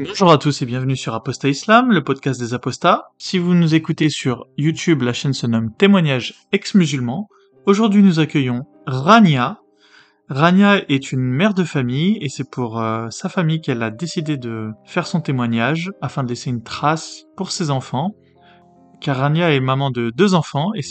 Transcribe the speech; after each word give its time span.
Bonjour 0.00 0.30
à 0.30 0.38
tous 0.38 0.62
et 0.62 0.64
bienvenue 0.64 0.94
sur 0.94 1.12
Apostat 1.12 1.48
Islam, 1.48 1.90
le 1.90 2.04
podcast 2.04 2.38
des 2.38 2.54
apostats. 2.54 3.10
Si 3.18 3.36
vous 3.36 3.54
nous 3.54 3.74
écoutez 3.74 4.10
sur 4.10 4.46
YouTube, 4.56 5.02
la 5.02 5.12
chaîne 5.12 5.32
se 5.32 5.48
nomme 5.48 5.74
Témoignages 5.76 6.46
ex-musulmans. 6.52 7.28
Aujourd'hui 7.66 8.04
nous 8.04 8.20
accueillons 8.20 8.64
Rania. 8.86 9.58
Rania 10.28 10.88
est 10.88 11.10
une 11.10 11.24
mère 11.24 11.52
de 11.52 11.64
famille 11.64 12.16
et 12.20 12.28
c'est 12.28 12.48
pour 12.48 12.80
euh, 12.80 13.10
sa 13.10 13.28
famille 13.28 13.60
qu'elle 13.60 13.82
a 13.82 13.90
décidé 13.90 14.36
de 14.36 14.70
faire 14.84 15.08
son 15.08 15.20
témoignage 15.20 15.90
afin 16.00 16.22
de 16.22 16.28
laisser 16.28 16.50
une 16.50 16.62
trace 16.62 17.24
pour 17.36 17.50
ses 17.50 17.72
enfants. 17.72 18.12
Car 19.00 19.16
Rania 19.16 19.52
est 19.52 19.58
maman 19.58 19.90
de 19.90 20.10
deux 20.10 20.34
enfants 20.34 20.70
et, 20.76 20.82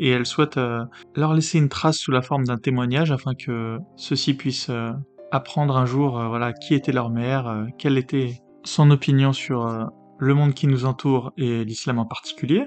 et 0.00 0.08
elle 0.08 0.26
souhaite 0.26 0.56
euh, 0.56 0.82
leur 1.14 1.34
laisser 1.34 1.58
une 1.58 1.68
trace 1.68 1.98
sous 1.98 2.10
la 2.10 2.20
forme 2.20 2.46
d'un 2.46 2.58
témoignage 2.58 3.12
afin 3.12 3.34
que 3.36 3.78
ceux-ci 3.94 4.34
puissent 4.34 4.70
euh, 4.70 4.90
apprendre 5.30 5.76
un 5.76 5.86
jour 5.86 6.20
voilà 6.26 6.52
qui 6.52 6.74
était 6.74 6.90
leur 6.90 7.08
mère, 7.08 7.66
quelle 7.78 7.96
était 7.96 8.42
son 8.64 8.90
opinion 8.90 9.32
sur 9.32 9.66
euh, 9.66 9.84
le 10.18 10.34
monde 10.34 10.54
qui 10.54 10.66
nous 10.66 10.84
entoure 10.84 11.32
et 11.36 11.64
l'islam 11.64 11.98
en 11.98 12.06
particulier. 12.06 12.66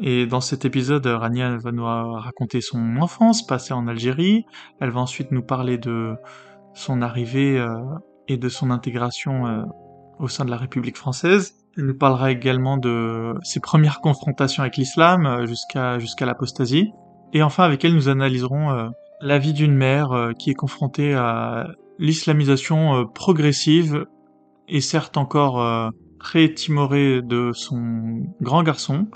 Et 0.00 0.26
dans 0.26 0.40
cet 0.40 0.64
épisode, 0.64 1.06
Rania 1.06 1.56
va 1.58 1.70
nous 1.70 1.84
raconter 1.84 2.60
son 2.60 2.96
enfance 2.96 3.46
passée 3.46 3.72
en 3.72 3.86
Algérie. 3.86 4.44
Elle 4.80 4.90
va 4.90 5.00
ensuite 5.00 5.30
nous 5.30 5.42
parler 5.42 5.78
de 5.78 6.16
son 6.74 7.02
arrivée 7.02 7.64
et 8.26 8.36
de 8.36 8.48
son 8.48 8.70
intégration 8.70 9.64
au 10.18 10.28
sein 10.28 10.44
de 10.44 10.50
la 10.50 10.56
République 10.56 10.96
française. 10.96 11.54
Elle 11.76 11.86
nous 11.86 11.96
parlera 11.96 12.32
également 12.32 12.78
de 12.78 13.34
ses 13.42 13.60
premières 13.60 14.00
confrontations 14.00 14.62
avec 14.62 14.76
l'islam 14.76 15.46
jusqu'à 15.46 16.00
jusqu'à 16.00 16.26
l'apostasie. 16.26 16.90
Et 17.32 17.42
enfin, 17.42 17.62
avec 17.62 17.84
elle, 17.84 17.94
nous 17.94 18.08
analyserons 18.08 18.90
la 19.20 19.38
vie 19.38 19.52
d'une 19.52 19.74
mère 19.74 20.32
qui 20.36 20.50
est 20.50 20.54
confrontée 20.54 21.14
à 21.14 21.68
l'islamisation 22.02 22.96
euh, 22.96 23.04
progressive 23.04 24.06
est 24.68 24.80
certes 24.80 25.16
encore 25.16 25.60
euh, 25.60 25.90
très 26.18 26.52
timorée 26.52 27.22
de 27.22 27.50
son 27.52 28.22
grand 28.40 28.62
garçon. 28.62 29.08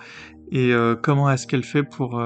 Et 0.52 0.72
euh, 0.72 0.94
comment 0.94 1.30
est-ce 1.30 1.46
qu'elle 1.46 1.64
fait 1.64 1.82
pour 1.82 2.22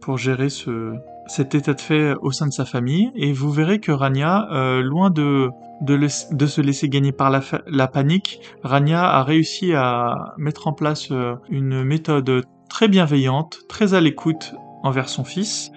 pour 0.00 0.18
gérer 0.18 0.48
ce 0.48 0.94
cet 1.26 1.54
état 1.54 1.74
de 1.74 1.80
fait 1.80 2.14
au 2.20 2.32
sein 2.32 2.46
de 2.46 2.52
sa 2.52 2.64
famille? 2.64 3.10
Et 3.14 3.32
vous 3.32 3.50
verrez 3.50 3.78
que 3.78 3.92
Rania 3.92 4.48
loin 4.82 5.10
de 5.10 5.48
de, 5.80 5.98
de, 6.34 6.46
se 6.46 6.60
laisser 6.60 6.90
gagner 6.90 7.12
par 7.12 7.30
la, 7.30 7.40
la, 7.66 7.88
panique 7.88 8.40
Rania 8.62 9.02
a 9.02 9.22
réussi 9.22 9.72
à 9.72 10.34
mettre 10.36 10.68
en 10.68 10.74
place 10.74 11.10
une 11.48 11.84
méthode 11.84 12.44
très 12.68 12.86
bienveillante 12.86 13.60
très 13.66 13.94
à 13.94 14.00
l'écoute 14.02 14.52
envers 14.82 15.08
son 15.08 15.24
fils 15.24 15.72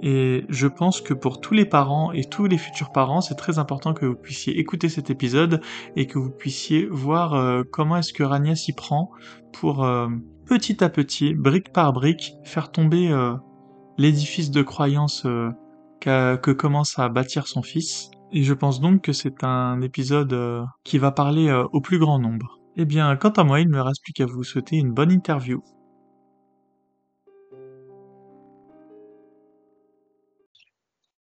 et 0.00 0.44
je 0.48 0.66
pense 0.66 1.00
que 1.00 1.12
pour 1.12 1.40
tous 1.40 1.54
les 1.54 1.64
parents 1.64 2.12
et 2.12 2.24
tous 2.24 2.46
les 2.46 2.58
futurs 2.58 2.92
parents, 2.92 3.20
c'est 3.20 3.34
très 3.34 3.58
important 3.58 3.94
que 3.94 4.06
vous 4.06 4.14
puissiez 4.14 4.58
écouter 4.58 4.88
cet 4.88 5.10
épisode 5.10 5.60
et 5.96 6.06
que 6.06 6.18
vous 6.18 6.30
puissiez 6.30 6.86
voir 6.86 7.34
euh, 7.34 7.62
comment 7.70 7.96
est-ce 7.96 8.12
que 8.12 8.22
Rania 8.22 8.54
s'y 8.54 8.72
prend 8.72 9.10
pour 9.52 9.84
euh, 9.84 10.08
petit 10.46 10.84
à 10.84 10.88
petit, 10.88 11.34
brique 11.34 11.72
par 11.72 11.92
brique, 11.92 12.34
faire 12.44 12.70
tomber 12.70 13.10
euh, 13.10 13.34
l'édifice 13.96 14.50
de 14.50 14.62
croyance 14.62 15.26
que 16.00 16.52
commence 16.52 16.98
à 16.98 17.08
bâtir 17.08 17.48
son 17.48 17.62
fils. 17.62 18.10
Et 18.30 18.44
je 18.44 18.54
pense 18.54 18.80
donc 18.80 19.02
que 19.02 19.12
c'est 19.12 19.42
un 19.42 19.80
épisode 19.80 20.64
qui 20.84 20.98
va 20.98 21.10
parler 21.10 21.52
au 21.72 21.80
plus 21.80 21.98
grand 21.98 22.20
nombre. 22.20 22.60
Eh 22.76 22.84
bien, 22.84 23.16
quant 23.16 23.30
à 23.30 23.42
moi, 23.42 23.58
il 23.58 23.66
ne 23.66 23.72
me 23.72 23.82
reste 23.82 24.02
plus 24.04 24.12
qu'à 24.12 24.26
vous 24.26 24.44
souhaiter 24.44 24.76
une 24.76 24.92
bonne 24.92 25.10
interview. 25.10 25.62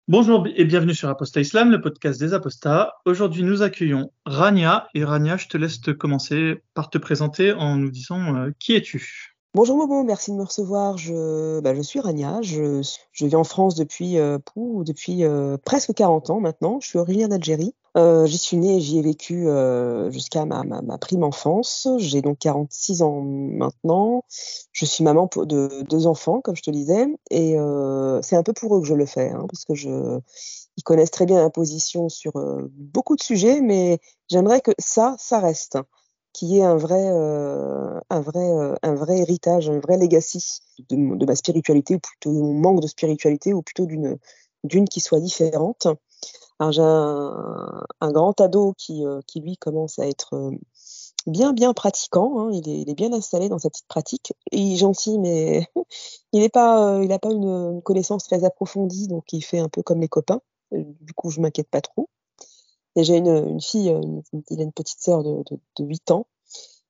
Bonjour 0.10 0.46
et 0.54 0.66
bienvenue 0.66 0.94
sur 0.94 1.08
Apostat 1.08 1.40
Islam, 1.40 1.72
le 1.72 1.80
podcast 1.80 2.20
des 2.20 2.34
apostats. 2.34 2.96
Aujourd'hui, 3.06 3.42
nous 3.42 3.62
accueillons 3.62 4.12
Rania. 4.26 4.90
Et 4.94 5.06
Rania, 5.06 5.38
je 5.38 5.48
te 5.48 5.56
laisse 5.56 5.80
te 5.80 5.92
commencer 5.92 6.62
par 6.74 6.90
te 6.90 6.98
présenter 6.98 7.54
en 7.54 7.78
nous 7.78 7.90
disant 7.90 8.36
euh, 8.36 8.52
qui 8.60 8.76
es-tu? 8.76 9.34
Bonjour 9.54 9.78
Momo, 9.78 10.04
merci 10.04 10.32
de 10.32 10.36
me 10.36 10.44
recevoir. 10.44 10.98
Je, 10.98 11.62
bah, 11.62 11.82
suis 11.84 12.02
Rania, 12.02 12.42
je, 12.42 12.82
vis 13.18 13.34
en 13.34 13.46
France 13.46 13.76
depuis, 13.76 14.18
euh, 14.18 14.40
euh, 14.58 15.58
presque 15.64 15.94
40 15.94 16.32
ans 16.32 16.42
maintenant. 16.42 16.82
Je 16.82 16.90
suis 16.90 17.00
originaire 17.00 17.30
d'Algérie. 17.30 17.74
Euh, 17.96 18.26
j'y 18.26 18.38
suis 18.38 18.58
née 18.58 18.78
et 18.78 18.80
j'y 18.82 18.98
ai 18.98 19.02
vécu 19.02 19.48
euh, 19.48 20.10
jusqu'à 20.10 20.46
ma, 20.46 20.64
ma, 20.64 20.82
ma, 20.82 20.98
prime 20.98 21.24
enfance. 21.24 21.88
J'ai 21.98 22.22
donc 22.22 22.40
46 22.40 23.02
ans 23.04 23.22
maintenant. 23.22 24.24
Je 24.72 24.86
suis 24.86 25.04
maman 25.04 25.30
de 25.36 25.84
deux 25.90 26.08
enfants, 26.08 26.42
comme 26.42 26.56
je 26.56 26.64
te 26.64 26.72
disais. 26.72 27.08
Et 27.30 27.60
euh, 27.60 28.22
c'est 28.22 28.36
un 28.36 28.44
peu 28.44 28.54
pour 28.54 28.76
eux 28.76 28.82
que 28.82 28.88
je 28.88 28.96
le 28.96 29.06
fais, 29.06 29.30
hein, 29.30 29.46
parce 29.50 29.66
que 29.66 29.76
je, 29.76 30.20
ils 30.78 30.84
connaissent 30.84 31.12
très 31.12 31.26
bien 31.26 31.40
la 31.42 31.50
position 31.50 32.10
sur 32.10 32.34
beaucoup 32.72 33.16
de 33.16 33.22
sujets, 33.22 33.62
mais 33.62 34.00
j'aimerais 34.30 34.62
que 34.62 34.72
ça, 34.80 35.16
ça 35.20 35.40
reste 35.40 35.78
qui 36.34 36.58
est 36.58 36.64
un 36.64 36.76
vrai, 36.76 37.10
euh, 37.12 38.00
un 38.10 38.22
vrai, 38.22 38.50
euh, 38.50 38.76
un 38.82 38.96
vrai 38.96 39.20
héritage, 39.20 39.70
un 39.70 39.80
vrai 39.80 39.98
legacy 39.98 40.62
de, 40.90 41.26
ma 41.26 41.36
spiritualité, 41.36 41.96
ou 41.96 42.00
plutôt 42.00 42.32
mon 42.32 42.54
manque 42.54 42.82
de 42.82 42.88
spiritualité, 42.88 43.54
ou 43.54 43.62
plutôt 43.62 43.86
d'une, 43.86 44.18
d'une 44.64 44.90
qui 44.90 45.00
soit 45.00 45.20
différente. 45.20 45.88
Alors 46.60 46.72
j'ai 46.72 46.82
un, 46.82 48.12
grand 48.12 48.40
ado 48.40 48.74
qui, 48.78 49.06
euh, 49.06 49.22
qui 49.28 49.42
lui 49.42 49.58
commence 49.58 50.00
à 50.00 50.08
être 50.08 50.36
euh, 50.36 50.52
bien, 51.28 51.54
bien 51.54 51.74
pratiquant. 51.74 52.40
Hein. 52.40 52.52
Il, 52.54 52.70
est, 52.70 52.82
il, 52.82 52.96
bien 52.96 53.12
installé 53.14 53.50
dans 53.50 53.60
cette 53.60 53.74
petite 53.74 53.88
pratique. 53.88 54.34
Il 54.52 54.74
est 54.74 54.76
gentil, 54.78 55.20
mais 55.20 55.68
il 56.34 56.42
n'a 56.42 56.50
pas, 56.50 57.00
il 57.04 57.12
a 57.12 57.20
pas 57.20 57.32
une, 57.32 57.82
connaissance 57.82 58.24
très 58.26 58.44
approfondie, 58.44 59.08
donc 59.08 59.34
il 59.34 59.42
fait 59.44 59.60
un 59.60 59.70
peu 59.70 59.82
comme 59.84 60.02
les 60.02 60.08
copains. 60.08 60.42
Du 60.72 61.14
coup, 61.14 61.30
je 61.30 61.40
m'inquiète 61.40 61.70
pas 61.70 61.82
trop. 61.82 62.10
Et 62.96 63.04
j'ai 63.04 63.18
une, 63.18 63.60
fille, 63.60 63.90
une, 63.90 64.22
il 64.50 64.60
a 64.60 64.64
une 64.64 64.72
petite 64.72 65.02
sœur 65.02 65.24
de, 65.24 65.44
de, 65.50 65.60
de, 65.78 65.84
8 65.84 66.12
ans, 66.12 66.28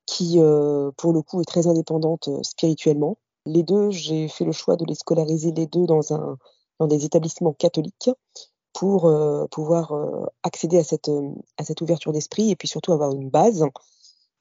qui, 0.06 0.40
euh, 0.40 0.92
pour 0.98 1.14
le 1.14 1.22
coup, 1.22 1.42
est 1.42 1.46
très 1.46 1.68
indépendante 1.68 2.28
euh, 2.28 2.44
spirituellement. 2.44 3.18
Les 3.46 3.64
deux, 3.64 3.90
j'ai 3.92 4.28
fait 4.28 4.46
le 4.46 4.52
choix 4.52 4.76
de 4.76 4.86
les 4.86 4.96
scolariser 4.96 5.52
les 5.52 5.68
deux 5.68 5.86
dans, 5.86 6.14
un, 6.14 6.38
dans 6.80 6.88
des 6.88 7.06
établissements 7.06 7.54
catholiques 7.54 8.10
pour 8.74 9.06
euh, 9.06 9.46
pouvoir 9.48 9.92
euh, 9.94 10.26
accéder 10.42 10.78
à 10.80 10.84
cette, 10.84 11.10
à 11.58 11.64
cette 11.64 11.82
ouverture 11.82 12.12
d'esprit 12.12 12.52
et 12.52 12.56
puis 12.56 12.68
surtout 12.68 12.92
avoir 12.92 13.14
une 13.14 13.30
base, 13.30 13.66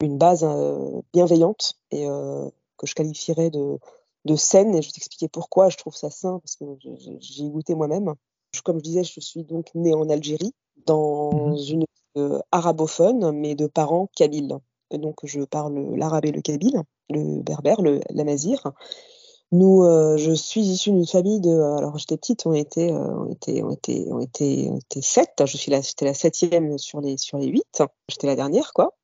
une 0.00 0.19
base 0.19 0.44
euh, 0.44 1.00
bienveillante 1.12 1.75
et 1.91 2.06
que 2.06 2.87
je 2.87 2.94
qualifierais 2.94 3.50
de, 3.50 3.78
de 4.25 4.37
saine. 4.37 4.75
Et 4.75 4.82
je 4.82 4.88
vais 4.88 4.92
t'expliquer 4.92 5.28
pourquoi 5.28 5.69
je 5.69 5.76
trouve 5.76 5.94
ça 5.94 6.10
sain, 6.10 6.41
parce 6.41 6.56
que 6.56 6.65
j'ai 7.21 7.48
goûté 7.48 7.75
moi-même. 7.75 8.15
Comme 8.65 8.78
je 8.78 8.82
disais, 8.82 9.04
je 9.04 9.21
suis 9.21 9.44
donc 9.44 9.71
née 9.75 9.94
en 9.94 10.09
Algérie 10.10 10.53
dans 10.87 11.32
mmh. 11.32 11.56
une 11.71 11.84
euh, 12.19 12.38
arabophone, 12.50 13.32
mais 13.32 13.54
de 13.54 13.66
parents 13.66 14.09
kabyles. 14.15 14.59
Donc 14.91 15.21
je 15.25 15.41
parle 15.41 15.97
l'arabe 15.97 16.26
et 16.26 16.32
le 16.32 16.42
kabyle, 16.42 16.82
le 17.09 17.41
berbère, 17.41 17.81
le 17.81 18.00
l'amazir. 18.10 18.72
Nous, 19.52 19.84
euh, 19.84 20.16
je 20.16 20.32
suis 20.32 20.62
issue 20.62 20.92
d'une 20.92 21.06
famille 21.06 21.38
de. 21.40 21.50
Alors 21.78 21.98
j'étais 21.98 22.16
petite, 22.16 22.46
on 22.46 22.54
était, 22.54 22.90
euh, 22.90 23.14
on 23.14 23.30
était, 23.30 23.62
on 23.62 23.70
était, 23.70 24.06
on 24.10 24.20
était, 24.20 24.70
on 24.70 25.02
sept. 25.02 25.42
Je 25.44 25.56
suis 25.58 25.70
la, 25.70 25.82
j'étais 25.82 26.06
la 26.06 26.14
septième 26.14 26.78
sur 26.78 27.02
les 27.02 27.18
sur 27.18 27.36
les 27.36 27.48
huit. 27.48 27.82
J'étais 28.08 28.26
la 28.26 28.34
dernière, 28.34 28.72
quoi. 28.72 28.94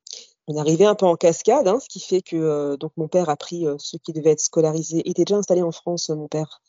On 0.47 0.57
arrivait 0.57 0.85
un 0.85 0.95
peu 0.95 1.05
en 1.05 1.15
cascade, 1.15 1.67
hein, 1.67 1.79
ce 1.79 1.87
qui 1.87 1.99
fait 1.99 2.23
que 2.23 2.35
euh, 2.35 2.77
donc 2.77 2.91
mon 2.97 3.07
père 3.07 3.29
a 3.29 3.37
pris 3.37 3.67
euh, 3.67 3.75
ceux 3.77 3.99
qui 3.99 4.13
devaient 4.13 4.31
être 4.31 4.39
scolarisés. 4.39 5.03
Il 5.05 5.11
était 5.11 5.23
déjà 5.23 5.37
installé 5.37 5.61
en 5.61 5.71
France, 5.71 6.09
mon 6.09 6.27
père. 6.27 6.63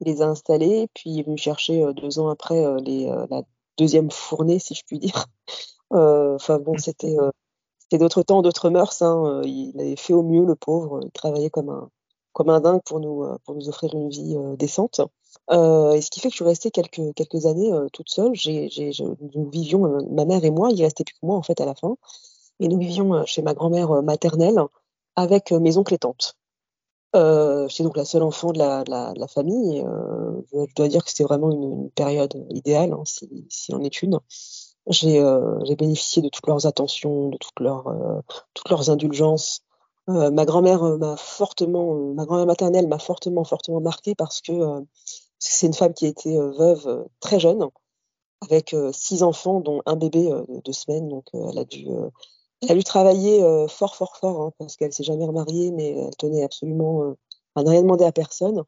Il 0.00 0.08
les 0.08 0.20
a 0.20 0.26
installés, 0.26 0.88
puis 0.94 1.10
il 1.10 1.20
est 1.20 1.22
venu 1.22 1.38
chercher 1.38 1.82
euh, 1.82 1.94
deux 1.94 2.18
ans 2.18 2.28
après 2.28 2.62
les, 2.82 3.06
la 3.30 3.42
deuxième 3.78 4.10
fournée, 4.10 4.58
si 4.58 4.74
je 4.74 4.82
puis 4.86 4.98
dire. 4.98 5.26
Enfin 5.90 6.58
bon, 6.58 6.76
c'était 6.78 7.16
c'était 7.78 7.98
d'autres 7.98 8.22
temps, 8.22 8.42
d'autres 8.42 8.70
mœurs. 8.70 9.02
Hein. 9.02 9.42
Il 9.44 9.78
avait 9.78 9.96
fait 9.96 10.14
au 10.14 10.22
mieux, 10.22 10.44
le 10.44 10.54
pauvre. 10.54 11.00
Il 11.04 11.10
travaillait 11.10 11.50
comme 11.50 11.68
un 11.68 11.90
comme 12.32 12.50
un 12.50 12.60
dingue 12.60 12.82
pour 12.84 13.00
nous 13.00 13.26
pour 13.44 13.54
nous 13.54 13.68
offrir 13.68 13.94
une 13.94 14.08
vie 14.08 14.36
décente. 14.58 15.00
Euh, 15.50 15.92
et 15.92 16.00
ce 16.00 16.10
qui 16.10 16.20
fait 16.20 16.28
que 16.28 16.32
je 16.32 16.36
suis 16.36 16.44
restée 16.44 16.70
quelques 16.70 17.14
quelques 17.14 17.46
années 17.46 17.72
euh, 17.72 17.88
toute 17.92 18.10
seule. 18.10 18.32
Nous 19.34 19.50
vivions, 19.50 19.86
euh, 19.86 20.00
ma 20.10 20.24
mère 20.24 20.44
et 20.44 20.50
moi, 20.50 20.70
il 20.70 20.82
restait 20.82 21.04
plus 21.04 21.14
que 21.14 21.26
moi 21.26 21.36
en 21.36 21.42
fait 21.42 21.60
à 21.60 21.66
la 21.66 21.74
fin, 21.74 21.96
et 22.60 22.68
nous 22.68 22.78
vivions 22.78 23.24
chez 23.26 23.42
ma 23.42 23.54
grand-mère 23.54 24.02
maternelle 24.02 24.60
avec 25.16 25.52
mes 25.52 25.76
oncles 25.76 25.94
et 25.94 25.98
tantes. 25.98 26.36
Euh, 27.14 27.68
j'étais 27.68 27.82
donc 27.82 27.96
la 27.96 28.04
seule 28.04 28.22
enfant 28.22 28.52
de 28.52 28.58
la, 28.58 29.28
famille. 29.28 29.82
Euh, 29.82 30.40
je 30.52 30.74
dois 30.74 30.88
dire 30.88 31.04
que 31.04 31.10
c'était 31.10 31.24
vraiment 31.24 31.50
une, 31.50 31.90
période 31.90 32.46
idéale, 32.50 32.92
hein, 32.92 33.02
si, 33.04 33.46
si 33.50 33.74
en 33.74 33.82
est 33.82 34.02
une. 34.02 34.18
J'ai, 34.88 35.20
euh, 35.20 35.58
j'ai 35.64 35.76
bénéficié 35.76 36.22
de 36.22 36.28
toutes 36.28 36.46
leurs 36.46 36.66
attentions, 36.66 37.28
de 37.28 37.36
toutes 37.36 37.60
leurs, 37.60 37.86
euh, 37.88 38.20
toutes 38.54 38.70
leurs 38.70 38.90
indulgences. 38.90 39.62
Euh, 40.08 40.30
ma 40.30 40.44
grand-mère 40.44 40.82
m'a 40.98 41.16
fortement, 41.16 41.94
ma 42.14 42.24
grand-mère 42.24 42.46
maternelle 42.46 42.88
m'a 42.88 42.98
fortement, 42.98 43.44
fortement 43.44 43.80
marquée 43.80 44.14
parce 44.14 44.40
que 44.40 44.52
c'est 45.38 45.66
une 45.66 45.74
femme 45.74 45.94
qui 45.94 46.06
a 46.06 46.08
été 46.08 46.36
veuve 46.36 47.06
très 47.20 47.38
jeune, 47.40 47.68
avec 48.40 48.74
six 48.92 49.22
enfants, 49.22 49.60
dont 49.60 49.82
un 49.86 49.96
bébé 49.96 50.30
de 50.30 50.60
deux 50.64 50.72
semaines. 50.72 51.08
Donc, 51.08 51.26
elle 51.32 51.58
a 51.58 51.64
dû 51.64 51.88
elle 52.62 52.72
a 52.72 52.74
dû 52.74 52.84
travailler 52.84 53.42
euh, 53.42 53.66
fort, 53.66 53.96
fort, 53.96 54.16
fort, 54.16 54.40
hein, 54.40 54.52
parce 54.58 54.76
qu'elle 54.76 54.92
s'est 54.92 55.02
jamais 55.02 55.24
remariée, 55.26 55.72
mais 55.72 55.90
elle 55.90 56.16
tenait 56.16 56.44
absolument 56.44 57.02
euh, 57.02 57.14
à 57.56 57.64
ne 57.64 57.70
rien 57.70 57.82
demander 57.82 58.04
à 58.04 58.12
personne. 58.12 58.62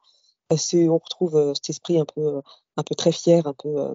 On 0.50 0.98
retrouve 0.98 1.36
euh, 1.36 1.54
cet 1.54 1.70
esprit 1.70 1.98
un 1.98 2.04
peu, 2.04 2.40
un 2.76 2.82
peu 2.82 2.94
très 2.94 3.12
fier, 3.12 3.46
un 3.46 3.54
peu 3.54 3.94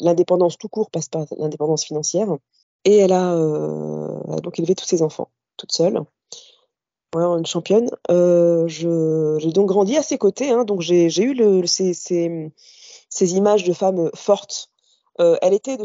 l'indépendance 0.00 0.56
tout 0.56 0.68
court 0.68 0.90
passe 0.90 1.08
par 1.08 1.26
l'indépendance 1.36 1.84
financière. 1.84 2.28
Et 2.84 2.96
elle 2.96 3.12
a 3.12 3.36
donc 4.42 4.58
élevé 4.58 4.74
tous 4.74 4.86
ses 4.86 5.02
enfants 5.02 5.30
toute 5.56 5.72
seule. 5.72 6.02
Vraiment 7.12 7.38
une 7.38 7.46
championne. 7.46 7.90
j'ai 8.08 9.52
donc 9.52 9.68
grandi 9.68 9.96
à 9.96 10.02
ses 10.02 10.18
côtés, 10.18 10.50
hein, 10.50 10.64
donc 10.64 10.80
j'ai 10.80 11.22
eu 11.22 11.34
le, 11.34 11.66
ces, 11.66 11.92
ces, 11.92 12.52
ces, 13.08 13.34
images 13.34 13.64
de 13.64 13.72
femmes 13.72 14.10
fortes. 14.14 14.70
elle 15.18 15.54
était 15.54 15.76
de 15.76 15.84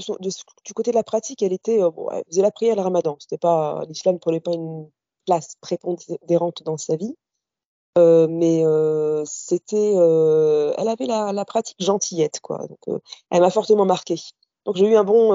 du 0.63 0.73
côté 0.73 0.91
de 0.91 0.95
la 0.95 1.03
pratique, 1.03 1.41
elle 1.41 1.53
était, 1.53 1.79
bon, 1.79 2.09
elle 2.11 2.23
faisait 2.29 2.41
la 2.43 2.51
prière 2.51 2.75
le 2.75 2.81
ramadan. 2.83 3.17
C'était 3.19 3.39
pas 3.39 3.83
l'islam 3.87 4.19
prenait 4.19 4.39
pas 4.39 4.53
une 4.53 4.87
place 5.25 5.55
prépondérante 5.61 6.63
dans 6.63 6.77
sa 6.77 6.95
vie. 6.95 7.15
Euh, 7.97 8.27
mais 8.29 8.65
euh, 8.65 9.23
c'était, 9.25 9.93
euh, 9.95 10.73
elle 10.77 10.89
avait 10.89 11.05
la, 11.05 11.31
la, 11.31 11.45
pratique 11.45 11.77
gentillette, 11.79 12.41
quoi. 12.41 12.67
Donc, 12.67 13.01
elle 13.31 13.39
m'a 13.39 13.49
fortement 13.49 13.85
marqué. 13.85 14.15
Donc, 14.65 14.75
j'ai 14.75 14.87
eu 14.87 14.95
un 14.95 15.03
bon, 15.05 15.33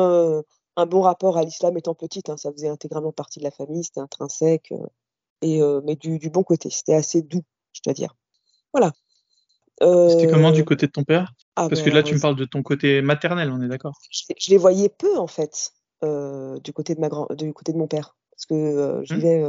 un 0.76 0.86
bon 0.86 1.00
rapport 1.00 1.38
à 1.38 1.42
l'islam 1.42 1.76
étant 1.78 1.94
petite. 1.94 2.28
Hein, 2.28 2.36
ça 2.36 2.52
faisait 2.52 2.68
intégralement 2.68 3.12
partie 3.12 3.38
de 3.38 3.44
la 3.44 3.50
famille, 3.50 3.84
c'était 3.84 4.00
intrinsèque, 4.00 4.74
et 5.42 5.60
mais 5.84 5.96
du, 5.96 6.18
du, 6.18 6.30
bon 6.30 6.42
côté. 6.42 6.70
C'était 6.70 6.94
assez 6.94 7.22
doux, 7.22 7.42
je 7.72 7.80
dois 7.84 7.94
dire. 7.94 8.16
Voilà. 8.72 8.92
C'était 9.80 10.30
comment 10.30 10.52
du 10.52 10.64
côté 10.64 10.86
de 10.86 10.92
ton 10.92 11.04
père? 11.04 11.32
Ah 11.56 11.68
Parce 11.68 11.80
que 11.80 11.88
ben, 11.88 11.96
là, 11.96 12.02
tu 12.02 12.14
me 12.14 12.20
parles 12.20 12.36
de 12.36 12.44
ton 12.44 12.62
côté 12.62 13.00
maternel, 13.00 13.50
on 13.50 13.62
est 13.62 13.68
d'accord? 13.68 13.94
Je, 14.10 14.24
je, 14.38 14.50
les 14.50 14.58
voyais 14.58 14.90
peu, 14.90 15.18
en 15.18 15.26
fait, 15.26 15.72
du 16.02 16.72
côté 16.72 16.94
de 16.94 17.00
ma 17.00 17.08
grand, 17.08 17.26
du 17.34 17.52
côté 17.54 17.72
de 17.72 17.78
mon 17.78 17.86
père, 17.86 18.16
parce 18.30 18.46
que 18.46 19.02
je 19.04 19.14
mmh. 19.14 19.16
vivais 19.16 19.44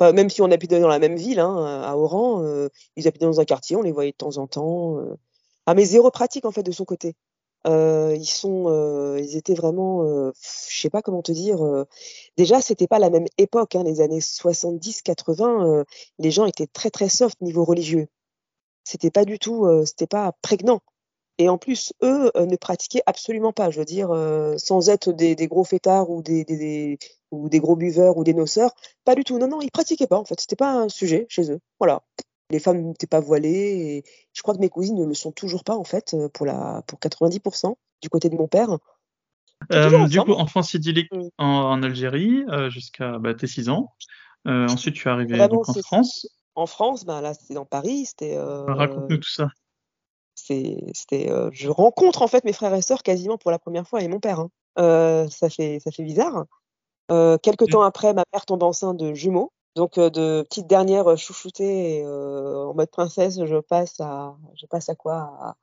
même 0.00 0.30
si 0.30 0.42
on 0.42 0.50
habitait 0.50 0.80
dans 0.80 0.88
la 0.88 0.98
même 0.98 1.16
ville, 1.16 1.40
hein, 1.40 1.82
à 1.82 1.96
Oran, 1.96 2.42
euh, 2.42 2.68
ils 2.96 3.06
habitaient 3.06 3.26
dans 3.26 3.40
un 3.40 3.44
quartier, 3.44 3.76
on 3.76 3.82
les 3.82 3.92
voyait 3.92 4.12
de 4.12 4.16
temps 4.16 4.38
en 4.38 4.46
temps. 4.46 4.98
Euh. 4.98 5.14
Ah, 5.66 5.74
mais 5.74 5.84
zéro 5.84 6.10
pratique 6.10 6.44
en 6.44 6.50
fait 6.50 6.62
de 6.62 6.72
son 6.72 6.84
côté. 6.84 7.14
Euh, 7.66 8.14
ils 8.16 8.26
sont, 8.26 9.16
ils 9.18 9.36
étaient 9.36 9.54
vraiment, 9.54 10.04
je 10.34 10.80
sais 10.80 10.90
pas 10.90 11.02
comment 11.02 11.22
te 11.22 11.32
dire. 11.32 11.58
déjà, 12.36 12.60
c'était 12.60 12.86
pas 12.86 12.98
la 12.98 13.10
même 13.10 13.26
époque, 13.38 13.74
hein, 13.76 13.82
les 13.84 14.00
années 14.00 14.20
70-80. 14.20 15.84
les 16.18 16.30
gens 16.30 16.46
étaient 16.46 16.66
très 16.66 16.90
très 16.90 17.08
soft 17.08 17.40
niveau 17.40 17.64
religieux. 17.64 18.08
C'était 18.84 19.10
pas 19.10 19.24
du 19.24 19.38
tout, 19.38 19.66
c'était 19.86 20.06
pas 20.06 20.32
prégnant. 20.42 20.80
Et 21.38 21.48
en 21.48 21.58
plus, 21.58 21.92
eux 22.02 22.30
ne 22.36 22.56
pratiquaient 22.56 23.02
absolument 23.06 23.52
pas. 23.52 23.70
Je 23.70 23.80
veux 23.80 23.84
dire, 23.84 24.10
sans 24.58 24.88
être 24.88 25.12
des, 25.12 25.34
gros 25.48 25.64
fêtards 25.64 26.10
ou 26.10 26.22
des, 26.22 26.44
des, 26.44 26.98
ou 27.34 27.48
des 27.48 27.60
gros 27.60 27.76
buveurs 27.76 28.16
ou 28.16 28.24
des 28.24 28.34
noceurs. 28.34 28.74
Pas 29.04 29.14
du 29.14 29.24
tout. 29.24 29.38
Non, 29.38 29.48
non, 29.48 29.60
ils 29.60 29.70
pratiquaient 29.70 30.06
pas 30.06 30.18
en 30.18 30.24
fait. 30.24 30.40
C'était 30.40 30.56
pas 30.56 30.72
un 30.72 30.88
sujet 30.88 31.26
chez 31.28 31.50
eux. 31.50 31.60
Voilà. 31.78 32.02
Les 32.50 32.58
femmes 32.58 32.82
n'étaient 32.82 33.06
pas 33.06 33.20
voilées 33.20 33.50
et 33.50 34.04
je 34.32 34.42
crois 34.42 34.54
que 34.54 34.60
mes 34.60 34.68
cousines 34.68 34.96
ne 34.96 35.06
le 35.06 35.14
sont 35.14 35.32
toujours 35.32 35.64
pas 35.64 35.76
en 35.76 35.84
fait 35.84 36.14
euh, 36.14 36.28
pour 36.28 36.44
la 36.46 36.82
pour 36.86 36.98
90% 36.98 37.74
du 38.02 38.08
côté 38.10 38.28
de 38.28 38.36
mon 38.36 38.48
père. 38.48 38.78
Euh, 39.72 40.06
du 40.06 40.20
coup, 40.20 40.32
enfance 40.32 40.74
idyllique 40.74 41.10
mm. 41.12 41.28
en, 41.38 41.82
Algérie 41.82 42.44
euh, 42.48 42.68
jusqu'à 42.68 43.18
bah, 43.18 43.34
tes 43.34 43.46
6 43.46 43.70
ans. 43.70 43.92
ensuite, 44.44 44.94
tu 44.94 45.08
es 45.08 45.10
arrivé 45.10 45.40
en 45.40 45.62
France. 45.62 46.26
En 46.56 46.66
France, 46.66 47.04
bah, 47.04 47.20
là, 47.20 47.34
c'était 47.34 47.54
dans 47.54 47.64
Paris. 47.64 48.06
C'était. 48.06 48.36
Raconte-nous 48.38 49.16
tout 49.16 49.30
ça. 49.30 49.48
C'était, 50.34 51.30
je 51.52 51.70
rencontre 51.70 52.20
en 52.20 52.28
fait 52.28 52.44
mes 52.44 52.52
frères 52.52 52.74
et 52.74 52.82
sœurs 52.82 53.02
quasiment 53.02 53.38
pour 53.38 53.50
la 53.50 53.58
première 53.58 53.88
fois 53.88 54.02
et 54.02 54.08
mon 54.08 54.20
père. 54.20 54.40
Hein. 54.40 55.28
ça 55.30 55.48
fait, 55.48 55.80
ça 55.80 55.90
fait 55.90 56.04
bizarre. 56.04 56.44
Quelques 57.08 57.62
mmh. 57.62 57.70
temps 57.70 57.82
après, 57.82 58.12
ma 58.12 58.24
mère 58.32 58.44
tombe 58.44 58.62
enceinte 58.62 58.98
de 58.98 59.14
jumeaux. 59.14 59.52
Donc 59.74 59.98
euh, 59.98 60.08
de 60.10 60.42
petite 60.42 60.66
dernière 60.66 61.08
euh, 61.08 61.16
chouchoutée 61.16 62.02
euh, 62.04 62.66
en 62.66 62.74
mode 62.74 62.90
princesse, 62.90 63.44
je 63.44 63.56
passe 63.56 64.00
à, 64.00 64.36
je 64.54 64.66
passe 64.66 64.88
à 64.88 64.94
quoi? 64.94 65.14
À, 65.40 65.56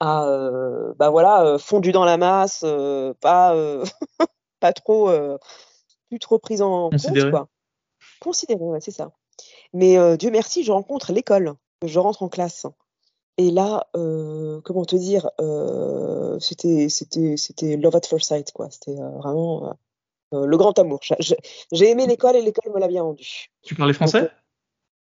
à 0.00 0.92
bah 0.98 1.10
voilà, 1.10 1.56
fondu 1.58 1.92
dans 1.92 2.04
la 2.04 2.18
masse, 2.18 2.64
pas, 3.20 3.54
pas 4.60 4.72
trop, 4.74 5.10
plus 6.10 6.18
trop 6.18 6.38
prise 6.38 6.60
en 6.60 6.90
compte 6.90 7.30
quoi. 7.30 7.48
Considéré, 8.20 8.62
ouais, 8.62 8.80
c'est 8.82 8.90
ça. 8.90 9.12
Mais 9.72 10.18
Dieu 10.18 10.30
merci, 10.30 10.64
je 10.64 10.72
rencontre 10.72 11.12
l'école, 11.12 11.54
je 11.82 11.98
rentre 11.98 12.22
en 12.22 12.28
classe. 12.28 12.66
Et 13.38 13.50
là, 13.50 13.86
comment 13.94 14.84
te 14.84 14.96
dire, 14.96 15.30
c'était, 16.40 16.90
c'était, 16.90 17.38
c'était 17.38 17.78
love 17.78 17.96
at 17.96 18.02
first 18.06 18.28
sight 18.28 18.52
quoi. 18.52 18.68
C'était 18.70 18.96
vraiment 18.96 19.74
le 20.44 20.56
grand 20.56 20.78
amour. 20.78 21.00
J'ai 21.72 21.90
aimé 21.90 22.06
l'école 22.06 22.36
et 22.36 22.42
l'école 22.42 22.72
me 22.74 22.80
l'a 22.80 22.88
bien 22.88 23.02
rendu. 23.02 23.46
Tu 23.62 23.74
parlais 23.74 23.94
français? 23.94 24.22
euh, 24.22 24.28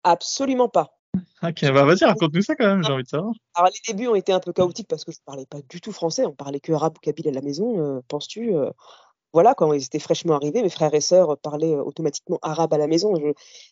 Absolument 0.03 0.69
pas. 0.69 0.97
Ok, 1.43 1.61
bah 1.73 1.83
vas-y, 1.85 2.05
raconte-nous 2.05 2.41
ça 2.41 2.55
quand 2.55 2.65
même, 2.67 2.83
j'ai 2.83 2.91
envie 2.93 3.03
de 3.03 3.07
savoir. 3.07 3.33
Alors 3.55 3.69
les 3.69 3.93
débuts 3.93 4.07
ont 4.07 4.15
été 4.15 4.31
un 4.31 4.39
peu 4.39 4.53
chaotiques 4.53 4.87
parce 4.87 5.03
que 5.03 5.11
je 5.11 5.17
ne 5.17 5.23
parlais 5.25 5.45
pas 5.45 5.57
du 5.69 5.81
tout 5.81 5.91
français, 5.91 6.25
on 6.25 6.33
parlait 6.33 6.59
que 6.59 6.71
arabe 6.71 6.95
ou 6.97 6.99
kabyle 6.99 7.27
à 7.27 7.31
la 7.31 7.41
maison, 7.41 7.79
euh, 7.79 7.99
penses-tu 8.07 8.53
Voilà, 9.33 9.53
quand 9.53 9.73
ils 9.73 9.83
étaient 9.83 9.99
fraîchement 9.99 10.35
arrivés, 10.35 10.61
mes 10.61 10.69
frères 10.69 10.93
et 10.93 11.01
sœurs 11.01 11.37
parlaient 11.39 11.75
automatiquement 11.75 12.39
arabe 12.41 12.73
à 12.73 12.77
la 12.77 12.87
maison. 12.87 13.13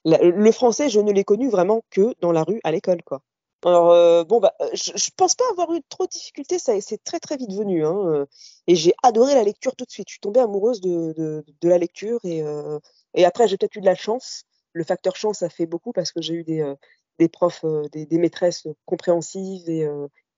le 0.04 0.52
français, 0.52 0.90
je 0.90 1.00
ne 1.00 1.12
l'ai 1.12 1.24
connu 1.24 1.50
vraiment 1.50 1.82
que 1.90 2.14
dans 2.22 2.32
la 2.32 2.44
rue, 2.44 2.60
à 2.64 2.72
l'école, 2.72 3.04
quoi. 3.04 3.22
Alors 3.66 3.92
euh, 3.92 4.24
bon 4.24 4.40
bah 4.40 4.54
euh, 4.62 4.70
je, 4.74 4.92
je, 4.96 5.10
pense 5.18 5.36
pas 5.36 5.44
avoir 5.52 5.74
eu 5.74 5.82
trop 5.90 6.06
de 6.06 6.10
difficultés, 6.10 6.60
ça 6.60 6.80
c'est 6.80 7.04
très 7.04 7.20
très 7.20 7.36
vite 7.36 7.52
venu 7.52 7.86
hein, 7.86 7.94
euh, 8.06 8.26
et 8.68 8.76
j'ai 8.76 8.94
adoré 9.04 9.36
la 9.36 9.44
lecture 9.44 9.76
tout 9.76 9.84
de 9.84 9.92
suite. 9.92 10.08
Je 10.08 10.14
suis 10.14 10.20
tombée 10.22 10.40
amoureuse 10.40 10.80
de, 10.80 11.14
de, 11.18 11.44
de 11.62 11.70
la 11.70 11.78
lecture 11.78 12.20
et, 12.24 12.42
et 13.16 13.26
après 13.26 13.48
j'ai 13.48 13.58
peut-être 13.58 13.76
eu 13.76 13.82
de 13.82 13.86
la 13.86 13.96
chance. 13.96 14.46
Le 14.74 14.84
facteur 14.86 15.16
chance 15.18 15.44
a 15.44 15.50
fait 15.50 15.66
beaucoup 15.66 15.92
parce 15.92 16.12
que 16.14 16.22
j'ai 16.22 16.36
eu 16.36 16.44
des, 16.44 16.74
des 17.18 17.28
profs, 17.28 17.66
des, 17.92 18.06
des, 18.06 18.18
maîtresses 18.18 18.68
compréhensives 18.86 19.70
et, 19.70 19.86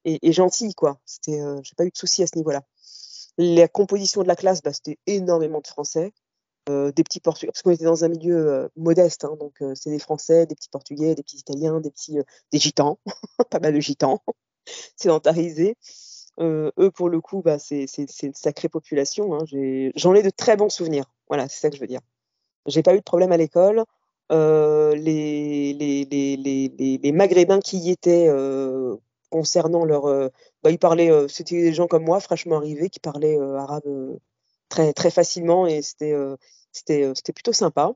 et, 0.06 0.28
et 0.28 0.32
gentilles 0.34 0.74
quoi. 0.74 1.00
C'était, 1.06 1.40
j'ai 1.64 1.76
pas 1.76 1.86
eu 1.86 1.92
de 1.92 1.98
soucis 1.98 2.24
à 2.24 2.28
ce 2.28 2.38
niveau-là. 2.38 2.64
La 3.38 3.68
composition 3.68 4.24
de 4.24 4.28
la 4.28 4.36
classe, 4.36 4.62
bah, 4.64 4.74
c'était 4.74 4.98
énormément 5.06 5.62
de 5.62 5.68
français. 5.68 6.12
Euh, 6.70 6.92
des 6.92 7.04
petits 7.04 7.20
Portugais, 7.20 7.52
parce 7.52 7.64
qu'on 7.64 7.72
était 7.72 7.86
dans 7.86 8.06
un 8.06 8.08
milieu 8.08 8.36
euh, 8.36 8.68
modeste, 8.76 9.26
hein, 9.26 9.36
donc 9.40 9.56
euh, 9.64 9.74
c'est 9.74 9.90
des 9.90 9.98
Français, 9.98 10.46
des 10.46 10.54
petits 10.54 10.70
Portugais, 10.70 11.16
des 11.16 11.24
petits 11.24 11.38
Italiens, 11.38 11.80
des 11.80 11.90
petits 11.90 12.20
des 12.52 12.60
Gitans, 12.60 13.00
pas 13.50 13.60
mal 13.60 13.74
de 13.74 13.80
Gitans, 13.80 14.22
sédentarisés. 14.96 15.76
eux, 16.40 16.92
pour 16.94 17.10
le 17.10 17.20
coup, 17.20 17.42
bah, 17.42 17.58
c'est 17.58 17.88
une 17.98 18.34
sacrée 18.36 18.70
population. 18.70 19.34
Hein. 19.34 19.46
J'en 19.96 20.14
ai, 20.14 20.22
de 20.22 20.30
très 20.30 20.56
bons 20.56 20.70
souvenirs. 20.70 21.06
Voilà, 21.28 21.50
c'est 21.50 21.62
ça 21.62 21.70
que 21.72 21.76
je 21.76 21.82
veux 21.82 21.88
dire. 21.88 22.02
J'ai 22.68 22.84
pas 22.84 22.94
eu 22.94 23.00
de 23.00 23.04
problème 23.04 23.32
à 23.32 23.38
l'école. 23.38 23.84
Les, 24.30 25.74
les, 25.74 26.06
les, 26.06 26.98
les, 26.98 27.12
Maghrébins 27.12 27.60
qui 27.60 27.78
y 27.80 27.90
étaient 27.90 28.30
concernant 29.32 29.84
leur. 29.84 30.04
bah, 30.64 30.70
ils 30.70 30.80
parlaient, 30.80 31.28
c'était 31.28 31.60
des 31.62 31.74
gens 31.74 31.88
comme 31.88 32.04
moi, 32.06 32.20
fraîchement 32.20 32.58
arrivés, 32.58 32.90
qui 32.90 33.00
parlaient 33.00 33.40
arabe 33.40 34.20
très, 34.72 34.94
très 34.94 35.12
facilement 35.12 35.68
et 35.68 35.84
c'était 35.84 36.14
euh, 36.14 36.36
euh, 36.90 37.14
plutôt 37.36 37.54
sympa. 37.54 37.94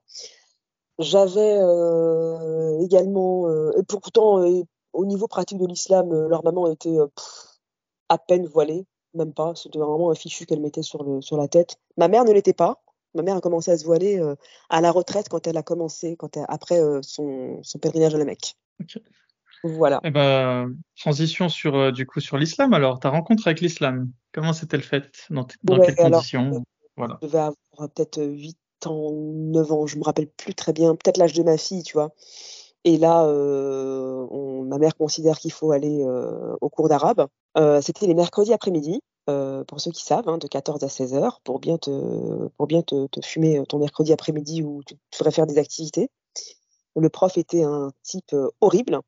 J'avais 1.00 1.58
euh, 1.58 2.79
également, 2.82 3.50
et 3.77 3.84
pourtant 3.84 4.46
au 4.94 5.05
niveau 5.05 5.27
pratique 5.27 5.58
de 5.58 5.65
l'islam, 5.65 6.13
leur 6.27 6.44
maman 6.46 6.72
était 6.72 6.96
à 8.08 8.17
peine 8.17 8.46
voilée, 8.46 8.86
même 9.13 9.34
pas. 9.34 9.53
C'était 9.55 9.79
vraiment 9.79 10.12
un 10.12 10.15
fichu 10.15 10.46
qu'elle 10.46 10.62
mettait 10.62 10.84
sur, 10.84 11.03
le, 11.03 11.22
sur 11.22 11.36
la 11.36 11.50
tête. 11.50 11.75
Ma 11.98 12.08
mère 12.08 12.24
ne 12.24 12.32
l'était 12.32 12.53
pas. 12.53 12.82
Ma 13.13 13.24
mère 13.24 13.36
a 13.36 13.41
commencé 13.41 13.72
à 13.72 13.77
se 13.77 13.84
voiler 13.84 14.22
à 14.70 14.79
la 14.79 14.91
retraite 14.91 15.27
quand 15.27 15.48
elle 15.48 15.58
a 15.58 15.63
commencé, 15.63 16.15
quand 16.15 16.38
après 16.48 16.79
son, 17.01 17.60
son, 17.62 17.79
pèlerinage 17.79 18.15
à 18.15 18.17
la 18.17 18.25
Mecque. 18.25 18.55
Voilà. 19.67 20.00
Eh 20.03 20.12
ben, 20.12 20.75
transition 21.00 21.50
sur 21.50 21.91
du 21.91 22.05
coup 22.05 22.19
sur 22.19 22.38
l'islam. 22.38 22.74
Alors, 22.74 23.00
ta 23.00 23.10
rencontre 23.10 23.48
avec 23.48 23.62
l'islam, 23.62 24.12
comment 24.31 24.53
s'est-elle 24.53 24.84
faite? 24.84 25.25
Dans, 25.29 25.48
dans 25.63 25.79
quelles 25.79 25.95
conditions? 25.95 26.63
voilà. 26.98 27.17
Je 27.22 27.27
devais 27.27 27.39
avoir 27.39 27.89
peut-être 27.93 28.24
8 28.24 28.57
ans, 28.86 29.12
9 29.12 29.72
ans, 29.72 29.88
je 29.88 29.98
me 29.98 30.03
rappelle 30.03 30.27
plus 30.27 30.53
très 30.53 30.72
bien, 30.72 30.95
peut-être 30.95 31.17
l'âge 31.17 31.34
de 31.34 31.43
ma 31.43 31.57
fille, 31.57 31.84
tu 31.84 31.93
vois. 31.93 32.12
Et 32.84 32.98
là, 32.98 33.25
euh, 33.25 34.27
on, 34.29 34.63
ma 34.63 34.77
mère 34.77 34.95
considère 34.95 35.39
qu'il 35.39 35.51
faut 35.51 35.72
aller 35.72 36.03
euh, 36.03 36.55
au 36.62 36.69
cours 36.69 36.88
d'arabe. 36.88 37.27
Euh, 37.57 37.81
C'était 37.81 38.05
les 38.05 38.13
mercredis 38.13 38.53
après-midi, 38.53 39.01
euh, 39.27 39.63
pour 39.63 39.81
ceux 39.81 39.89
qui 39.89 40.03
savent, 40.03 40.29
hein, 40.29 40.38
de 40.38 40.48
14 40.48 40.84
à 40.84 40.89
16 40.89 41.15
heures, 41.15 41.41
pour 41.43 41.60
bien 41.60 41.79
te, 41.79 42.48
pour 42.57 42.67
bien 42.67 42.84
te, 42.84 43.07
te 43.07 43.25
fumer 43.25 43.63
ton 43.67 43.79
mercredi 43.79 44.13
après-midi 44.13 44.62
où 44.62 44.84
tu 44.86 44.95
devrais 45.13 45.31
faire 45.31 45.48
des 45.48 45.57
activités. 45.57 46.10
Le 46.95 47.10
prof 47.10 47.38
était 47.38 47.63
un 47.63 47.91
type 48.03 48.34
euh, 48.34 48.50
horrible, 48.62 49.00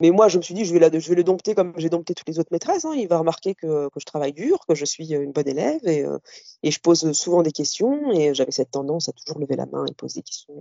mais 0.00 0.10
moi, 0.10 0.28
je 0.28 0.38
me 0.38 0.42
suis 0.42 0.54
dit, 0.54 0.64
je 0.64 0.72
vais, 0.72 0.78
le 0.80 1.24
dompter 1.24 1.54
comme 1.54 1.72
j'ai 1.76 1.88
dompté 1.90 2.14
toutes 2.14 2.28
les 2.28 2.38
autres 2.38 2.50
maîtresses. 2.52 2.84
Hein. 2.84 2.94
Il 2.94 3.08
va 3.08 3.18
remarquer 3.18 3.54
que, 3.54 3.88
je 3.96 4.04
travaille 4.04 4.32
dur, 4.32 4.64
que 4.66 4.74
je 4.74 4.84
suis 4.84 5.12
une 5.12 5.32
bonne 5.32 5.48
élève 5.48 5.80
et, 5.86 6.04
euh, 6.04 6.18
et 6.62 6.70
je 6.70 6.80
pose 6.80 7.12
souvent 7.12 7.42
des 7.42 7.52
questions. 7.52 8.12
Et 8.12 8.34
j'avais 8.34 8.52
cette 8.52 8.70
tendance 8.70 9.08
à 9.08 9.12
toujours 9.12 9.40
lever 9.40 9.56
la 9.56 9.66
main 9.66 9.84
et 9.86 9.94
poser 9.94 10.20
des 10.20 10.24
questions. 10.24 10.54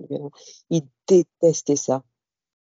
Il 0.70 0.84
détestait 1.08 1.76
ça. 1.76 2.04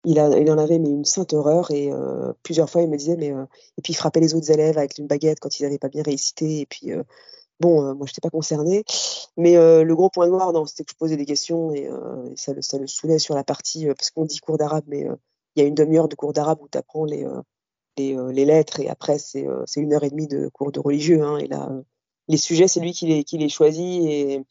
Il, 0.07 0.21
en 0.21 0.59
avait 0.59 0.79
mais 0.79 0.91
une 0.91 1.07
sainte 1.07 1.33
horreur 1.33 1.71
et 1.71 1.91
euh, 1.91 2.33
plusieurs 2.43 2.69
fois 2.69 2.83
il 2.83 2.91
me 2.91 2.97
disait 2.99 3.17
mais 3.17 3.33
euh, 3.33 3.47
et 3.79 3.83
puis 3.83 3.95
il 3.95 3.97
frappait 3.97 4.21
les 4.21 4.35
autres 4.35 4.51
élèves 4.51 4.77
avec 4.77 4.99
une 4.99 5.07
baguette 5.07 5.41
quand 5.41 5.59
ils 5.59 5.63
n'avaient 5.63 5.79
pas 5.79 5.89
bien 5.89 6.03
récité 6.03 6.61
et 6.61 6.67
puis 6.67 6.93
euh, 6.93 7.03
bon 7.59 7.95
moi 7.95 8.07
je 8.07 8.11
n'étais 8.11 8.21
pas 8.21 8.29
concernée 8.29 8.85
mais 9.39 9.55
le 9.55 9.95
gros 9.95 10.11
point 10.11 10.29
noir 10.29 10.53
c'était 10.69 10.85
que 10.85 10.91
je 10.91 10.97
posais 10.97 11.17
des 11.17 11.25
questions 11.25 11.73
et, 11.73 11.85
et 11.85 12.37
ça, 12.37 12.53
ça, 12.61 12.77
le 12.77 12.87
saoulait 12.87 13.19
sur 13.19 13.35
la 13.35 13.45
partie 13.45 13.87
parce 13.87 14.11
qu'on 14.11 14.27
dit 14.27 14.41
cours 14.41 14.59
d'arabe 14.59 14.85
mais 14.89 15.07
il 15.57 15.63
y 15.63 15.65
a 15.65 15.69
une 15.69 15.75
demi-heure 15.75 16.09
de 16.09 16.15
cours 16.15 16.33
d'arabe 16.33 16.61
où 16.63 16.69
tu 16.69 16.79
apprends 16.79 17.05
les, 17.05 17.25
euh, 17.25 17.43
les, 17.97 18.17
euh, 18.17 18.33
les, 18.33 18.45
lettres 18.45 18.81
et 18.81 18.89
après 18.89 19.19
c'est 19.19 19.47
euh, 19.47 19.65
une 19.77 19.93
heure 19.93 20.05
et 20.05 20.11
demie 20.11 20.29
de 20.29 20.49
cours 20.49 20.73
de 20.73 20.81
religieux. 20.81 21.23
Hein, 21.23 21.39
et 21.39 21.47
là, 21.47 21.71
les 22.29 22.37
sujets, 22.37 22.69
c'est 22.69 22.81
lui 22.81 22.93
qui 22.93 23.07
les, 23.07 23.25
qui 23.25 23.39
les 23.39 23.49
choisit 23.49 24.05
et, 24.05 24.45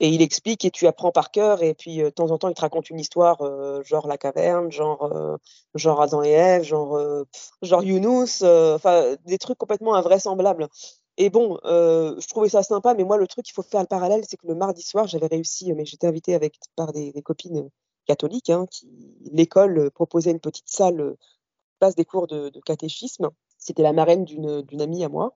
et 0.00 0.08
il 0.08 0.22
explique 0.22 0.64
et 0.64 0.70
tu 0.70 0.86
apprends 0.86 1.12
par 1.12 1.30
cœur 1.30 1.62
et 1.62 1.74
puis 1.74 1.98
de 1.98 2.10
temps 2.10 2.30
en 2.30 2.38
temps 2.38 2.48
il 2.48 2.54
te 2.54 2.62
raconte 2.62 2.88
une 2.88 2.98
histoire 2.98 3.38
genre 3.84 4.06
la 4.08 4.16
caverne 4.16 4.72
genre 4.72 5.38
genre 5.74 6.00
Adam 6.00 6.22
et 6.22 6.30
Ève 6.30 6.62
genre 6.62 6.98
genre 7.60 7.84
Younous 7.84 8.42
enfin 8.42 9.14
des 9.26 9.36
trucs 9.36 9.58
complètement 9.58 9.94
invraisemblables 9.94 10.68
et 11.18 11.28
bon 11.28 11.58
je 11.64 12.26
trouvais 12.28 12.48
ça 12.48 12.62
sympa 12.62 12.94
mais 12.94 13.04
moi 13.04 13.18
le 13.18 13.26
truc 13.26 13.46
il 13.46 13.52
faut 13.52 13.62
faire 13.62 13.82
le 13.82 13.86
parallèle 13.86 14.22
c'est 14.26 14.38
que 14.38 14.46
le 14.46 14.54
mardi 14.54 14.80
soir 14.80 15.06
j'avais 15.06 15.26
réussi 15.26 15.70
mais 15.74 15.84
j'étais 15.84 16.06
invitée 16.06 16.34
avec 16.34 16.58
par 16.76 16.94
des, 16.94 17.12
copines 17.22 17.68
catholiques 18.10 18.50
hein, 18.50 18.66
qui 18.70 18.88
l'école 19.32 19.90
proposait 19.90 20.30
une 20.30 20.40
petite 20.40 20.68
salle 20.68 21.16
place 21.78 21.94
des 21.94 22.04
cours 22.04 22.26
de, 22.26 22.50
catéchisme 22.64 23.30
c'était 23.58 23.82
la 23.82 23.92
marraine 23.92 24.24
d'une 24.24 24.80
amie 24.80 25.04
à 25.04 25.08
moi 25.08 25.34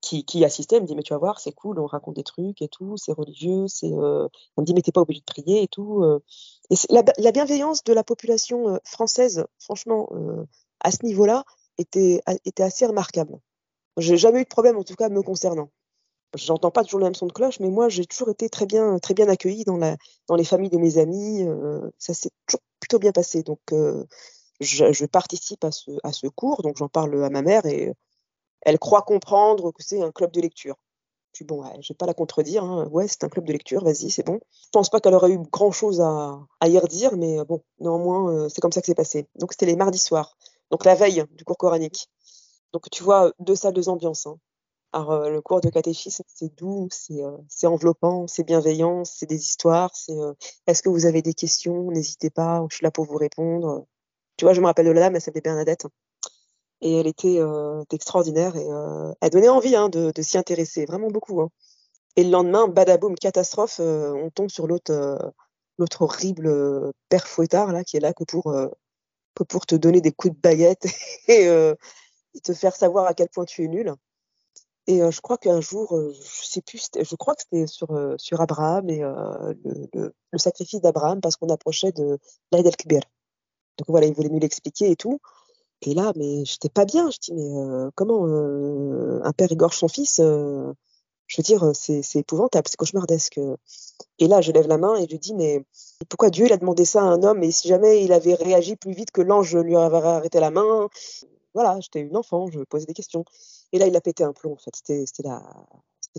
qui, 0.00 0.44
assistait, 0.44 0.76
elle 0.76 0.82
me 0.82 0.86
dit, 0.86 0.94
mais 0.94 1.02
tu 1.02 1.12
vas 1.12 1.18
voir, 1.18 1.40
c'est 1.40 1.52
cool, 1.52 1.80
on 1.80 1.86
raconte 1.86 2.14
des 2.14 2.22
trucs 2.22 2.62
et 2.62 2.68
tout, 2.68 2.96
c'est 2.96 3.12
religieux, 3.12 3.66
euh... 3.84 4.28
elle 4.56 4.62
me 4.62 4.64
dit, 4.64 4.74
mais 4.74 4.82
t'es 4.82 4.92
pas 4.92 5.00
obligé 5.00 5.20
de 5.20 5.24
prier 5.24 5.62
et 5.62 5.68
tout. 5.68 6.02
Euh. 6.02 6.22
Et 6.70 6.76
la, 6.90 7.02
la, 7.18 7.32
bienveillance 7.32 7.82
de 7.82 7.92
la 7.92 8.04
population 8.04 8.68
euh, 8.68 8.78
française, 8.84 9.46
franchement, 9.58 10.08
euh, 10.12 10.44
à 10.80 10.90
ce 10.90 11.04
niveau-là, 11.04 11.44
était, 11.78 12.20
était 12.44 12.62
assez 12.62 12.86
remarquable. 12.86 13.38
J'ai 13.96 14.16
jamais 14.16 14.40
eu 14.40 14.44
de 14.44 14.48
problème, 14.48 14.76
en 14.76 14.84
tout 14.84 14.94
cas, 14.94 15.08
me 15.08 15.22
concernant. 15.22 15.70
J'entends 16.34 16.70
pas 16.70 16.84
toujours 16.84 17.00
le 17.00 17.06
même 17.06 17.14
son 17.14 17.26
de 17.26 17.32
cloche, 17.32 17.60
mais 17.60 17.70
moi, 17.70 17.88
j'ai 17.88 18.04
toujours 18.04 18.30
été 18.30 18.48
très 18.48 18.66
bien, 18.66 18.98
très 18.98 19.14
bien 19.14 19.28
accueillie 19.28 19.64
dans, 19.64 19.76
la, 19.76 19.96
dans 20.28 20.36
les 20.36 20.44
familles 20.44 20.70
de 20.70 20.78
mes 20.78 20.98
amis. 20.98 21.46
ça 21.98 22.14
s'est 22.14 22.30
toujours 22.46 22.62
plutôt 22.80 22.98
bien 22.98 23.12
passé. 23.12 23.42
Donc, 23.42 23.60
je, 24.60 24.92
je, 24.92 25.06
participe 25.06 25.64
à 25.64 25.72
ce, 25.72 25.90
à 26.02 26.12
ce 26.12 26.26
cours, 26.26 26.62
donc 26.62 26.76
j'en 26.76 26.88
parle 26.88 27.22
à 27.24 27.30
ma 27.30 27.42
mère 27.42 27.64
et 27.66 27.92
elle 28.62 28.78
croit 28.78 29.02
comprendre 29.02 29.72
que 29.72 29.82
c'est 29.82 30.02
un 30.02 30.10
club 30.10 30.32
de 30.32 30.40
lecture. 30.40 30.76
Je 31.38 31.44
bon, 31.44 31.62
ouais, 31.62 31.76
je 31.80 31.92
vais 31.92 31.96
pas 31.96 32.06
la 32.06 32.14
contredire. 32.14 32.64
Hein. 32.64 32.88
Ouais, 32.90 33.06
c'est 33.08 33.22
un 33.22 33.28
club 33.28 33.44
de 33.44 33.52
lecture, 33.52 33.84
vas-y, 33.84 34.10
c'est 34.10 34.24
bon. 34.24 34.40
Je 34.64 34.68
pense 34.72 34.88
pas 34.88 35.00
qu'elle 35.00 35.14
aurait 35.14 35.30
eu 35.30 35.38
grand-chose 35.38 36.00
à, 36.00 36.38
y 36.64 36.78
redire, 36.78 37.14
mais 37.16 37.38
euh, 37.38 37.44
bon, 37.44 37.62
néanmoins, 37.78 38.32
euh, 38.32 38.48
c'est 38.48 38.60
comme 38.60 38.72
ça 38.72 38.80
que 38.80 38.86
c'est 38.86 38.94
passé. 38.94 39.28
Donc, 39.34 39.52
c'était 39.52 39.66
les 39.66 39.76
mardis 39.76 39.98
soirs, 39.98 40.36
donc 40.70 40.84
la 40.84 40.94
veille 40.94 41.24
du 41.32 41.44
cours 41.44 41.58
coranique. 41.58 42.08
Donc, 42.72 42.88
tu 42.90 43.02
vois, 43.02 43.32
deux 43.38 43.54
salles, 43.54 43.74
deux 43.74 43.88
ambiances. 43.88 44.26
Hein. 44.26 44.38
Alors, 44.96 45.12
euh, 45.12 45.28
le 45.30 45.42
cours 45.42 45.60
de 45.60 45.68
catéchisme, 45.68 46.24
c'est 46.26 46.56
doux, 46.56 46.88
c'est 46.90 47.66
enveloppant, 47.66 48.26
c'est 48.26 48.44
bienveillant, 48.44 49.04
c'est 49.04 49.26
des 49.26 49.42
histoires, 49.42 49.94
c'est 49.94 50.16
est-ce 50.66 50.82
que 50.82 50.88
vous 50.88 51.04
avez 51.04 51.20
des 51.20 51.34
questions 51.34 51.90
N'hésitez 51.90 52.30
pas, 52.30 52.64
je 52.70 52.76
suis 52.76 52.84
là 52.84 52.90
pour 52.90 53.04
vous 53.04 53.18
répondre. 53.18 53.86
Tu 54.38 54.46
vois, 54.46 54.54
je 54.54 54.60
me 54.60 54.66
rappelle 54.66 54.86
de 54.86 54.92
la 54.92 55.00
dame, 55.02 55.16
elle 55.16 55.20
s'appelait 55.20 55.42
Bernadette 55.42 55.86
et 56.80 57.00
elle 57.00 57.06
était 57.06 57.38
euh, 57.38 57.82
extraordinaire 57.92 58.56
et 58.56 58.66
euh, 58.70 59.12
elle 59.20 59.30
donnait 59.30 59.48
envie 59.48 59.76
hein, 59.76 59.88
de, 59.88 60.12
s'y 60.22 60.38
intéresser, 60.38 60.84
vraiment 60.86 61.08
beaucoup. 61.08 61.40
Hein. 61.40 61.50
Et 62.16 62.24
le 62.24 62.30
lendemain, 62.30 62.68
badaboum, 62.68 63.16
catastrophe, 63.16 63.80
euh, 63.80 64.12
on 64.12 64.30
tombe 64.30 64.50
sur 64.50 64.66
l'autre 64.66 64.92
euh, 64.92 65.86
horrible 66.00 66.92
père 67.08 67.26
fouettard 67.26 67.72
là 67.72 67.84
qui 67.84 67.96
est 67.96 68.00
là 68.00 68.14
que 68.14 68.24
pour 68.24 68.44
que 69.34 69.44
pour 69.44 69.66
te 69.66 69.74
donner 69.74 70.00
des 70.00 70.12
coups 70.12 70.34
de 70.34 70.40
baguette 70.40 70.86
et, 71.28 71.44
et, 71.44 72.40
te 72.40 72.54
faire 72.54 72.74
savoir 72.74 73.06
à 73.06 73.14
quel 73.14 73.28
point 73.28 73.44
tu 73.44 73.64
es 73.64 73.68
nul. 73.68 73.94
Et 74.88 75.00
je 75.10 75.20
crois 75.20 75.36
qu'un 75.36 75.60
jour, 75.60 75.98
je 76.12 76.46
sais 76.46 76.62
plus, 76.62 76.88
je 77.00 77.16
crois 77.16 77.34
que 77.34 77.42
c'était 77.42 77.66
sur 77.66 77.88
sur 78.18 78.40
Abraham 78.40 78.88
et 78.88 79.00
le, 79.00 80.12
sacrifice 80.36 80.80
d'Abraham 80.80 81.20
parce 81.20 81.36
qu'on 81.36 81.48
approchait 81.48 81.92
de 81.92 82.18
l'Aïd 82.52 82.66
el-Kibir. 82.66 83.00
Donc 83.78 83.88
voilà, 83.88 84.06
il 84.06 84.14
voulait 84.14 84.28
nous 84.28 84.38
l'expliquer 84.38 84.90
et 84.90 84.96
tout. 84.96 85.20
Et 85.82 85.94
là, 85.94 86.12
mais 86.16 86.44
j'étais 86.44 86.68
pas 86.68 86.84
bien. 86.84 87.10
Je 87.10 87.18
dis, 87.20 87.32
mais 87.34 87.90
comment 87.96 88.26
un 88.26 89.32
père 89.32 89.50
égorge 89.50 89.76
son 89.76 89.88
fils 89.88 90.16
Je 90.18 91.36
veux 91.36 91.42
dire, 91.42 91.70
c'est 91.74 92.16
épouvantable, 92.16 92.68
c'est 92.68 92.76
cauchemardesque. 92.76 93.40
Et 94.18 94.28
là, 94.28 94.40
je 94.40 94.52
lève 94.52 94.68
la 94.68 94.78
main 94.78 94.96
et 94.96 95.06
je 95.10 95.16
dis, 95.16 95.34
mais 95.34 95.64
pourquoi 96.08 96.30
Dieu 96.30 96.46
il 96.46 96.52
a 96.52 96.56
demandé 96.56 96.84
ça 96.84 97.00
à 97.02 97.04
un 97.04 97.22
homme 97.22 97.42
Et 97.42 97.50
si 97.50 97.68
jamais 97.68 98.02
il 98.04 98.12
avait 98.12 98.34
réagi 98.34 98.76
plus 98.76 98.92
vite 98.92 99.10
que 99.10 99.20
l'ange 99.20 99.56
lui 99.56 99.76
avait 99.76 99.96
arrêté 99.96 100.40
la 100.40 100.50
main? 100.50 100.88
Voilà, 101.54 101.78
j'étais 101.80 102.00
une 102.00 102.16
enfant, 102.16 102.50
je 102.50 102.60
posais 102.60 102.86
des 102.86 102.94
questions. 102.94 103.24
Et 103.72 103.78
là, 103.78 103.86
il 103.86 103.96
a 103.96 104.00
pété 104.00 104.24
un 104.24 104.32
plomb, 104.32 104.52
en 104.52 104.56
fait. 104.56 104.74
C'était 104.74 105.22
la... 105.22 105.42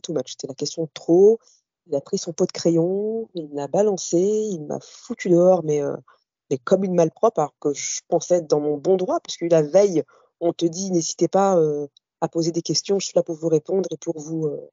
too 0.04 0.14
much. 0.14 0.32
C'était 0.32 0.48
la 0.48 0.56
question 0.56 0.84
de 0.84 0.90
trop. 0.94 1.40
Il 1.88 1.96
a 1.96 2.02
pris 2.02 2.18
son 2.18 2.34
pot 2.34 2.46
de 2.46 2.52
crayon, 2.52 3.30
il 3.34 3.50
l'a 3.54 3.68
balancé, 3.68 4.20
il 4.20 4.66
m'a 4.66 4.78
foutu 4.82 5.30
dehors, 5.30 5.64
mais 5.64 5.82
mais 6.50 6.58
comme 6.58 6.84
une 6.84 6.96
malpropre, 6.96 7.40
alors 7.40 7.54
que 7.60 7.74
je 7.74 8.02
pensais 8.08 8.36
être 8.36 8.48
dans 8.48 8.60
mon 8.60 8.78
bon 8.78 8.96
droit, 8.96 9.20
puisque 9.20 9.46
la 9.52 9.62
veille, 9.62 10.04
on 10.40 10.54
te 10.54 10.66
dit 10.66 10.92
n'hésitez 10.92 11.28
pas 11.28 11.58
euh, 11.58 11.88
à 12.22 12.28
poser 12.28 12.52
des 12.52 12.62
questions, 12.62 13.00
je 13.00 13.06
suis 13.06 13.16
là 13.16 13.24
pour 13.24 13.36
vous 13.36 13.50
répondre 13.50 13.88
et 13.92 13.98
pour 13.98 14.20
vous, 14.20 14.46
euh, 14.46 14.70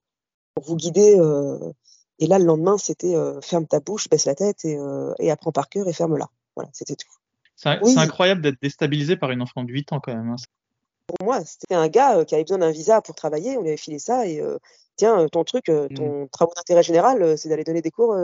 pour 0.53 0.65
vous 0.65 0.75
guider. 0.75 1.15
Euh. 1.19 1.71
et 2.19 2.27
là, 2.27 2.39
le 2.39 2.45
lendemain, 2.45 2.77
c'était 2.77 3.15
ferme 3.41 3.67
ta 3.67 3.79
bouche, 3.79 4.09
baisse 4.09 4.25
la 4.25 4.35
tête 4.35 4.63
et, 4.65 4.77
et 5.19 5.31
apprends 5.31 5.51
par 5.51 5.69
cœur 5.69 5.87
et 5.87 5.93
ferme-la. 5.93 6.29
Voilà, 6.55 6.69
c'était 6.73 6.95
tout. 6.95 7.09
C'est 7.55 7.97
incroyable 7.97 8.41
d'être 8.41 8.61
déstabilisé 8.61 9.15
par 9.15 9.31
une 9.31 9.41
enfant 9.41 9.63
de 9.63 9.71
8 9.71 9.93
ans 9.93 9.99
quand 10.01 10.13
même. 10.13 10.35
Pour 11.07 11.25
moi, 11.25 11.43
c'était 11.45 11.75
un 11.75 11.87
gars 11.87 12.25
qui 12.25 12.35
avait 12.35 12.43
besoin 12.43 12.57
d'un 12.59 12.71
visa 12.71 13.01
pour 13.01 13.15
travailler, 13.15 13.57
on 13.57 13.61
lui 13.61 13.69
avait 13.69 13.77
filé 13.77 13.99
ça 13.99 14.27
et 14.27 14.41
tiens, 14.95 15.19
euh, 15.19 15.27
ton 15.27 15.43
truc, 15.43 15.69
euh, 15.69 15.87
mmh. 15.89 15.93
ton 15.95 16.27
travail 16.27 16.53
d'intérêt 16.55 16.83
général, 16.83 17.21
euh, 17.21 17.37
c'est 17.37 17.49
d'aller 17.49 17.63
donner 17.63 17.81
des 17.81 17.91
cours 17.91 18.15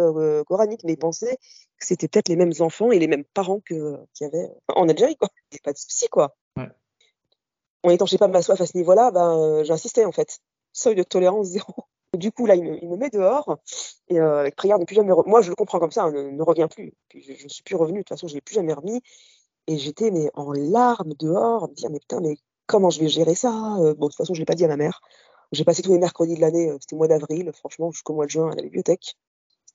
coraniques. 0.47 0.83
Mais 0.83 0.95
pensaient 0.95 1.37
que 1.77 1.85
c'était 1.85 2.07
peut-être 2.07 2.29
les 2.29 2.35
mêmes 2.35 2.53
enfants 2.59 2.91
et 2.91 2.99
les 2.99 3.07
mêmes 3.07 3.25
parents 3.33 3.59
qu'il 3.59 3.97
y 4.21 4.25
avait 4.25 4.49
en 4.69 4.87
Algérie, 4.89 5.15
quoi. 5.17 5.29
Il 5.51 5.59
pas 5.61 5.73
de 5.73 5.77
souci, 5.77 6.07
quoi. 6.07 6.35
Ouais. 6.57 6.69
En 7.83 7.89
étanchait 7.89 8.17
pas 8.17 8.27
ma 8.27 8.41
soif 8.41 8.61
à 8.61 8.65
ce 8.65 8.77
niveau-là, 8.77 9.11
ben, 9.11 9.63
j'insistais, 9.63 10.05
en 10.05 10.11
fait. 10.11 10.39
Seuil 10.73 10.95
de 10.95 11.03
tolérance 11.03 11.47
zéro. 11.47 11.85
Du 12.17 12.31
coup, 12.31 12.45
là, 12.45 12.55
il 12.55 12.63
me, 12.63 12.97
met 12.97 13.09
dehors 13.09 13.57
et 14.09 14.19
avec 14.19 14.57
prière 14.57 14.77
ne 14.79 14.83
plus 14.83 14.95
jamais. 14.95 15.13
Moi, 15.25 15.41
je 15.41 15.49
le 15.49 15.55
comprends 15.55 15.79
comme 15.79 15.91
ça, 15.91 16.03
hein, 16.03 16.11
ne, 16.11 16.43
reviens 16.43 16.67
plus. 16.67 16.93
Puis 17.07 17.21
je, 17.21 17.43
ne 17.43 17.49
suis 17.49 17.63
plus 17.63 17.75
revenu. 17.75 17.99
De 17.99 18.03
toute 18.03 18.09
façon, 18.09 18.27
je 18.27 18.33
l'ai 18.33 18.41
plus 18.41 18.55
jamais 18.55 18.73
remis. 18.73 19.01
Et 19.67 19.77
j'étais 19.77 20.11
mais 20.11 20.29
en 20.33 20.51
larmes 20.51 21.13
dehors, 21.19 21.69
me 21.69 21.73
dire 21.73 21.89
mais 21.89 21.99
putain, 21.99 22.19
mais 22.19 22.35
comment 22.65 22.89
je 22.89 22.99
vais 22.99 23.07
gérer 23.07 23.35
ça 23.35 23.51
Bon, 23.51 23.91
de 23.91 23.93
toute 23.93 24.15
façon, 24.15 24.33
je 24.33 24.39
l'ai 24.39 24.45
pas 24.45 24.55
dit 24.55 24.65
à 24.65 24.67
ma 24.67 24.77
mère. 24.77 25.01
J'ai 25.51 25.65
passé 25.65 25.81
tous 25.81 25.91
les 25.91 25.99
mercredis 25.99 26.35
de 26.35 26.41
l'année, 26.41 26.69
euh, 26.69 26.77
c'était 26.79 26.95
mois 26.95 27.07
d'avril, 27.07 27.51
franchement, 27.53 27.91
jusqu'au 27.91 28.13
mois 28.13 28.25
de 28.25 28.31
juin 28.31 28.51
à 28.51 28.55
la 28.55 28.61
bibliothèque. 28.61 29.17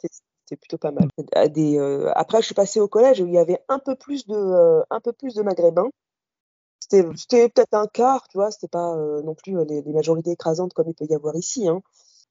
C'était 0.01 0.57
plutôt 0.57 0.79
pas 0.79 0.93
mal. 0.93 1.09
Euh, 1.37 2.13
après, 2.15 2.41
je 2.41 2.47
suis 2.47 2.55
passée 2.55 2.81
au 2.81 2.89
collège 2.89 3.21
où 3.21 3.27
il 3.27 3.35
y 3.35 3.39
avait 3.39 3.61
un 3.69 3.79
peu 3.79 3.95
plus 3.97 4.27
de, 4.27 4.35
euh, 4.35 5.43
maghrébins. 5.43 5.91
C'était 6.79 7.49
peut-être 7.49 7.75
un 7.75 7.89
quart, 7.89 8.29
tu 8.29 8.39
vois, 8.39 8.53
c'était 8.53 8.69
pas 8.69 8.95
non 9.25 9.35
plus 9.35 9.57
les, 9.67 9.83
majorités 9.93 10.31
écrasantes 10.31 10.73
comme 10.73 10.89
il 10.89 10.95
peut 10.95 11.07
y 11.11 11.15
avoir 11.15 11.35
ici. 11.35 11.67
Hein. 11.69 11.83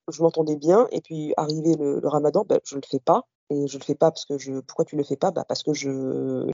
Je 0.10 0.22
m'entendais 0.22 0.56
bien, 0.56 0.88
et 0.92 1.02
puis 1.02 1.34
arrivé 1.36 1.76
le, 1.76 2.00
ramadan, 2.08 2.46
ben, 2.48 2.62
je 2.64 2.76
le 2.76 2.82
fais 2.90 3.02
pas. 3.02 3.24
Et 3.50 3.68
je 3.68 3.78
le 3.78 3.84
fais 3.84 3.96
pas 3.96 4.12
parce 4.12 4.26
que. 4.26 4.62
Pourquoi 4.62 4.86
tu 4.86 4.96
le 4.96 5.04
fais 5.04 5.18
pas? 5.18 5.32
Parce 5.32 5.62
que 5.62 5.74
je. 5.74 6.50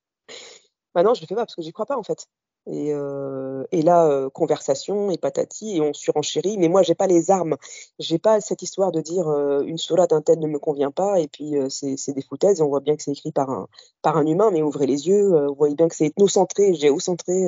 Bah 0.96 1.04
non, 1.04 1.14
je 1.14 1.22
le 1.22 1.28
fais 1.28 1.36
pas 1.36 1.46
parce 1.46 1.56
que 1.56 1.62
j'y 1.62 1.72
crois 1.72 1.86
pas 1.86 1.98
en 1.98 2.04
fait. 2.04 2.28
Et, 2.68 2.94
euh, 2.94 3.66
et 3.72 3.82
là, 3.82 4.06
euh, 4.08 4.30
conversation 4.30 5.10
et 5.10 5.18
patati, 5.18 5.78
et 5.78 5.82
on 5.82 5.94
surenchérit. 5.94 6.58
Mais 6.58 6.68
moi, 6.70 6.84
j'ai 6.84 6.96
pas 6.96 7.08
les 7.08 7.32
armes. 7.32 7.58
J'ai 8.00 8.20
pas 8.20 8.40
cette 8.40 8.62
histoire 8.62 8.92
de 8.92 9.02
dire 9.02 9.28
euh, 9.28 9.64
une 9.64 9.78
sourate 9.78 10.12
d'un 10.12 10.22
tel 10.22 10.40
ne 10.40 10.48
me 10.48 10.60
convient 10.60 10.92
pas, 10.92 11.20
et 11.20 11.28
puis 11.28 11.58
euh, 11.58 11.70
c'est 11.70 12.14
des 12.14 12.22
foutaises. 12.22 12.62
On 12.62 12.68
voit 12.68 12.80
bien 12.80 12.96
que 12.96 13.04
c'est 13.04 13.12
écrit 13.12 13.32
par 13.32 13.50
un, 13.50 13.68
par 14.02 14.18
un 14.18 14.26
humain, 14.28 14.52
mais 14.52 14.62
ouvrez 14.62 14.86
les 14.86 15.08
yeux. 15.08 15.48
vous 15.48 15.56
voyez 15.56 15.76
bien 15.76 15.88
que 15.88 15.96
c'est 15.96 16.08
ethnocentré, 16.08 16.74
géocentré. 16.76 17.48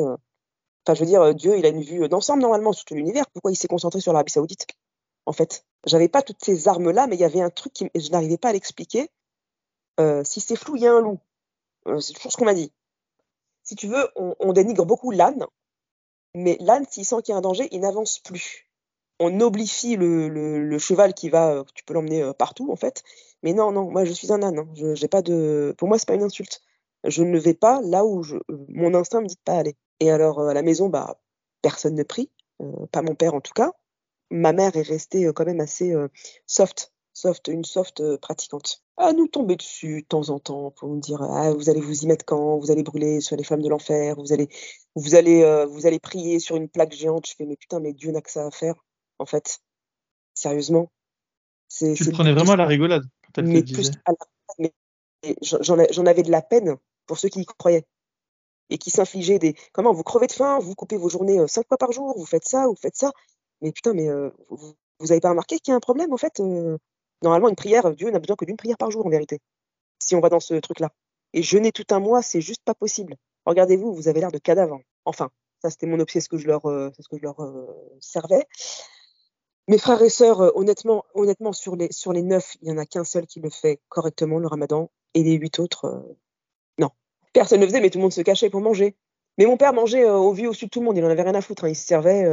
Enfin, 0.86 0.96
je 0.96 1.00
veux 1.00 1.05
dire, 1.05 1.34
Dieu, 1.36 1.58
il 1.58 1.65
a 1.65 1.70
une 1.70 1.82
vue 1.84 2.10
d'ensemble 2.10 2.41
normalement 2.41 2.74
sur 2.74 2.86
tout 2.86 2.96
l'univers. 2.96 3.29
Pourquoi 3.32 3.51
il 3.51 3.55
s'est 3.55 3.67
concentré 3.67 4.01
sur 4.01 4.13
l'Arabie 4.13 4.32
Saoudite 4.32 4.67
En 5.25 5.34
fait, 5.34 5.65
j'avais 5.86 6.10
pas 6.10 6.22
toutes 6.22 6.43
ces 6.43 6.67
armes-là, 6.67 7.08
mais 7.08 7.15
il 7.15 7.22
y 7.22 7.25
avait 7.25 7.41
un 7.41 7.50
truc 7.50 7.74
qui 7.74 7.89
je 7.96 8.12
n'arrivais 8.12 8.38
pas 8.38 8.50
à 8.50 8.53
l'expliquer. 8.53 9.10
si 10.24 10.41
c'est 10.41 10.55
flou, 10.55 10.75
il 10.75 10.84
y 10.84 10.88
a 10.88 10.93
un 10.93 11.01
loup. 11.01 11.20
c'est 12.00 12.13
toujours 12.13 12.32
ce 12.32 12.38
qu'on 12.38 12.46
m'a 12.46 12.53
dit 12.53 12.72
si 13.63 13.75
tu 13.75 13.88
veux, 13.88 14.10
on, 14.15 14.53
dénigre 14.53 14.86
beaucoup 14.86 15.12
l'âne, 15.12 15.46
mais 16.36 16.58
l'âne, 16.60 16.86
s'il 16.89 17.05
sent 17.05 17.17
qu'il 17.24 17.34
y 17.34 17.36
a 17.36 17.38
un 17.38 17.41
danger, 17.41 17.67
il 17.72 17.82
n'avance 17.82 18.20
plus. 18.20 18.70
On 19.20 19.39
oblifie 19.41 19.96
le, 19.96 20.77
cheval 20.79 21.13
qui 21.13 21.29
va, 21.29 21.63
tu 21.75 21.84
peux 21.84 21.93
l'emmener 21.93 22.24
euh, 22.24 22.34
partout 22.34 22.72
en 22.72 22.75
fait. 22.75 23.03
Mais 23.43 23.53
non, 23.53 23.72
non, 23.72 23.89
moi 23.91 24.05
je 24.05 24.12
suis 24.12 24.32
un 24.34 24.41
âne. 24.43 24.60
Hein. 24.60 24.67
Je, 24.75 24.96
j'ai 24.96 25.08
pas 25.08 25.22
de, 25.22 25.74
pour 25.77 25.88
moi 25.88 25.98
c'est 25.98 26.08
pas 26.08 26.15
une 26.15 26.24
insulte. 26.24 26.62
Je 27.05 27.24
ne 27.24 27.38
vais 27.39 27.53
pas 27.53 27.82
là 27.82 28.05
où 28.05 28.24
mon 28.70 28.93
instinct 28.96 29.22
me 29.22 29.27
dit 29.27 29.38
pas 29.46 29.58
aller. 29.58 29.75
Et 30.00 30.12
alors 30.12 30.39
euh, 30.39 30.48
à 30.50 30.53
la 30.53 30.62
maison, 30.62 30.89
bah 30.89 31.20
personne 31.62 31.96
ne 31.96 32.03
prie, 32.03 32.32
euh, 32.62 32.86
pas 32.91 33.01
mon 33.01 33.15
père 33.15 33.36
en 33.36 33.41
tout 33.41 33.53
cas. 33.53 33.72
Ma 34.32 34.53
mère 34.53 34.75
est 34.75 34.82
restée 34.82 35.32
quand 35.34 35.46
même 35.46 35.60
assez 35.60 35.93
soft 36.48 36.93
soft, 37.24 37.48
une 37.48 37.63
soft 37.63 38.01
euh, 38.01 38.18
pratiquante, 38.18 38.84
à 38.98 39.13
nous 39.13 39.27
tomber 39.27 39.56
dessus 39.56 40.01
de 40.01 40.08
temps 40.08 40.30
en 40.30 40.39
temps 40.39 40.72
pour 40.72 40.89
nous 40.89 41.00
dire 41.00 41.22
ah, 41.22 41.53
vous 41.53 41.70
allez 41.70 41.80
vous 41.80 42.03
y 42.03 42.08
mettre 42.08 42.25
quand, 42.25 42.58
vous 42.58 42.70
allez 42.70 42.84
brûler 42.84 43.22
sur 43.22 43.38
les 43.38 43.44
flammes 43.44 43.62
de 43.62 43.70
l'enfer, 43.70 44.15
vous 44.18 44.34
allez, 44.34 44.50
vous 44.96 45.15
allez, 45.15 45.42
euh, 45.42 45.65
vous 45.65 45.86
allez 45.86 46.00
prier 46.00 46.39
sur 46.39 46.58
une 46.58 46.68
plaque 46.68 46.94
géante? 46.94 47.27
Je 47.27 47.36
fais 47.36 47.46
mais 47.46 47.56
putain, 47.56 47.80
mais 47.80 47.94
Dieu 47.94 48.12
n'a 48.12 48.22
que 48.22 48.30
ça 48.30 48.46
à 48.46 48.51
faire, 48.51 48.75
en 49.20 49.25
fait. 49.25 49.60
Sérieusement. 50.34 50.92
C'est, 51.70 51.94
tu 51.94 52.12
prenais 52.12 52.34
vraiment 52.34 52.56
la 52.56 52.65
rigolade. 52.65 53.03
Mais, 53.38 53.63
mais 54.60 54.74
j'en, 55.42 56.06
avais 56.06 56.24
de 56.24 56.32
la 56.32 56.42
peine 56.42 56.75
pour 57.08 57.18
ceux 57.18 57.30
qui 57.30 57.42
y 57.42 57.46
croyaient 57.46 57.86
et 58.70 58.77
qui 58.77 58.92
s'infligeaient 58.92 59.39
des 59.39 59.56
comment 59.72 59.94
vous 59.94 60.03
crevez 60.03 60.27
de 60.27 60.34
faim, 60.34 60.60
vous 60.60 60.75
coupez 60.75 60.98
vos 60.98 61.10
journées 61.10 61.39
euh, 61.39 61.48
cinq 61.48 61.68
fois 61.68 61.77
par 61.77 61.92
jour, 61.92 62.18
vous 62.18 62.25
faites 62.25 62.46
ça, 62.46 62.68
vous 62.68 62.75
faites 62.75 62.96
ça. 62.98 63.12
Mais 63.62 63.72
putain, 63.72 63.94
mais 63.94 64.10
vous, 64.50 64.74
vous 65.00 65.12
avez 65.12 65.22
pas 65.22 65.30
remarqué 65.30 65.58
qu'il 65.60 65.72
y 65.72 65.74
a 65.74 65.77
un 65.77 65.80
problème 65.80 66.12
en 66.12 66.18
fait 66.18 66.42
Normalement, 67.24 67.48
une 67.48 67.56
prière, 67.56 67.89
Dieu 67.96 68.12
n'a 68.12 68.20
besoin 68.20 68.36
que 68.36 68.46
d'une 68.46 68.58
prière 68.58 68.77
par 68.77 68.92
jour, 68.92 69.06
en 69.06 69.10
vérité. 69.10 69.39
Si 70.00 70.13
on 70.13 70.20
va 70.20 70.30
dans 70.30 70.42
ce 70.42 70.56
truc-là. 70.56 70.89
Et 71.34 71.42
jeûner 71.42 71.72
tout 71.72 71.86
un 71.89 72.00
mois, 72.00 72.22
c'est 72.22 72.42
juste 72.42 72.62
pas 72.65 72.75
possible. 72.75 73.15
Regardez-vous, 73.46 73.94
vous 73.94 74.08
avez 74.10 74.20
l'air 74.20 74.32
de 74.32 74.38
cadavre. 74.38 74.80
Enfin, 75.06 75.30
ça, 75.62 75.70
c'était 75.70 75.88
mon 75.88 76.00
objet, 76.00 76.20
ce 76.20 76.27
que 76.27 76.38
je 76.38 76.48
leur, 76.48 76.65
euh, 76.70 76.92
ce 77.00 77.08
que 77.08 77.18
je 77.18 77.24
leur 77.24 77.39
euh, 77.42 77.65
servais. 78.01 78.46
Mes 79.70 79.77
frères 79.77 80.01
et 80.01 80.10
sœurs, 80.10 80.42
euh, 80.42 80.51
honnêtement, 80.53 81.53
sur 81.53 81.77
les, 81.77 81.89
neuf, 82.22 82.58
il 82.62 82.68
y 82.68 82.72
en 82.72 82.77
a 82.77 82.86
qu'un 82.86 83.06
seul 83.06 83.25
qui 83.25 83.39
le 83.39 83.50
fait 83.50 83.80
correctement, 83.88 84.39
le 84.39 84.48
ramadan. 84.48 84.92
Et 85.13 85.24
les 85.24 85.34
huit 85.34 85.60
autres, 85.60 86.03
non. 86.80 86.89
Personne 87.34 87.60
ne 87.60 87.65
le 87.65 87.70
faisait, 87.70 87.82
mais 87.82 87.89
tout 87.89 88.00
le 88.00 88.01
monde 88.01 88.12
se 88.12 88.22
cachait 88.22 88.50
pour 88.50 88.62
manger. 88.62 88.98
Mais 89.38 89.46
mon 89.46 89.58
père 89.58 89.74
mangeait 89.74 90.10
au 90.10 90.34
vu 90.34 90.48
au 90.48 90.53
sud 90.53 90.68
de 90.68 90.72
tout 90.72 90.80
le 90.80 90.86
monde. 90.86 90.98
Il 90.98 91.06
en 91.06 91.10
avait 91.10 91.22
rien 91.22 91.36
à 91.36 91.42
foutre. 91.42 91.63
Hein. 91.65 91.70
Il 91.70 91.75
se 91.75 91.86
servait 91.86 92.27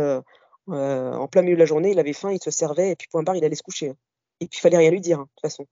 en 0.66 1.28
plein 1.28 1.42
milieu 1.42 1.56
de 1.56 1.60
la 1.60 1.66
journée. 1.66 1.90
Il 1.90 1.98
avait 1.98 2.14
faim, 2.14 2.32
il 2.32 2.42
se 2.42 2.50
servait. 2.50 2.90
Et 2.90 2.96
puis, 2.96 3.06
point 3.08 3.22
barre, 3.22 3.36
il 3.36 3.44
allait 3.44 3.54
se 3.54 3.62
coucher. 3.62 3.90
Hein. 3.90 3.96
Et 4.40 4.48
puis, 4.48 4.58
il 4.58 4.60
fallait 4.60 4.78
rien 4.78 4.90
lui 4.90 5.00
dire, 5.00 5.18
hein, 5.20 5.24
de 5.24 5.28
toute 5.28 5.40
façon. 5.42 5.66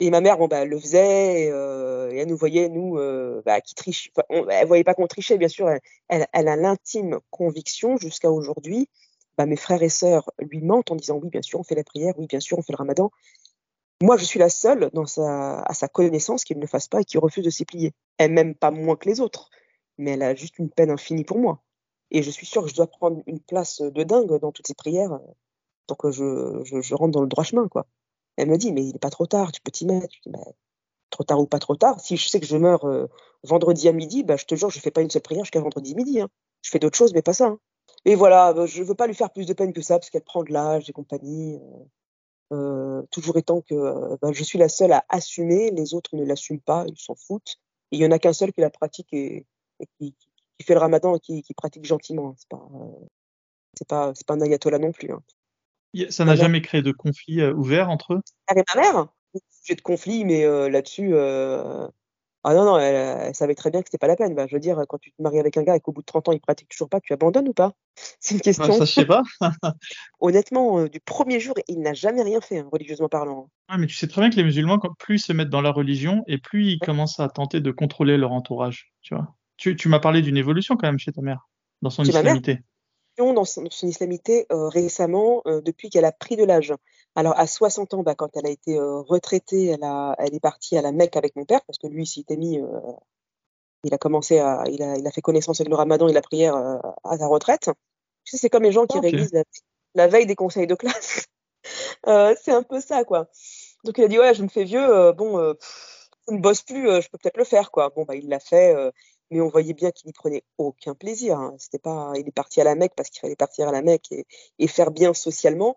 Et 0.00 0.10
ma 0.10 0.22
mère, 0.22 0.38
bon, 0.38 0.48
bah, 0.48 0.60
elle 0.62 0.70
le 0.70 0.80
faisait, 0.80 1.42
et, 1.42 1.50
euh, 1.50 2.10
elle 2.12 2.28
nous 2.28 2.36
voyait, 2.36 2.70
nous, 2.70 2.96
euh, 2.98 3.42
bah, 3.44 3.60
qui 3.60 3.74
triche. 3.74 4.10
Elle 4.30 4.66
voyait 4.66 4.84
pas 4.84 4.94
qu'on 4.94 5.06
trichait, 5.06 5.36
bien 5.36 5.48
sûr. 5.48 5.68
Elle, 6.08 6.26
elle, 6.32 6.48
a 6.48 6.56
l'intime 6.56 7.20
conviction 7.30 7.98
jusqu'à 7.98 8.30
aujourd'hui. 8.30 8.88
Bah, 9.36 9.46
mes 9.46 9.56
frères 9.56 9.82
et 9.82 9.90
sœurs 9.90 10.30
lui 10.38 10.62
mentent 10.62 10.90
en 10.90 10.96
disant 10.96 11.16
oui, 11.16 11.28
bien 11.28 11.42
sûr, 11.42 11.60
on 11.60 11.64
fait 11.64 11.74
la 11.74 11.84
prière, 11.84 12.14
oui, 12.18 12.26
bien 12.26 12.40
sûr, 12.40 12.58
on 12.58 12.62
fait 12.62 12.72
le 12.72 12.78
ramadan. 12.78 13.10
Moi, 14.02 14.16
je 14.16 14.24
suis 14.24 14.38
la 14.38 14.48
seule 14.48 14.90
dans 14.94 15.04
sa, 15.06 15.60
à 15.60 15.74
sa 15.74 15.88
connaissance 15.88 16.44
qui 16.44 16.56
ne 16.56 16.60
le 16.60 16.66
fasse 16.66 16.88
pas 16.88 17.02
et 17.02 17.04
qui 17.04 17.18
refuse 17.18 17.44
de 17.44 17.50
s'y 17.50 17.66
plier. 17.66 17.92
Elle 18.16 18.32
m'aime 18.32 18.54
pas 18.54 18.70
moins 18.70 18.96
que 18.96 19.08
les 19.08 19.20
autres, 19.20 19.50
mais 19.98 20.12
elle 20.12 20.22
a 20.22 20.34
juste 20.34 20.58
une 20.58 20.70
peine 20.70 20.90
infinie 20.90 21.24
pour 21.24 21.38
moi. 21.38 21.62
Et 22.10 22.22
je 22.22 22.30
suis 22.30 22.46
sûre 22.46 22.62
que 22.62 22.70
je 22.70 22.74
dois 22.74 22.86
prendre 22.86 23.22
une 23.26 23.40
place 23.40 23.82
de 23.82 24.02
dingue 24.02 24.40
dans 24.40 24.52
toutes 24.52 24.66
ces 24.66 24.74
prières 24.74 25.20
pour 25.86 25.96
que 25.98 26.10
je, 26.10 26.62
je, 26.64 26.94
rentre 26.94 27.12
dans 27.12 27.22
le 27.22 27.28
droit 27.28 27.44
chemin, 27.44 27.68
quoi. 27.68 27.86
Elle 28.36 28.48
me 28.48 28.56
dit, 28.56 28.72
mais 28.72 28.84
il 28.84 28.92
n'est 28.92 28.98
pas 28.98 29.10
trop 29.10 29.26
tard, 29.26 29.52
tu 29.52 29.60
peux 29.60 29.70
t'y 29.70 29.86
mettre. 29.86 30.08
Je 30.14 30.20
dis, 30.22 30.30
bah, 30.30 30.40
trop 31.10 31.24
tard 31.24 31.40
ou 31.40 31.46
pas 31.46 31.58
trop 31.58 31.76
tard. 31.76 32.00
Si 32.00 32.16
je 32.16 32.28
sais 32.28 32.40
que 32.40 32.46
je 32.46 32.56
meurs 32.56 32.84
euh, 32.86 33.06
vendredi 33.42 33.88
à 33.88 33.92
midi, 33.92 34.22
bah, 34.24 34.36
je 34.36 34.46
te 34.46 34.54
jure, 34.54 34.70
je 34.70 34.78
ne 34.78 34.82
fais 34.82 34.90
pas 34.90 35.02
une 35.02 35.10
seule 35.10 35.22
prière 35.22 35.44
jusqu'à 35.44 35.60
vendredi 35.60 35.94
midi. 35.94 36.20
Hein. 36.20 36.28
Je 36.62 36.70
fais 36.70 36.78
d'autres 36.78 36.96
choses, 36.96 37.12
mais 37.12 37.22
pas 37.22 37.32
ça. 37.32 37.46
Hein. 37.46 37.58
Et 38.04 38.14
voilà, 38.14 38.52
bah, 38.52 38.66
je 38.66 38.80
ne 38.80 38.86
veux 38.86 38.94
pas 38.94 39.06
lui 39.06 39.14
faire 39.14 39.30
plus 39.30 39.46
de 39.46 39.52
peine 39.52 39.72
que 39.72 39.82
ça, 39.82 39.98
parce 39.98 40.10
qu'elle 40.10 40.24
prend 40.24 40.42
de 40.42 40.52
l'âge 40.52 40.88
et 40.88 40.92
compagnie. 40.92 41.56
Euh, 41.56 41.84
euh, 42.52 43.02
toujours 43.12 43.36
étant 43.36 43.60
que 43.60 44.16
bah, 44.20 44.32
je 44.32 44.42
suis 44.42 44.58
la 44.58 44.68
seule 44.68 44.92
à 44.92 45.04
assumer, 45.08 45.70
les 45.70 45.94
autres 45.94 46.16
ne 46.16 46.24
l'assument 46.24 46.58
pas, 46.58 46.84
ils 46.88 46.98
s'en 46.98 47.14
foutent. 47.14 47.56
il 47.92 48.00
n'y 48.00 48.06
en 48.06 48.10
a 48.10 48.18
qu'un 48.18 48.32
seul 48.32 48.52
qui 48.52 48.60
la 48.60 48.70
pratique 48.70 49.12
et, 49.12 49.46
qui, 50.00 50.16
fait 50.66 50.74
le 50.74 50.80
ramadan 50.80 51.14
et 51.14 51.20
qui, 51.20 51.54
pratique 51.54 51.84
gentiment. 51.84 52.34
Pas, 52.48 52.68
c'est 53.78 53.86
pas, 53.86 54.12
c'est 54.16 54.26
pas 54.26 54.34
un 54.34 54.40
ayatollah 54.40 54.78
non 54.78 54.90
plus. 54.90 55.12
Hein. 55.12 55.22
Ça 56.10 56.24
n'a 56.24 56.36
jamais 56.36 56.62
créé 56.62 56.82
de 56.82 56.92
conflit 56.92 57.40
euh, 57.40 57.52
ouvert 57.52 57.90
entre 57.90 58.14
eux? 58.14 58.20
Avec 58.46 58.64
ma 58.74 58.80
mère? 58.80 59.06
J'ai 59.64 59.74
de 59.74 59.80
conflit, 59.80 60.24
mais 60.24 60.44
euh, 60.44 60.68
là-dessus, 60.68 61.10
euh, 61.12 61.86
ah 62.42 62.54
non, 62.54 62.64
non, 62.64 62.78
elle, 62.78 63.34
savait 63.34 63.54
très 63.54 63.70
bien 63.70 63.80
que 63.82 63.88
c'était 63.88 63.98
pas 63.98 64.06
la 64.06 64.16
peine. 64.16 64.34
Bah, 64.34 64.46
je 64.48 64.56
veux 64.56 64.60
dire, 64.60 64.82
quand 64.88 64.98
tu 64.98 65.10
te 65.12 65.22
maries 65.22 65.38
avec 65.38 65.56
un 65.56 65.62
gars 65.62 65.76
et 65.76 65.80
qu'au 65.80 65.92
bout 65.92 66.00
de 66.00 66.06
30 66.06 66.28
ans, 66.28 66.32
il 66.32 66.40
pratique 66.40 66.68
toujours 66.68 66.88
pas, 66.88 67.00
tu 67.00 67.12
abandonnes 67.12 67.48
ou 67.48 67.52
pas? 67.52 67.72
C'est 68.20 68.34
une 68.34 68.40
question. 68.40 68.72
ça, 68.72 68.84
je 68.84 68.92
sais 68.92 69.04
pas. 69.04 69.22
Honnêtement, 70.20 70.84
du 70.84 71.00
premier 71.00 71.38
jour, 71.38 71.54
il 71.68 71.80
n'a 71.80 71.92
jamais 71.92 72.22
rien 72.22 72.40
fait, 72.40 72.58
hein, 72.58 72.68
religieusement 72.72 73.08
parlant. 73.08 73.50
Ah, 73.68 73.78
mais 73.78 73.86
tu 73.86 73.94
sais 73.94 74.08
très 74.08 74.20
bien 74.20 74.30
que 74.30 74.36
les 74.36 74.44
musulmans, 74.44 74.78
plus 74.98 75.16
ils 75.16 75.24
se 75.24 75.32
mettent 75.32 75.50
dans 75.50 75.62
la 75.62 75.70
religion, 75.70 76.22
et 76.26 76.38
plus 76.38 76.66
ils 76.66 76.78
commencent 76.78 77.20
à 77.20 77.28
tenter 77.28 77.60
de 77.60 77.70
contrôler 77.70 78.16
leur 78.16 78.32
entourage. 78.32 78.92
Tu 79.02 79.14
vois. 79.14 79.34
Tu, 79.56 79.76
tu 79.76 79.88
m'as 79.88 80.00
parlé 80.00 80.22
d'une 80.22 80.38
évolution 80.38 80.76
quand 80.76 80.86
même 80.86 80.98
chez 80.98 81.12
ta 81.12 81.20
mère, 81.20 81.48
dans 81.82 81.90
son 81.90 82.04
islamité 82.04 82.60
dans 83.20 83.44
son, 83.44 83.64
islamité 83.64 84.46
euh, 84.50 84.68
récemment, 84.68 85.42
euh, 85.46 85.60
depuis 85.60 85.90
qu'elle 85.90 86.04
a 86.04 86.12
pris 86.12 86.36
de 86.36 86.44
l'âge. 86.44 86.74
Alors 87.14 87.38
à 87.38 87.46
60 87.46 87.94
ans, 87.94 88.02
bah, 88.02 88.14
quand 88.14 88.36
elle 88.36 88.46
a 88.46 88.50
été 88.50 88.78
euh, 88.78 89.00
retraitée, 89.00 89.66
elle, 89.66 89.84
a, 89.84 90.14
elle 90.18 90.34
est 90.34 90.40
partie 90.40 90.76
à 90.76 90.82
la 90.82 90.92
Mecque 90.92 91.16
avec 91.16 91.36
mon 91.36 91.44
père, 91.44 91.60
parce 91.66 91.78
que 91.78 91.86
lui, 91.86 92.06
s'il 92.06 92.22
était 92.22 92.36
mis, 92.36 92.60
il 93.84 93.94
a 93.94 93.98
commencé 93.98 94.38
à, 94.38 94.64
il 94.68 94.82
a, 94.82 94.96
il 94.96 95.06
a, 95.06 95.10
fait 95.10 95.20
connaissance 95.20 95.60
avec 95.60 95.70
le 95.70 95.76
ramadan 95.76 96.08
et 96.08 96.12
la 96.12 96.22
prière 96.22 96.54
à 97.04 97.18
sa 97.18 97.26
retraite. 97.26 97.70
Tu 98.24 98.32
sais, 98.32 98.36
c'est 98.36 98.50
comme 98.50 98.62
les 98.62 98.72
gens 98.72 98.86
qui 98.86 98.98
révisent 98.98 99.32
la, 99.94 100.06
veille 100.06 100.26
des 100.26 100.36
conseils 100.36 100.66
de 100.66 100.74
classe. 100.74 101.26
c'est 102.42 102.52
un 102.52 102.62
peu 102.62 102.80
ça, 102.80 103.04
quoi. 103.04 103.28
Donc 103.84 103.98
il 103.98 104.04
a 104.04 104.08
dit, 104.08 104.18
ouais, 104.18 104.34
je 104.34 104.42
me 104.42 104.48
fais 104.48 104.64
vieux, 104.64 105.12
bon, 105.12 105.54
je 106.28 106.34
ne 106.34 106.40
bosse 106.40 106.62
plus, 106.62 106.86
je 107.02 107.08
peux 107.08 107.18
peut-être 107.18 107.38
le 107.38 107.44
faire, 107.44 107.70
quoi. 107.70 107.90
Bon, 107.90 108.04
bah, 108.04 108.14
il 108.14 108.28
l'a 108.28 108.40
fait 108.40 108.74
mais 109.30 109.40
on 109.40 109.48
voyait 109.48 109.74
bien 109.74 109.90
qu'il 109.90 110.08
n'y 110.08 110.12
prenait 110.12 110.44
aucun 110.58 110.94
plaisir. 110.94 111.38
Hein. 111.38 111.54
C'était 111.58 111.78
pas, 111.78 112.12
il 112.16 112.26
est 112.28 112.32
parti 112.32 112.60
à 112.60 112.64
la 112.64 112.74
Mecque 112.74 112.94
parce 112.96 113.10
qu'il 113.10 113.20
fallait 113.20 113.36
partir 113.36 113.68
à 113.68 113.72
la 113.72 113.82
Mecque 113.82 114.12
et, 114.58 114.68
faire 114.68 114.90
bien 114.90 115.14
socialement. 115.14 115.76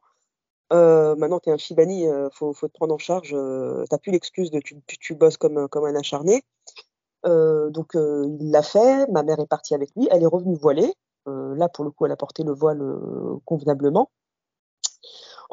Euh, 0.72 1.16
maintenant, 1.16 1.40
tu 1.40 1.50
es 1.50 1.54
un 1.54 1.58
Shibani, 1.58 2.08
euh, 2.08 2.30
faut, 2.32 2.54
te 2.54 2.66
prendre 2.68 2.96
en 2.96 2.98
charge. 2.98 3.34
Euh, 3.34 3.84
tu 3.84 3.94
n'as 3.94 3.98
plus 4.00 4.12
l'excuse 4.12 4.50
de 4.52 4.60
tu, 4.60 4.82
tu, 4.88 5.16
bosses 5.16 5.38
comme, 5.38 5.68
comme 5.70 5.86
un 5.86 5.96
acharné. 5.96 6.44
donc, 7.24 7.94
il 7.96 8.52
l'a 8.52 8.64
fait. 8.64 9.08
Ma 9.12 9.24
mère 9.24 9.40
est 9.40 9.48
partie 9.48 9.76
avec 9.76 9.92
lui. 9.96 10.08
Elle 10.12 10.24
est 10.24 10.28
revenue 10.28 10.58
voilée. 10.58 10.94
là, 11.28 11.70
pour 11.70 11.84
le 11.86 11.92
coup, 11.92 12.06
elle 12.06 12.12
a 12.12 12.18
porté 12.18 12.44
le 12.44 12.54
voile 12.54 12.82
convenablement. 13.46 14.10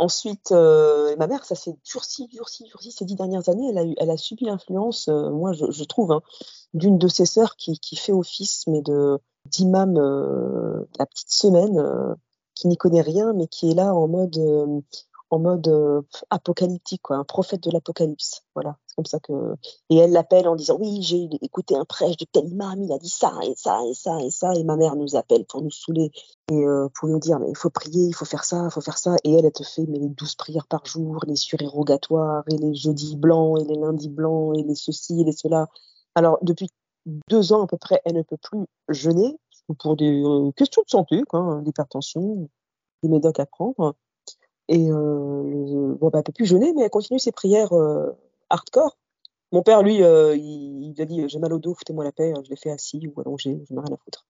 Ensuite, 0.01 0.51
euh, 0.53 1.15
ma 1.19 1.27
mère, 1.27 1.45
ça 1.45 1.55
s'est 1.55 1.77
durci, 1.85 2.27
durci, 2.29 2.65
durci 2.65 2.91
ces 2.91 3.05
dix 3.05 3.17
dernières 3.17 3.51
années. 3.51 3.69
Elle 3.69 3.77
a, 3.77 3.85
eu, 3.85 3.95
elle 3.99 4.11
a 4.11 4.17
subi 4.17 4.47
l'influence, 4.47 5.09
euh, 5.09 5.29
moi, 5.29 5.53
je, 5.53 5.71
je 5.71 5.85
trouve, 5.85 6.11
hein, 6.13 6.23
d'une 6.73 6.97
de 6.97 7.07
ses 7.07 7.27
sœurs 7.27 7.55
qui, 7.57 7.79
qui, 7.79 7.97
fait 7.97 8.13
office, 8.13 8.65
mais 8.67 8.81
de 8.81 9.19
d'imam 9.45 9.99
euh, 9.99 10.87
la 10.99 11.05
petite 11.05 11.31
semaine, 11.31 11.79
euh, 11.79 12.15
qui 12.55 12.69
n'y 12.69 12.79
connaît 12.79 13.03
rien, 13.03 13.35
mais 13.35 13.47
qui 13.47 13.73
est 13.73 13.75
là 13.75 13.95
en 13.95 14.09
mode 14.09 14.39
en 15.31 15.39
mode 15.39 15.69
euh, 15.69 16.03
apocalyptique, 16.31 17.03
quoi, 17.03 17.17
un 17.17 17.25
prophète 17.25 17.63
de 17.63 17.71
l'apocalypse. 17.71 18.43
Voilà, 18.55 18.77
c'est 18.87 18.97
comme 18.97 19.07
ça 19.07 19.21
que. 19.21 19.33
Et 19.89 19.97
elle 19.97 20.13
l'appelle 20.13 20.49
en 20.49 20.57
disant 20.57 20.77
Oui, 20.79 21.03
j'ai 21.03 21.29
écouté 21.41 21.77
un 21.77 21.85
prêche 21.85 22.17
de 22.17 22.27
tel 22.31 22.49
imam, 22.49 22.83
il 22.83 22.93
a 22.93 22.99
dit 22.99 23.09
ça 23.09 23.33
et 23.45 23.55
ça 23.57 23.81
et 23.87 23.95
ça 23.95 24.21
et 24.21 24.31
ça. 24.31 24.55
Et 24.55 24.65
ma 24.65 24.77
mère 24.77 24.97
nous 24.97 25.17
appelle 25.17 25.45
pour 25.47 25.63
nous 25.63 25.71
saouler 25.71 26.11
et 26.51 26.67
euh, 26.67 26.89
pour 26.95 27.09
nous 27.09 27.21
dire 27.21 27.39
Mais 27.39 27.51
il 27.51 27.57
faut 27.57 27.71
prier, 27.71 28.07
il 28.07 28.15
faut 28.15 28.25
faire 28.25 28.45
ça, 28.45 28.65
il 28.65 28.71
faut 28.71 28.81
faire 28.81 28.99
ça. 28.99 29.17
Et 29.25 29.33
elle, 29.33 29.45
elle 29.45 29.53
te 29.53 29.63
fait 29.63 29.87
mais 29.89 29.99
les 29.99 30.09
douze 30.09 30.35
prières 30.35 30.67
par 30.67 30.85
jour, 30.85 31.25
les 31.27 31.37
surérogatoires, 31.37 32.43
et 32.49 32.57
les 32.57 32.75
jeudis 32.75 33.17
blancs, 33.17 33.61
et 33.61 33.65
les 33.65 33.77
lundis 33.77 34.09
blancs, 34.09 34.59
et 34.59 34.63
les 34.63 34.75
ceci, 34.75 35.21
et 35.21 35.25
les 35.25 35.33
cela. 35.33 35.69
Alors, 36.17 36.39
depuis 36.43 36.69
deux 37.29 37.53
ans 37.53 37.63
à 37.63 37.67
peu 37.67 37.79
près, 37.79 38.03
elle 38.05 38.17
ne 38.17 38.23
peut 38.23 38.37
plus 38.37 38.67
jeûner 38.89 39.39
pour 39.79 39.97
des 39.97 40.23
euh, 40.25 40.51
questions 40.53 40.83
de 40.83 40.91
santé, 40.91 41.23
quoi, 41.29 41.61
d'hypertension, 41.63 42.49
des 43.03 43.09
médocs 43.09 43.39
à 43.39 43.47
prendre. 43.47 43.95
Et 44.71 44.89
euh, 44.89 45.97
bon, 45.99 46.11
bah, 46.11 46.19
elle 46.19 46.23
peut 46.23 46.33
plus 46.33 46.47
jeûner, 46.47 46.73
mais 46.73 46.83
elle 46.83 46.91
continue 46.91 47.19
ses 47.19 47.33
prières 47.33 47.73
euh, 47.73 48.13
hardcore. 48.51 48.97
Mon 49.51 49.65
père, 49.65 49.83
lui, 49.83 50.01
euh, 50.05 50.37
il, 50.37 50.93
il, 50.93 51.03
a 51.03 51.05
dit 51.05 51.29
J'ai 51.29 51.41
mal 51.41 51.53
au 51.53 51.59
dos, 51.59 51.75
foutez-moi 51.75 52.05
la 52.05 52.13
paix, 52.13 52.33
je 52.45 52.49
l'ai 52.49 52.57
fait 52.57 52.71
assis 52.71 53.09
ou 53.09 53.21
allongé, 53.21 53.61
je 53.69 53.75
n'ai 53.75 53.81
rien 53.81 53.93
à 53.93 53.97
foutre. 53.97 54.27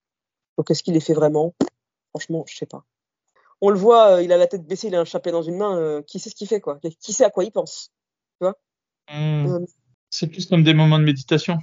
Donc, 0.57 0.71
est-ce 0.71 0.83
qu'il 0.83 0.95
les 0.95 1.01
fait 1.01 1.13
vraiment? 1.13 1.55
Franchement, 2.09 2.45
je 2.49 2.57
sais 2.57 2.65
pas. 2.65 2.87
On 3.61 3.69
le 3.69 3.79
voit, 3.79 4.23
il 4.23 4.33
a 4.33 4.39
la 4.39 4.47
tête 4.47 4.67
baissée, 4.67 4.87
il 4.87 4.95
a 4.95 5.01
un 5.01 5.05
chapelet 5.05 5.31
dans 5.31 5.43
une 5.43 5.59
main. 5.59 6.03
qui 6.07 6.19
sait 6.19 6.31
ce 6.31 6.35
qu'il 6.35 6.49
fait, 6.49 6.61
quoi? 6.61 6.81
Qui 7.01 7.13
sait 7.13 7.25
à 7.25 7.31
quoi 7.31 7.45
il 7.45 7.53
pense 7.53 7.93
Tu 8.41 8.47
vois? 8.47 8.57
Mmh. 9.13 9.67
C'est 10.09 10.29
plus 10.29 10.47
comme 10.47 10.65
des 10.65 10.73
moments 10.73 10.99
de 10.99 11.05
méditation. 11.05 11.59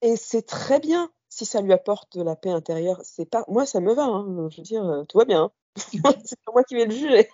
Et 0.00 0.16
c'est 0.16 0.46
très 0.46 0.80
bien 0.80 1.10
si 1.28 1.44
ça 1.44 1.60
lui 1.60 1.74
apporte 1.74 2.16
de 2.16 2.22
la 2.22 2.34
paix 2.34 2.50
intérieure. 2.50 2.98
C'est 3.04 3.28
pas, 3.28 3.44
moi, 3.46 3.66
ça 3.66 3.80
me 3.80 3.92
va. 3.92 4.04
Hein. 4.04 4.48
Je 4.48 4.56
veux 4.56 4.62
dire, 4.62 5.04
tout 5.06 5.18
va 5.18 5.26
bien. 5.26 5.42
Hein. 5.42 5.50
c'est 6.24 6.40
pas 6.46 6.52
moi 6.52 6.64
qui 6.64 6.76
vais 6.76 6.86
le 6.86 6.94
juger. 6.94 7.28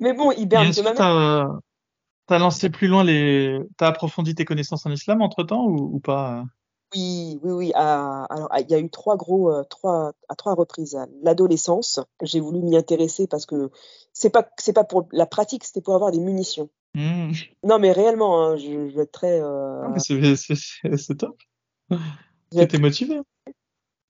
Mais 0.00 0.12
bon, 0.12 0.32
il 0.32 0.46
berne 0.46 0.70
de 0.70 0.82
ma 0.82 1.60
T'as 2.26 2.38
lancé 2.38 2.70
plus 2.70 2.86
loin 2.86 3.02
les. 3.02 3.58
T'as 3.76 3.88
approfondi 3.88 4.36
tes 4.36 4.44
connaissances 4.44 4.86
en 4.86 4.92
islam 4.92 5.20
entre 5.20 5.42
temps 5.42 5.64
ou, 5.66 5.98
pas? 5.98 6.44
Oui, 6.94 7.40
oui, 7.42 7.52
oui. 7.52 7.72
alors, 7.74 8.48
il 8.56 8.70
y 8.70 8.74
a 8.74 8.78
eu 8.78 8.88
trois 8.88 9.16
gros, 9.16 9.52
euh, 9.52 9.64
trois, 9.64 10.12
à 10.28 10.36
trois 10.36 10.54
reprises. 10.54 10.96
L'adolescence, 11.24 11.98
j'ai 12.22 12.38
voulu 12.38 12.60
m'y 12.60 12.76
intéresser 12.76 13.26
parce 13.26 13.46
que 13.46 13.70
c'est 14.12 14.30
pas, 14.30 14.48
c'est 14.58 14.72
pas 14.72 14.84
pour 14.84 15.08
la 15.10 15.26
pratique, 15.26 15.64
c'était 15.64 15.80
pour 15.80 15.96
avoir 15.96 16.12
des 16.12 16.20
munitions. 16.20 16.68
Mmh. 16.94 17.32
Non, 17.64 17.80
mais 17.80 17.90
réellement, 17.90 18.40
hein, 18.40 18.56
je, 18.56 18.94
vais 18.94 19.02
être 19.02 19.12
très. 19.12 19.40
Euh... 19.40 19.82
Ah, 19.82 19.98
c'est 19.98 21.16
top. 21.16 21.36
J'étais 22.52 22.78
motivé. 22.78 23.20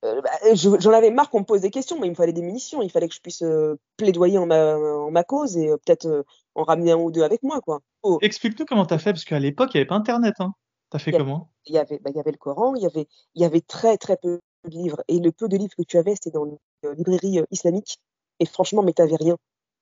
Euh, 0.05 0.23
bah, 0.23 0.31
j'en 0.55 0.93
avais 0.93 1.11
marre 1.11 1.29
qu'on 1.31 1.41
me 1.41 1.45
pose 1.45 1.61
des 1.61 1.71
questions, 1.71 1.99
mais 2.01 2.07
il 2.07 2.11
me 2.11 2.15
fallait 2.15 2.33
des 2.33 2.43
munitions. 2.43 2.83
Il 2.83 2.91
fallait 2.91 3.09
que 3.09 3.15
je 3.15 3.21
puisse 3.21 3.43
euh, 3.43 3.79
plaidoyer 3.97 4.39
en 4.39 4.47
ma, 4.47 4.77
en 4.77 5.11
ma, 5.11 5.25
cause 5.25 5.57
et 5.57 5.69
euh, 5.69 5.77
peut-être 5.77 6.25
en 6.55 6.65
ramener 6.65 6.93
un 6.93 6.97
ou 6.97 7.11
deux 7.11 7.23
avec 7.23 7.43
moi. 7.43 7.61
quoi. 7.61 7.81
Oh. 8.03 8.19
Explique-nous 8.23 8.65
comment 8.65 8.87
tu 8.87 8.95
as 8.95 8.99
fait, 8.99 9.13
parce 9.13 9.25
qu'à 9.25 9.39
l'époque, 9.39 9.71
il 9.75 9.77
n'y 9.77 9.81
avait 9.81 9.89
pas 9.89 9.97
Internet. 9.97 10.35
Hein. 10.39 10.55
Tu 10.91 10.97
as 10.97 11.01
fait 11.01 11.13
comment? 11.13 11.51
Il 11.67 11.75
y, 11.75 11.79
avait, 11.79 11.99
bah, 11.99 12.11
il 12.11 12.17
y 12.17 12.21
avait 12.21 12.33
le 12.33 12.39
Coran, 12.39 12.75
il 12.75 12.83
y 12.83 12.87
avait, 12.87 13.07
y 13.35 13.45
avait 13.45 13.61
très 13.61 13.97
très 13.99 14.17
peu 14.17 14.41
de 14.65 14.71
livres. 14.71 15.03
Et 15.09 15.19
le 15.19 15.33
peu 15.33 15.49
de 15.49 15.57
livres 15.57 15.75
que 15.77 15.83
tu 15.83 15.99
avais, 15.99 16.15
c'était 16.15 16.31
dans 16.31 16.47
une 16.47 16.59
librairie 16.97 17.41
islamique. 17.51 17.99
Et 18.41 18.47
franchement, 18.47 18.83
mais 18.83 18.95
tu 18.95 19.03
n'avais 19.03 19.17
rien. 19.17 19.37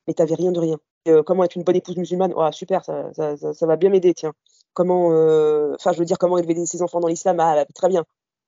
Mais 0.06 0.14
tu 0.14 0.22
rien 0.22 0.52
de 0.52 0.60
rien. 0.60 0.78
comment 1.24 1.44
être 1.44 1.54
une 1.54 1.62
bonne 1.62 1.76
épouse 1.76 1.96
musulmane? 1.96 2.32
Oh, 2.34 2.48
Super, 2.50 2.84
ça, 2.84 3.12
ça, 3.12 3.36
ça, 3.36 3.66
va 3.66 3.76
bien 3.76 3.90
m'aider, 3.90 4.14
tiens. 4.14 4.32
Comment, 4.72 5.08
enfin, 5.74 5.92
je 5.92 5.98
veux 5.98 6.04
dire, 6.04 6.18
comment 6.18 6.38
élever 6.38 6.66
ses 6.66 6.82
enfants 6.82 7.00
dans 7.00 7.08
l'islam? 7.08 7.38
Ah, 7.40 7.64
très 7.74 7.88
bien 7.88 8.04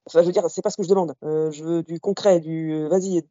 Enfin, 0.06 0.22
je 0.22 0.26
veux 0.26 0.32
dire, 0.32 0.48
c'est 0.50 0.62
pas 0.62 0.70
ce 0.70 0.76
que 0.76 0.82
je 0.82 0.88
demande. 0.88 1.14
Euh, 1.24 1.50
je 1.50 1.62
veux 1.62 1.82
du 1.82 2.00
concret, 2.00 2.40
du 2.40 2.88
vas-y, 2.88 3.22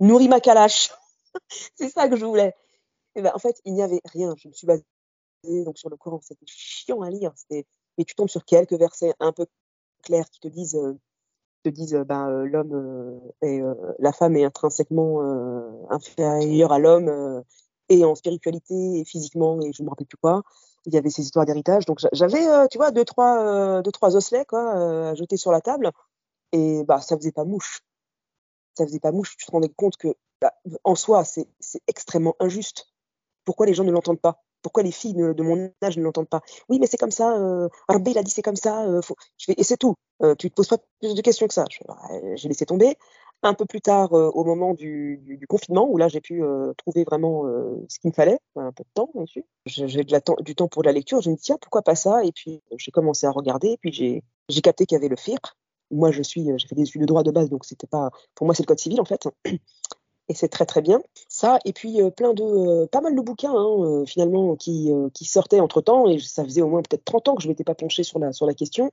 nourris 0.00 0.28
ma 0.28 0.40
calache. 0.40 0.90
c'est 1.74 1.88
ça 1.88 2.08
que 2.08 2.16
je 2.16 2.24
voulais. 2.24 2.54
Et 3.14 3.22
ben, 3.22 3.32
en 3.34 3.38
fait, 3.38 3.60
il 3.64 3.74
n'y 3.74 3.82
avait 3.82 4.00
rien. 4.04 4.34
Je 4.36 4.48
me 4.48 4.52
suis 4.52 4.66
basée 4.66 4.84
donc, 5.44 5.78
sur 5.78 5.90
le 5.90 5.96
Coran. 5.96 6.20
C'était 6.22 6.44
chiant 6.46 7.02
à 7.02 7.10
lire. 7.10 7.32
Et 7.50 8.04
tu 8.04 8.14
tombes 8.14 8.28
sur 8.28 8.44
quelques 8.44 8.74
versets 8.74 9.14
un 9.20 9.32
peu 9.32 9.46
clairs 10.02 10.28
qui 10.30 10.40
te 10.40 10.48
disent, 10.48 10.76
euh, 10.76 10.98
te 11.62 11.68
disent 11.68 11.94
ben, 12.06 12.28
euh, 12.28 12.44
l'homme 12.44 12.72
euh, 12.74 13.46
et 13.46 13.60
la 13.98 14.12
femme 14.12 14.36
est 14.36 14.44
intrinsèquement 14.44 15.20
inférieure 15.90 16.72
à 16.72 16.78
l'homme 16.78 17.42
et 17.88 18.04
en 18.04 18.14
spiritualité 18.14 19.00
et 19.00 19.04
physiquement 19.04 19.60
et 19.60 19.72
je 19.72 19.82
me 19.82 19.88
rappelle 19.88 20.06
plus 20.06 20.18
quoi. 20.18 20.42
Il 20.84 20.94
y 20.94 20.98
avait 20.98 21.10
ces 21.10 21.22
histoires 21.22 21.46
d'héritage. 21.46 21.86
Donc 21.86 22.00
j'avais, 22.12 22.68
tu 22.68 22.78
vois, 22.78 22.90
deux 22.90 23.04
trois, 23.04 23.82
deux 23.82 23.92
trois 23.92 24.16
osselets 24.16 24.44
quoi 24.44 25.10
à 25.10 25.14
jeter 25.14 25.36
sur 25.36 25.52
la 25.52 25.60
table 25.60 25.92
et 26.52 26.84
bah 26.84 27.00
ça 27.00 27.16
faisait 27.16 27.32
pas 27.32 27.44
mouche. 27.44 27.80
Ça 28.74 28.86
faisait 28.86 29.00
pas 29.00 29.12
mouche. 29.12 29.36
Tu 29.36 29.46
te 29.46 29.50
rendais 29.50 29.68
compte 29.68 29.96
que 29.96 30.08
bah, 30.40 30.52
en 30.84 30.94
soi 30.94 31.24
c'est 31.24 31.48
extrêmement 31.86 32.34
injuste. 32.40 32.86
Pourquoi 33.44 33.66
les 33.66 33.74
gens 33.74 33.84
ne 33.84 33.90
l'entendent 33.90 34.20
pas? 34.20 34.42
Pourquoi 34.62 34.84
les 34.84 34.92
filles 34.92 35.14
de, 35.14 35.42
mon 35.42 35.72
âge 35.82 35.96
ne 35.96 36.04
l'entendent 36.04 36.28
pas? 36.28 36.40
Oui, 36.68 36.78
mais 36.78 36.86
c'est 36.86 36.96
comme 36.96 37.10
ça. 37.10 37.36
Euh, 37.36 37.68
il 38.06 38.18
a 38.18 38.22
dit 38.22 38.30
c'est 38.30 38.42
comme 38.42 38.56
ça. 38.56 38.84
Euh, 38.84 39.00
je 39.36 39.46
fais, 39.46 39.54
et 39.56 39.64
c'est 39.64 39.76
tout. 39.76 39.96
Euh, 40.22 40.36
tu 40.36 40.50
te 40.50 40.54
poses 40.54 40.68
pas 40.68 40.78
plus 41.00 41.14
de 41.14 41.20
questions 41.20 41.48
que 41.48 41.54
ça. 41.54 41.64
Bah, 41.88 41.98
j'ai 42.36 42.48
laissé 42.48 42.64
tomber. 42.64 42.96
Un 43.44 43.54
peu 43.54 43.64
plus 43.64 43.80
tard, 43.80 44.12
euh, 44.12 44.30
au 44.30 44.44
moment 44.44 44.72
du, 44.72 45.44
confinement, 45.48 45.88
où 45.88 45.96
là 45.96 46.08
j'ai 46.08 46.20
pu 46.20 46.42
trouver 46.78 47.04
vraiment 47.04 47.44
ce 47.88 47.98
qu'il 47.98 48.10
me 48.10 48.14
fallait, 48.14 48.38
un 48.56 48.72
peu 48.72 48.84
de 48.84 48.88
temps 48.94 49.10
dessus. 49.14 49.44
J'ai 49.66 50.04
du 50.04 50.54
temps 50.54 50.68
pour 50.68 50.82
la 50.82 50.92
lecture. 50.92 51.20
Je 51.20 51.30
me 51.30 51.34
dis 51.34 51.42
tiens 51.42 51.58
pourquoi 51.60 51.82
pas 51.82 51.94
ça? 51.94 52.24
Et 52.24 52.32
puis 52.32 52.62
j'ai 52.76 52.90
commencé 52.92 53.26
à 53.26 53.30
regarder. 53.30 53.68
Et 53.68 53.76
puis 53.78 53.92
j'ai 54.48 54.60
capté 54.60 54.86
qu'il 54.86 54.96
y 54.96 54.98
avait 54.98 55.08
le 55.08 55.16
FIR. 55.16 55.38
Moi 55.90 56.10
je 56.10 56.22
suis, 56.22 56.48
j'ai 56.56 56.68
fait 56.68 56.74
des 56.74 56.82
études 56.82 57.02
de 57.02 57.06
droit 57.06 57.22
de 57.22 57.30
base, 57.30 57.50
donc 57.50 57.64
c'était 57.64 57.86
pas, 57.86 58.10
pour 58.34 58.46
moi 58.46 58.54
c'est 58.54 58.62
le 58.62 58.66
code 58.66 58.78
civil 58.78 58.98
en 59.00 59.04
fait 59.04 59.28
et 60.28 60.34
c'est 60.34 60.48
très 60.48 60.66
très 60.66 60.82
bien. 60.82 61.00
Ça, 61.28 61.58
et 61.64 61.72
puis 61.72 62.00
euh, 62.00 62.10
plein 62.10 62.34
de, 62.34 62.42
euh, 62.42 62.86
pas 62.86 63.00
mal 63.00 63.14
de 63.14 63.20
bouquins 63.20 63.54
hein, 63.54 63.84
euh, 63.84 64.04
finalement 64.06 64.56
qui, 64.56 64.90
sortaient 65.22 65.60
entre 65.60 65.80
temps, 65.80 66.08
et 66.08 66.18
ça 66.18 66.44
faisait 66.44 66.62
au 66.62 66.68
moins 66.68 66.82
peut-être 66.82 67.04
30 67.04 67.28
ans 67.28 67.34
que 67.36 67.42
je 67.42 67.48
m'étais 67.48 67.64
pas 67.64 67.74
penché 67.74 68.02
sur 68.02 68.18
la, 68.18 68.32
sur 68.32 68.46
la 68.46 68.54
question. 68.54 68.90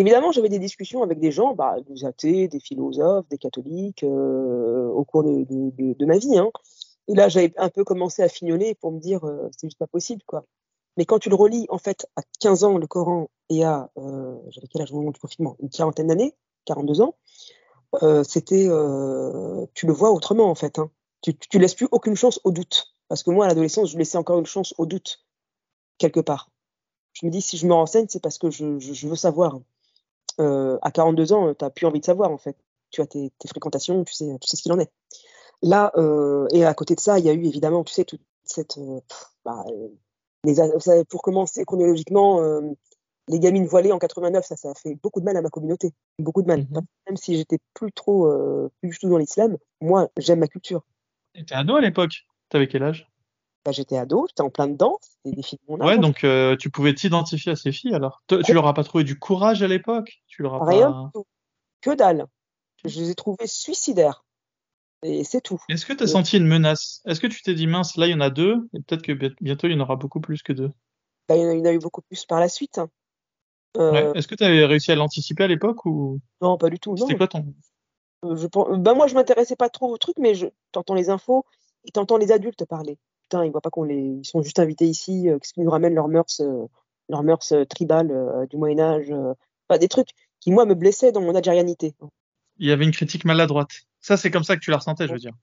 Évidemment, 0.00 0.32
j'avais 0.32 0.48
des 0.48 0.58
discussions 0.58 1.02
avec 1.02 1.20
des 1.20 1.30
gens, 1.30 1.54
bah, 1.54 1.76
des 1.88 2.04
athées, 2.04 2.48
des 2.48 2.60
philosophes, 2.60 3.28
des 3.28 3.38
catholiques, 3.38 4.04
au 4.04 5.04
cours 5.04 5.24
de, 5.24 6.04
ma 6.04 6.18
vie. 6.18 6.38
Hein. 6.38 6.50
Et 7.08 7.14
là, 7.14 7.28
j'avais 7.28 7.52
un 7.56 7.68
peu 7.68 7.84
commencé 7.84 8.22
à 8.22 8.28
fignoler 8.28 8.74
pour 8.74 8.92
me 8.92 8.98
dire, 8.98 9.20
c'est 9.56 9.68
juste 9.68 9.78
pas 9.78 9.86
possible, 9.86 10.22
quoi. 10.26 10.44
Mais 10.96 11.04
quand 11.04 11.18
tu 11.18 11.28
le 11.28 11.34
relis, 11.34 11.66
en 11.68 11.78
fait, 11.78 12.06
à 12.16 12.22
15 12.40 12.64
ans, 12.64 12.78
le 12.78 12.86
Coran, 12.86 13.28
et 13.50 13.64
à, 13.64 13.90
j'avais 14.48 14.66
quel 14.68 14.82
âge 14.82 14.92
au 14.92 14.96
moment 14.96 15.10
du 15.10 15.20
confinement? 15.20 15.56
Une 15.60 15.68
quarantaine 15.68 16.08
d'années, 16.08 16.34
42 16.64 17.00
ans, 17.02 17.14
euh, 18.02 18.22
c'était, 18.24 18.66
euh, 18.68 19.66
tu 19.74 19.86
le 19.86 19.92
vois 19.92 20.10
autrement 20.10 20.50
en 20.50 20.54
fait. 20.54 20.78
Hein. 20.78 20.90
Tu, 21.22 21.36
tu 21.36 21.58
laisses 21.58 21.74
plus 21.74 21.88
aucune 21.90 22.16
chance 22.16 22.40
au 22.44 22.50
doute. 22.50 22.94
Parce 23.08 23.22
que 23.22 23.30
moi, 23.30 23.46
à 23.46 23.48
l'adolescence, 23.48 23.90
je 23.90 23.98
laissais 23.98 24.18
encore 24.18 24.38
une 24.38 24.46
chance 24.46 24.74
au 24.78 24.86
doute 24.86 25.24
quelque 25.98 26.20
part. 26.20 26.50
Je 27.12 27.24
me 27.24 27.30
dis, 27.30 27.40
si 27.40 27.56
je 27.56 27.66
me 27.66 27.72
renseigne, 27.72 28.06
c'est 28.08 28.22
parce 28.22 28.38
que 28.38 28.50
je, 28.50 29.06
veux 29.06 29.16
savoir. 29.16 29.58
Euh, 30.40 30.78
à 30.82 30.90
42 30.90 31.32
ans, 31.32 31.54
tu 31.54 31.64
n'as 31.64 31.70
plus 31.70 31.86
envie 31.86 32.00
de 32.00 32.04
savoir 32.04 32.30
en 32.30 32.38
fait. 32.38 32.56
Tu 32.90 33.00
as 33.00 33.06
tes, 33.06 33.30
tes 33.38 33.48
fréquentations, 33.48 34.04
tu 34.04 34.14
sais, 34.14 34.26
tu 34.40 34.48
sais 34.48 34.56
ce 34.56 34.62
qu'il 34.62 34.72
en 34.72 34.78
est. 34.78 34.90
Là, 35.62 35.92
euh, 35.96 36.46
et 36.52 36.64
à 36.64 36.74
côté 36.74 36.94
de 36.94 37.00
ça, 37.00 37.18
il 37.18 37.24
y 37.24 37.28
a 37.28 37.32
eu 37.32 37.44
évidemment, 37.44 37.84
tu 37.84 37.92
sais, 37.92 38.04
toute 38.04 38.20
cette. 38.44 38.78
Euh, 38.78 39.00
bah, 39.44 39.64
les, 40.44 40.54
pour 41.08 41.22
commencer 41.22 41.64
chronologiquement, 41.64 42.40
les 43.26 43.40
gamines 43.40 43.66
voilées 43.66 43.90
en 43.90 43.98
89, 43.98 44.44
ça, 44.44 44.56
ça 44.56 44.70
a 44.70 44.74
fait 44.74 44.94
beaucoup 44.94 45.18
de 45.18 45.24
mal 45.24 45.36
à 45.36 45.42
ma 45.42 45.50
communauté. 45.50 45.92
Beaucoup 46.20 46.42
de 46.42 46.46
mal. 46.46 46.60
Mhm. 46.70 46.82
Même 47.08 47.16
si 47.16 47.36
j'étais 47.36 47.58
plus 47.74 47.90
trop, 47.90 48.30
plus 48.80 48.90
du 48.90 48.98
tout 48.98 49.08
dans 49.08 49.18
l'islam, 49.18 49.56
moi, 49.80 50.08
j'aime 50.18 50.38
ma 50.38 50.46
culture. 50.46 50.82
T'étais 51.32 51.54
ado 51.54 51.74
à 51.74 51.80
l'époque? 51.80 52.26
T'avais 52.48 52.68
quel 52.68 52.84
âge? 52.84 53.10
Bah, 53.66 53.72
J'étais 53.72 53.96
ado, 53.96 54.26
j'étais 54.28 54.42
en 54.42 54.50
plein 54.50 54.68
dedans. 54.68 54.98
C'était 55.02 55.36
des 55.36 55.42
filles 55.42 55.58
de 55.66 55.72
mon 55.72 55.80
âge. 55.80 55.88
Ouais, 55.88 55.98
donc 55.98 56.22
euh, 56.22 56.56
tu 56.56 56.70
pouvais 56.70 56.94
t'identifier 56.94 57.52
à 57.52 57.56
ces 57.56 57.72
filles 57.72 57.94
alors. 57.94 58.22
tu 58.28 58.52
leur 58.52 58.66
as 58.66 58.74
pas 58.74 58.84
trouvé 58.84 59.02
du 59.02 59.18
courage 59.18 59.62
à 59.62 59.66
l'époque? 59.66 60.22
Tu 60.28 60.42
leur 60.42 60.62
as 60.62 60.64
Rien 60.64 61.10
tout. 61.12 61.26
Que 61.80 61.94
dalle. 61.94 62.26
Je 62.84 63.00
les 63.00 63.10
ai 63.10 63.14
trouvées 63.16 63.48
suicidaires. 63.48 64.24
Et 65.02 65.24
c'est 65.24 65.40
tout. 65.40 65.60
Est-ce 65.68 65.84
que 65.84 65.92
tu 65.92 66.04
as 66.04 66.06
senti 66.06 66.36
une 66.36 66.46
menace? 66.46 67.02
Est-ce 67.06 67.20
que 67.20 67.26
tu 67.26 67.42
t'es 67.42 67.54
dit, 67.54 67.66
mince, 67.66 67.96
là, 67.96 68.06
il 68.06 68.12
y 68.12 68.14
en 68.14 68.20
a 68.20 68.30
deux, 68.30 68.68
et 68.72 68.80
peut-être 68.80 69.02
que 69.02 69.12
bientôt, 69.12 69.66
il 69.66 69.72
y 69.72 69.76
en 69.76 69.80
aura 69.80 69.96
beaucoup 69.96 70.20
plus 70.20 70.42
que 70.42 70.52
deux? 70.52 70.70
Bah, 71.28 71.36
il, 71.36 71.42
y 71.42 71.60
en 71.60 71.64
a, 71.64 71.72
eu 71.72 71.78
beaucoup 71.78 72.02
plus 72.02 72.24
par 72.24 72.40
la 72.40 72.48
suite. 72.48 72.78
Hein. 72.78 72.88
Euh, 73.76 74.14
est-ce 74.14 74.26
que 74.26 74.34
tu 74.34 74.44
avais 74.44 74.64
réussi 74.64 74.92
à 74.92 74.94
l'anticiper 74.94 75.44
à 75.44 75.48
l'époque 75.48 75.84
ou? 75.84 76.20
Non, 76.40 76.56
pas 76.56 76.70
du 76.70 76.78
tout. 76.78 76.96
C'était 76.96 77.16
quoi 77.16 77.28
ton? 77.28 77.54
Euh, 78.24 78.36
je 78.36 78.46
pense... 78.46 78.68
ben 78.78 78.94
moi, 78.94 79.06
je 79.06 79.14
m'intéressais 79.14 79.56
pas 79.56 79.68
trop 79.68 79.92
au 79.92 79.98
truc, 79.98 80.16
mais 80.18 80.34
je 80.34 80.46
t'entends 80.72 80.94
les 80.94 81.10
infos 81.10 81.44
et 81.84 81.90
t'entends 81.90 82.16
les 82.16 82.32
adultes 82.32 82.64
parler. 82.64 82.98
Putain, 83.28 83.44
ils 83.44 83.50
voient 83.50 83.60
pas 83.60 83.70
qu'on 83.70 83.84
les, 83.84 84.18
ils 84.20 84.24
sont 84.24 84.42
juste 84.42 84.58
invités 84.58 84.86
ici, 84.86 85.28
euh, 85.28 85.38
qu'est-ce 85.38 85.52
qui 85.52 85.60
nous 85.60 85.70
ramène 85.70 85.94
leurs 85.94 86.08
mœurs, 86.08 86.40
leurs 87.08 87.22
mœurs 87.22 87.52
tribales 87.68 88.46
du 88.50 88.56
Moyen 88.56 88.78
Âge, 88.78 89.12
enfin, 89.68 89.78
des 89.78 89.88
trucs 89.88 90.10
qui 90.40 90.52
moi 90.52 90.64
me 90.64 90.74
blessaient 90.74 91.12
dans 91.12 91.20
mon 91.20 91.34
algérianité. 91.34 91.94
Il 92.58 92.68
y 92.68 92.72
avait 92.72 92.84
une 92.84 92.92
critique 92.92 93.24
maladroite. 93.24 93.82
Ça, 94.00 94.16
c'est 94.16 94.30
comme 94.30 94.44
ça 94.44 94.56
que 94.56 94.60
tu 94.60 94.70
la 94.70 94.78
ressentais, 94.78 95.06
je 95.06 95.12
veux 95.12 95.18
dire. 95.18 95.34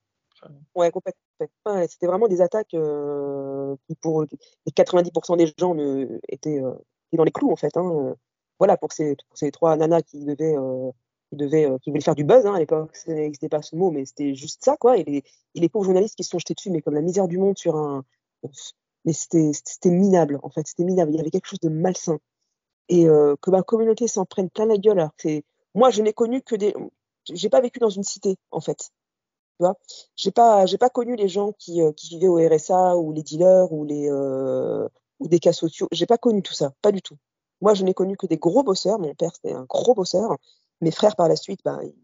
Ouais, 0.76 0.91
complètement. 0.91 1.22
Ouais, 1.65 1.88
C'était 1.88 2.08
vraiment 2.08 2.28
des 2.28 2.41
attaques 2.41 2.69
qui, 2.69 3.96
pour 4.02 4.24
les 4.24 4.72
90% 4.72 5.38
des 5.38 5.54
gens, 5.58 5.76
étaient 6.28 6.62
dans 7.17 7.24
les 7.24 7.32
clous 7.32 7.52
en 7.52 7.56
fait. 7.56 7.76
Hein. 7.78 7.89
Euh, 7.93 8.13
voilà 8.60 8.78
pour 8.78 8.91
ces, 8.91 9.15
pour 9.28 9.38
ces 9.38 9.52
trois 9.52 9.76
nanas 9.78 10.02
qui 10.02 10.24
devaient, 10.26 10.58
euh, 10.58 10.91
qui 11.34 11.38
devaient, 11.38 11.65
euh, 11.65 11.78
qui 11.80 11.89
voulaient 11.89 12.02
faire 12.02 12.15
du 12.15 12.24
buzz 12.24 12.46
hein, 12.46 12.54
à 12.54 12.60
l'époque. 12.60 12.96
N'existait 13.08 13.50
pas 13.50 13.62
ce 13.62 13.76
mot, 13.76 13.91
mais 13.91 14.06
c'était 14.06 14.36
juste 14.36 14.63
ça 14.63 14.78
quoi. 14.78 14.98
Et 14.98 15.24
les, 15.56 15.69
pauvres 15.69 15.86
journalistes 15.86 16.15
qui 16.15 16.24
se 16.24 16.30
sont 16.30 16.39
jetés 16.39 16.54
dessus, 16.54 16.69
mais 16.69 16.82
comme 16.82 16.93
la 16.93 17.02
misère 17.02 17.28
du 17.28 17.38
monde 17.38 17.58
sur 17.58 17.76
un, 17.76 18.06
mais 19.06 19.13
c'était 19.13 19.52
c'était 19.54 19.89
minable 19.89 20.39
en 20.43 20.50
fait. 20.50 20.67
C'était 20.67 20.84
minable. 20.84 21.12
Il 21.12 21.17
y 21.17 21.19
avait 21.19 21.32
quelque 21.32 21.48
chose 21.48 21.60
de 21.60 21.69
malsain 21.69 22.19
et 22.89 23.06
que 23.06 23.50
ma 23.50 23.63
communauté 23.63 24.08
s'en 24.08 24.26
prenne 24.26 24.50
plein 24.50 24.65
la 24.65 24.78
gueule. 24.78 25.10
moi 25.74 25.89
je 25.89 26.02
n'ai 26.02 26.13
connu 26.13 26.41
que 26.41 26.56
des, 26.56 26.74
j'ai 27.32 27.50
pas 27.50 27.62
vécu 27.62 27.80
dans 27.80 27.89
une 27.89 28.04
cité 28.04 28.38
en 28.52 28.60
fait. 28.60 28.91
Tu 29.58 29.65
vois, 29.65 29.78
j'ai 30.15 30.32
pas, 30.32 30.65
pas 30.80 30.89
connu 30.89 31.15
les 31.15 31.30
gens 31.30 31.54
qui, 31.54 31.80
qui 31.96 32.10
vivaient 32.10 32.28
au 32.28 32.38
RSA 32.38 32.98
ou 32.98 33.13
les 33.13 33.24
dealers 33.24 33.72
ou 33.72 33.86
les, 33.86 34.10
ou 35.19 35.28
des 35.28 35.39
cas 35.39 35.54
sociaux. 35.54 35.88
J'ai 35.91 36.06
pas 36.06 36.17
connu 36.17 36.41
tout 36.41 36.54
ça, 36.54 36.74
pas 36.82 36.91
du 36.91 37.02
tout. 37.02 37.17
Moi, 37.63 37.74
je 37.76 37.86
n'ai 37.86 37.93
connu 37.93 38.17
que 38.17 38.28
des 38.28 38.36
gros 38.36 38.62
bosseurs. 38.62 39.00
Mon 39.00 39.15
père, 39.15 39.32
c'était 39.34 39.54
un 39.54 39.63
gros 39.63 39.93
bosseur. 39.93 40.38
Mes 40.84 40.91
frères, 40.91 41.15
par 41.15 41.30
la 41.30 41.38
suite, 41.38 41.62
ben, 41.63 41.80
ils 41.82 41.96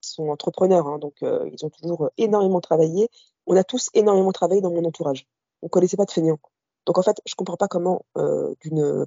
sont 0.00 0.30
entrepreneurs, 0.30 0.86
hein, 0.86 0.98
donc 0.98 1.16
euh, 1.22 1.46
ils 1.52 1.64
ont 1.64 1.68
toujours 1.68 2.08
énormément 2.16 2.62
travaillé. 2.62 3.10
On 3.46 3.54
a 3.54 3.64
tous 3.64 3.90
énormément 3.92 4.32
travaillé 4.32 4.62
dans 4.62 4.70
mon 4.70 4.82
entourage. 4.84 5.26
On 5.60 5.68
connaissait 5.68 5.98
pas 5.98 6.06
de 6.06 6.10
feignants. 6.10 6.38
Donc 6.86 6.96
en 6.96 7.02
fait, 7.02 7.20
je 7.26 7.34
comprends 7.34 7.58
pas 7.58 7.68
comment 7.68 8.04
euh, 8.16 8.54
d'une 8.60 9.06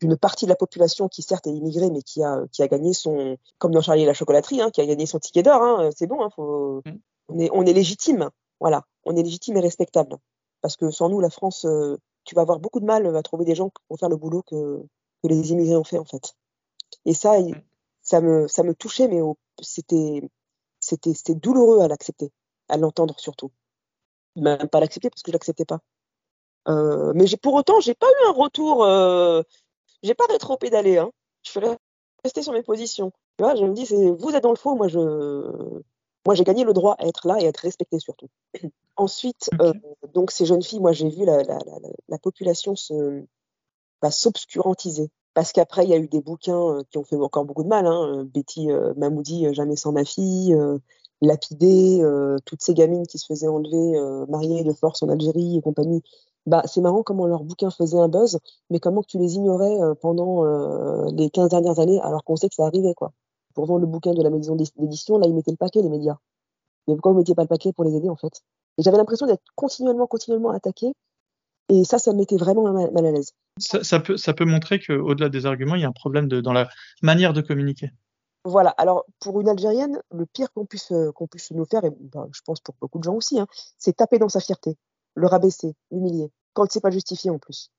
d'une 0.00 0.16
partie 0.16 0.46
de 0.46 0.50
la 0.50 0.56
population 0.56 1.08
qui 1.08 1.22
certes 1.22 1.46
est 1.48 1.52
immigrée, 1.52 1.90
mais 1.90 2.02
qui 2.02 2.22
a 2.22 2.44
qui 2.52 2.62
a 2.62 2.68
gagné 2.68 2.92
son, 2.92 3.36
comme 3.58 3.72
dans 3.72 3.80
Charlie 3.80 4.02
et 4.02 4.06
la 4.06 4.14
chocolaterie, 4.14 4.60
hein, 4.60 4.70
qui 4.70 4.80
a 4.80 4.86
gagné 4.86 5.06
son 5.06 5.18
ticket 5.18 5.42
d'or. 5.42 5.60
Hein, 5.60 5.90
c'est 5.96 6.06
bon, 6.06 6.22
hein, 6.22 6.30
faut, 6.30 6.82
mm. 6.86 6.98
on 7.28 7.38
est 7.40 7.50
on 7.52 7.66
est 7.66 7.72
légitime. 7.72 8.30
Voilà, 8.60 8.84
on 9.04 9.16
est 9.16 9.24
légitime 9.24 9.56
et 9.56 9.60
respectable. 9.60 10.16
Parce 10.60 10.76
que 10.76 10.92
sans 10.92 11.08
nous, 11.08 11.18
la 11.18 11.30
France, 11.30 11.64
euh, 11.64 11.98
tu 12.22 12.36
vas 12.36 12.42
avoir 12.42 12.60
beaucoup 12.60 12.78
de 12.78 12.84
mal 12.84 13.16
à 13.16 13.22
trouver 13.22 13.44
des 13.44 13.56
gens 13.56 13.70
pour 13.88 13.98
faire 13.98 14.08
le 14.08 14.16
boulot 14.16 14.42
que, 14.42 14.84
que 15.22 15.28
les 15.28 15.50
immigrés 15.50 15.76
ont 15.76 15.84
fait 15.84 15.98
en 15.98 16.04
fait. 16.04 16.34
Et 17.04 17.14
ça, 17.14 17.38
ça 18.12 18.20
me, 18.20 18.46
ça 18.46 18.62
me 18.62 18.74
touchait, 18.74 19.08
mais 19.08 19.22
c'était, 19.62 20.20
c'était, 20.80 21.14
c'était 21.14 21.34
douloureux 21.34 21.80
à 21.80 21.88
l'accepter, 21.88 22.30
à 22.68 22.76
l'entendre 22.76 23.18
surtout. 23.18 23.50
Même 24.36 24.68
pas 24.68 24.80
l'accepter 24.80 25.08
parce 25.08 25.22
que 25.22 25.30
je 25.30 25.32
l'acceptais 25.32 25.64
pas. 25.64 25.80
Euh, 26.68 27.12
mais 27.14 27.26
j'ai, 27.26 27.38
pour 27.38 27.54
autant, 27.54 27.80
j'ai 27.80 27.94
pas 27.94 28.06
eu 28.06 28.28
un 28.28 28.32
retour, 28.32 28.84
euh, 28.84 29.42
j'ai 30.02 30.14
pas 30.14 30.26
rétro-pédalé. 30.26 30.98
Hein. 30.98 31.10
Je 31.42 31.52
suis 31.52 31.60
rester 32.22 32.42
sur 32.42 32.52
mes 32.52 32.62
positions. 32.62 33.12
Tu 33.38 33.44
vois, 33.44 33.54
je 33.54 33.64
me 33.64 33.72
dis, 33.72 33.86
c'est, 33.86 34.10
vous 34.10 34.30
êtes 34.34 34.42
dans 34.42 34.50
le 34.50 34.56
faux, 34.56 34.74
moi 34.74 34.88
je, 34.88 34.98
moi, 36.26 36.34
j'ai 36.34 36.44
gagné 36.44 36.64
le 36.64 36.74
droit 36.74 36.96
à 36.98 37.06
être 37.06 37.26
là 37.26 37.40
et 37.40 37.46
à 37.46 37.48
être 37.48 37.60
respectée 37.60 37.98
surtout. 37.98 38.28
Ensuite, 38.96 39.48
euh, 39.62 39.72
donc 40.12 40.32
ces 40.32 40.44
jeunes 40.44 40.62
filles, 40.62 40.80
moi, 40.80 40.92
j'ai 40.92 41.08
vu 41.08 41.24
la, 41.24 41.42
la, 41.44 41.58
la, 41.64 41.88
la 42.08 42.18
population 42.18 42.76
se, 42.76 43.24
bah, 44.02 44.10
s'obscurantiser. 44.10 45.10
Parce 45.34 45.52
qu'après, 45.52 45.84
il 45.84 45.90
y 45.90 45.94
a 45.94 45.98
eu 45.98 46.08
des 46.08 46.20
bouquins 46.20 46.58
euh, 46.58 46.82
qui 46.90 46.98
ont 46.98 47.04
fait 47.04 47.16
encore 47.16 47.44
beaucoup 47.44 47.62
de 47.62 47.68
mal. 47.68 47.86
Hein. 47.86 48.24
Betty 48.34 48.70
euh, 48.70 48.92
Mamoudi, 48.96 49.52
Jamais 49.54 49.76
sans 49.76 49.92
ma 49.92 50.04
fille, 50.04 50.54
euh, 50.54 50.78
Lapidé, 51.22 52.00
euh, 52.02 52.36
toutes 52.44 52.62
ces 52.62 52.74
gamines 52.74 53.06
qui 53.06 53.18
se 53.18 53.26
faisaient 53.26 53.48
enlever, 53.48 54.26
mariées 54.28 54.64
de 54.64 54.72
force 54.72 55.02
en 55.02 55.08
Algérie 55.08 55.56
et 55.58 55.62
compagnie. 55.62 56.02
Bah, 56.46 56.62
c'est 56.66 56.80
marrant 56.80 57.04
comment 57.04 57.26
leurs 57.26 57.44
bouquins 57.44 57.70
faisaient 57.70 57.98
un 57.98 58.08
buzz, 58.08 58.38
mais 58.70 58.80
comment 58.80 59.02
tu 59.04 59.18
les 59.18 59.36
ignorais 59.36 59.78
pendant 60.00 60.44
les 61.12 61.30
15 61.30 61.50
dernières 61.50 61.78
années 61.78 62.00
alors 62.00 62.24
qu'on 62.24 62.34
sait 62.34 62.48
que 62.48 62.56
ça 62.56 62.66
arrivait, 62.66 62.94
quoi 62.94 63.12
pour 63.54 63.66
vendre 63.66 63.80
le 63.80 63.86
bouquin 63.86 64.14
de 64.14 64.22
la 64.22 64.30
maison 64.30 64.56
d'édition, 64.56 65.18
là, 65.18 65.26
ils 65.26 65.34
mettaient 65.34 65.50
le 65.50 65.56
paquet, 65.56 65.82
les 65.82 65.88
médias. 65.88 66.16
Mais 66.86 66.94
pourquoi 66.94 67.12
vous 67.12 67.18
ne 67.18 67.20
mettiez 67.20 67.34
pas 67.34 67.42
le 67.42 67.48
paquet 67.48 67.72
pour 67.72 67.84
les 67.84 67.94
aider, 67.94 68.08
en 68.08 68.16
fait? 68.16 68.42
Et 68.78 68.82
j'avais 68.82 68.96
l'impression 68.96 69.26
d'être 69.26 69.42
continuellement, 69.54 70.06
continuellement 70.06 70.50
attaqué. 70.50 70.92
Et 71.68 71.84
ça, 71.84 71.98
ça 71.98 72.12
me 72.12 72.18
mettait 72.18 72.36
vraiment 72.36 72.72
mal, 72.72 73.06
à 73.06 73.12
l'aise. 73.12 73.32
Ça, 73.58 74.00
peut, 74.00 74.16
ça 74.16 74.32
peut 74.34 74.44
montrer 74.44 74.80
qu'au-delà 74.80 75.28
des 75.28 75.46
arguments, 75.46 75.74
il 75.74 75.82
y 75.82 75.84
a 75.84 75.88
un 75.88 75.92
problème 75.92 76.28
de, 76.28 76.40
dans 76.40 76.52
la 76.52 76.68
manière 77.02 77.32
de 77.32 77.40
communiquer. 77.40 77.90
Voilà. 78.44 78.70
Alors, 78.70 79.04
pour 79.20 79.40
une 79.40 79.48
Algérienne, 79.48 80.00
le 80.12 80.26
pire 80.26 80.52
qu'on 80.52 80.66
puisse, 80.66 80.92
qu'on 81.14 81.26
puisse 81.26 81.50
nous 81.52 81.64
faire, 81.64 81.84
et 81.84 81.90
ben, 82.00 82.28
je 82.32 82.40
pense 82.44 82.60
pour 82.60 82.74
beaucoup 82.80 82.98
de 82.98 83.04
gens 83.04 83.14
aussi, 83.14 83.38
hein, 83.38 83.46
c'est 83.78 83.96
taper 83.96 84.18
dans 84.18 84.28
sa 84.28 84.40
fierté. 84.40 84.76
le 85.14 85.26
rabaisser, 85.26 85.74
l'humilier, 85.90 86.30
quand 86.54 86.70
c'est 86.70 86.80
pas 86.80 86.90
justifié 86.90 87.30
en 87.30 87.38
plus. 87.38 87.70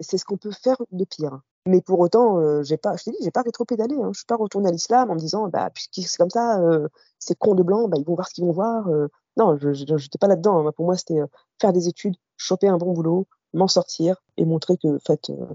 C'est 0.00 0.18
ce 0.18 0.24
qu'on 0.24 0.36
peut 0.36 0.52
faire 0.52 0.76
de 0.90 1.04
pire. 1.04 1.40
Mais 1.66 1.80
pour 1.80 1.98
autant, 2.00 2.38
euh, 2.38 2.62
j'ai 2.62 2.76
pas, 2.76 2.94
je 2.96 3.04
t'ai 3.04 3.10
dit, 3.12 3.16
j'ai 3.22 3.30
pas 3.30 3.40
rétro-pédalé. 3.40 3.94
Hein. 3.94 4.10
Je 4.12 4.18
suis 4.18 4.26
pas 4.26 4.36
retourné 4.36 4.68
à 4.68 4.72
l'islam 4.72 5.10
en 5.10 5.14
me 5.14 5.18
disant, 5.18 5.48
bah, 5.48 5.70
puisque 5.70 6.06
c'est 6.06 6.18
comme 6.18 6.30
ça, 6.30 6.60
euh, 6.60 6.88
c'est 7.18 7.38
con 7.38 7.54
de 7.54 7.62
blanc, 7.62 7.88
bah, 7.88 7.96
ils 7.98 8.04
vont 8.04 8.14
voir 8.14 8.28
ce 8.28 8.34
qu'ils 8.34 8.44
vont 8.44 8.52
voir. 8.52 8.86
Euh. 8.88 9.08
non, 9.38 9.56
je 9.56 9.68
n'étais 9.70 10.18
pas 10.18 10.28
là-dedans. 10.28 10.66
Hein. 10.66 10.72
Pour 10.72 10.84
moi, 10.84 10.96
c'était 10.96 11.20
faire 11.60 11.72
des 11.72 11.88
études, 11.88 12.16
choper 12.36 12.68
un 12.68 12.76
bon 12.76 12.92
boulot, 12.92 13.26
m'en 13.54 13.68
sortir 13.68 14.16
et 14.36 14.44
montrer 14.44 14.76
que, 14.76 14.98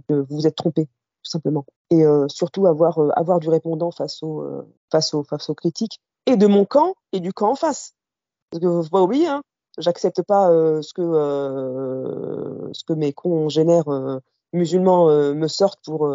que 0.08 0.14
vous 0.14 0.38
vous 0.38 0.48
êtes 0.48 0.56
trompé, 0.56 0.86
tout 0.86 1.30
simplement. 1.30 1.66
Et 1.92 2.04
surtout 2.28 2.66
avoir, 2.66 3.40
du 3.40 3.50
répondant 3.50 3.92
face 3.92 4.24
aux 4.24 5.56
critiques 5.56 6.00
et 6.26 6.38
de 6.38 6.48
mon 6.48 6.66
camp 6.66 6.96
et 7.12 7.20
du 7.20 7.34
camp 7.34 7.52
en 7.52 7.56
face. 7.56 7.94
Parce 8.50 8.64
que 8.64 8.82
faut 8.82 8.90
pas 8.90 9.02
oublier, 9.02 9.28
hein, 9.28 9.44
j'accepte 9.78 10.24
pas 10.24 10.50
ce 10.82 10.94
que 10.94 12.72
ce 12.74 12.84
que 12.86 12.94
mes 12.94 13.14
congénères 13.14 14.22
musulmans 14.54 15.08
me 15.34 15.48
sortent 15.48 15.84
pour 15.84 16.10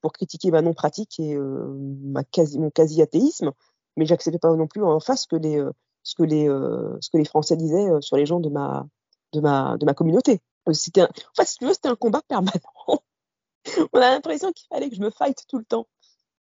pour 0.00 0.12
critiquer 0.12 0.50
ma 0.50 0.62
non 0.62 0.74
pratique 0.74 1.18
et 1.20 1.36
ma 1.36 2.24
quasi 2.24 2.58
mon 2.58 2.70
quasi 2.70 3.00
athéisme, 3.02 3.52
mais 3.96 4.06
j'accepte 4.06 4.38
pas 4.38 4.54
non 4.54 4.66
plus 4.66 4.82
en 4.82 5.00
face 5.00 5.26
que 5.26 5.36
les 5.36 5.62
ce 6.02 6.14
que 6.14 6.22
les 6.22 6.46
ce 6.46 7.10
que 7.10 7.18
les 7.18 7.24
Français 7.24 7.56
disaient 7.56 7.88
sur 8.00 8.16
les 8.16 8.26
gens 8.26 8.40
de 8.40 8.48
ma 8.48 8.86
de 9.32 9.40
ma 9.40 9.76
de 9.78 9.84
ma 9.84 9.94
communauté. 9.94 10.40
C'était 10.72 11.02
en 11.02 11.08
fait 11.36 11.46
si 11.46 11.58
tu 11.58 11.66
veux 11.66 11.74
c'était 11.74 11.88
un 11.88 11.96
combat 11.96 12.22
permanent. 12.26 12.52
On 13.92 13.98
a 13.98 14.10
l'impression 14.10 14.52
qu'il 14.52 14.66
fallait 14.68 14.90
que 14.90 14.96
je 14.96 15.00
me 15.00 15.10
fight 15.10 15.42
tout 15.48 15.58
le 15.58 15.64
temps. 15.64 15.86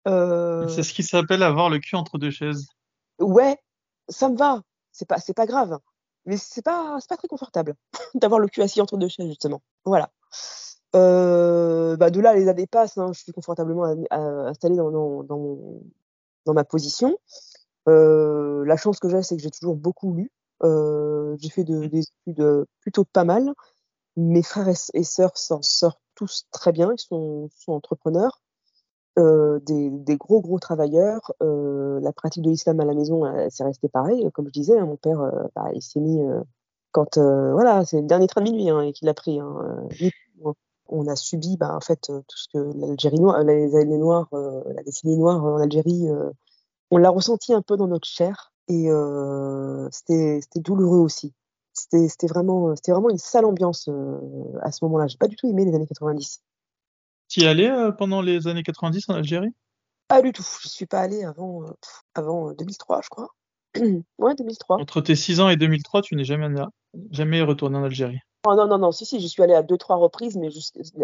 C'est 0.05 0.83
ce 0.83 0.93
qui 0.93 1.03
s'appelle 1.03 1.43
avoir 1.43 1.69
le 1.69 1.79
cul 1.79 1.95
entre 1.95 2.17
deux 2.17 2.31
chaises. 2.31 2.67
Ouais, 3.19 3.57
ça 4.09 4.29
me 4.29 4.37
va. 4.37 4.61
C'est 4.91 5.07
pas 5.07 5.19
c'est 5.19 5.33
pas 5.33 5.45
grave 5.45 5.79
mais 6.25 6.37
c'est 6.37 6.61
pas 6.61 6.97
c'est 6.99 7.09
pas 7.09 7.17
très 7.17 7.27
confortable 7.27 7.75
d'avoir 8.15 8.39
le 8.39 8.47
cul 8.47 8.61
assis 8.61 8.81
entre 8.81 8.97
deux 8.97 9.07
chaises 9.07 9.27
justement. 9.27 9.61
Voilà. 9.85 10.11
Euh, 10.95 11.97
bah 11.97 12.11
de 12.11 12.19
là 12.19 12.35
les 12.35 12.47
années 12.47 12.67
passent, 12.67 12.97
hein, 12.97 13.11
je 13.13 13.21
suis 13.21 13.31
confortablement 13.31 13.85
installée 14.11 14.75
dans, 14.75 14.91
dans, 14.91 15.23
dans, 15.23 15.57
dans, 16.45 16.53
ma 16.53 16.63
position. 16.63 17.17
Euh, 17.89 18.63
la 18.65 18.77
chance 18.77 18.99
que 18.99 19.09
j'ai, 19.09 19.23
c'est 19.23 19.35
que 19.35 19.41
j'ai 19.41 19.51
toujours 19.51 19.75
beaucoup 19.75 20.13
lu. 20.13 20.31
Euh, 20.63 21.35
j'ai 21.39 21.49
fait 21.49 21.63
de, 21.63 21.87
des 21.87 22.05
études 22.27 22.65
plutôt 22.81 23.05
pas 23.05 23.23
mal. 23.23 23.53
Mes 24.15 24.43
frères 24.43 24.69
et, 24.69 25.03
sœurs 25.03 25.37
s'en 25.37 25.61
sortent 25.61 25.99
tous 26.15 26.45
très 26.51 26.71
bien, 26.71 26.91
ils 26.93 27.01
sont, 27.01 27.49
sont 27.55 27.73
entrepreneurs. 27.73 28.43
Euh, 29.19 29.59
des, 29.59 29.91
des, 29.91 30.17
gros 30.17 30.41
gros 30.41 30.59
travailleurs. 30.59 31.31
Euh, 31.41 31.99
la 32.01 32.11
pratique 32.11 32.43
de 32.43 32.49
l'islam 32.49 32.79
à 32.79 32.85
la 32.85 32.95
maison, 32.95 33.23
c'est 33.49 33.63
resté 33.63 33.87
pareil. 33.87 34.27
Comme 34.33 34.47
je 34.47 34.51
disais, 34.51 34.77
hein, 34.77 34.85
mon 34.85 34.97
père, 34.97 35.21
euh, 35.21 35.43
bah, 35.55 35.69
il 35.73 35.81
s'est 35.81 35.99
mis 35.99 36.19
quand 36.91 37.17
voilà, 37.17 37.85
c'est 37.85 38.01
le 38.01 38.07
dernier 38.07 38.27
train 38.27 38.41
de 38.41 38.49
minuit 38.51 38.69
hein, 38.69 38.81
et 38.81 38.93
qu'il 38.93 39.09
a 39.09 39.13
pris. 39.13 39.39
Hein, 39.39 39.87
on 40.87 41.07
a 41.07 41.15
subi, 41.15 41.57
bah, 41.57 41.75
en 41.75 41.81
fait, 41.81 42.01
tout 42.01 42.37
ce 42.37 42.47
que 42.53 42.57
l'Algérie 42.77 43.19
noire, 43.19 43.43
les 43.43 43.75
années 43.75 43.97
noires, 43.97 44.27
la 44.31 44.83
décennie 44.83 45.17
noire 45.17 45.43
en 45.43 45.57
Algérie, 45.57 46.07
on 46.91 46.97
l'a 46.97 47.09
ressenti 47.09 47.53
un 47.53 47.61
peu 47.61 47.77
dans 47.77 47.87
notre 47.87 48.07
chair 48.07 48.53
et 48.67 48.89
c'était 49.91 50.59
douloureux 50.59 50.99
aussi. 50.99 51.33
C'était 51.73 52.27
vraiment, 52.27 52.75
une 53.09 53.17
sale 53.17 53.45
ambiance 53.45 53.89
à 54.61 54.71
ce 54.71 54.85
moment-là. 54.85 55.07
J'ai 55.07 55.17
pas 55.17 55.27
du 55.27 55.35
tout 55.35 55.49
aimé 55.49 55.65
les 55.65 55.73
années 55.73 55.87
90. 55.87 56.41
Tu 57.33 57.41
y 57.41 57.47
allais 57.47 57.71
euh, 57.71 57.91
pendant 57.91 58.21
les 58.21 58.47
années 58.47 58.61
90 58.61 59.09
en 59.09 59.15
Algérie? 59.15 59.49
Pas 60.07 60.21
du 60.21 60.31
tout. 60.31 60.45
Je 60.61 60.67
suis 60.67 60.85
pas 60.85 60.99
allée 60.99 61.23
avant, 61.23 61.63
euh, 61.63 61.71
avant 62.13 62.53
2003, 62.53 62.97
euh, 62.97 63.01
je 63.03 63.09
crois. 63.09 63.29
ouais, 64.19 64.35
2003. 64.35 64.79
Entre 64.79 65.01
tes 65.01 65.15
6 65.15 65.39
ans 65.39 65.49
et 65.49 65.55
2003, 65.55 66.03
tu 66.03 66.15
n'es 66.15 66.25
jamais, 66.25 66.47
jamais 67.09 67.41
retourné 67.41 67.77
en 67.77 67.83
Algérie? 67.85 68.19
Oh, 68.45 68.55
Non, 68.55 68.67
non, 68.67 68.77
non. 68.77 68.91
Si, 68.91 69.05
si, 69.05 69.19
j'y 69.19 69.29
suis 69.29 69.43
allée 69.43 69.53
à 69.53 69.63
deux, 69.63 69.77
trois 69.77 69.95
reprises, 69.95 70.37
mais 70.37 70.49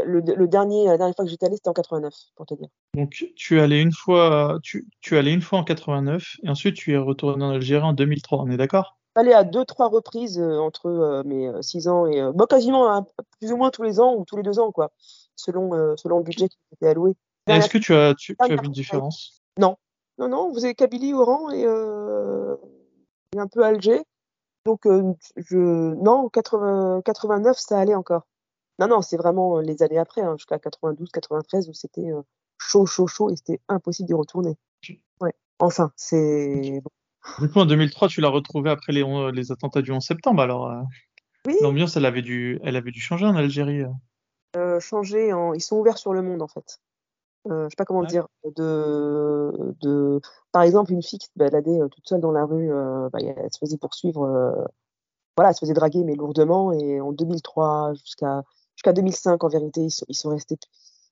le, 0.03 0.47
dernier, 0.47 0.85
la 0.85 0.97
dernière 0.97 1.15
fois 1.15 1.25
que 1.25 1.31
j'étais 1.31 1.45
allée, 1.45 1.55
c'était 1.55 1.69
en 1.69 1.73
89, 1.73 2.13
pour 2.35 2.45
te 2.45 2.53
dire. 2.53 2.67
Donc, 2.95 3.25
tu 3.35 3.57
es 3.57 3.61
allé 3.61 3.79
une 3.81 3.93
fois, 3.93 4.59
tu, 4.63 4.87
tu 5.01 5.15
es 5.15 5.17
allé 5.17 5.31
une 5.31 5.41
fois 5.41 5.59
en 5.59 5.63
89, 5.63 6.37
et 6.43 6.49
ensuite 6.49 6.75
tu 6.75 6.93
es 6.93 6.97
retourné 6.97 7.43
en 7.43 7.51
Algérie 7.51 7.83
en 7.83 7.93
2003, 7.93 8.39
on 8.39 8.49
est 8.49 8.57
d'accord? 8.57 8.97
Allé 9.15 9.33
à 9.33 9.43
deux, 9.43 9.65
trois 9.65 9.89
reprises 9.89 10.39
entre 10.39 11.23
mes 11.25 11.51
6 11.61 11.87
ans 11.87 12.05
et. 12.05 12.21
Bah, 12.33 12.45
quasiment 12.47 12.91
hein, 12.91 13.05
plus 13.39 13.51
ou 13.51 13.57
moins 13.57 13.69
tous 13.69 13.83
les 13.83 13.99
ans 13.99 14.15
ou 14.15 14.23
tous 14.23 14.37
les 14.37 14.43
deux 14.43 14.59
ans, 14.59 14.71
quoi 14.71 14.91
selon, 15.39 15.73
euh, 15.73 15.95
selon 15.95 16.19
le 16.19 16.23
budget 16.23 16.49
qui 16.49 16.57
était 16.73 16.87
alloué. 16.87 17.15
Est-ce 17.47 17.69
que 17.69 17.77
tu 17.77 17.95
as, 17.95 18.13
tu, 18.13 18.35
as 18.37 18.47
vu 18.47 18.57
une 18.63 18.71
différence? 18.71 19.41
Non. 19.57 19.77
Non, 20.17 20.27
non, 20.27 20.51
vous 20.51 20.65
avez 20.65 20.75
Kabylie, 20.75 21.13
Oran 21.13 21.49
et, 21.49 21.65
euh, 21.65 22.55
et 23.33 23.39
un 23.39 23.47
peu 23.47 23.63
Alger. 23.63 24.01
Donc, 24.69 24.85
euh, 24.85 25.13
je, 25.35 25.95
non, 25.95 26.29
80, 26.29 27.01
89, 27.03 27.57
ça 27.57 27.79
allait 27.79 27.95
encore. 27.95 28.27
Non, 28.77 28.87
non, 28.87 29.01
c'est 29.01 29.17
vraiment 29.17 29.59
les 29.59 29.81
années 29.81 29.97
après, 29.97 30.21
hein, 30.21 30.35
jusqu'à 30.37 30.59
92, 30.59 31.09
93, 31.11 31.69
où 31.69 31.73
c'était 31.73 32.05
chaud, 32.59 32.85
chaud, 32.85 33.07
chaud, 33.07 33.31
et 33.31 33.35
c'était 33.35 33.59
impossible 33.67 34.05
d'y 34.05 34.13
retourner. 34.13 34.57
Ouais. 35.21 35.33
Enfin, 35.57 35.91
c'est. 35.95 36.83
Du 37.39 37.49
coup, 37.49 37.57
en 37.57 37.65
2003, 37.65 38.09
tu 38.09 38.21
l'as 38.21 38.29
retrouvé 38.29 38.69
après 38.69 38.93
les, 38.93 39.03
les 39.33 39.51
attentats 39.51 39.81
du 39.81 39.91
11 39.91 40.05
septembre, 40.05 40.43
alors. 40.43 40.71
Oui. 41.47 41.55
L'ambiance, 41.61 41.97
elle 41.97 42.05
avait 42.05 42.21
dû, 42.21 42.59
elle 42.63 42.75
avait 42.75 42.91
dû 42.91 43.01
changer 43.01 43.25
en 43.25 43.35
Algérie. 43.35 43.85
Euh, 44.55 44.79
changer 44.79 45.33
en. 45.33 45.55
Ils 45.55 45.61
sont 45.61 45.77
ouverts 45.77 45.97
sur 45.97 46.13
le 46.13 46.21
monde, 46.21 46.43
en 46.43 46.47
fait. 46.47 46.79
Euh, 47.47 47.65
je 47.65 47.69
sais 47.69 47.75
pas 47.77 47.85
comment 47.85 48.03
dire. 48.03 48.27
De, 48.55 49.51
de, 49.81 50.19
par 50.51 50.63
exemple, 50.63 50.91
une 50.91 51.01
fille 51.01 51.19
qui 51.19 51.27
se 51.27 51.31
baladait 51.35 51.79
euh, 51.81 51.87
toute 51.87 52.07
seule 52.07 52.21
dans 52.21 52.31
la 52.31 52.45
rue, 52.45 52.71
euh, 52.71 53.09
bah, 53.11 53.19
elle 53.21 53.51
se 53.51 53.59
faisait 53.59 53.77
poursuivre. 53.77 54.21
voilà, 55.37 55.49
elle 55.49 55.55
se 55.55 55.61
faisait 55.61 55.73
draguer, 55.73 56.03
mais 56.03 56.15
lourdement. 56.15 56.71
Et 56.73 57.01
en 57.01 57.11
2003 57.11 57.93
jusqu'à 57.93 58.43
jusqu'à 58.75 58.93
2005, 58.93 59.43
en 59.43 59.47
vérité, 59.49 59.81
ils 59.81 59.91
sont, 59.91 60.05
ils 60.09 60.15
sont 60.15 60.29
restés. 60.29 60.57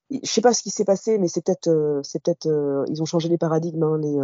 Je 0.10 0.30
sais 0.30 0.42
pas 0.42 0.54
ce 0.54 0.63
qui 0.63 0.70
s'est 0.70 0.86
passé, 0.86 1.18
mais 1.18 1.28
c'est 1.28 1.44
peut-être, 1.44 2.02
c'est 2.04 2.22
peut-être, 2.24 2.48
ils 2.90 3.02
ont 3.02 3.06
changé 3.06 3.30
les 3.30 3.38
paradigmes. 3.38 3.84
Hein, 3.84 4.00
les, 4.00 4.18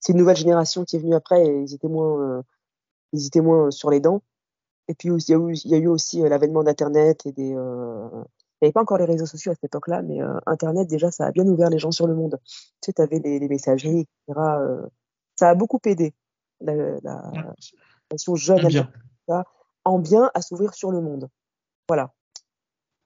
c'est 0.00 0.12
une 0.12 0.18
nouvelle 0.18 0.36
génération 0.36 0.84
qui 0.84 0.96
est 0.96 0.98
venue 1.00 1.14
après 1.14 1.44
et 1.46 1.60
ils 1.62 1.74
étaient 1.74 1.88
moins, 1.88 2.42
ils 3.12 3.26
étaient 3.26 3.40
moins 3.40 3.70
sur 3.70 3.90
les 3.90 4.00
dents. 4.00 4.22
Et 4.88 4.94
puis 4.94 5.10
il 5.10 5.30
y 5.30 5.34
a 5.34 5.38
eu, 5.38 5.54
il 5.54 5.70
y 5.70 5.74
a 5.74 5.78
eu 5.78 5.88
aussi 5.88 6.20
l'avènement 6.20 6.64
d'Internet 6.64 7.26
et 7.26 7.32
des, 7.32 7.54
il 8.60 8.64
n'y 8.64 8.66
avait 8.66 8.72
pas 8.72 8.82
encore 8.82 8.98
les 8.98 9.04
réseaux 9.04 9.26
sociaux 9.26 9.52
à 9.52 9.54
cette 9.54 9.64
époque-là, 9.64 10.02
mais 10.02 10.20
euh, 10.20 10.38
Internet, 10.46 10.88
déjà, 10.88 11.10
ça 11.10 11.26
a 11.26 11.30
bien 11.30 11.46
ouvert 11.46 11.70
les 11.70 11.78
gens 11.78 11.92
sur 11.92 12.06
le 12.06 12.14
monde. 12.14 12.38
Tu 12.44 12.86
sais, 12.86 12.92
tu 12.92 13.02
avais 13.02 13.20
les, 13.20 13.38
les, 13.38 13.48
messageries, 13.48 14.00
etc. 14.26 14.40
Euh, 14.58 14.86
ça 15.36 15.50
a 15.50 15.54
beaucoup 15.54 15.78
aidé 15.86 16.12
la, 16.60 16.74
la, 16.74 17.00
la 17.02 18.34
jeune 18.34 18.66
bien. 18.66 18.90
en 19.84 19.98
bien 19.98 20.30
à 20.34 20.42
s'ouvrir 20.42 20.74
sur 20.74 20.90
le 20.90 21.00
monde. 21.00 21.28
Voilà. 21.88 22.12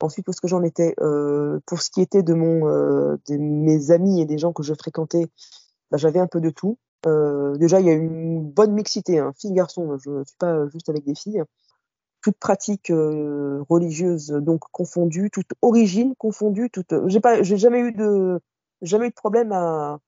Ensuite, 0.00 0.24
pour 0.24 0.34
ce 0.34 0.40
que 0.40 0.48
j'en 0.48 0.62
étais, 0.62 0.94
euh, 1.00 1.60
pour 1.66 1.80
ce 1.80 1.90
qui 1.90 2.00
était 2.00 2.24
de 2.24 2.34
mon, 2.34 2.68
euh, 2.68 3.16
de 3.28 3.36
mes 3.36 3.92
amis 3.92 4.20
et 4.20 4.24
des 4.24 4.38
gens 4.38 4.52
que 4.52 4.62
je 4.62 4.74
fréquentais, 4.74 5.28
bah, 5.90 5.96
j'avais 5.96 6.18
un 6.18 6.26
peu 6.26 6.40
de 6.40 6.50
tout. 6.50 6.78
Euh, 7.06 7.56
déjà, 7.56 7.78
il 7.80 7.86
y 7.86 7.90
a 7.90 7.92
une 7.92 8.42
bonne 8.42 8.72
mixité, 8.72 9.18
hein, 9.18 9.32
filles, 9.38 9.52
garçons. 9.52 9.96
Je 9.98 10.10
ne 10.10 10.24
suis 10.24 10.36
pas 10.38 10.66
juste 10.68 10.88
avec 10.88 11.04
des 11.04 11.14
filles 11.14 11.42
toute 12.22 12.38
pratique 12.38 12.90
euh, 12.90 13.62
religieuse 13.68 14.28
donc 14.28 14.62
confondue, 14.70 15.30
toute 15.30 15.50
origine 15.60 16.14
confondue, 16.16 16.70
toute. 16.70 16.94
J'ai 17.06 17.20
pas, 17.20 17.42
j'ai 17.42 17.56
jamais 17.56 17.80
eu 17.80 17.92
de, 17.92 18.40
jamais 18.80 19.06
eu 19.06 19.10
de 19.10 19.14
problème 19.14 19.52
à, 19.52 19.98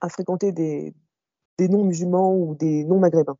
à 0.00 0.08
fréquenter 0.08 0.52
des, 0.52 0.94
des 1.58 1.68
non 1.68 1.84
musulmans 1.84 2.34
ou 2.34 2.54
des 2.54 2.84
non 2.84 2.98
maghrébins. 2.98 3.36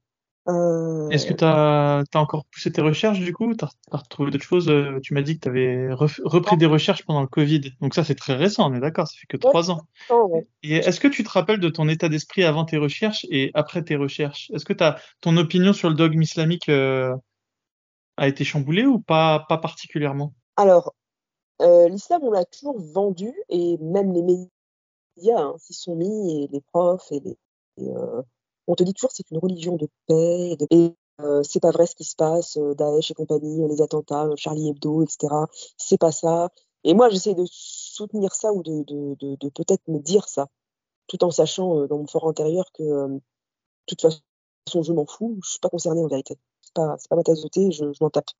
Euh... 0.46 1.08
Est-ce 1.08 1.26
que 1.26 1.32
tu 1.32 1.44
as, 1.44 2.00
as, 2.00 2.18
encore 2.18 2.44
poussé 2.46 2.70
tes 2.70 2.82
recherches 2.82 3.20
du 3.20 3.32
coup? 3.32 3.54
Tu 3.54 3.64
as, 3.64 3.96
retrouvé 3.96 4.30
d'autres 4.30 4.44
choses? 4.44 4.68
Euh, 4.68 5.00
Tu 5.02 5.14
m'as 5.14 5.22
dit 5.22 5.38
que 5.38 5.40
tu 5.40 5.48
avais 5.48 5.92
repris 5.92 6.56
des 6.56 6.66
recherches 6.66 7.04
pendant 7.04 7.22
le 7.22 7.26
Covid. 7.26 7.72
Donc 7.80 7.94
ça 7.94 8.04
c'est 8.04 8.14
très 8.14 8.34
récent, 8.34 8.70
on 8.70 8.74
est 8.74 8.80
d'accord, 8.80 9.08
ça 9.08 9.14
fait 9.18 9.26
que 9.26 9.36
trois 9.38 9.70
ans. 9.70 9.82
ouais. 10.10 10.46
Et 10.62 10.76
est-ce 10.76 11.00
que 11.00 11.08
tu 11.08 11.24
te 11.24 11.30
rappelles 11.30 11.60
de 11.60 11.68
ton 11.68 11.88
état 11.88 12.08
d'esprit 12.08 12.44
avant 12.44 12.64
tes 12.64 12.76
recherches 12.76 13.26
et 13.30 13.50
après 13.54 13.82
tes 13.82 13.96
recherches? 13.96 14.50
Est-ce 14.52 14.64
que 14.64 14.74
tu 14.74 14.84
as 14.84 14.98
ton 15.20 15.36
opinion 15.36 15.72
sur 15.72 15.88
le 15.88 15.94
dogme 15.94 16.20
islamique 16.20 16.68
euh, 16.68 17.14
a 18.16 18.28
été 18.28 18.44
chamboulé 18.44 18.84
ou 18.86 19.00
pas, 19.00 19.44
pas 19.48 19.58
particulièrement? 19.58 20.32
Alors, 20.56 20.94
euh, 21.62 21.88
l'islam, 21.88 22.22
on 22.24 22.30
l'a 22.30 22.44
toujours 22.44 22.78
vendu, 22.78 23.32
et 23.48 23.78
même 23.78 24.12
les 24.12 24.22
médias 24.22 25.40
hein, 25.40 25.54
s'y 25.58 25.74
sont 25.74 25.96
mis, 25.96 26.44
et 26.44 26.48
les 26.48 26.60
profs, 26.60 27.10
et, 27.12 27.20
les, 27.20 27.36
euh, 27.80 28.22
on 28.66 28.74
te 28.74 28.82
dit 28.82 28.94
toujours 28.94 29.12
c'est 29.12 29.30
une 29.30 29.38
religion 29.38 29.76
de 29.76 29.88
paix, 30.06 30.50
et, 30.50 30.56
de, 30.56 30.94
euh, 31.20 31.42
c'est 31.42 31.60
pas 31.60 31.70
vrai 31.70 31.86
ce 31.86 31.94
qui 31.94 32.04
se 32.04 32.16
passe, 32.16 32.58
Daesh 32.58 33.10
et 33.10 33.14
compagnie, 33.14 33.68
les 33.68 33.82
attentats, 33.82 34.28
Charlie 34.36 34.70
Hebdo, 34.70 35.02
etc. 35.02 35.32
C'est 35.76 35.98
pas 35.98 36.12
ça. 36.12 36.50
Et 36.82 36.94
moi, 36.94 37.08
j'essaie 37.08 37.34
de 37.34 37.44
soutenir 37.48 38.34
ça 38.34 38.52
ou 38.52 38.62
de, 38.62 38.84
de, 38.84 39.36
de, 39.36 39.48
peut-être 39.48 39.86
me 39.88 40.00
dire 40.00 40.28
ça, 40.28 40.48
tout 41.06 41.22
en 41.24 41.30
sachant 41.30 41.86
dans 41.86 41.98
mon 41.98 42.06
fort 42.06 42.28
intérieur 42.28 42.66
que, 42.72 42.82
de 42.82 43.20
toute 43.86 44.02
façon, 44.02 44.20
je 44.82 44.92
m'en 44.92 45.06
fous, 45.06 45.38
je 45.44 45.50
suis 45.50 45.60
pas 45.60 45.68
concerné 45.68 46.02
en 46.02 46.08
vérité 46.08 46.36
pas, 46.74 46.96
c'est 46.98 47.08
pas 47.08 47.16
ma 47.16 47.22
tasse 47.22 47.42
de 47.42 47.48
thé, 47.48 47.70
je, 47.72 47.92
je 47.92 47.98
m'en 48.02 48.10
tape. 48.10 48.30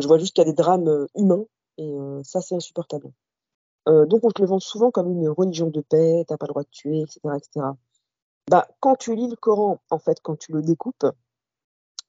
Je 0.00 0.08
vois 0.08 0.18
juste 0.18 0.34
qu'il 0.34 0.44
y 0.44 0.48
a 0.48 0.50
des 0.50 0.56
drames 0.56 0.88
euh, 0.88 1.06
humains 1.14 1.44
et 1.76 1.92
euh, 1.92 2.22
ça, 2.24 2.40
c'est 2.40 2.54
insupportable. 2.54 3.12
Euh, 3.88 4.06
donc, 4.06 4.24
on 4.24 4.30
te 4.30 4.40
le 4.40 4.48
vend 4.48 4.58
souvent 4.58 4.90
comme 4.90 5.10
une 5.10 5.28
religion 5.28 5.68
de 5.68 5.80
paix, 5.80 6.24
t'as 6.26 6.36
pas 6.36 6.46
le 6.46 6.52
droit 6.52 6.62
de 6.62 6.68
tuer, 6.70 7.00
etc., 7.00 7.20
etc. 7.36 7.66
Bah, 8.50 8.68
quand 8.80 8.96
tu 8.96 9.14
lis 9.14 9.28
le 9.28 9.36
Coran, 9.36 9.78
en 9.90 9.98
fait, 9.98 10.18
quand 10.22 10.36
tu 10.36 10.52
le 10.52 10.62
découpes, 10.62 11.06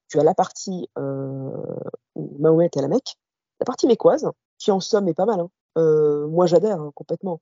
tu 0.08 0.20
as 0.20 0.24
la 0.24 0.34
partie 0.34 0.90
où 0.98 2.38
Mahomet 2.40 2.66
est 2.66 2.78
à 2.78 2.82
la 2.82 2.88
Mecque, 2.88 3.16
la 3.60 3.66
partie 3.66 3.88
mécoise, 3.88 4.30
qui 4.58 4.72
en 4.72 4.80
somme 4.80 5.08
est 5.08 5.14
pas 5.14 5.26
mal. 5.26 5.40
Hein. 5.40 6.28
moi, 6.28 6.48
j'adhère 6.48 6.82
hein, 6.82 6.92
complètement. 6.96 7.40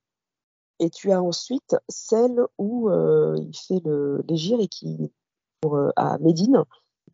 Et 0.79 0.89
tu 0.89 1.11
as 1.11 1.21
ensuite 1.21 1.75
celle 1.87 2.41
où 2.57 2.91
il 2.91 3.55
fait 3.55 3.81
le 3.83 4.23
légir 4.27 4.59
et 4.59 4.67
qui, 4.67 5.11
à 5.95 6.17
Médine, 6.19 6.63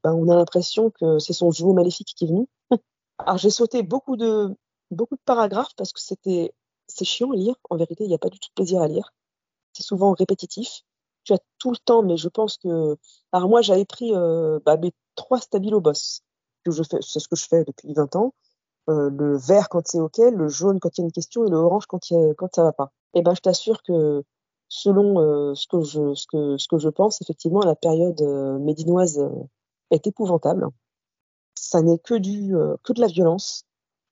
ben, 0.06 0.14
on 0.14 0.30
a 0.30 0.36
l'impression 0.36 0.92
que 0.92 1.18
c'est 1.18 1.34
son 1.34 1.50
jumeau 1.50 1.74
maléfique 1.74 2.14
qui 2.16 2.26
est 2.26 2.28
venu. 2.28 2.48
Alors 3.18 3.40
j'ai 3.40 3.50
sauté 3.50 3.82
beaucoup 3.82 4.18
de, 4.18 4.56
beaucoup 4.92 5.16
de 5.16 5.22
paragraphes 5.26 5.74
parce 5.76 5.94
que 5.94 6.00
c'était 6.00 6.54
c'est 6.88 7.06
chiant 7.06 7.32
à 7.32 7.36
lire. 7.36 7.56
En 7.72 7.76
vérité, 7.76 8.04
il 8.04 8.10
n'y 8.10 8.14
a 8.14 8.20
pas 8.20 8.30
du 8.30 8.40
tout 8.40 8.50
de 8.50 8.54
plaisir 8.54 8.84
à 8.84 8.88
lire. 8.88 9.16
C'est 9.74 9.82
souvent 9.82 10.14
répétitif. 10.14 10.84
Tu 11.24 11.34
as 11.34 11.40
tout 11.58 11.72
le 11.72 11.78
temps, 11.78 12.04
mais 12.04 12.18
je 12.18 12.30
pense 12.30 12.58
que. 12.58 12.98
Alors 13.32 13.50
moi, 13.50 13.64
j'avais 13.64 13.86
pris 13.86 14.16
euh, 14.16 14.60
bah, 14.64 14.78
mes 14.78 14.94
trois 15.16 15.40
stabilos 15.42 15.82
boss. 15.82 16.22
C'est 16.68 17.20
ce 17.20 17.28
que 17.28 17.36
je 17.36 17.48
fais 17.48 17.64
depuis 17.64 17.92
20 17.92 18.16
ans. 18.16 18.36
Euh, 18.90 19.10
le 19.10 19.38
vert 19.38 19.70
quand 19.70 19.88
c'est 19.88 20.00
OK, 20.00 20.20
le 20.20 20.48
jaune 20.50 20.80
quand 20.80 20.96
il 20.96 21.02
y 21.02 21.04
a 21.04 21.06
une 21.06 21.12
question 21.12 21.48
et 21.48 21.50
le 21.50 21.58
orange 21.58 21.88
quand, 21.88 22.00
quand 22.38 22.54
ça 22.54 22.62
va 22.62 22.74
pas. 22.74 22.92
Et 23.16 23.20
eh 23.20 23.22
ben, 23.24 23.34
je 23.34 23.42
t'assure 23.42 23.82
que 23.82 24.24
selon 24.68 25.20
euh, 25.20 25.56
ce, 25.56 25.66
que 25.68 25.82
je, 25.82 26.14
ce, 26.14 26.28
que, 26.28 26.58
ce 26.58 26.68
que 26.68 26.78
je 26.78 26.90
pense, 26.90 27.24
effectivement, 27.24 27.62
la 27.62 27.76
période 27.76 28.22
médinoise 28.62 29.20
est 29.96 30.08
épouvantable. 30.08 30.68
Ça 31.56 31.82
n'est 31.82 32.00
que, 32.00 32.16
du, 32.16 32.54
que 32.84 32.94
de 32.94 33.02
la 33.02 33.08
violence, 33.08 33.66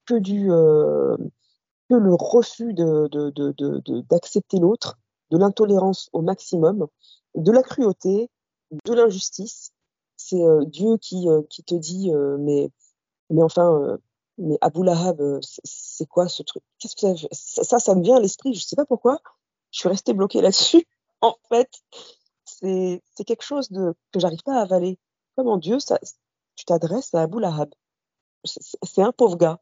que 0.05 0.15
du, 0.15 0.47
que 0.47 1.95
le 1.95 2.13
refus 2.13 2.73
d'accepter 2.73 4.57
de, 4.57 4.61
de, 4.61 4.67
l'autre, 4.67 4.97
de 5.31 5.37
l'intolérance 5.37 6.09
au 6.13 6.21
maximum, 6.21 6.87
de 7.35 7.51
la 7.51 7.63
cruauté, 7.63 8.29
de 8.85 8.93
l'injustice. 8.93 9.71
C'est 10.15 10.41
euh, 10.41 10.63
Dieu 10.65 10.97
qui, 10.97 11.29
euh, 11.29 11.41
qui 11.49 11.63
te 11.63 11.75
dit, 11.75 12.11
euh, 12.13 12.37
mais, 12.39 12.69
mais 13.29 13.41
enfin, 13.41 13.97
mais 14.37 14.57
Abu 14.61 14.83
Lahab, 14.83 15.21
c'est 15.41 16.05
quoi 16.05 16.27
ce 16.27 16.43
truc? 16.43 16.63
Ça, 17.31 17.79
ça 17.79 17.95
me 17.95 18.03
vient 18.03 18.17
à 18.17 18.19
l'esprit, 18.19 18.53
je 18.53 18.59
ne 18.59 18.63
sais 18.63 18.75
pas 18.75 18.85
pourquoi. 18.85 19.19
Je 19.71 19.79
suis 19.79 19.89
restée 19.89 20.13
bloquée 20.13 20.41
là-dessus. 20.41 20.85
en 21.21 21.35
fait, 21.49 21.69
c'est 22.45 23.01
quelque 23.25 23.43
chose 23.43 23.71
de, 23.71 23.93
que 24.11 24.19
j'arrive 24.19 24.43
pas 24.43 24.57
à 24.59 24.61
avaler. 24.61 24.97
Comment 25.35 25.57
Dieu, 25.57 25.79
ça, 25.79 25.99
tu 26.55 26.65
t'adresses 26.65 27.13
à 27.13 27.23
Abu 27.23 27.39
Lahab. 27.39 27.69
C'est 28.45 29.01
un 29.01 29.11
pauvre 29.11 29.37
gars. 29.37 29.59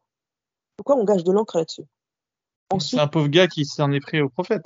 Pourquoi 0.78 0.96
on 0.98 1.04
gâche 1.04 1.24
de 1.24 1.32
l'encre 1.32 1.58
là-dessus? 1.58 1.86
C'est 2.80 3.00
un 3.00 3.08
pauvre 3.08 3.28
gars 3.28 3.48
qui 3.48 3.66
s'en 3.66 3.92
est 3.92 4.00
pris 4.00 4.22
au 4.22 4.30
prophète. 4.30 4.66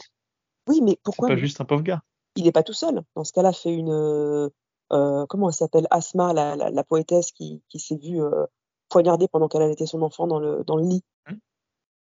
Oui, 0.68 0.82
mais 0.82 0.98
pourquoi 1.04 1.30
pas 1.30 1.36
juste 1.36 1.62
un 1.62 1.66
pauvre 1.66 1.84
gars. 1.84 2.02
Il 2.36 2.44
n'est 2.44 2.52
pas 2.52 2.64
tout 2.64 2.74
seul. 2.74 3.02
Dans 3.16 3.24
ce 3.24 3.34
cas-là, 3.34 3.54
fait 3.54 3.74
une. 3.74 3.92
Euh, 4.92 5.26
comment 5.28 5.50
elle 5.50 5.56
s'appelle? 5.56 5.88
Asma, 5.90 6.34
la, 6.34 6.84
poétesse 6.84 7.32
qui, 7.32 7.62
s'est 7.76 7.98
vue 7.98 8.22
euh, 8.22 8.46
poignardée 8.90 9.28
pendant 9.28 9.48
qu'elle 9.48 9.64
allaitait 9.64 9.86
son 9.86 10.02
enfant 10.02 10.28
dans 10.28 10.40
le, 10.40 10.64
dans 10.66 10.78
le 10.78 10.84
lit. 10.84 11.04
Hum. 11.30 11.40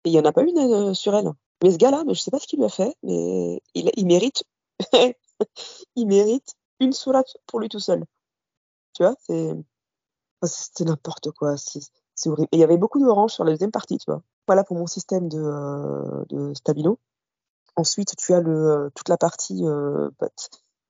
Et 0.04 0.10
il 0.10 0.12
n'y 0.12 0.20
en 0.20 0.26
a 0.26 0.32
pas 0.32 0.44
une 0.44 0.58
euh, 0.58 0.94
sur 0.94 1.16
elle. 1.16 1.32
Mais 1.64 1.72
ce 1.72 1.78
gars-là, 1.78 2.04
je 2.06 2.10
ne 2.10 2.14
sais 2.14 2.32
pas 2.32 2.40
ce 2.40 2.48
qu'il 2.48 2.60
lui 2.60 2.66
a 2.66 2.70
fait, 2.70 2.96
mais 3.04 3.62
il, 3.74 4.06
mérite. 4.06 4.44
il 5.96 6.08
mérite 6.08 6.56
une 6.80 6.94
sourate 6.94 7.38
pour 7.48 7.60
lui 7.60 7.70
tout 7.70 7.80
seul. 7.80 8.04
Tu 8.96 9.04
vois, 9.04 9.16
c'est. 9.20 9.54
C'est 10.44 10.86
n'importe 10.86 11.32
quoi. 11.32 11.56
C'est 11.58 12.30
horrible. 12.30 12.50
Et 12.52 12.58
il 12.58 12.60
y 12.60 12.64
avait 12.64 12.78
beaucoup 12.78 13.00
d'orange 13.00 13.32
sur 13.34 13.44
la 13.44 13.52
deuxième 13.52 13.72
partie, 13.72 13.98
tu 13.98 14.06
vois. 14.08 14.22
Voilà 14.48 14.64
pour 14.64 14.78
mon 14.78 14.88
système 14.88 15.28
de, 15.28 15.40
euh, 15.40 16.54
stabilo. 16.54 17.00
Ensuite, 17.76 18.16
tu 18.18 18.34
as 18.34 18.42
le, 18.42 18.52
euh, 18.52 18.90
toute 18.96 19.10
la 19.10 19.18
partie 19.18 19.66
euh, 19.66 20.10
bah, 20.20 20.30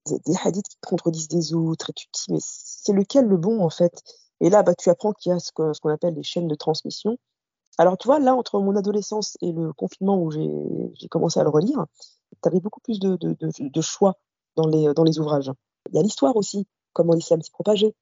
des 0.06 0.36
hadiths 0.44 0.68
qui 0.68 0.78
contredisent 0.86 1.30
des 1.30 1.54
autres, 1.54 1.90
et 1.90 1.94
tu 1.94 2.08
te 2.08 2.12
dis, 2.12 2.34
mais 2.34 2.40
c'est 2.42 2.94
lequel 2.94 3.26
le 3.26 3.38
bon 3.38 3.62
en 3.62 3.70
fait? 3.70 4.04
Et 4.42 4.50
là, 4.50 4.62
bah, 4.62 4.76
tu 4.76 4.90
apprends 4.90 5.14
qu'il 5.14 5.32
y 5.32 5.34
a 5.34 5.40
ce 5.40 5.52
qu'on 5.52 5.90
appelle 5.90 6.16
les 6.16 6.24
chaînes 6.24 6.48
de 6.48 6.56
transmission. 6.56 7.18
Alors, 7.78 7.98
tu 7.98 8.08
vois, 8.08 8.20
là, 8.20 8.36
entre 8.36 8.60
mon 8.60 8.76
adolescence 8.76 9.38
et 9.42 9.52
le 9.52 9.74
confinement 9.74 10.22
où 10.22 10.32
j'ai 10.32 11.08
commencé 11.10 11.40
à 11.40 11.44
le 11.44 11.50
relire, 11.50 11.86
tu 12.44 12.50
avais 12.50 12.60
beaucoup 12.60 12.82
plus 12.82 13.00
de, 13.00 13.16
de, 13.16 13.36
de, 13.60 13.82
choix 13.82 14.18
dans 14.56 14.68
les, 14.68 14.94
dans 14.94 15.04
les 15.04 15.20
ouvrages. 15.20 15.52
Il 15.90 15.96
y 15.96 16.00
a 16.00 16.04
l'histoire 16.04 16.36
aussi, 16.36 16.68
comment 16.96 17.14
l'islam 17.14 17.42
s'est 17.44 17.52
propagé. 17.52 17.94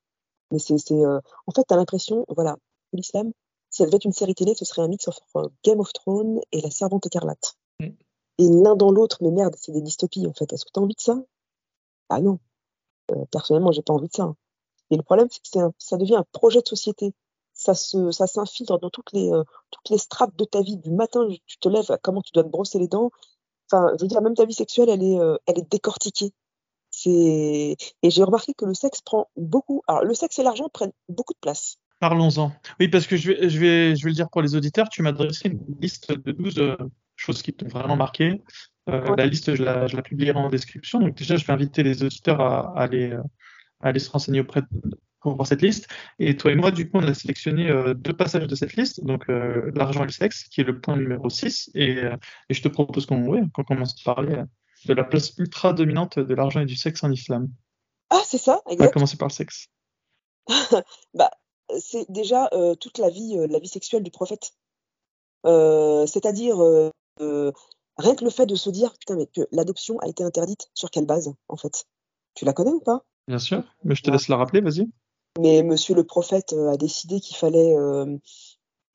Mais 0.51 0.60
c'est, 0.60 0.73
en 0.73 1.51
fait, 1.53 1.63
tu 1.67 1.73
as 1.73 1.77
l'impression, 1.77 2.25
voilà, 2.29 2.56
que 2.91 2.97
l'islam, 2.97 3.32
si 3.69 3.77
ça 3.79 3.86
devait 3.86 3.95
être 3.97 4.06
une 4.06 4.13
série 4.13 4.36
télé, 4.36 4.53
ce 4.56 4.65
serait 4.65 4.84
un 4.84 4.88
mix 4.88 5.08
entre 5.08 5.51
Game 5.65 5.79
of 5.79 5.91
Thrones 5.93 6.39
et 6.51 6.62
La 6.62 6.69
Servante 6.69 7.08
écarlate. 7.08 7.56
Mm. 7.79 7.88
Et 8.38 8.47
l'un 8.47 8.75
dans 8.75 8.91
l'autre, 8.91 9.17
mais 9.21 9.32
merde, 9.32 9.56
c'est 9.58 9.71
des 9.71 9.82
dystopies 9.82 10.27
en 10.27 10.34
fait. 10.34 10.53
Est-ce 10.53 10.63
que 10.65 10.71
tu 10.71 10.79
as 10.79 10.84
envie 10.84 10.93
de 10.93 11.01
ça? 11.01 11.17
Ah 12.10 12.21
non. 12.21 12.38
Euh, 13.12 13.25
personnellement, 13.32 13.71
j'ai 13.71 13.82
pas 13.82 13.93
envie 13.93 14.08
de 14.08 14.13
ça. 14.13 14.36
Et 14.91 14.95
le 14.95 15.01
problème, 15.01 15.27
c'est 15.32 15.41
que 15.41 15.71
ça 15.79 15.97
devient 15.97 16.17
un 16.17 16.25
projet 16.32 16.62
de 16.62 16.67
société. 16.67 17.13
Ça 17.56 17.73
se, 17.73 18.12
ça 18.12 18.27
s'infiltre 18.27 18.79
dans 18.79 18.89
toutes 18.89 19.12
les, 19.12 19.32
euh, 19.32 19.43
toutes 19.71 19.89
les 19.89 19.97
strates 19.97 20.36
de 20.36 20.45
ta 20.45 20.62
vie. 20.62 20.77
Du 20.77 20.91
matin, 20.91 21.27
tu 21.45 21.58
te 21.58 21.69
lèves, 21.69 21.97
comment 22.03 22.21
tu 22.21 22.32
dois 22.32 22.43
te 22.43 22.49
brosser 22.49 22.79
les 22.79 22.88
dents. 22.88 23.10
Enfin, 23.71 23.91
je 23.97 24.03
veux 24.03 24.08
dire, 24.08 24.21
même 24.21 24.36
ta 24.36 24.45
vie 24.45 24.53
sexuelle, 24.53 24.89
elle 24.89 25.03
est, 25.03 25.19
euh, 25.19 25.38
elle 25.47 25.58
est 25.58 25.71
décortiquée. 25.71 26.32
Et 27.06 27.78
j'ai 28.04 28.24
remarqué 28.24 28.54
que 28.54 28.66
le 28.66 28.74
sexe 28.74 29.02
prend 29.02 29.30
beaucoup. 29.36 29.82
Alors, 29.88 30.04
le 30.04 30.13
sexe 30.13 30.39
et 30.39 30.44
l'argent 30.44 30.70
prennent 30.72 30.94
beaucoup 31.10 31.34
de 31.34 31.39
place. 31.39 31.78
Parlons-en. 32.04 32.52
Oui, 32.82 32.89
parce 32.89 33.08
que 33.08 33.16
je 33.16 33.32
vais, 33.32 33.50
je, 33.50 33.58
vais, 33.60 33.96
je 33.96 34.04
vais 34.04 34.10
le 34.10 34.16
dire 34.16 34.30
pour 34.30 34.42
les 34.42 34.56
auditeurs, 34.56 34.89
tu 34.89 35.02
m'as 35.02 35.13
dressé 35.13 35.48
une 35.48 35.63
liste 35.80 36.12
de 36.12 36.34
12 36.34 36.60
euh, 36.60 36.76
choses 37.16 37.42
qui 37.42 37.54
t'ont 37.54 37.70
vraiment 37.70 37.96
marqué. 37.96 38.42
Euh, 38.89 39.16
la 39.16 39.26
liste, 39.26 39.56
je 39.56 39.63
la, 39.63 39.88
je 39.88 39.96
la, 39.96 40.02
publierai 40.02 40.38
en 40.38 40.50
description. 40.50 41.00
Donc 41.00 41.16
déjà, 41.16 41.38
je 41.38 41.46
vais 41.46 41.54
inviter 41.54 41.82
les 41.82 42.04
auditeurs 42.04 42.42
à, 42.42 42.78
aller, 42.78 43.12
euh, 43.12 43.22
à 43.80 43.88
aller 43.88 44.00
se 44.00 44.10
renseigner 44.10 44.42
auprès 44.42 44.63
de, 44.63 44.68
pour 45.22 45.36
voir 45.36 45.48
cette 45.48 45.62
liste. 45.62 45.88
Et 46.20 46.36
toi 46.36 46.52
et 46.52 46.56
moi, 46.56 46.72
du 46.72 46.89
coup, 46.89 46.98
on 46.98 47.08
a 47.08 47.13
sélectionné 47.13 47.72
deux 47.96 48.12
passages 48.12 48.48
de 48.48 48.56
cette 48.56 48.76
liste, 48.76 49.02
donc 49.06 49.24
l'argent 49.30 50.04
et 50.04 50.08
le 50.08 50.12
sexe, 50.12 50.44
qui 50.50 50.60
est 50.60 50.66
le 50.66 50.82
point 50.82 50.98
numéro 50.98 51.30
6. 51.30 51.72
Et, 51.74 52.02
et 52.50 52.54
je 52.54 52.62
te 52.62 52.68
propose 52.68 53.06
qu'on 53.06 53.26
ouais, 53.28 53.44
commence 53.66 53.96
à 54.06 54.13
parler 54.13 54.44
de 54.86 54.93
la 54.93 55.04
place 55.04 55.34
ultra 55.38 55.74
dominante 55.74 56.19
de 56.19 56.34
l'argent 56.34 56.62
et 56.62 56.65
du 56.65 56.76
sexe 56.76 57.04
en 57.04 57.12
islam. 57.12 57.50
Ah, 58.10 58.22
c'est 58.26 58.38
ça, 58.38 58.62
exact. 58.67 58.82
On 58.82 58.86
va 58.86 58.91
commencer 58.91 59.17
par 59.17 59.28
le 59.28 59.34
sexe. 59.34 59.67
bah, 61.13 61.32
c'est 61.80 62.10
déjà 62.10 62.50
euh, 62.54 62.76
toute 62.76 62.98
la 62.98 63.10
vie, 63.10 63.38
euh, 63.38 63.48
la 63.48 63.60
vie 63.60 63.67
sexuelle 63.67 64.04
du 64.04 64.12
prophète. 64.12 64.54
Euh, 65.46 66.06
c'est-à-dire 66.06 66.58
rien 67.98 68.15
que 68.15 68.24
le 68.24 68.30
fait 68.30 68.46
de 68.46 68.56
se 68.56 68.69
dire 68.69 68.93
putain 68.98 69.15
mais 69.17 69.28
que 69.28 69.41
l'adoption 69.52 70.00
a 70.00 70.08
été 70.08 70.24
interdite 70.24 70.69
sur 70.74 70.89
quelle 70.89 71.06
base 71.06 71.34
en 71.50 71.58
fait? 71.58 71.86
Tu 72.34 72.46
la 72.46 72.54
connais 72.54 72.72
ou 72.72 72.80
pas? 72.80 73.04
Bien 73.28 73.39
sûr, 73.39 73.63
mais 73.84 73.96
je 73.96 74.04
te 74.04 74.10
laisse 74.10 74.30
la 74.30 74.38
rappeler, 74.38 74.62
vas-y. 74.62 74.89
Mais 75.39 75.63
Monsieur 75.63 75.96
le 75.96 76.04
prophète 76.04 76.54
a 76.54 76.78
décidé 76.78 77.19
qu'il 77.19 77.36
fallait 77.36 77.76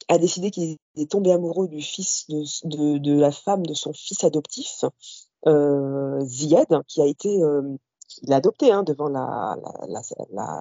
a 0.09 0.19
décidé 0.19 0.51
qu'il 0.51 0.79
est 0.97 1.11
tombé 1.11 1.33
amoureux 1.33 1.69
du 1.69 1.83
fils 1.83 2.27
de, 2.29 2.99
de, 2.99 3.13
la 3.13 3.31
femme 3.31 3.65
de 3.67 3.75
son 3.75 3.93
fils 3.93 4.25
adoptif, 4.25 4.85
euh, 5.47 6.21
Ziyad, 6.21 6.83
qui 6.87 7.03
a 7.03 7.07
été 7.07 7.41
il 8.23 8.33
a 8.33 8.37
adopté 8.37 8.73
hein, 8.73 8.83
devant 8.83 9.09
la, 9.09 9.57
la, 9.87 10.01
la, 10.31 10.61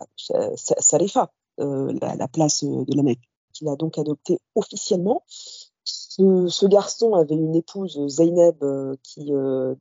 Salifa. 0.55 1.31
Euh, 1.59 1.91
la, 2.01 2.27
place 2.27 2.63
euh, 2.63 2.85
de 2.85 2.95
la 2.95 3.01
Mecque, 3.01 3.27
qu'il 3.51 3.67
a 3.67 3.75
donc 3.75 3.97
adopté 3.97 4.37
officiellement. 4.53 5.23
Ce, 5.83 6.65
garçon 6.67 7.15
avait 7.15 7.33
une 7.33 7.55
épouse, 7.55 7.99
Zeynep, 8.07 8.61
euh, 8.61 8.95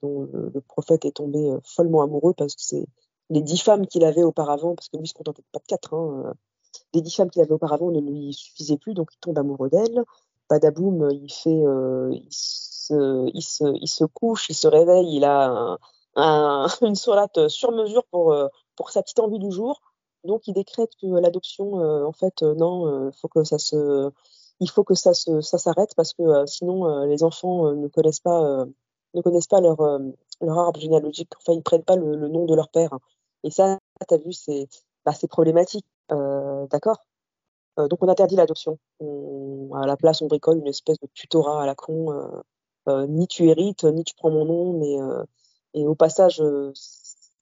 dont 0.01 0.23
le, 0.33 0.61
prophète 0.63 1.05
est 1.05 1.17
tombé 1.17 1.55
follement 1.65 2.03
amoureux 2.03 2.33
parce 2.33 2.55
que 2.55 2.63
c'est 2.63 2.87
les 3.29 3.43
dix 3.43 3.59
femmes 3.59 3.87
qu'il 3.87 4.05
avait 4.05 4.23
auparavant, 4.23 4.75
parce 4.75 4.89
que 4.89 4.97
lui 4.97 5.07
se 5.07 5.13
contentait 5.13 5.43
pas 5.53 5.59
de 5.59 5.67
quatre, 5.67 5.93
hein, 5.93 6.35
les 6.95 7.03
dix 7.03 7.15
femmes 7.15 7.29
qu'il 7.29 7.43
avait 7.43 7.53
auparavant 7.53 7.91
ne 7.91 8.01
lui 8.01 8.33
suffisaient 8.33 8.79
plus, 8.79 8.95
donc 8.95 9.11
il 9.13 9.19
tombe 9.19 9.39
amoureux 9.39 9.69
d'elle. 9.69 10.03
Badaboum, 10.49 11.11
il 11.11 11.31
fait, 11.31 11.63
il, 12.13 12.29
il, 12.91 13.43
se, 13.43 14.05
couche, 14.05 14.49
il 14.49 14.55
se 14.55 14.69
réveille, 14.69 15.17
il 15.17 15.25
a 15.25 15.79
un, 16.17 16.67
une 16.83 16.95
sourate 16.95 17.49
sur 17.49 17.73
mesure 17.73 18.05
pour, 18.11 18.35
pour 18.77 18.91
sa 18.91 19.03
petite 19.03 19.21
envie 19.21 19.39
du 19.39 19.51
jour. 19.51 19.81
Donc, 20.27 20.47
il 20.49 20.55
décrète 20.55 20.91
que 21.01 21.07
l'adoption, 21.07 21.81
euh, 21.81 22.05
en 22.05 22.13
fait, 22.13 22.43
euh, 22.43 22.55
non, 22.55 22.87
euh, 22.87 23.11
faut 23.13 23.29
que 23.29 23.45
ça 23.45 23.59
se, 23.59 24.11
il 24.61 24.71
faut 24.71 24.85
que 24.85 24.95
ça 24.95 25.15
se, 25.15 25.41
ça 25.41 25.59
s'arrête 25.59 25.95
parce 25.97 26.13
que 26.15 26.47
sinon, 26.47 27.05
les 27.07 27.23
enfants 27.23 27.73
ne 27.73 27.89
connaissent 27.89 28.21
pas, 28.21 28.67
ne 29.15 29.23
connaissent 29.23 29.47
pas 29.47 29.61
leur, 29.61 29.77
leur 30.41 30.59
arbre 30.59 30.81
généalogique. 30.81 31.31
Enfin, 31.39 31.53
ils 31.53 31.63
prennent 31.63 31.85
pas 31.85 31.97
le, 31.97 32.29
nom 32.29 32.47
de 32.47 32.55
leur 32.55 32.69
père. 32.71 32.91
Et 33.45 33.51
ça, 33.51 33.79
as 34.11 34.17
vu, 34.17 34.33
c'est, 34.33 34.69
bah, 35.05 35.13
c'est 35.13 35.29
problématique. 35.29 35.87
d'accord? 36.09 37.05
Donc 37.77 38.03
on 38.03 38.09
interdit 38.09 38.37
l'adoption. 38.37 38.79
À 39.75 39.87
la 39.87 39.97
place, 39.97 40.23
on 40.23 40.27
bricole 40.27 40.59
une 40.59 40.69
espèce 40.69 40.99
de 41.01 41.09
tutorat 41.15 41.63
à 41.63 41.67
la 41.67 41.75
con. 41.75 42.07
Ni 43.09 43.27
tu 43.27 43.49
hérites, 43.49 43.85
ni 43.85 44.05
tu 44.05 44.15
prends 44.15 44.31
mon 44.31 44.45
nom, 44.45 44.79
mais 44.79 44.97
et 45.75 45.87
au 45.87 45.95
passage, 45.95 46.43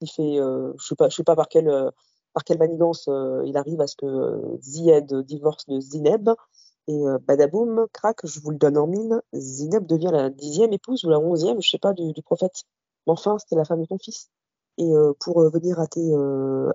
il 0.01 0.11
fait, 0.11 0.37
je 0.37 0.85
sais 0.85 1.11
sais 1.11 1.25
pas 1.25 1.37
par 1.37 1.49
quel 1.49 1.93
par 2.35 2.45
quelle 2.45 2.59
manigance 2.59 3.07
euh, 3.09 3.43
il 3.47 3.57
arrive 3.57 3.81
à 3.81 3.87
ce 3.87 3.97
que 3.97 4.59
Zied 4.61 5.15
divorce 5.23 5.67
de 5.67 5.81
Zineb. 5.81 6.29
Et 6.87 7.07
euh, 7.07 7.19
badaboum, 7.19 7.87
crac, 7.93 8.19
je 8.25 8.41
vous 8.41 8.51
le 8.51 8.59
donne 8.59 8.77
en 8.77 8.87
mille, 8.87 9.23
Zineb 9.33 9.87
devient 9.87 10.11
la 10.13 10.29
dixième 10.29 10.75
épouse 10.75 11.05
ou 11.05 11.09
la 11.09 11.19
onzième, 11.19 11.63
je 11.63 11.71
sais 11.71 11.79
pas, 11.79 11.95
du, 11.95 12.23
prophète. 12.23 12.65
Mais 13.07 13.13
enfin, 13.13 13.39
c'était 13.39 13.57
la 13.57 13.65
femme 13.65 13.81
de 13.81 13.87
ton 13.87 13.97
fils. 13.99 14.29
Et 14.77 14.93
pour 15.21 15.41
venir 15.51 15.79
à, 15.79 15.87
tes, 15.87 16.13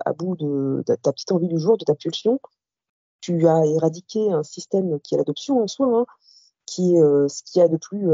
à 0.06 0.12
bout 0.14 0.34
de, 0.36 0.82
ta 0.86 1.12
petite 1.12 1.30
envie 1.32 1.48
du 1.48 1.58
jour, 1.58 1.76
de 1.76 1.84
ta 1.84 1.94
pulsion, 1.94 2.40
tu 3.20 3.46
as 3.46 3.66
éradiqué 3.66 4.32
un 4.32 4.42
système 4.42 4.98
qui 5.00 5.14
est 5.14 5.18
l'adoption 5.18 5.62
en 5.62 5.68
soi, 5.68 5.86
hein, 5.86 6.06
qui 6.66 6.96
est 6.96 7.28
ce 7.28 7.42
qu'il 7.44 7.60
y 7.60 7.62
a 7.62 7.68
de 7.68 7.76
plus, 7.76 8.08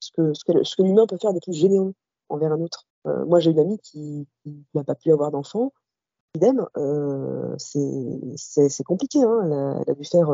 ce 0.00 0.10
que, 0.12 0.82
l'humain 0.82 1.06
peut 1.06 1.18
faire 1.20 1.32
de 1.32 1.40
plus 1.40 1.52
généreux 1.52 1.94
envers 2.28 2.52
un 2.52 2.60
autre. 2.60 2.86
moi, 3.04 3.40
j'ai 3.40 3.50
une 3.50 3.60
amie 3.60 3.78
qui, 3.78 4.26
n'a 4.74 4.84
pas 4.84 4.94
pu 4.94 5.12
avoir 5.12 5.30
d'enfant. 5.30 5.72
Idem, 6.34 6.66
c'est 7.56 8.84
compliqué. 8.84 9.22
Hein. 9.22 9.80
Elle, 9.86 9.90
a, 9.90 9.94
dû 9.94 10.04
faire, 10.04 10.28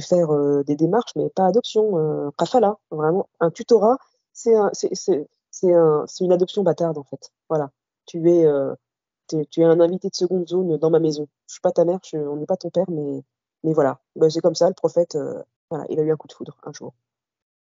faire 0.00 0.64
des 0.64 0.76
démarches, 0.76 1.12
mais 1.16 1.28
pas 1.30 1.46
adoption. 1.46 2.32
kafala, 2.38 2.78
vraiment 2.90 3.28
un 3.40 3.50
tutorat. 3.50 3.98
C'est 4.32 4.54
une 6.20 6.32
adoption 6.32 6.62
bâtarde 6.62 6.98
en 6.98 7.04
fait. 7.04 7.30
Voilà, 7.48 7.70
tu 8.06 8.30
es, 8.30 8.44
euh, 8.46 8.74
un 9.32 9.80
invité 9.80 10.08
de 10.08 10.14
seconde 10.14 10.48
zone 10.48 10.76
dans 10.78 10.90
ma 10.90 10.98
maison. 10.98 11.28
Je 11.46 11.54
suis 11.54 11.60
pas 11.60 11.72
ta 11.72 11.84
mère, 11.84 12.00
on 12.14 12.36
n'est 12.36 12.46
pas 12.46 12.56
ton 12.56 12.70
père, 12.70 12.90
mais, 12.90 13.22
voilà. 13.62 14.00
Ben, 14.16 14.30
c'est 14.30 14.40
comme 14.40 14.54
ça, 14.54 14.68
le 14.68 14.74
prophète, 14.74 15.14
euh, 15.16 15.42
il 15.88 16.00
a 16.00 16.02
eu 16.02 16.10
un 16.10 16.16
coup 16.16 16.26
de 16.26 16.32
foudre 16.32 16.56
un 16.64 16.72
jour. 16.72 16.94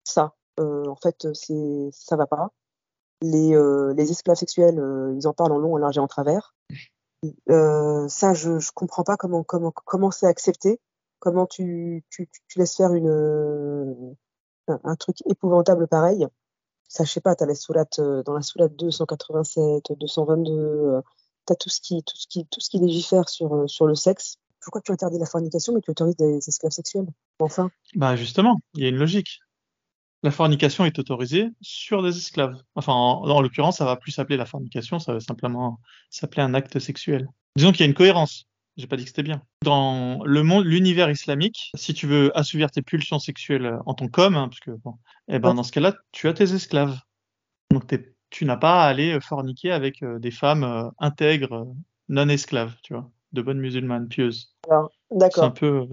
Ça, 0.04 0.24
euh, 0.24 0.45
en 0.58 0.96
fait, 0.96 1.28
c'est, 1.34 1.90
ça 1.92 2.16
va 2.16 2.28
pas. 2.28 2.52
Les, 3.22 3.56
les 3.96 4.12
esclaves 4.12 4.38
sexuels, 4.38 4.82
ils 5.18 5.28
en 5.28 5.34
parlent 5.34 5.54
en 5.54 5.58
long, 5.58 5.74
en 5.74 5.78
large 5.78 5.98
et 5.98 6.02
en 6.02 6.08
travers. 6.08 6.54
ça, 7.48 8.34
je, 8.34 8.60
je 8.60 8.72
comprends 8.74 9.04
pas 9.04 9.18
comment, 9.18 9.44
comment, 9.44 9.72
comment 9.72 10.12
c'est 10.12 10.28
accepté. 10.28 10.80
Comment 11.20 11.48
tu, 11.48 12.04
tu, 12.10 12.30
tu 12.48 12.60
laisses 12.60 12.76
faire 12.76 12.94
une, 12.94 14.16
un 14.68 14.96
truc 14.96 15.18
épouvantable 15.28 15.88
pareil 15.88 16.28
ça, 16.88 17.04
je 17.04 17.12
sais 17.12 17.22
pas, 17.22 17.36
tu 17.36 17.44
as 17.44 18.00
euh, 18.00 18.24
dans 18.24 18.34
la 18.34 18.42
sourate 18.42 18.76
287, 18.76 19.92
222, 20.00 21.02
tu 21.46 21.54
as 21.54 21.56
tout 21.56 21.70
ce 21.70 21.82
qui, 21.82 22.04
tout 22.04 22.16
ce 22.16 22.28
qui, 22.28 22.46
tout 22.46 22.62
ce 22.62 22.70
qui 22.70 22.80
légifère 22.80 23.28
sur, 23.28 23.54
euh, 23.54 23.68
sur 23.68 23.88
le 23.88 23.96
sexe. 23.96 24.38
Pourquoi 24.62 24.82
tu 24.82 24.92
interdis 24.92 25.20
la 25.20 25.26
fornication 25.26 25.74
mais 25.74 25.82
tu 25.82 25.92
autorises 25.92 26.16
des 26.16 26.38
esclaves 26.48 26.72
sexuels? 26.72 27.08
Enfin. 27.40 27.70
Bah 27.96 28.16
justement, 28.16 28.60
il 28.76 28.84
y 28.84 28.86
a 28.86 28.90
une 28.90 28.96
logique. 28.96 29.40
La 30.26 30.32
fornication 30.32 30.86
est 30.86 30.98
autorisée 30.98 31.52
sur 31.62 32.02
des 32.02 32.18
esclaves. 32.18 32.60
Enfin, 32.74 32.94
en, 32.94 33.42
l'occurrence, 33.42 33.78
ça 33.78 33.86
va 33.86 33.96
plus 33.96 34.12
s'appeler 34.12 34.38
la 34.38 34.48
fornication, 34.48 34.98
ça 34.98 35.14
va 35.14 35.20
simplement 35.20 35.80
s'appeler 36.10 36.42
un 36.42 36.56
acte 36.56 36.80
sexuel. 36.80 37.28
Disons 37.56 37.72
qu'il 37.72 37.82
y 37.82 37.84
a 37.84 37.86
une 37.86 37.94
cohérence. 37.94 38.48
J'ai 38.76 38.88
pas 38.88 38.98
dit 38.98 39.04
que 39.04 39.10
c'était 39.10 39.22
bien. 39.22 39.44
Dans 39.64 40.24
le 40.26 40.42
monde, 40.42 40.66
l'univers 40.66 41.12
islamique, 41.12 41.70
si 41.76 41.94
tu 41.94 42.08
veux 42.08 42.36
assouvir 42.36 42.72
tes 42.72 42.82
pulsions 42.82 43.20
sexuelles 43.20 43.78
en 43.86 43.94
tant 43.94 44.08
qu'homme, 44.08 44.36
hein, 44.36 44.48
parce 44.48 44.62
que 44.62 44.72
bon, 44.72 44.96
eh 45.28 45.38
ben 45.38 45.54
dans 45.54 45.62
ce 45.62 45.72
cas-là, 45.72 45.94
tu 46.12 46.28
as 46.28 46.34
tes 46.34 46.56
esclaves. 46.56 46.98
Donc 47.70 47.84
tu 48.32 48.46
n'as 48.46 48.58
pas 48.58 48.82
à 48.82 48.88
aller 48.88 49.20
forniquer 49.22 49.72
avec 49.72 50.02
euh, 50.02 50.18
des 50.18 50.32
femmes 50.32 50.64
euh, 50.64 50.90
intègres, 50.98 51.68
non 52.10 52.30
esclaves, 52.30 52.74
tu 52.82 52.96
vois, 52.96 53.12
de 53.32 53.44
bonnes 53.44 53.60
musulmanes 53.60 54.08
pieuses. 54.08 54.56
D'accord. 55.12 55.36
C'est 55.36 55.42
un 55.42 55.52
peu, 55.52 55.88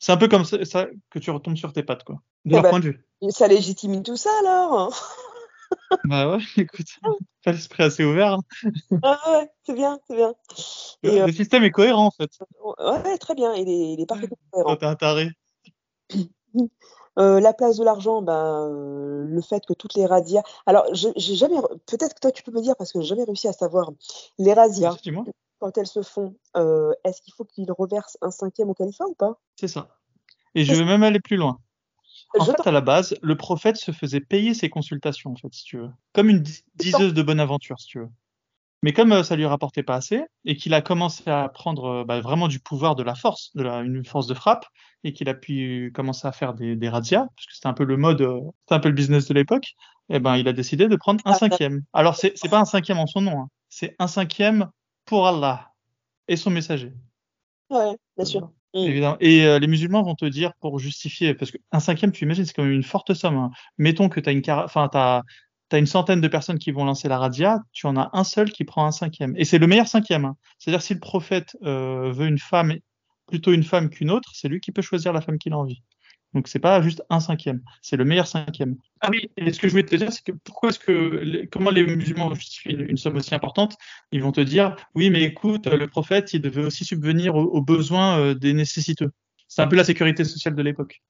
c'est 0.00 0.12
un 0.12 0.16
peu 0.16 0.28
comme 0.28 0.46
ça, 0.46 0.86
que 1.10 1.18
tu 1.18 1.30
retombes 1.30 1.58
sur 1.58 1.74
tes 1.74 1.82
pattes, 1.82 2.04
quoi. 2.04 2.22
De 2.46 2.52
leur 2.52 2.60
eh 2.60 2.62
ben, 2.62 2.70
point 2.70 2.80
de 2.80 2.84
vue. 2.86 3.05
Ça 3.30 3.48
légitime 3.48 4.02
tout 4.02 4.16
ça 4.16 4.30
alors. 4.40 4.92
bah 6.04 6.30
ouais, 6.30 6.42
écoute, 6.56 6.86
pas 7.44 7.52
l'esprit 7.52 7.84
assez 7.84 8.04
ouvert. 8.04 8.34
Hein. 8.34 8.70
Ah 9.02 9.18
ouais, 9.28 9.50
c'est 9.64 9.74
bien, 9.74 9.98
c'est 10.06 10.16
bien. 10.16 10.34
le 11.02 11.10
euh, 11.22 11.32
système 11.32 11.64
est 11.64 11.70
cohérent 11.70 12.06
en 12.06 12.10
fait. 12.10 12.30
Ouais, 12.78 13.18
très 13.18 13.34
bien, 13.34 13.54
il 13.54 13.68
est, 13.68 13.94
il 13.94 14.00
est 14.00 14.06
parfaitement 14.06 14.36
cohérent. 14.50 14.76
T'es 14.76 14.86
un 14.86 14.96
taré. 14.96 15.30
Euh, 17.18 17.40
la 17.40 17.54
place 17.54 17.78
de 17.78 17.84
l'argent, 17.84 18.20
ben, 18.20 18.68
euh, 18.70 19.24
le 19.26 19.40
fait 19.40 19.64
que 19.64 19.72
toutes 19.72 19.94
les 19.94 20.04
radias. 20.04 20.42
Alors, 20.66 20.84
j'ai 20.92 21.34
jamais. 21.34 21.56
Peut-être 21.86 22.14
que 22.14 22.20
toi, 22.20 22.30
tu 22.30 22.42
peux 22.42 22.52
me 22.52 22.60
dire, 22.60 22.76
parce 22.76 22.92
que 22.92 23.00
j'ai 23.00 23.06
jamais 23.06 23.24
réussi 23.24 23.48
à 23.48 23.54
savoir. 23.54 23.90
Les 24.38 24.52
radias, 24.52 24.94
quand 25.58 25.78
elles 25.78 25.86
se 25.86 26.02
font, 26.02 26.36
est-ce 27.04 27.22
qu'il 27.22 27.32
faut 27.32 27.44
qu'ils 27.44 27.72
reversent 27.72 28.18
un 28.20 28.30
cinquième 28.30 28.68
au 28.68 28.74
califat 28.74 29.06
ou 29.06 29.14
pas? 29.14 29.40
C'est 29.58 29.68
ça. 29.68 29.88
Et 30.54 30.64
je 30.64 30.74
vais 30.74 30.84
même 30.84 31.02
aller 31.02 31.20
plus 31.20 31.36
loin. 31.36 31.58
En 32.38 32.44
fait, 32.44 32.66
à 32.66 32.70
la 32.70 32.80
base, 32.80 33.16
le 33.22 33.36
prophète 33.36 33.76
se 33.76 33.92
faisait 33.92 34.20
payer 34.20 34.54
ses 34.54 34.68
consultations, 34.68 35.30
en 35.32 35.36
fait, 35.36 35.52
si 35.52 35.64
tu 35.64 35.78
veux. 35.78 35.90
Comme 36.12 36.28
une 36.28 36.42
diseuse 36.74 37.14
de 37.14 37.22
bonne 37.22 37.40
aventure, 37.40 37.78
si 37.80 37.86
tu 37.88 37.98
veux. 38.00 38.10
Mais 38.82 38.92
comme 38.92 39.12
euh, 39.12 39.22
ça 39.22 39.36
lui 39.36 39.46
rapportait 39.46 39.82
pas 39.82 39.96
assez, 39.96 40.22
et 40.44 40.56
qu'il 40.56 40.74
a 40.74 40.82
commencé 40.82 41.28
à 41.30 41.48
prendre 41.48 41.84
euh, 41.86 42.04
bah, 42.04 42.20
vraiment 42.20 42.46
du 42.46 42.60
pouvoir 42.60 42.94
de 42.94 43.02
la 43.02 43.14
force, 43.14 43.50
de 43.54 43.62
la, 43.62 43.80
une 43.80 44.04
force 44.04 44.26
de 44.26 44.34
frappe, 44.34 44.66
et 45.02 45.12
qu'il 45.12 45.28
a 45.28 45.34
pu 45.34 45.90
commencer 45.94 46.28
à 46.28 46.32
faire 46.32 46.54
des, 46.54 46.76
des 46.76 46.88
razzias, 46.88 47.26
parce 47.34 47.46
que 47.46 47.54
c'était 47.54 47.68
un 47.68 47.72
peu 47.72 47.84
le 47.84 47.96
mode, 47.96 48.20
euh, 48.20 48.40
c'était 48.60 48.74
un 48.74 48.80
peu 48.80 48.88
le 48.88 48.94
business 48.94 49.26
de 49.26 49.34
l'époque, 49.34 49.74
et 50.08 50.16
eh 50.16 50.18
ben 50.20 50.36
il 50.36 50.46
a 50.46 50.52
décidé 50.52 50.86
de 50.86 50.96
prendre 50.96 51.20
un 51.24 51.34
cinquième. 51.34 51.82
Alors 51.92 52.14
c'est 52.14 52.32
c'est 52.36 52.48
pas 52.48 52.60
un 52.60 52.64
cinquième 52.64 52.98
en 52.98 53.06
son 53.06 53.22
nom, 53.22 53.40
hein. 53.40 53.48
c'est 53.68 53.96
un 53.98 54.06
cinquième 54.06 54.70
pour 55.04 55.26
Allah 55.26 55.72
et 56.28 56.36
son 56.36 56.50
messager. 56.50 56.92
Ouais, 57.70 57.96
bien 58.16 58.24
sûr. 58.24 58.52
Mmh. 58.76 59.16
Et 59.20 59.46
euh, 59.46 59.58
les 59.58 59.66
musulmans 59.66 60.02
vont 60.02 60.14
te 60.14 60.26
dire 60.26 60.52
pour 60.60 60.78
justifier, 60.78 61.34
parce 61.34 61.50
qu'un 61.50 61.80
cinquième, 61.80 62.12
tu 62.12 62.24
imagines, 62.24 62.44
c'est 62.44 62.52
quand 62.52 62.62
même 62.62 62.72
une 62.72 62.82
forte 62.82 63.14
somme. 63.14 63.36
Hein. 63.36 63.50
Mettons 63.78 64.08
que 64.10 64.20
tu 64.20 64.28
as 64.28 64.32
une, 64.32 64.42
t'as, 64.42 64.66
as 65.72 65.78
une 65.78 65.86
centaine 65.86 66.20
de 66.20 66.28
personnes 66.28 66.58
qui 66.58 66.72
vont 66.72 66.84
lancer 66.84 67.08
la 67.08 67.18
radia, 67.18 67.60
tu 67.72 67.86
en 67.86 67.96
as 67.96 68.10
un 68.12 68.24
seul 68.24 68.52
qui 68.52 68.64
prend 68.64 68.84
un 68.86 68.92
cinquième. 68.92 69.34
Et 69.36 69.44
c'est 69.44 69.58
le 69.58 69.66
meilleur 69.66 69.88
cinquième. 69.88 70.26
Hein. 70.26 70.36
C'est-à-dire 70.58 70.82
si 70.82 70.92
le 70.92 71.00
prophète 71.00 71.56
euh, 71.64 72.12
veut 72.12 72.26
une 72.26 72.38
femme, 72.38 72.74
plutôt 73.26 73.52
une 73.52 73.64
femme 73.64 73.88
qu'une 73.88 74.10
autre, 74.10 74.30
c'est 74.34 74.48
lui 74.48 74.60
qui 74.60 74.72
peut 74.72 74.82
choisir 74.82 75.12
la 75.12 75.22
femme 75.22 75.38
qu'il 75.38 75.54
a 75.54 75.58
envie. 75.58 75.82
Donc 76.36 76.48
c'est 76.48 76.58
pas 76.58 76.82
juste 76.82 77.02
un 77.08 77.18
cinquième, 77.18 77.62
c'est 77.80 77.96
le 77.96 78.04
meilleur 78.04 78.26
cinquième. 78.26 78.76
Ah 79.00 79.08
oui, 79.10 79.30
et 79.38 79.50
ce 79.54 79.58
que 79.58 79.68
je 79.68 79.72
voulais 79.72 79.86
te 79.86 79.96
dire, 79.96 80.12
c'est 80.12 80.22
que 80.22 80.32
pourquoi 80.32 80.68
est-ce 80.68 80.78
que 80.78 81.46
comment 81.50 81.70
les 81.70 81.82
musulmans 81.82 82.34
justifient 82.34 82.74
une 82.74 82.98
somme 82.98 83.16
aussi 83.16 83.34
importante? 83.34 83.78
Ils 84.12 84.22
vont 84.22 84.32
te 84.32 84.42
dire 84.42 84.76
oui, 84.94 85.08
mais 85.08 85.22
écoute, 85.22 85.66
le 85.66 85.86
prophète, 85.86 86.34
il 86.34 86.42
devait 86.42 86.62
aussi 86.62 86.84
subvenir 86.84 87.36
aux, 87.36 87.62
besoins 87.62 88.18
euh, 88.18 88.34
des 88.34 88.52
nécessiteux. 88.52 89.12
C'est 89.48 89.62
un 89.62 89.66
peu 89.66 89.76
la 89.76 89.84
sécurité 89.84 90.24
sociale 90.24 90.54
de 90.54 90.62
l'époque. 90.62 91.02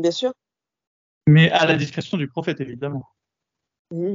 Bien 0.00 0.10
sûr. 0.10 0.32
Mais 1.26 1.50
à 1.50 1.66
la 1.66 1.76
discrétion 1.76 2.16
du 2.16 2.26
prophète, 2.26 2.62
évidemment. 2.62 3.04
Mmh. 3.90 4.14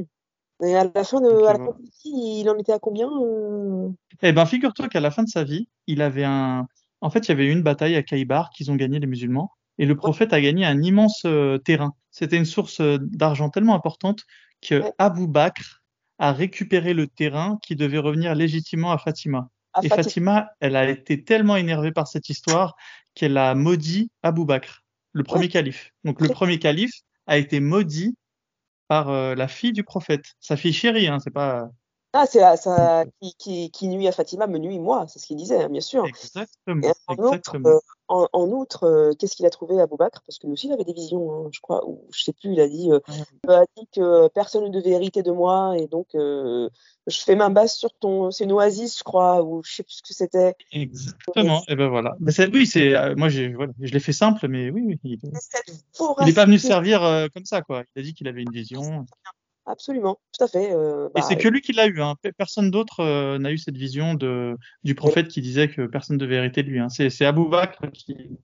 Et 0.64 0.74
à 0.74 0.82
la 0.92 1.04
fin 1.04 1.20
de 1.20 1.44
à 1.44 1.52
la 1.52 1.64
il 2.04 2.50
en 2.50 2.58
était 2.58 2.72
à 2.72 2.80
combien 2.80 3.08
euh? 3.08 3.88
Eh 4.22 4.32
ben, 4.32 4.46
figure-toi 4.46 4.88
qu'à 4.88 5.00
la 5.00 5.12
fin 5.12 5.22
de 5.22 5.28
sa 5.28 5.44
vie, 5.44 5.68
il 5.86 6.02
avait 6.02 6.24
un. 6.24 6.66
En 7.00 7.08
fait, 7.08 7.20
il 7.20 7.28
y 7.28 7.32
avait 7.32 7.46
eu 7.46 7.52
une 7.52 7.62
bataille 7.62 7.94
à 7.94 8.02
Kaïbar 8.02 8.50
qu'ils 8.50 8.72
ont 8.72 8.74
gagné 8.74 8.98
les 8.98 9.06
musulmans 9.06 9.52
et 9.80 9.86
le 9.86 9.96
prophète 9.96 10.34
a 10.34 10.40
gagné 10.42 10.66
un 10.66 10.82
immense 10.82 11.22
euh, 11.24 11.56
terrain. 11.56 11.94
C'était 12.10 12.36
une 12.36 12.44
source 12.44 12.80
euh, 12.80 12.98
d'argent 13.00 13.48
tellement 13.48 13.74
importante 13.74 14.26
que 14.60 14.82
Abu 14.98 15.26
Bakr 15.26 15.80
a 16.18 16.34
récupéré 16.34 16.92
le 16.92 17.06
terrain 17.06 17.58
qui 17.62 17.76
devait 17.76 17.98
revenir 17.98 18.34
légitimement 18.34 18.92
à 18.92 18.98
Fatima. 18.98 19.48
et 19.82 19.88
Fatima. 19.88 20.50
elle 20.60 20.76
a 20.76 20.86
été 20.86 21.24
tellement 21.24 21.56
énervée 21.56 21.92
par 21.92 22.08
cette 22.08 22.28
histoire 22.28 22.76
qu'elle 23.14 23.38
a 23.38 23.54
maudit 23.54 24.10
Abu 24.22 24.44
Bakr, 24.44 24.84
le 25.14 25.22
premier 25.22 25.48
calife. 25.48 25.92
Donc 26.04 26.20
le 26.20 26.28
premier 26.28 26.58
calife 26.58 27.00
a 27.26 27.38
été 27.38 27.58
maudit 27.58 28.14
par 28.86 29.08
euh, 29.08 29.34
la 29.34 29.48
fille 29.48 29.72
du 29.72 29.82
prophète, 29.82 30.34
sa 30.40 30.58
fille 30.58 30.74
chérie, 30.74 31.08
hein, 31.08 31.20
c'est 31.24 31.30
pas 31.30 31.70
ah, 32.12 32.26
c'est 32.26 32.40
ça 32.56 33.04
qui, 33.20 33.34
qui, 33.38 33.70
qui, 33.70 33.88
nuit 33.88 34.08
à 34.08 34.12
Fatima 34.12 34.48
me 34.48 34.58
nuit 34.58 34.80
moi, 34.80 35.06
c'est 35.06 35.20
ce 35.20 35.26
qu'il 35.26 35.36
disait, 35.36 35.62
hein, 35.62 35.68
bien 35.68 35.80
sûr. 35.80 36.04
Exactement. 36.06 36.92
en, 37.06 37.14
Outre, 37.14 37.56
euh, 37.64 37.78
en, 38.08 38.48
outre, 38.50 38.84
euh, 38.84 39.12
qu'est-ce 39.16 39.36
qu'il 39.36 39.46
a 39.46 39.50
trouvé 39.50 39.80
à 39.80 39.86
Boubacre 39.86 40.20
Parce 40.26 40.38
que 40.40 40.48
lui 40.48 40.54
aussi, 40.54 40.66
il 40.66 40.72
avait 40.72 40.82
des 40.82 40.92
visions, 40.92 41.46
hein, 41.46 41.50
je 41.52 41.60
crois, 41.60 41.88
ou 41.88 42.04
je 42.12 42.24
sais 42.24 42.32
plus, 42.32 42.52
il 42.52 42.60
a 42.60 42.66
dit, 42.66 42.90
euh, 42.90 42.98
a 43.46 43.62
dit 43.76 43.86
que 43.94 44.26
personne 44.28 44.64
ne 44.64 44.70
devait 44.70 44.90
hériter 44.90 45.22
de 45.22 45.30
moi, 45.30 45.76
et 45.78 45.86
donc 45.86 46.08
je 46.14 46.68
fais 47.06 47.36
ma 47.36 47.48
base 47.48 47.74
sur 47.74 47.90
ton. 48.00 48.32
C'est 48.32 48.42
une 48.42 48.52
oasis, 48.52 48.98
je 48.98 49.04
crois, 49.04 49.44
ou 49.44 49.62
je 49.64 49.76
sais 49.76 49.82
plus 49.84 49.94
ce 49.94 50.02
que 50.02 50.12
c'était. 50.14 50.56
Exactement, 50.72 51.62
et 51.68 51.76
ben 51.76 51.88
voilà. 51.88 52.16
Mais 52.18 52.32
oui, 52.52 52.66
c'est, 52.66 52.90
moi, 53.14 53.28
voilà, 53.54 53.72
je 53.80 53.92
l'ai 53.92 54.00
fait 54.00 54.12
simple, 54.12 54.48
mais 54.48 54.70
oui, 54.70 54.82
oui. 54.84 54.98
Il 55.04 56.26
n'est 56.26 56.32
pas 56.32 56.46
venu 56.46 56.58
servir 56.58 57.28
comme 57.32 57.44
ça, 57.44 57.62
quoi. 57.62 57.84
Il 57.94 58.00
a 58.00 58.02
dit 58.02 58.14
qu'il 58.14 58.26
avait 58.26 58.42
une 58.42 58.50
vision 58.50 59.06
absolument, 59.70 60.18
tout 60.36 60.44
à 60.44 60.48
fait. 60.48 60.72
Euh, 60.72 61.08
et 61.16 61.22
c'est 61.22 61.36
bah, 61.36 61.42
que 61.42 61.48
lui 61.48 61.60
qui 61.60 61.72
l'a 61.72 61.86
eu, 61.86 62.00
hein. 62.00 62.14
personne 62.36 62.70
d'autre 62.70 63.00
euh, 63.00 63.38
n'a 63.38 63.50
eu 63.50 63.58
cette 63.58 63.76
vision 63.76 64.14
de, 64.14 64.56
du 64.84 64.94
prophète 64.94 65.28
qui 65.28 65.40
disait 65.40 65.68
que 65.68 65.86
personne 65.86 66.16
ne 66.16 66.20
devait 66.20 66.36
hériter 66.36 66.62
de 66.62 66.68
lui. 66.68 66.80
Hein. 66.80 66.88
C'est, 66.88 67.24
Abou 67.24 67.48
Bakr 67.48 67.90
qui. 67.92 68.38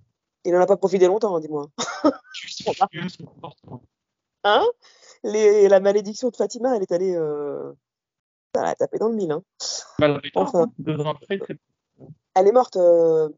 Il 0.44 0.52
n'en 0.52 0.60
a 0.60 0.66
pas 0.66 0.76
profité 0.76 1.06
longtemps, 1.06 1.36
hein, 1.36 1.40
dis-moi. 1.40 1.66
hein? 4.44 4.64
Les, 5.24 5.68
La 5.68 5.80
malédiction 5.80 6.28
de 6.30 6.36
Fatima, 6.36 6.76
elle 6.76 6.82
est 6.82 6.92
allée. 6.92 7.14
Euh... 7.14 7.72
Elle 8.54 8.64
a 8.64 8.74
tapé 8.74 8.98
dans 8.98 9.08
le 9.08 9.16
mille. 9.16 9.32
Hein. 9.32 9.42
Bah, 9.98 10.20
enfin, 10.34 10.66
deux 10.78 10.98
ans 11.00 11.10
après, 11.10 11.38
elle 12.36 12.48
est 12.48 12.52
morte. 12.52 12.76
Euh, 12.76 13.28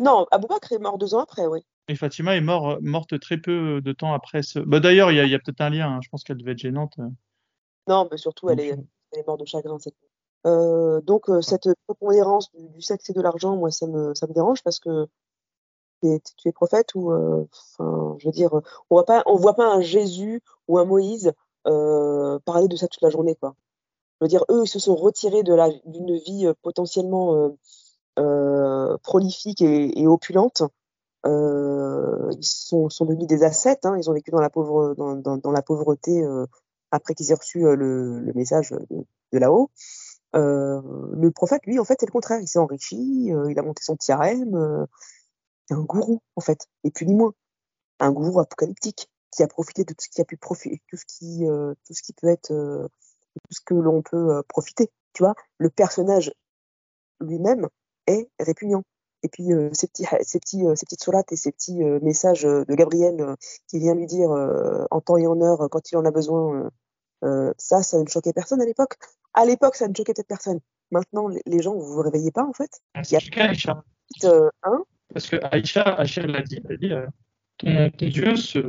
non, 0.00 0.26
Abou 0.30 0.46
Bakr 0.46 0.72
est 0.72 0.78
mort 0.78 0.98
deux 0.98 1.14
ans 1.14 1.20
après, 1.20 1.46
oui. 1.46 1.60
Et 1.88 1.94
Fatima 1.94 2.34
est 2.36 2.40
mort, 2.40 2.78
morte 2.82 3.18
très 3.20 3.38
peu 3.38 3.80
de 3.80 3.92
temps 3.92 4.12
après 4.12 4.42
ce. 4.42 4.58
Bah, 4.58 4.80
D'ailleurs, 4.80 5.12
il 5.12 5.16
y 5.16 5.34
a, 5.34 5.38
peut-être 5.38 5.60
un 5.60 5.70
lien. 5.70 5.88
Hein. 5.88 6.00
Je 6.02 6.08
pense 6.08 6.24
qu'elle 6.24 6.36
devait 6.36 6.52
être 6.52 6.58
gênante. 6.58 6.98
Non, 7.88 8.08
mais 8.10 8.16
surtout, 8.16 8.50
elle, 8.50 8.60
est, 8.60 8.72
euh, 8.72 8.82
elle 9.12 9.20
est 9.20 9.26
morte 9.26 9.40
de 9.40 9.46
chagrin. 9.46 9.78
Euh, 10.46 11.00
donc, 11.02 11.28
euh, 11.28 11.40
cette 11.40 11.68
prépondérance 11.86 12.50
du, 12.54 12.82
sexe 12.82 13.10
et 13.10 13.12
de 13.12 13.20
l'argent, 13.20 13.56
moi, 13.56 13.70
ça 13.70 13.86
me, 13.86 14.14
ça 14.14 14.26
me 14.26 14.32
dérange 14.32 14.62
parce 14.64 14.80
que 14.80 15.06
tu 16.02 16.20
es 16.48 16.52
prophète 16.52 16.94
ou, 16.94 17.12
enfin, 17.12 18.16
je 18.18 18.26
veux 18.26 18.32
dire, 18.32 18.52
on 18.90 19.04
on 19.26 19.36
voit 19.36 19.54
pas 19.54 19.74
un 19.74 19.80
Jésus 19.80 20.42
ou 20.68 20.78
un 20.78 20.84
Moïse 20.84 21.32
parler 21.64 22.68
de 22.68 22.76
ça 22.76 22.86
toute 22.86 23.02
la 23.02 23.10
journée, 23.10 23.34
quoi. 23.34 23.54
Je 24.20 24.24
veux 24.24 24.28
dire, 24.28 24.44
eux, 24.50 24.62
ils 24.64 24.68
se 24.68 24.78
sont 24.78 24.94
retirés 24.94 25.42
d'une 25.42 26.16
vie 26.18 26.46
potentiellement 26.62 27.56
prolifique 29.02 29.62
et, 29.62 30.00
et 30.00 30.06
opulente 30.06 30.62
euh, 30.62 30.68
ils 31.24 32.38
sont, 32.42 32.88
sont, 32.88 33.04
devenus 33.04 33.26
des 33.26 33.42
ascètes, 33.42 33.84
hein, 33.86 33.96
ils 33.98 34.08
ont 34.10 34.12
vécu 34.12 34.30
dans 34.30 34.40
la, 34.40 34.50
pauvreté 35.62 36.22
euh, 36.22 36.46
après 36.90 37.14
qu'ils 37.14 37.30
aient 37.30 37.34
reçu 37.34 37.66
euh, 37.66 37.76
le, 37.76 38.32
message 38.34 38.74
de, 38.90 39.38
là-haut. 39.38 39.70
Euh, 40.34 40.82
le 41.12 41.30
prophète, 41.30 41.64
lui, 41.66 41.78
en 41.78 41.84
fait, 41.84 41.96
c'est 42.00 42.06
le 42.06 42.12
contraire. 42.12 42.40
Il 42.40 42.48
s'est 42.48 42.58
enrichi, 42.58 43.32
euh, 43.32 43.50
il 43.50 43.58
a 43.58 43.62
monté 43.62 43.82
son 43.82 43.96
c'est 43.98 45.74
un 45.74 45.82
gourou, 45.82 46.20
en 46.36 46.40
fait, 46.40 46.68
et 46.84 46.92
plus 46.92 47.06
ni 47.06 47.14
moins. 47.14 47.34
Un 47.98 48.12
gourou 48.12 48.38
apocalyptique 48.38 49.10
qui 49.32 49.42
a 49.42 49.48
profité 49.48 49.82
de 49.84 49.92
tout 49.94 50.04
ce 50.04 50.08
qui 50.08 50.20
a 50.20 50.24
pu 50.24 50.36
profiter, 50.36 50.80
tout 50.88 50.96
ce 50.96 51.04
qui, 51.06 51.44
tout 51.84 51.94
ce 51.94 52.02
qui 52.02 52.12
peut 52.12 52.28
être, 52.28 52.48
tout 52.48 53.40
ce 53.50 53.60
que 53.64 53.74
l'on 53.74 54.00
peut 54.02 54.42
profiter. 54.48 54.92
Tu 55.12 55.24
vois, 55.24 55.34
le 55.58 55.70
personnage 55.70 56.32
lui-même 57.20 57.68
est 58.06 58.28
répugnant. 58.38 58.84
Et 59.22 59.28
puis 59.28 59.52
euh, 59.52 59.70
ces, 59.72 59.86
petits, 59.86 60.06
ces, 60.22 60.38
petits, 60.38 60.66
euh, 60.66 60.74
ces 60.74 60.86
petites 60.86 61.02
sourates 61.02 61.32
et 61.32 61.36
ces 61.36 61.52
petits 61.52 61.82
euh, 61.82 61.98
messages 62.02 62.42
de 62.42 62.74
Gabriel 62.74 63.34
qui 63.68 63.78
vient 63.78 63.94
lui 63.94 64.06
dire 64.06 64.30
en 64.30 65.00
temps 65.00 65.16
et 65.16 65.26
en 65.26 65.40
heure 65.40 65.68
quand 65.70 65.90
il 65.90 65.96
en 65.96 66.04
a 66.04 66.10
besoin, 66.10 66.70
ça, 67.22 67.82
ça 67.82 67.98
ne 68.00 68.06
choquait 68.06 68.32
personne 68.32 68.60
à 68.60 68.64
l'époque. 68.64 68.94
À 69.34 69.44
l'époque, 69.44 69.74
ça 69.76 69.88
ne 69.88 69.94
choquait 69.94 70.14
peut-être 70.14 70.28
personne. 70.28 70.60
Maintenant, 70.90 71.28
les 71.28 71.62
gens, 71.62 71.74
vous 71.74 71.94
vous 71.94 72.02
réveillez 72.02 72.30
pas 72.30 72.44
en 72.44 72.52
fait. 72.52 72.70
Ah, 72.94 73.02
il 73.02 73.12
y 73.12 73.16
a... 73.16 73.44
Aïcha. 73.44 73.82
Hein 74.62 74.84
Parce 75.12 75.26
que 75.28 75.36
Aïcha, 75.50 75.82
Aïcha 75.82 76.22
l'a 76.22 76.42
dit, 76.42 76.62
elle 76.68 76.78
dit 76.78 76.92
ton, 77.58 77.90
ton, 77.90 78.06
Dieu 78.06 78.36
se, 78.36 78.60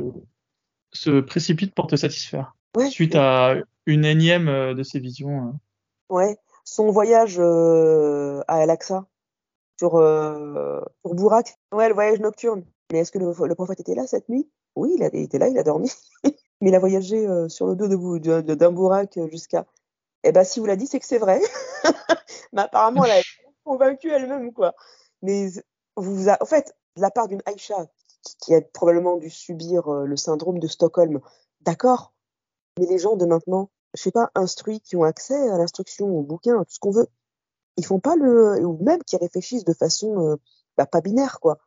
se 0.92 1.20
précipite 1.20 1.74
pour 1.74 1.86
te 1.86 1.94
satisfaire. 1.96 2.56
Ouais, 2.76 2.90
suite 2.90 3.14
à 3.14 3.54
une 3.86 4.04
énième 4.04 4.74
de 4.74 4.82
ses 4.82 4.98
visions. 4.98 5.54
Ouais, 6.08 6.36
son 6.64 6.90
voyage 6.90 7.38
à 7.38 8.42
Al-Aqsa, 8.48 9.06
sur, 9.78 9.96
euh, 9.96 10.80
pour 11.02 11.14
Bourak. 11.14 11.58
Ouais, 11.72 11.88
le 11.88 11.94
voyage 11.94 12.20
nocturne. 12.20 12.64
Mais 12.92 13.00
est-ce 13.00 13.12
que 13.12 13.18
le, 13.18 13.54
prophète 13.54 13.80
était 13.80 13.94
là 13.94 14.06
cette 14.06 14.28
nuit? 14.28 14.48
Oui, 14.76 14.94
il, 14.96 15.02
était 15.02 15.38
là, 15.38 15.48
il 15.48 15.58
a 15.58 15.62
dormi. 15.62 15.90
Mais 16.60 16.70
il 16.70 16.74
a 16.74 16.78
voyagé 16.78 17.26
euh, 17.26 17.48
sur 17.48 17.66
le 17.66 17.76
dos 17.76 17.88
de, 17.88 18.40
de, 18.40 18.54
d'un 18.54 18.72
Bourak 18.72 19.18
jusqu'à. 19.30 19.66
Eh 20.24 20.32
ben, 20.32 20.44
si 20.44 20.58
vous 20.58 20.66
l'a 20.66 20.76
dit, 20.76 20.86
c'est 20.86 20.98
que 20.98 21.06
c'est 21.06 21.18
vrai. 21.18 21.40
Mais 22.52 22.62
apparemment, 22.62 23.04
elle 23.04 23.12
a 23.12 23.18
été 23.20 23.28
convaincue 23.64 24.10
elle-même, 24.10 24.52
quoi. 24.52 24.74
Mais 25.22 25.48
vous, 25.96 26.28
a... 26.28 26.36
en 26.40 26.46
fait, 26.46 26.74
de 26.96 27.02
la 27.02 27.10
part 27.10 27.28
d'une 27.28 27.42
Aïcha 27.46 27.86
qui 28.40 28.54
a 28.54 28.60
probablement 28.60 29.16
dû 29.16 29.30
subir 29.30 29.88
euh, 29.88 30.04
le 30.04 30.16
syndrome 30.16 30.58
de 30.58 30.66
Stockholm, 30.66 31.20
d'accord. 31.60 32.12
Mais 32.78 32.86
les 32.86 32.98
gens 32.98 33.16
de 33.16 33.26
maintenant, 33.26 33.70
je 33.94 34.02
sais 34.02 34.10
pas, 34.10 34.30
instruits, 34.34 34.80
qui 34.80 34.96
ont 34.96 35.04
accès 35.04 35.48
à 35.50 35.58
l'instruction, 35.58 36.08
au 36.08 36.22
bouquin, 36.22 36.60
à 36.60 36.64
tout 36.64 36.72
ce 36.72 36.78
qu'on 36.78 36.90
veut, 36.90 37.08
ils 37.78 37.86
font 37.86 38.00
pas 38.00 38.16
le 38.16 38.64
ou 38.66 38.82
même 38.84 39.02
qui 39.04 39.16
réfléchissent 39.16 39.64
de 39.64 39.72
façon 39.72 40.32
euh, 40.32 40.36
bah, 40.76 40.86
pas 40.86 41.00
binaire 41.00 41.40
quoi. 41.40 41.58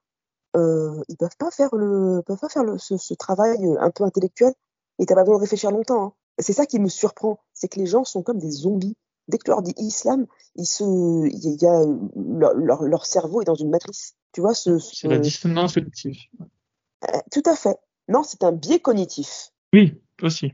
Euh, 0.55 1.01
ils 1.07 1.15
peuvent 1.15 1.37
pas 1.39 1.49
faire 1.49 1.73
le 1.73 2.21
peuvent 2.25 2.39
pas 2.39 2.49
faire 2.49 2.63
le, 2.63 2.77
ce, 2.77 2.97
ce, 2.97 3.13
travail 3.13 3.65
euh, 3.65 3.77
un 3.79 3.89
peu 3.89 4.03
intellectuel 4.03 4.53
et 4.99 5.05
t'as 5.05 5.15
pas 5.15 5.21
besoin 5.21 5.37
de 5.37 5.41
réfléchir 5.41 5.71
longtemps. 5.71 6.03
Hein. 6.03 6.13
C'est 6.39 6.53
ça 6.53 6.65
qui 6.65 6.79
me 6.79 6.89
surprend, 6.89 7.39
c'est 7.53 7.69
que 7.69 7.79
les 7.79 7.85
gens 7.85 8.03
sont 8.03 8.21
comme 8.21 8.37
des 8.37 8.51
zombies. 8.51 8.95
Dès 9.27 9.37
que 9.37 9.45
tu 9.45 9.51
leur 9.51 9.61
dis 9.61 9.73
islam, 9.77 10.25
ils 10.55 10.65
se, 10.65 10.83
il 10.83 11.61
y 11.61 11.65
a 11.65 11.85
leur, 12.15 12.53
leur, 12.55 12.83
leur, 12.83 13.05
cerveau 13.05 13.41
est 13.41 13.45
dans 13.45 13.55
une 13.55 13.69
matrice. 13.69 14.15
Tu 14.33 14.41
vois 14.41 14.53
ce. 14.53 14.77
C'est 14.79 15.07
la 15.07 15.19
dissonance 15.19 15.75
cognitive. 15.75 16.17
Euh, 16.41 17.17
tout 17.31 17.43
à 17.45 17.55
fait. 17.55 17.77
Non, 18.09 18.23
c'est 18.23 18.43
un 18.43 18.51
biais 18.51 18.79
cognitif. 18.79 19.51
Oui, 19.73 20.01
aussi. 20.21 20.51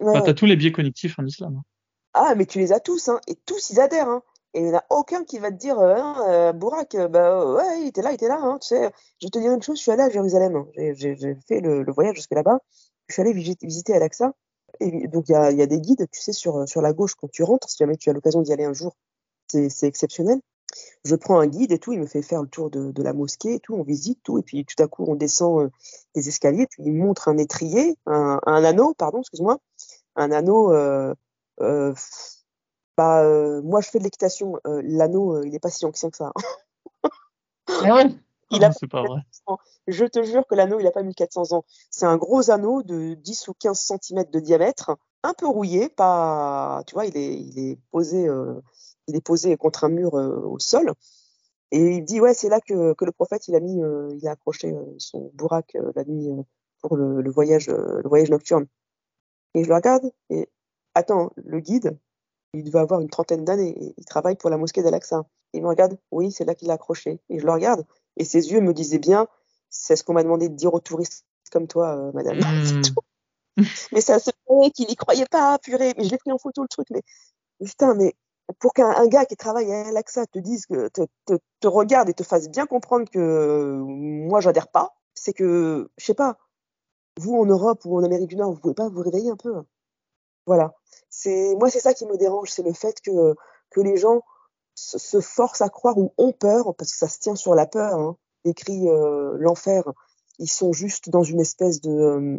Ouais, 0.00 0.14
bah, 0.14 0.22
tu 0.22 0.30
as 0.30 0.34
tous 0.34 0.46
les 0.46 0.56
biais 0.56 0.72
cognitifs 0.72 1.18
en 1.18 1.26
islam. 1.26 1.56
Hein. 1.58 1.64
Ah, 2.14 2.34
mais 2.34 2.46
tu 2.46 2.58
les 2.58 2.72
as 2.72 2.80
tous, 2.80 3.08
hein, 3.08 3.20
et 3.28 3.36
tous 3.46 3.70
ils 3.70 3.80
adhèrent. 3.80 4.08
Hein. 4.08 4.22
Et 4.54 4.60
il 4.60 4.64
n'y 4.66 4.70
en 4.72 4.78
a 4.78 4.84
aucun 4.90 5.24
qui 5.24 5.38
va 5.38 5.50
te 5.50 5.56
dire, 5.56 5.78
euh, 5.78 5.96
euh, 6.28 6.52
Bourak, 6.52 6.94
euh, 6.94 7.08
bah 7.08 7.54
ouais, 7.54 7.82
il 7.82 7.88
était 7.88 8.02
là, 8.02 8.10
il 8.10 8.14
était 8.14 8.28
là. 8.28 8.38
Hein, 8.40 8.58
tu 8.60 8.68
sais, 8.68 8.92
je 9.20 9.26
vais 9.26 9.30
te 9.30 9.38
dire 9.38 9.52
une 9.52 9.62
chose, 9.62 9.78
je 9.78 9.82
suis 9.82 9.90
allé 9.90 10.02
à 10.02 10.10
Jérusalem. 10.10 10.56
Hein. 10.56 10.66
J'ai 10.76 11.36
fait 11.48 11.60
le, 11.60 11.82
le, 11.82 11.92
voyage 11.92 12.16
jusque 12.16 12.32
là-bas. 12.32 12.58
Je 13.08 13.14
suis 13.14 13.22
allé 13.22 13.32
visiter, 13.32 13.94
Al-Aqsa. 13.94 14.32
Et 14.80 15.08
donc 15.08 15.28
il 15.28 15.32
y 15.32 15.34
a, 15.34 15.50
y 15.52 15.62
a, 15.62 15.66
des 15.66 15.80
guides, 15.80 16.06
tu 16.10 16.20
sais, 16.20 16.32
sur, 16.32 16.68
sur 16.68 16.82
la 16.82 16.92
gauche 16.92 17.14
quand 17.14 17.30
tu 17.30 17.42
rentres, 17.42 17.68
si 17.68 17.76
jamais 17.78 17.96
tu 17.96 18.10
as 18.10 18.12
l'occasion 18.12 18.42
d'y 18.42 18.52
aller 18.52 18.64
un 18.64 18.72
jour, 18.72 18.96
c'est 19.48 19.84
exceptionnel. 19.84 20.40
Je 21.04 21.14
prends 21.16 21.40
un 21.40 21.46
guide 21.46 21.72
et 21.72 21.78
tout, 21.78 21.92
il 21.92 22.00
me 22.00 22.06
fait 22.06 22.22
faire 22.22 22.42
le 22.42 22.48
tour 22.48 22.70
de, 22.70 22.92
de 22.92 23.02
la 23.02 23.12
mosquée 23.12 23.54
et 23.54 23.60
tout, 23.60 23.74
on 23.74 23.82
visite 23.82 24.20
tout, 24.22 24.38
et 24.38 24.42
puis 24.42 24.64
tout 24.64 24.80
à 24.82 24.88
coup 24.88 25.04
on 25.06 25.14
descend 25.14 25.64
euh, 25.64 25.68
des 26.14 26.28
escaliers, 26.28 26.66
puis 26.66 26.82
il 26.86 26.94
montre 26.94 27.28
un 27.28 27.36
étrier, 27.38 27.96
un, 28.06 28.40
un 28.46 28.64
anneau, 28.64 28.94
pardon, 28.94 29.20
excuse-moi, 29.20 29.58
un 30.16 30.32
anneau 30.32 30.72
euh, 30.72 31.14
euh, 31.60 31.94
bah, 32.96 33.22
euh, 33.22 33.62
moi, 33.62 33.80
je 33.80 33.88
fais 33.88 33.98
de 33.98 34.04
l'équitation. 34.04 34.58
Euh, 34.66 34.82
l'anneau, 34.84 35.36
euh, 35.36 35.42
il 35.46 35.52
n'est 35.52 35.58
pas 35.58 35.70
si 35.70 35.84
ancien 35.86 36.10
que 36.10 36.16
ça. 36.16 36.32
ah 37.68 37.94
ouais? 37.94 38.10
Il 38.50 38.64
a 38.64 38.72
c'est 38.72 38.86
pas 38.86 39.02
vrai. 39.02 39.20
Je 39.86 40.04
te 40.04 40.22
jure 40.22 40.46
que 40.46 40.54
l'anneau, 40.54 40.78
il 40.78 40.84
n'a 40.84 40.90
pas 40.90 41.02
1400 41.02 41.56
ans. 41.56 41.64
C'est 41.90 42.04
un 42.04 42.18
gros 42.18 42.50
anneau 42.50 42.82
de 42.82 43.14
10 43.14 43.48
ou 43.48 43.54
15 43.54 43.78
cm 43.78 44.24
de 44.30 44.40
diamètre, 44.40 44.94
un 45.22 45.32
peu 45.32 45.46
rouillé, 45.46 45.88
pas, 45.88 46.82
tu 46.86 46.94
vois, 46.94 47.06
il 47.06 47.16
est, 47.16 47.34
il 47.34 47.58
est 47.58 47.78
posé, 47.90 48.28
il 49.06 49.16
est 49.16 49.24
posé 49.24 49.56
contre 49.56 49.84
un 49.84 49.88
mur 49.88 50.12
au 50.12 50.58
sol. 50.58 50.92
Et 51.70 51.96
il 51.96 52.04
dit, 52.04 52.20
ouais, 52.20 52.34
c'est 52.34 52.50
là 52.50 52.60
que, 52.60 52.92
que, 52.92 53.06
le 53.06 53.12
prophète, 53.12 53.48
il 53.48 53.54
a 53.54 53.60
mis, 53.60 53.80
il 54.18 54.28
a 54.28 54.32
accroché 54.32 54.76
son 54.98 55.30
bourraque 55.32 55.74
la 55.94 56.04
nuit 56.04 56.28
pour 56.82 56.98
le, 56.98 57.22
le 57.22 57.30
voyage, 57.30 57.68
le 57.68 58.06
voyage 58.06 58.28
nocturne. 58.28 58.66
Et 59.54 59.64
je 59.64 59.68
le 59.70 59.74
regarde 59.76 60.12
et 60.28 60.50
attends, 60.94 61.30
le 61.36 61.60
guide, 61.60 61.96
il 62.54 62.64
devait 62.64 62.80
avoir 62.80 63.00
une 63.00 63.08
trentaine 63.08 63.44
d'années. 63.44 63.94
Il 63.96 64.04
travaille 64.04 64.36
pour 64.36 64.50
la 64.50 64.56
mosquée 64.56 64.82
d'Al-Aqsa. 64.82 65.24
Il 65.54 65.62
me 65.62 65.68
regarde, 65.68 65.98
oui, 66.10 66.30
c'est 66.32 66.44
là 66.44 66.54
qu'il 66.54 66.68
l'a 66.68 66.74
accroché. 66.74 67.20
Et 67.28 67.38
je 67.38 67.46
le 67.46 67.52
regarde, 67.52 67.84
et 68.16 68.24
ses 68.24 68.52
yeux 68.52 68.60
me 68.60 68.74
disaient 68.74 68.98
bien, 68.98 69.26
c'est 69.70 69.96
ce 69.96 70.04
qu'on 70.04 70.12
m'a 70.12 70.22
demandé 70.22 70.48
de 70.48 70.54
dire 70.54 70.72
aux 70.72 70.80
touristes 70.80 71.24
comme 71.50 71.66
toi, 71.66 71.96
euh, 71.96 72.12
madame. 72.12 72.38
Mmh. 73.58 73.64
mais 73.92 74.00
ça 74.00 74.18
se 74.18 74.30
fait 74.30 74.70
qu'il 74.70 74.88
n'y 74.88 74.96
croyait 74.96 75.26
pas, 75.26 75.58
purée. 75.58 75.92
Mais 75.98 76.04
je 76.04 76.10
l'ai 76.10 76.16
pris 76.16 76.32
en 76.32 76.38
photo, 76.38 76.62
le 76.62 76.68
truc. 76.68 76.86
Mais 76.88 77.02
putain, 77.62 77.94
mais 77.94 78.14
pour 78.60 78.72
qu'un 78.72 79.06
gars 79.08 79.26
qui 79.26 79.36
travaille 79.36 79.70
à 79.70 79.88
Al-Aqsa 79.88 80.24
te 80.24 80.38
dise 80.38 80.64
que 80.64 80.88
te, 80.88 81.02
te, 81.26 81.34
te, 81.60 81.68
regarde 81.68 82.08
et 82.08 82.14
te 82.14 82.22
fasse 82.22 82.48
bien 82.48 82.64
comprendre 82.64 83.10
que 83.10 83.18
euh, 83.18 83.76
moi, 83.84 84.40
j'adhère 84.40 84.68
pas, 84.68 84.94
c'est 85.14 85.34
que, 85.34 85.90
je 85.98 86.04
sais 86.06 86.14
pas, 86.14 86.38
vous 87.18 87.34
en 87.34 87.44
Europe 87.44 87.82
ou 87.84 87.98
en 87.98 88.04
Amérique 88.04 88.28
du 88.28 88.36
Nord, 88.36 88.52
vous 88.52 88.58
pouvez 88.58 88.72
pas 88.72 88.88
vous 88.88 89.02
réveiller 89.02 89.28
un 89.28 89.36
peu. 89.36 89.54
Hein. 89.54 89.66
Voilà 90.46 90.74
c'est 91.22 91.54
moi 91.56 91.70
c'est 91.70 91.80
ça 91.80 91.94
qui 91.94 92.06
me 92.06 92.16
dérange, 92.16 92.50
c'est 92.50 92.62
le 92.62 92.72
fait 92.72 93.00
que 93.00 93.34
que 93.70 93.80
les 93.80 93.96
gens 93.96 94.22
se, 94.74 95.20
forcent 95.20 95.60
à 95.60 95.68
croire 95.68 95.98
ou 95.98 96.12
ont 96.18 96.32
peur 96.32 96.74
parce 96.76 96.92
que 96.92 96.98
ça 96.98 97.08
se 97.08 97.18
tient 97.18 97.36
sur 97.36 97.54
la 97.54 97.66
peur. 97.66 97.94
Hein, 97.98 98.16
écrit 98.44 98.88
euh, 98.88 99.36
l'enfer, 99.38 99.84
ils 100.38 100.50
sont 100.50 100.72
juste 100.72 101.10
dans 101.10 101.22
une 101.22 101.40
espèce 101.40 101.80
de 101.80 101.90
euh, 101.90 102.38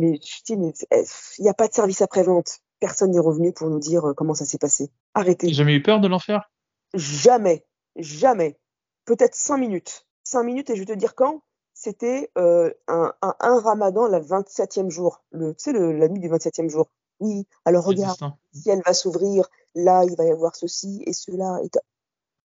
mais 0.00 0.18
il 0.48 0.72
n'y 1.40 1.48
a 1.48 1.54
pas 1.54 1.68
de 1.68 1.74
service 1.74 2.00
après 2.02 2.22
vente. 2.22 2.60
Personne 2.80 3.10
n'est 3.10 3.20
revenu 3.20 3.52
pour 3.52 3.68
nous 3.68 3.78
dire 3.78 4.08
euh, 4.08 4.14
comment 4.14 4.34
ça 4.34 4.46
s'est 4.46 4.58
passé. 4.58 4.90
Arrêtez. 5.14 5.52
Jamais 5.52 5.74
eu 5.74 5.82
peur 5.82 6.00
de 6.00 6.08
l'enfer? 6.08 6.50
Jamais, 6.94 7.66
jamais. 7.96 8.58
Peut-être 9.04 9.34
cinq 9.34 9.58
minutes. 9.58 10.06
Cinq 10.24 10.44
minutes 10.44 10.70
et 10.70 10.74
je 10.74 10.80
vais 10.80 10.86
te 10.86 10.92
dire 10.94 11.14
quand? 11.14 11.42
C'était 11.74 12.30
euh, 12.38 12.72
un, 12.88 13.12
un, 13.22 13.34
un, 13.40 13.60
ramadan, 13.60 14.06
la 14.06 14.20
27e 14.20 14.90
jour. 14.90 15.22
Le, 15.32 15.54
tu 15.54 15.64
sais, 15.64 15.72
le, 15.72 15.92
la 15.92 16.08
nuit 16.08 16.20
du 16.20 16.28
27e 16.28 16.68
jour. 16.68 16.90
Oui, 17.20 17.46
alors 17.64 17.84
regarde, 17.84 18.18
si 18.52 18.70
elle 18.70 18.82
va 18.84 18.94
s'ouvrir, 18.94 19.48
là, 19.74 20.04
il 20.04 20.16
va 20.16 20.24
y 20.24 20.30
avoir 20.30 20.56
ceci 20.56 21.02
et 21.06 21.12
cela. 21.12 21.60
Et, 21.62 21.70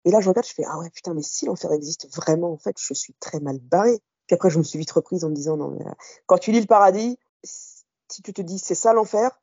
et 0.04 0.10
là, 0.10 0.20
je 0.20 0.28
regarde, 0.28 0.46
je 0.46 0.54
fais, 0.54 0.64
ah 0.66 0.78
ouais, 0.78 0.90
putain, 0.90 1.14
mais 1.14 1.22
si 1.22 1.46
l'enfer 1.46 1.72
existe 1.72 2.08
vraiment, 2.14 2.52
en 2.52 2.58
fait, 2.58 2.76
je 2.78 2.94
suis 2.94 3.14
très 3.20 3.38
mal 3.40 3.58
barrée. 3.58 4.00
Puis 4.26 4.34
après, 4.34 4.50
je 4.50 4.58
me 4.58 4.62
suis 4.62 4.78
vite 4.78 4.90
reprise 4.90 5.24
en 5.24 5.28
me 5.28 5.34
disant, 5.34 5.56
non, 5.56 5.68
mais 5.68 5.86
euh, 5.86 5.92
quand 6.26 6.38
tu 6.38 6.52
lis 6.52 6.60
le 6.60 6.66
paradis, 6.66 7.18
si 7.44 8.22
tu 8.22 8.32
te 8.32 8.42
dis, 8.42 8.58
c'est 8.58 8.74
ça 8.74 8.92
l'enfer, 8.92 9.40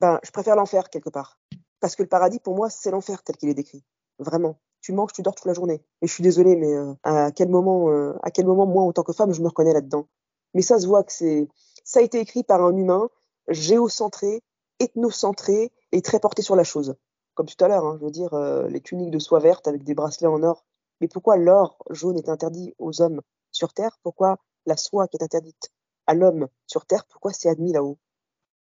ben, 0.00 0.18
je 0.22 0.30
préfère 0.30 0.56
l'enfer 0.56 0.90
quelque 0.90 1.10
part. 1.10 1.38
Parce 1.80 1.96
que 1.96 2.02
le 2.02 2.08
paradis, 2.08 2.40
pour 2.40 2.54
moi, 2.54 2.70
c'est 2.70 2.90
l'enfer 2.90 3.22
tel 3.22 3.36
qu'il 3.36 3.48
est 3.48 3.54
décrit. 3.54 3.84
Vraiment. 4.18 4.58
Tu 4.82 4.92
manges, 4.92 5.12
tu 5.12 5.22
dors 5.22 5.34
toute 5.34 5.46
la 5.46 5.52
journée. 5.52 5.84
Et 6.02 6.06
je 6.06 6.12
suis 6.12 6.22
désolée, 6.22 6.56
mais 6.56 6.72
euh, 6.74 6.94
à 7.02 7.30
quel 7.32 7.48
moment, 7.48 7.90
euh, 7.90 8.14
à 8.22 8.30
quel 8.30 8.46
moment, 8.46 8.66
moi, 8.66 8.82
en 8.82 8.92
tant 8.92 9.02
que 9.02 9.12
femme, 9.12 9.32
je 9.32 9.42
me 9.42 9.48
reconnais 9.48 9.72
là-dedans? 9.72 10.06
Mais 10.54 10.62
ça 10.62 10.78
se 10.78 10.86
voit 10.86 11.04
que 11.04 11.12
c'est, 11.12 11.48
ça 11.84 12.00
a 12.00 12.02
été 12.02 12.18
écrit 12.18 12.42
par 12.42 12.62
un 12.62 12.76
humain 12.76 13.08
géocentré, 13.50 14.42
ethnocentré 14.78 15.72
et 15.92 16.02
très 16.02 16.20
porté 16.20 16.42
sur 16.42 16.56
la 16.56 16.64
chose. 16.64 16.94
Comme 17.34 17.46
tout 17.46 17.62
à 17.64 17.68
l'heure, 17.68 17.84
hein, 17.84 17.96
je 18.00 18.04
veux 18.04 18.10
dire, 18.10 18.34
euh, 18.34 18.68
les 18.68 18.80
tuniques 18.80 19.10
de 19.10 19.18
soie 19.18 19.38
verte 19.38 19.68
avec 19.68 19.84
des 19.84 19.94
bracelets 19.94 20.26
en 20.26 20.42
or. 20.42 20.64
Mais 21.00 21.08
pourquoi 21.08 21.36
l'or 21.36 21.78
jaune 21.90 22.18
est 22.18 22.28
interdit 22.28 22.74
aux 22.78 23.00
hommes 23.02 23.20
sur 23.52 23.72
Terre? 23.72 23.98
Pourquoi 24.02 24.38
la 24.66 24.76
soie 24.76 25.08
qui 25.08 25.16
est 25.16 25.22
interdite 25.22 25.70
à 26.06 26.14
l'homme 26.14 26.48
sur 26.66 26.86
Terre, 26.86 27.04
pourquoi 27.06 27.32
c'est 27.32 27.48
admis 27.48 27.72
là-haut? 27.72 27.98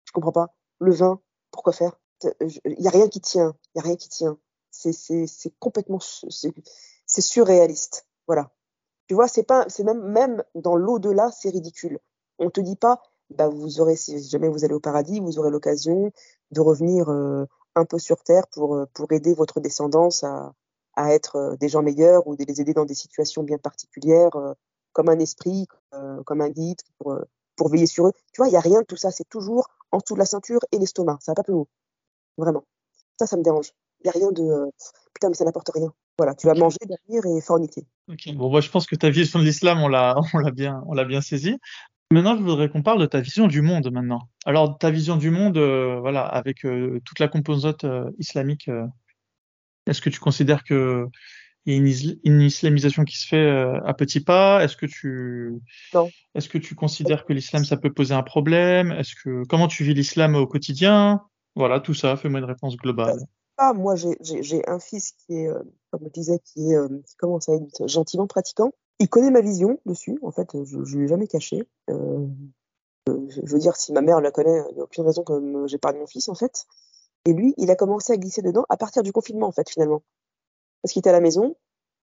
Je 0.05 0.13
comprends 0.13 0.33
pas. 0.33 0.55
Le 0.79 0.93
vin, 0.93 1.21
pourquoi 1.51 1.73
faire? 1.73 1.99
Il 2.41 2.77
n'y 2.79 2.87
a 2.87 2.91
rien 2.91 3.09
qui 3.09 3.21
tient. 3.21 3.57
Il 3.75 3.79
y 3.79 3.81
a 3.81 3.85
rien 3.85 3.97
qui 3.97 4.09
tient. 4.09 4.39
C'est 4.71 5.59
complètement, 5.59 5.99
c'est 6.01 7.21
surréaliste. 7.21 8.07
Voilà. 8.27 8.51
Tu 9.07 9.15
vois, 9.15 9.29
c'est 9.29 9.43
pas, 9.43 9.67
c'est 9.69 9.85
même, 9.85 10.03
même 10.03 10.45
dans 10.55 10.77
l'au-delà, 10.77 11.31
c'est 11.31 11.51
ridicule. 11.51 11.99
On 12.39 12.51
te 12.51 12.61
dit 12.61 12.77
pas, 12.77 13.03
bah, 13.33 13.49
vous 13.49 13.81
aurez, 13.81 13.97
si 13.97 14.23
jamais 14.29 14.49
vous 14.49 14.65
allez 14.65 14.75
au 14.75 14.81
paradis, 14.81 15.21
vous 15.21 15.39
aurez 15.39 15.51
l'occasion 15.51 16.13
de 16.51 16.61
revenir 16.61 17.09
euh, 17.09 17.47
un 17.75 17.85
peu 17.85 17.99
sur 17.99 18.23
terre 18.23 18.47
pour, 18.49 18.87
pour 18.95 19.13
aider 19.13 19.35
votre 19.35 19.61
descendance 19.61 20.25
à, 20.25 20.53
à 20.95 21.13
être 21.13 21.57
des 21.59 21.69
gens 21.69 21.83
meilleurs 21.83 22.27
ou 22.27 22.37
de 22.37 22.45
les 22.45 22.61
aider 22.61 22.75
dans 22.75 22.85
des 22.85 22.95
situations 22.95 23.43
bien 23.43 23.59
particulières, 23.59 24.31
comme 24.93 25.09
un 25.09 25.19
esprit, 25.19 25.67
comme 26.27 26.43
un 26.43 26.51
guide, 26.51 26.81
pour, 26.99 27.17
pour 27.57 27.71
veiller 27.71 27.87
sur 27.87 28.09
eux. 28.09 28.13
Tu 28.33 28.41
vois, 28.41 28.49
il 28.49 28.51
n'y 28.51 28.59
a 28.59 28.61
rien 28.61 28.81
de 28.81 28.87
tout 28.87 28.97
ça. 28.97 29.11
C'est 29.11 29.29
toujours 29.29 29.69
en 29.91 29.99
dessous 29.99 30.15
de 30.15 30.19
la 30.19 30.27
ceinture 30.27 30.61
et 30.71 30.79
l'estomac. 30.79 31.17
Ça 31.21 31.33
va 31.33 31.37
pas 31.37 31.45
plus 31.45 31.55
haut. 31.55 31.69
Vraiment. 32.37 32.65
Ça, 33.19 33.27
ça 33.27 33.39
me 33.39 33.43
dérange. 33.43 33.73
Il 34.01 34.05
n'y 34.05 34.11
a 34.11 34.13
rien 34.13 34.33
de 34.33 34.71
putain, 35.15 35.29
mais 35.29 35.35
ça 35.35 35.45
n'apporte 35.45 35.71
rien. 35.75 35.93
Voilà, 36.19 36.35
tu 36.35 36.47
vas 36.47 36.55
manger, 36.55 36.79
derrière 36.87 37.25
et 37.27 37.41
forniquer. 37.41 37.85
Ok, 38.09 38.35
bon, 38.35 38.51
moi, 38.51 38.61
je 38.61 38.71
pense 38.71 38.87
que 38.87 38.97
ta 38.97 39.11
vision 39.11 39.39
de 39.39 39.45
l'islam, 39.45 39.81
on 39.81 39.89
l'a, 39.89 40.17
on 40.35 40.39
l'a 40.39 40.51
bien, 40.51 40.83
on 40.87 40.95
l'a 40.95 41.05
bien 41.05 41.21
saisi. 41.21 41.59
Maintenant, 42.13 42.37
je 42.37 42.43
voudrais 42.43 42.69
qu'on 42.69 42.83
parle 42.83 43.01
de 43.01 43.07
ta 43.07 43.21
vision 43.21 43.47
du 43.47 43.63
monde 43.63 43.91
maintenant. 43.91 44.29
Alors, 44.45 44.77
ta 44.77 44.91
vision 44.91 45.17
du 45.17 45.31
monde, 45.31 45.57
euh, 45.57 45.99
voilà, 45.99 46.27
avec 46.27 46.67
euh, 46.67 47.01
toute 47.07 47.19
la 47.19 47.27
composante 47.27 47.85
euh, 47.85 48.11
islamique, 48.19 48.69
est-ce 49.87 50.03
que 50.03 50.11
tu 50.11 50.21
considères 50.21 50.63
que 50.63 51.07
il 51.65 51.73
y 51.73 51.77
a 51.77 51.79
une, 51.79 52.19
une, 52.25 52.41
islamisation 52.43 53.05
qui 53.05 53.17
se 53.17 53.27
fait 53.27 53.49
à 53.85 53.95
petits 53.95 54.21
pas? 54.21 54.63
Est-ce 54.63 54.77
que 54.77 54.85
tu, 54.85 55.55
est-ce 56.35 56.49
que 56.49 56.59
tu 56.59 56.75
considères 56.75 57.25
que 57.25 57.33
l'islam 57.33 57.65
ça 57.65 57.77
peut 57.77 57.93
poser 57.93 58.15
un 58.15 58.25
problème? 58.25 58.91
Est-ce 58.93 59.15
que 59.15 59.45
comment 59.47 59.69
tu 59.69 59.85
vis 59.85 59.95
l'islam 59.95 60.35
au 60.35 60.47
quotidien? 60.47 61.23
Voilà, 61.55 61.81
tout 61.81 61.95
ça. 61.95 62.17
Fais-moi 62.17 62.41
une 62.41 62.47
réponse 62.47 62.77
globale. 62.77 63.21
Ah, 63.59 63.73
moi, 63.75 63.95
j'ai 63.97 64.69
un 64.69 64.81
fils 64.81 65.13
qui 65.13 65.35
est, 65.35 65.51
comme 65.91 66.01
je 66.05 66.11
disais, 66.11 66.41
qui, 66.45 66.73
est, 66.73 67.05
qui 67.07 67.17
commence 67.17 67.49
à 67.49 67.55
être 67.55 67.87
gentiment 67.87 68.27
pratiquant 68.27 68.73
il 69.03 69.09
connaît 69.09 69.33
ma 69.33 69.41
vision 69.41 69.81
dessus. 69.85 70.17
En 70.23 70.31
fait, 70.31 70.49
je 70.65 70.79
ne 70.79 70.85
lui 70.85 71.05
ai 71.05 71.09
jamais 71.09 71.27
caché. 71.27 71.69
Euh, 71.91 72.25
je 73.09 73.53
veux 73.53 73.59
dire, 73.59 73.75
si 73.75 73.93
ma 73.93 74.01
mère 74.01 74.21
la 74.21 74.31
connaît, 74.31 74.63
il 74.71 74.75
n'y 74.75 74.81
a 74.81 74.85
aucune 74.85 75.05
raison 75.05 75.25
que 75.25 75.33
de 75.33 75.99
mon 75.99 76.07
fils, 76.07 76.29
en 76.29 76.37
fait. 76.37 76.67
Et 77.25 77.33
lui, 77.33 77.53
il 77.57 77.69
a 77.73 77.77
commencé 77.77 78.13
à 78.13 78.17
glisser 78.17 78.43
dedans 78.43 78.65
à 78.69 78.77
partir 78.77 79.03
du 79.03 79.13
confinement, 79.13 79.49
en 79.49 79.53
fait, 79.53 79.69
finalement. 79.69 80.03
Parce 80.83 80.93
qu'il 80.93 81.01
était 81.01 81.11
à 81.11 81.15
la 81.15 81.21
maison, 81.21 81.57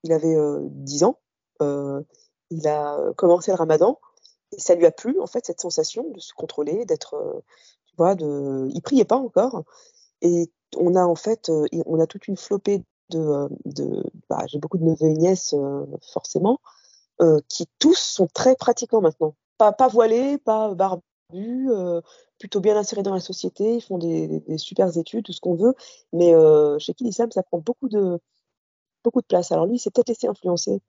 il 0.05 0.12
avait 0.12 0.36
euh, 0.36 0.61
10 0.62 1.03
ans, 1.03 1.18
euh, 1.62 2.01
il 2.51 2.68
a 2.68 3.12
commencé 3.16 3.51
le 3.51 3.57
ramadan, 3.57 3.99
et 4.53 4.61
ça 4.61 4.76
lui 4.76 4.86
a 4.86 4.92
plu, 4.92 5.18
en 5.20 5.26
fait, 5.26 5.45
cette 5.45 5.61
sensation 5.61 6.09
de 6.11 6.20
se 6.20 6.32
contrôler, 6.32 6.84
d'être, 6.84 7.14
euh, 7.14 7.40
tu 7.86 7.97
vois, 7.97 8.14
de... 8.14 8.68
il 8.72 8.82
priait 8.82 9.05
pas 9.05 9.16
encore. 9.16 9.64
Et 10.22 10.49
on 10.76 10.95
a, 10.95 11.05
en 11.05 11.16
fait, 11.16 11.51
on 11.86 11.99
a 11.99 12.07
toute 12.07 12.28
une 12.28 12.36
flopée 12.36 12.84
de, 13.11 13.49
de 13.64 14.05
bah, 14.28 14.45
j'ai 14.47 14.59
beaucoup 14.59 14.78
de 14.78 14.84
neveux 14.84 15.09
et 15.09 15.14
nièces, 15.14 15.57
forcément, 16.12 16.61
euh, 17.23 17.41
qui 17.49 17.67
tous 17.79 17.99
sont 17.99 18.27
très 18.33 18.57
pratiquants 18.57 19.01
maintenant. 19.01 19.35
Pas, 19.59 19.89
voilés, 19.89 20.37
pas 20.39 20.75
barbus, 20.75 21.71
euh, 21.71 22.01
plutôt 22.39 22.61
bien 22.61 22.77
insérés 22.77 23.03
dans 23.03 23.15
la 23.15 23.21
société, 23.21 23.77
ils 23.77 23.81
font 23.81 23.99
des, 23.99 24.41
des, 24.41 24.59
super 24.59 24.97
études, 24.99 25.25
tout 25.25 25.33
ce 25.33 25.41
qu'on 25.41 25.55
veut, 25.55 25.75
mais 26.12 26.35
euh, 26.35 26.79
chez 26.79 26.93
qui 26.93 27.05
l'islam, 27.05 27.31
ça 27.31 27.43
prend 27.45 27.59
beaucoup 27.59 27.89
de, 27.89 28.19
beaucoup 29.05 29.21
de 29.21 29.27
place. 29.27 29.53
Alors 29.53 29.67
lui, 29.67 29.77
il 29.77 29.79
s'est 29.79 29.91
peut-être 29.91 30.09
laissé 30.09 30.27
influencer 30.27 30.81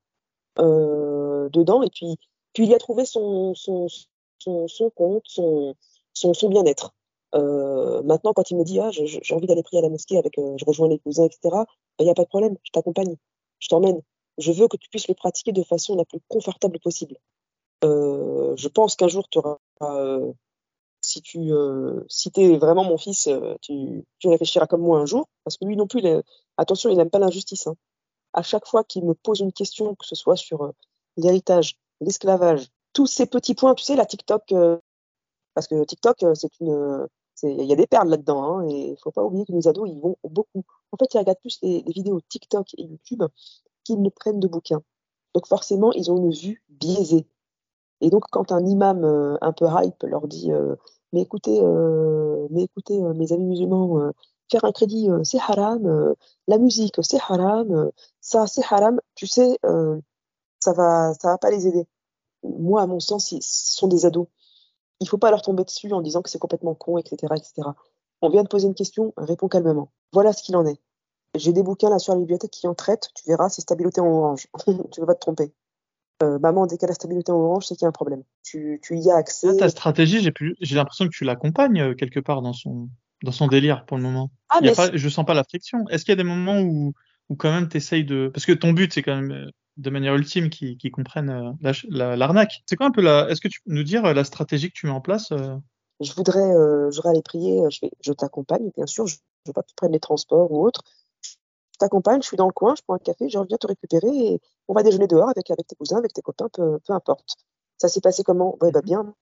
euh, 0.60 1.48
dedans, 1.50 1.84
et 1.84 1.90
puis, 1.90 2.18
puis 2.54 2.66
il 2.66 2.74
a 2.74 2.80
trouvé 2.80 3.06
son, 3.06 3.54
son, 3.54 3.88
son, 4.40 4.90
compte, 4.96 5.24
son, 5.28 5.76
son, 6.14 6.50
bien-être. 6.50 6.94
Maintenant, 7.34 8.34
quand 8.34 8.50
il 8.50 8.58
me 8.58 8.64
dit 8.64 8.80
ah, 8.80 8.90
j'ai 8.92 9.36
envie 9.36 9.48
d'aller 9.48 9.64
prier 9.64 9.80
à 9.80 9.84
la 9.84 9.90
mosquée 9.90 10.18
avec, 10.18 10.36
je 10.38 10.66
rejoins 10.66 10.88
les 10.88 11.00
cousins, 11.00 11.26
etc., 11.26 11.40
il 11.44 11.50
ben, 12.00 12.06
n'y 12.06 12.10
a 12.10 12.16
pas 12.16 12.24
de 12.24 12.30
problème, 12.30 12.56
je 12.64 12.72
t'accompagne, 12.72 13.16
je 13.60 13.68
t'emmène 13.68 14.02
je 14.38 14.52
veux 14.52 14.68
que 14.68 14.78
tu 14.78 14.90
puisses 14.90 15.08
le 15.08 15.14
pratiquer 15.14 15.52
de 15.52 15.64
façon 15.64 15.96
la 15.96 16.06
plus 16.06 16.20
confortable 16.28 16.80
possible. 16.80 17.18
Euh, 17.84 18.56
je 18.58 18.68
pense 18.68 18.96
qu'un 18.96 19.08
jour, 19.08 19.28
tu 19.30 19.40
auras, 19.40 19.58
euh, 19.82 20.32
si 21.02 21.22
tu 21.22 21.52
euh, 21.52 22.02
si 22.10 22.32
es 22.36 22.58
vraiment 22.58 22.84
mon 22.84 22.98
fils, 22.98 23.28
euh, 23.28 23.56
tu, 23.62 24.06
tu, 24.20 24.28
réfléchiras 24.28 24.68
comme 24.68 24.82
moi 24.82 25.00
un 25.00 25.06
jour, 25.06 25.28
parce 25.44 25.58
que 25.58 25.66
lui 25.66 25.76
non 25.76 25.88
plus, 25.88 26.02
attention, 26.58 26.90
il 26.90 26.98
n'aime 26.98 27.10
pas 27.10 27.20
l'injustice. 27.20 27.68
Hein. 27.68 27.76
À 28.34 28.44
chaque 28.44 28.68
fois 28.68 28.84
qu'il 28.84 29.06
me 29.06 29.14
pose 29.14 29.40
une 29.40 29.54
question, 29.54 29.96
que 29.96 30.06
ce 30.06 30.16
soit 30.16 30.36
sur 30.36 30.74
l'héritage, 31.18 31.78
l'esclavage, 32.02 32.68
tous 32.94 33.08
ces 33.08 33.26
petits 33.26 33.56
points, 33.56 33.76
tu 33.76 33.84
sais, 33.84 33.96
la 33.96 34.06
TikTok, 34.06 34.54
parce 35.54 35.68
que 35.68 35.84
TikTok, 35.84 36.26
c'est 36.36 36.60
une 36.60 37.08
il 37.44 37.66
y 37.66 37.74
a 37.74 37.76
des 37.76 37.88
perles 37.88 38.10
là-dedans, 38.10 38.44
hein, 38.44 38.70
et 38.70 38.92
il 38.92 38.98
faut 38.98 39.12
pas 39.12 39.24
oublier 39.24 39.46
que 39.46 39.52
nos 39.52 39.68
ados, 39.68 39.90
ils 39.90 40.00
vont 40.00 40.18
beaucoup. 40.24 40.64
En 40.92 40.98
fait, 40.98 41.14
ils 41.14 41.18
regardent 41.18 41.40
plus 41.40 41.60
les 41.62 41.84
vidéos 41.88 42.22
TikTok 42.30 42.74
et 42.78 42.84
YouTube 42.84 43.24
qu'ils 43.86 44.02
ne 44.02 44.10
prennent 44.10 44.42
de 44.42 44.48
bouquins. 44.48 44.82
Donc 45.34 45.48
forcément, 45.48 45.92
ils 45.94 46.12
ont 46.12 46.18
une 46.18 46.32
vue 46.32 46.64
biaisée. 46.70 47.28
Et 48.02 48.10
donc, 48.10 48.24
quand 48.32 48.52
un 48.52 48.66
imam 48.66 49.04
euh, 49.04 49.38
un 49.42 49.54
peu 49.54 49.66
hype 49.68 50.04
leur 50.04 50.28
dit 50.28 50.52
euh, 50.52 50.76
Mais 51.14 51.22
écoutez, 51.22 51.60
euh, 51.64 52.48
mais 52.52 52.64
écoutez 52.64 53.02
mes 53.02 53.32
amis 53.32 53.46
musulmans, 53.46 54.12
faire 54.52 54.66
un 54.66 54.72
crédit, 54.72 55.10
c'est 55.24 55.40
haram, 55.40 56.16
la 56.48 56.58
musique, 56.58 57.00
c'est 57.02 57.20
haram, 57.30 57.92
ça, 58.22 58.48
c'est 58.48 58.64
haram, 58.70 59.00
tu 59.16 59.28
sais, 59.28 59.60
ça 60.60 60.74
va, 60.74 61.14
ça 61.16 61.30
va 61.30 61.38
pas 61.38 61.52
les 61.52 61.68
aider. 61.68 61.88
Moi, 62.44 62.82
à 62.82 62.88
mon 62.88 63.00
sens, 63.00 63.32
ils 63.32 63.42
sont 63.42 63.88
des 63.88 64.06
ados. 64.06 64.28
Il 65.00 65.10
faut 65.10 65.18
pas 65.18 65.32
leur 65.32 65.42
tomber 65.42 65.64
dessus 65.64 65.92
en 65.94 66.02
disant 66.02 66.22
que 66.22 66.30
c'est 66.30 66.40
complètement 66.40 66.76
con, 66.76 66.98
etc., 66.98 67.34
etc. 67.36 67.70
On 68.22 68.30
vient 68.30 68.44
de 68.44 68.48
poser 68.48 68.68
une 68.68 68.76
question, 68.76 69.14
réponds 69.18 69.48
calmement. 69.48 69.92
Voilà 70.14 70.34
ce 70.34 70.44
qu'il 70.44 70.56
en 70.56 70.66
est. 70.66 70.80
J'ai 71.36 71.54
des 71.54 71.64
bouquins 71.64 71.90
là 71.90 72.00
sur 72.00 72.14
la 72.14 72.20
bibliothèque 72.20 72.52
qui 72.52 72.68
en 72.68 72.74
traitent, 72.74 73.10
tu 73.16 73.24
verras, 73.28 73.50
c'est 73.50 73.62
stabilité 73.62 74.02
en 74.02 74.08
orange. 74.08 74.48
tu 74.66 74.72
ne 74.72 75.00
vas 75.02 75.08
pas 75.08 75.16
te 75.16 75.20
tromper. 75.20 75.54
Euh, 76.24 76.40
maman, 76.40 76.66
dès 76.66 76.78
qu'elle 76.78 76.90
a 76.90 76.94
stabilité 76.94 77.32
en 77.32 77.40
orange, 77.40 77.66
c'est 77.66 77.76
qu'il 77.76 77.84
y 77.84 77.86
a 77.86 77.90
un 77.90 77.94
problème. 77.94 78.24
Tu, 78.44 78.80
tu 78.82 78.98
y 78.98 79.12
as 79.12 79.16
accès. 79.16 79.50
Ah, 79.50 79.58
ta 79.58 79.70
stratégie, 79.70 80.22
j'ai 80.22 80.76
l'impression 80.76 81.06
que 81.06 81.12
tu 81.12 81.26
l'accompagnes 81.26 81.82
euh, 81.82 81.94
quelque 81.94 82.22
part 82.22 82.42
dans 82.42 82.54
son, 82.54 82.90
dans 83.24 83.34
son 83.34 83.48
délire 83.48 83.86
pour 83.86 83.98
le 83.98 84.04
moment. 84.04 84.32
Ah, 84.50 84.60
il 84.62 84.68
y 84.68 84.70
a 84.70 84.76
pas... 84.76 84.96
Je 84.96 85.10
sens 85.10 85.26
pas 85.26 85.34
la 85.34 85.44
friction. 85.44 85.80
Est-ce 85.90 86.06
qu'il 86.06 86.14
y 86.14 86.18
a 86.18 86.24
des 86.24 86.24
moments 86.24 86.62
où, 86.62 86.94
où 87.30 87.36
quand 87.36 87.52
même 87.52 87.68
tu 87.68 87.78
essayes 87.78 88.06
de. 88.06 88.32
Parce 88.34 88.46
que 88.46 88.54
ton 88.54 88.72
but, 88.72 88.94
c'est 88.94 89.02
quand 89.02 89.16
même 89.16 89.32
euh, 89.32 89.52
de 89.76 89.90
manière 89.90 90.16
ultime 90.16 90.50
qu'ils 90.50 90.78
qu 90.78 90.90
comprennent 90.90 91.58
l'arnaque. 91.90 92.52
La, 92.54 92.64
c'est 92.66 92.78
quoi 92.78 92.86
un 92.86 92.92
peu 92.92 93.02
la. 93.02 93.30
Est-ce 93.30 93.42
que 93.42 93.50
tu 93.50 93.60
peux 93.62 93.74
nous 93.74 93.84
dire 93.84 94.04
la 94.14 94.24
stratégie 94.24 94.70
que 94.70 94.76
tu 94.76 94.86
mets 94.86 94.94
en 94.94 95.02
place 95.02 95.34
Je 96.00 96.14
voudrais, 96.14 96.40
euh, 96.40 96.90
je 96.92 96.96
voudrais 96.96 97.10
aller 97.10 97.24
prier. 97.24 97.62
Je, 97.70 97.80
vais, 97.82 97.92
je 98.00 98.14
t'accompagne, 98.14 98.72
bien 98.78 98.86
sûr. 98.86 99.06
Je 99.06 99.16
ne 99.16 99.50
veux 99.50 99.54
pas 99.54 99.64
que 99.64 99.68
tu 99.68 99.76
prennes 99.76 99.92
les 99.92 100.00
transports 100.00 100.50
ou 100.50 100.66
autre 100.66 100.82
je 101.76 101.80
t'accompagne, 101.80 102.22
je 102.22 102.28
suis 102.28 102.38
dans 102.38 102.48
le 102.48 102.54
coin, 102.54 102.74
je 102.74 102.82
prends 102.84 102.96
un 102.96 103.00
café, 103.00 103.28
je 103.28 103.38
reviens 103.38 103.58
te 103.58 103.68
récupérer 103.68 104.08
et 104.08 104.42
on 104.70 104.74
va 104.74 104.82
déjeuner 104.82 105.08
dehors 105.08 105.28
avec, 105.28 105.46
tes 105.46 105.76
cousins, 105.76 105.98
avec 105.98 106.14
tes 106.14 106.22
copains, 106.22 106.48
peu, 106.48 106.80
importe. 106.88 107.36
Ça 107.78 107.90
s'est 107.90 108.00
passé 108.00 108.24
comment? 108.24 108.58
Ouais, 108.62 108.72
bah 108.72 108.82
bien. 108.82 109.14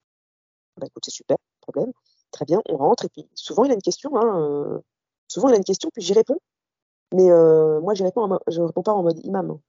Bah 0.77 0.85
écoute, 0.85 1.03
c'est 1.03 1.11
super, 1.11 1.37
problème. 1.61 1.91
Très 2.29 2.45
bien, 2.45 2.61
on 2.69 2.77
rentre 2.77 3.05
et 3.05 3.09
puis 3.09 3.27
souvent 3.33 3.63
il 3.63 3.71
a 3.71 3.73
une 3.73 3.81
question, 3.81 4.15
hein, 4.17 4.39
euh, 4.39 4.79
souvent 5.27 5.49
il 5.49 5.55
a 5.55 5.57
une 5.57 5.63
question, 5.63 5.89
puis 5.91 6.03
j'y 6.03 6.13
réponds. 6.13 6.37
Mais 7.11 7.31
euh, 7.31 7.81
moi, 7.81 7.95
j'y 7.95 8.03
réponds, 8.03 8.39
je 8.47 8.61
ne 8.61 8.67
réponds 8.67 8.83
pas 8.83 8.93
en 8.93 9.01
mode 9.01 9.19
imam. 9.25 9.59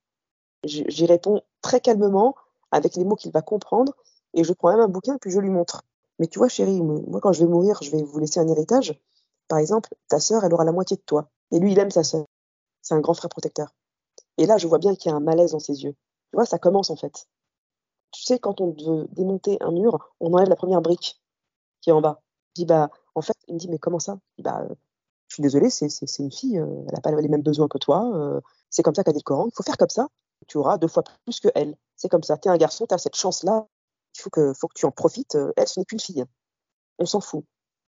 J'y 0.65 1.07
réponds 1.07 1.41
très 1.63 1.81
calmement, 1.81 2.35
avec 2.71 2.97
les 2.97 3.05
mots 3.05 3.17
qu'il 3.17 3.33
va 3.33 3.41
comprendre, 3.41 3.95
et 4.35 4.45
je 4.45 4.53
prends 4.53 4.71
même 4.71 4.81
un 4.81 4.89
bouquin, 4.89 5.17
puis 5.19 5.31
je 5.31 5.41
lui 5.41 5.51
montre. 5.51 5.85
Mais 6.19 6.27
tu 6.27 6.39
vois, 6.39 6.49
chérie, 6.49 6.83
moi, 6.83 7.21
quand 7.21 7.33
je 7.33 7.41
vais 7.45 7.51
mourir, 7.51 7.79
je 7.83 7.91
vais 7.91 8.03
vous 8.03 8.19
laisser 8.19 8.41
un 8.41 8.49
héritage. 8.49 9.01
Par 9.49 9.59
exemple, 9.59 9.91
ta 10.09 10.21
sœur, 10.21 10.45
elle 10.45 10.53
aura 10.53 10.65
la 10.65 10.73
moitié 10.73 10.97
de 10.97 11.03
toi. 11.03 11.29
Et 11.51 11.59
lui, 11.59 11.73
il 11.73 11.79
aime 11.79 11.91
sa 11.91 12.05
sœur 12.05 12.25
c'est 12.85 12.95
un 12.95 13.01
grand 13.01 13.15
frère 13.15 13.31
protecteur. 13.31 13.75
Et 14.39 14.47
là, 14.47 14.59
je 14.59 14.69
vois 14.69 14.79
bien 14.79 14.95
qu'il 14.95 15.11
y 15.11 15.13
a 15.13 15.17
un 15.17 15.21
malaise 15.21 15.53
dans 15.53 15.59
ses 15.59 15.83
yeux. 15.83 15.93
Tu 15.93 16.37
vois, 16.37 16.45
ça 16.45 16.59
commence 16.59 16.91
en 16.91 16.97
fait. 16.97 17.27
Tu 18.13 18.23
sais, 18.23 18.39
quand 18.39 18.61
on 18.61 18.71
veut 18.71 19.09
démonter 19.11 19.59
un 19.61 19.73
mur, 19.73 20.15
on 20.21 20.33
enlève 20.33 20.49
la 20.49 20.57
première 20.57 20.83
brique 20.83 21.21
qui 21.81 21.91
est 21.91 21.93
en 21.93 22.01
bas. 22.01 22.23
Je 22.51 22.63
dis, 22.63 22.67
bah, 22.67 22.91
en 23.17 23.23
fait, 23.23 23.35
il 23.49 23.55
me 23.55 23.59
dit, 23.59 23.69
mais 23.69 23.79
comment 23.79 23.99
ça? 23.99 24.19
Je 24.31 24.43
dis, 24.43 24.43
bah, 24.43 24.61
euh, 24.63 24.75
je 25.29 25.35
suis 25.35 25.43
désolé, 25.43 25.71
c'est 25.71 25.89
une 26.19 26.31
fille, 26.31 26.59
euh, 26.59 26.85
elle 26.87 26.95
n'a 26.95 27.01
pas 27.01 27.11
les 27.11 27.29
mêmes 27.29 27.43
besoins 27.43 27.67
que 27.67 27.79
toi. 27.79 28.13
Euh, 28.15 28.41
c'est 28.71 28.83
comme 28.83 28.95
ça 28.95 29.03
qu'a 29.03 29.13
dit 29.13 29.19
le 29.19 29.25
Coran. 29.25 29.47
Il 29.47 29.55
faut 29.55 29.65
faire 29.65 29.77
comme 29.77 29.89
ça. 29.89 30.09
Tu 30.47 30.59
auras 30.59 30.79
deux 30.79 30.89
fois 30.89 31.03
plus 31.25 31.41
que 31.41 31.49
elle. 31.55 31.77
C'est 31.97 32.09
comme 32.09 32.23
ça. 32.23 32.37
Tu 32.37 32.49
es 32.49 32.53
un 32.53 32.57
garçon, 32.57 32.87
tu 32.87 32.95
as 32.95 32.99
cette 32.99 33.17
chance-là. 33.17 33.67
Il 34.17 34.21
faut 34.21 34.31
que, 34.31 34.53
faut 34.53 34.69
que 34.69 34.75
tu 34.75 34.87
en 34.87 34.93
profites. 34.93 35.37
Elle, 35.57 35.67
ce 35.67 35.81
n'est 35.81 35.87
qu'une 35.87 36.01
fille. 36.01 36.25
On 36.99 37.07
s'en 37.07 37.21
fout. 37.21 37.45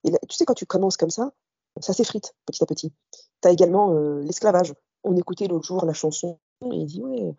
Et 0.04 0.12
tu 0.28 0.36
sais, 0.36 0.44
quand 0.44 0.54
tu 0.54 0.66
commences 0.66 0.96
comme 0.96 1.10
ça, 1.10 1.32
ça 1.80 1.92
s'effrite 1.92 2.34
petit 2.46 2.62
à 2.62 2.66
petit. 2.66 2.92
Tu 3.42 3.48
as 3.48 3.50
également 3.50 3.92
euh, 3.92 4.20
l'esclavage. 4.22 4.74
On 5.04 5.16
écoutait 5.16 5.48
l'autre 5.48 5.66
jour 5.66 5.84
la 5.84 5.92
chanson 5.92 6.38
et 6.64 6.76
il 6.76 6.86
dit 6.86 7.02
Ouais, 7.02 7.34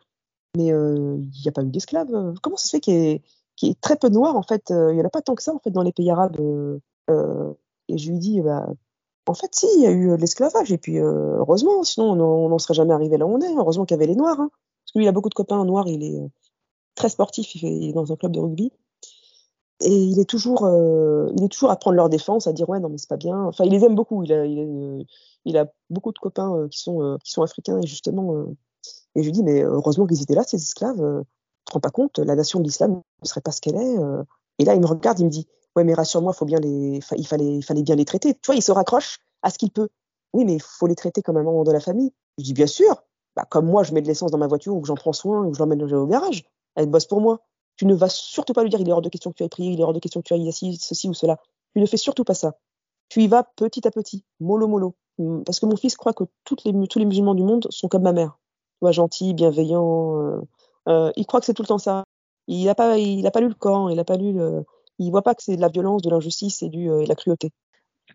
mais 0.57 0.71
euh, 0.71 1.17
il 1.17 1.41
n'y 1.41 1.47
a 1.47 1.51
pas 1.51 1.63
eu 1.63 1.69
d'esclaves. 1.69 2.33
Comment 2.41 2.57
ça 2.57 2.65
se 2.65 2.71
fait 2.71 2.81
qu'il 2.81 3.21
y, 3.61 3.69
ait 3.69 3.75
très 3.79 3.95
peu 3.95 4.09
de 4.09 4.15
noirs 4.15 4.35
en 4.35 4.43
fait 4.43 4.71
euh, 4.71 4.91
Il 4.91 4.95
n'y 4.95 5.01
en 5.01 5.05
a 5.05 5.09
pas 5.09 5.21
tant 5.21 5.35
que 5.35 5.43
ça 5.43 5.53
en 5.53 5.59
fait 5.59 5.71
dans 5.71 5.83
les 5.83 5.93
pays 5.93 6.11
arabes. 6.11 6.37
et 7.89 7.97
je 7.97 8.11
lui 8.11 8.19
dis 8.19 8.41
bah, 8.41 8.67
En 9.27 9.33
fait, 9.33 9.53
si, 9.55 9.67
il 9.77 9.83
y 9.83 9.87
a 9.87 9.91
eu 9.91 10.17
l'esclavage. 10.17 10.71
Et 10.71 10.77
puis, 10.77 10.97
heureusement, 10.97 11.83
sinon 11.83 12.11
on 12.13 12.49
n'en 12.49 12.59
serait 12.59 12.73
jamais 12.73 12.93
arrivé 12.93 13.17
là 13.17 13.25
où 13.25 13.33
on 13.33 13.41
est. 13.41 13.55
Heureusement 13.55 13.85
qu'il 13.85 13.95
y 13.95 13.99
avait 13.99 14.07
les 14.07 14.15
noirs. 14.15 14.39
Hein. 14.39 14.49
Parce 14.85 14.93
que 14.93 14.99
lui, 14.99 15.05
il 15.05 15.09
a 15.09 15.13
beaucoup 15.13 15.29
de 15.29 15.35
copains 15.35 15.63
noirs. 15.63 15.87
Il 15.87 16.03
est 16.03 16.19
très 16.95 17.09
sportif. 17.09 17.55
Il 17.55 17.89
est 17.89 17.93
dans 17.93 18.11
un 18.11 18.15
club 18.15 18.33
de 18.33 18.39
rugby 18.39 18.73
et 19.83 19.95
il 19.95 20.19
est 20.19 20.29
toujours 20.29 20.65
euh, 20.65 21.31
il 21.35 21.43
est 21.43 21.49
toujours 21.49 21.71
à 21.71 21.75
prendre 21.75 21.95
leur 21.95 22.09
défense 22.09 22.47
à 22.47 22.53
dire 22.53 22.69
ouais 22.69 22.79
non 22.79 22.89
mais 22.89 22.97
c'est 22.97 23.09
pas 23.09 23.17
bien 23.17 23.39
enfin 23.43 23.63
il 23.65 23.71
les 23.71 23.83
aime 23.83 23.95
beaucoup 23.95 24.23
il 24.23 25.57
a 25.57 25.65
beaucoup 25.89 26.11
de 26.11 26.19
copains 26.19 26.55
euh, 26.55 26.67
qui 26.67 26.79
sont 26.79 27.01
euh, 27.01 27.17
qui 27.23 27.31
sont 27.31 27.41
africains 27.41 27.79
et 27.79 27.87
justement 27.87 28.45
et 29.15 29.21
je 29.21 29.25
lui 29.25 29.31
dis 29.31 29.43
mais 29.43 29.61
heureusement 29.63 30.05
qu'ils 30.05 30.21
étaient 30.21 30.35
là 30.35 30.43
ces 30.43 30.57
esclaves 30.57 30.97
tu 30.97 31.65
te 31.65 31.73
rends 31.73 31.79
pas 31.79 31.91
compte 31.91 32.19
la 32.19 32.35
nation 32.35 32.59
de 32.59 32.65
l'islam 32.65 33.01
ne 33.21 33.27
serait 33.27 33.41
pas 33.41 33.51
ce 33.51 33.61
qu'elle 33.61 33.75
est 33.75 33.95
et 34.59 34.65
là 34.65 34.73
il 34.73 34.81
me 34.81 34.87
regarde 34.87 35.19
il 35.19 35.25
me 35.25 35.29
dit 35.29 35.47
ouais 35.75 35.83
mais 35.83 35.93
rassure-moi 35.93 36.33
il 36.41 37.01
fallait 37.01 37.55
il 37.55 37.63
fallait 37.63 37.83
bien 37.83 37.95
les 37.95 38.05
traiter 38.05 38.33
tu 38.33 38.41
vois 38.45 38.55
il 38.55 38.61
se 38.61 38.71
raccroche 38.71 39.19
à 39.41 39.49
ce 39.49 39.57
qu'il 39.57 39.71
peut 39.71 39.89
oui, 40.33 40.45
mais 40.45 40.53
il 40.55 40.61
faut 40.61 40.87
les 40.87 40.95
traiter 40.95 41.21
comme 41.21 41.37
un 41.37 41.43
membre 41.43 41.63
de 41.63 41.71
la 41.71 41.79
famille. 41.79 42.11
Je 42.37 42.43
dis, 42.43 42.53
bien 42.53 42.67
sûr. 42.67 43.03
Bah, 43.35 43.45
comme 43.49 43.65
moi, 43.65 43.83
je 43.83 43.93
mets 43.93 44.01
de 44.01 44.07
l'essence 44.07 44.31
dans 44.31 44.37
ma 44.37 44.47
voiture 44.47 44.75
ou 44.75 44.81
que 44.81 44.87
j'en 44.87 44.95
prends 44.95 45.13
soin 45.13 45.43
ou 45.43 45.51
que 45.51 45.57
je 45.57 45.59
l'emmène 45.59 45.81
au 45.81 46.07
garage. 46.07 46.43
Elle 46.75 46.87
bosse 46.87 47.05
pour 47.05 47.21
moi. 47.21 47.41
Tu 47.75 47.85
ne 47.85 47.93
vas 47.93 48.09
surtout 48.09 48.53
pas 48.53 48.63
lui 48.63 48.69
dire, 48.69 48.79
il 48.79 48.87
est 48.87 48.91
hors 48.91 49.01
de 49.01 49.09
question 49.09 49.31
que 49.31 49.37
tu 49.37 49.43
ailles 49.43 49.49
prier, 49.49 49.71
il 49.71 49.79
est 49.79 49.83
hors 49.83 49.93
de 49.93 49.99
question 49.99 50.21
que 50.21 50.27
tu 50.27 50.33
ailles 50.33 50.47
ici, 50.47 50.77
ceci 50.79 51.09
ou 51.09 51.13
cela. 51.13 51.37
Tu 51.73 51.81
ne 51.81 51.85
fais 51.85 51.97
surtout 51.97 52.23
pas 52.23 52.33
ça. 52.33 52.55
Tu 53.09 53.21
y 53.21 53.27
vas 53.27 53.43
petit 53.43 53.87
à 53.87 53.91
petit, 53.91 54.23
mollo 54.39 54.67
mollo. 54.67 54.95
Hum, 55.19 55.43
parce 55.43 55.59
que 55.59 55.65
mon 55.65 55.75
fils 55.75 55.95
croit 55.95 56.13
que 56.13 56.23
tous 56.43 56.57
les 56.65 57.05
musulmans 57.05 57.35
du 57.35 57.43
monde 57.43 57.67
sont 57.69 57.87
comme 57.87 58.03
ma 58.03 58.13
mère. 58.13 58.39
Tu 58.81 58.93
gentil, 58.93 59.33
bienveillant. 59.33 60.19
Euh, 60.21 60.41
euh, 60.89 61.11
il 61.15 61.25
croit 61.25 61.39
que 61.39 61.45
c'est 61.45 61.53
tout 61.53 61.61
le 61.61 61.67
temps 61.67 61.77
ça. 61.77 62.03
Il 62.47 62.65
n'a 62.65 62.75
pas, 62.75 62.97
il 62.97 63.29
pas 63.31 63.39
lu 63.39 63.47
le 63.47 63.53
Coran, 63.53 63.89
il 63.89 63.95
n'a 63.95 64.03
pas 64.03 64.17
lu 64.17 64.37
il 64.99 65.11
voit 65.11 65.21
pas 65.21 65.35
que 65.35 65.43
c'est 65.43 65.55
de 65.55 65.61
la 65.61 65.69
violence, 65.69 66.01
de 66.01 66.09
l'injustice 66.09 66.61
et, 66.63 66.67
euh, 66.67 67.03
de 67.03 67.07
la 67.07 67.15
cruauté. 67.15 67.51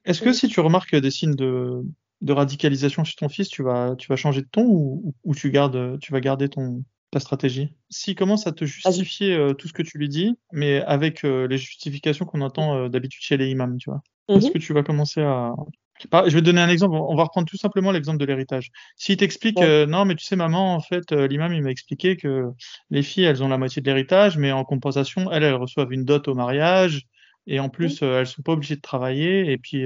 Est-ce 0.05 0.21
que 0.21 0.33
si 0.33 0.49
tu 0.49 0.61
remarques 0.61 0.95
des 0.95 1.11
signes 1.11 1.35
de, 1.35 1.83
de 2.21 2.33
radicalisation 2.33 3.05
chez 3.05 3.17
ton 3.17 3.29
fils, 3.29 3.49
tu 3.49 3.63
vas, 3.63 3.97
tu 3.97 4.09
vas 4.09 4.17
changer 4.17 4.43
de 4.43 4.49
ton 4.51 4.65
ou, 4.65 5.15
ou 5.25 5.35
tu, 5.35 5.51
gardes, 5.51 5.99
tu 6.01 6.13
vas 6.13 6.21
garder 6.21 6.49
ton, 6.49 6.83
ta 7.11 7.21
stratégie? 7.21 7.75
S'il 7.91 8.15
commence 8.15 8.47
à 8.47 8.53
te 8.53 8.65
justifier 8.65 9.35
euh, 9.35 9.55
tout 9.55 9.69
ce 9.69 9.73
que 9.73 9.83
tu 9.83 9.99
lui 9.99 10.09
dis, 10.09 10.37
mais 10.53 10.83
avec 10.83 11.25
euh, 11.25 11.47
les 11.47 11.59
justifications 11.59 12.25
qu'on 12.25 12.41
entend 12.41 12.77
euh, 12.77 12.89
d'habitude 12.89 13.23
chez 13.23 13.37
les 13.37 13.49
imams, 13.49 13.77
tu 13.79 13.91
vois, 13.91 14.03
est-ce 14.29 14.47
mhm. 14.47 14.53
que 14.53 14.59
tu 14.59 14.73
vas 14.73 14.83
commencer 14.83 15.23
à... 15.23 15.55
je 16.03 16.35
vais 16.35 16.41
te 16.41 16.45
donner 16.45 16.61
un 16.61 16.69
exemple. 16.69 16.95
On 16.95 17.15
va 17.15 17.25
reprendre 17.25 17.49
tout 17.49 17.57
simplement 17.57 17.93
l'exemple 17.93 18.19
de 18.19 18.27
l'héritage. 18.27 18.71
S'il 18.97 19.17
t'explique, 19.17 19.59
non, 19.59 20.05
mais 20.05 20.15
tu 20.15 20.25
sais, 20.25 20.37
maman, 20.37 20.75
en 20.75 20.81
fait, 20.81 21.13
l'imam, 21.13 21.53
il 21.53 21.63
m'a 21.63 21.71
expliqué 21.71 22.17
que 22.17 22.45
les 22.91 23.03
filles, 23.03 23.25
elles 23.25 23.43
ont 23.43 23.49
la 23.49 23.59
moitié 23.59 23.81
de 23.81 23.87
l'héritage, 23.87 24.37
mais 24.37 24.53
en 24.53 24.65
compensation, 24.65 25.33
elles, 25.33 25.45
elles 25.45 25.55
reçoivent 25.55 25.93
une 25.93 26.05
dot 26.05 26.29
au 26.29 26.35
mariage, 26.35 27.07
et 27.47 27.59
en 27.59 27.71
plus, 27.71 28.03
elles 28.03 28.27
sont 28.27 28.43
pas 28.43 28.53
obligées 28.53 28.77
de 28.77 28.83
travailler, 28.83 29.51
et 29.51 29.57
puis, 29.57 29.85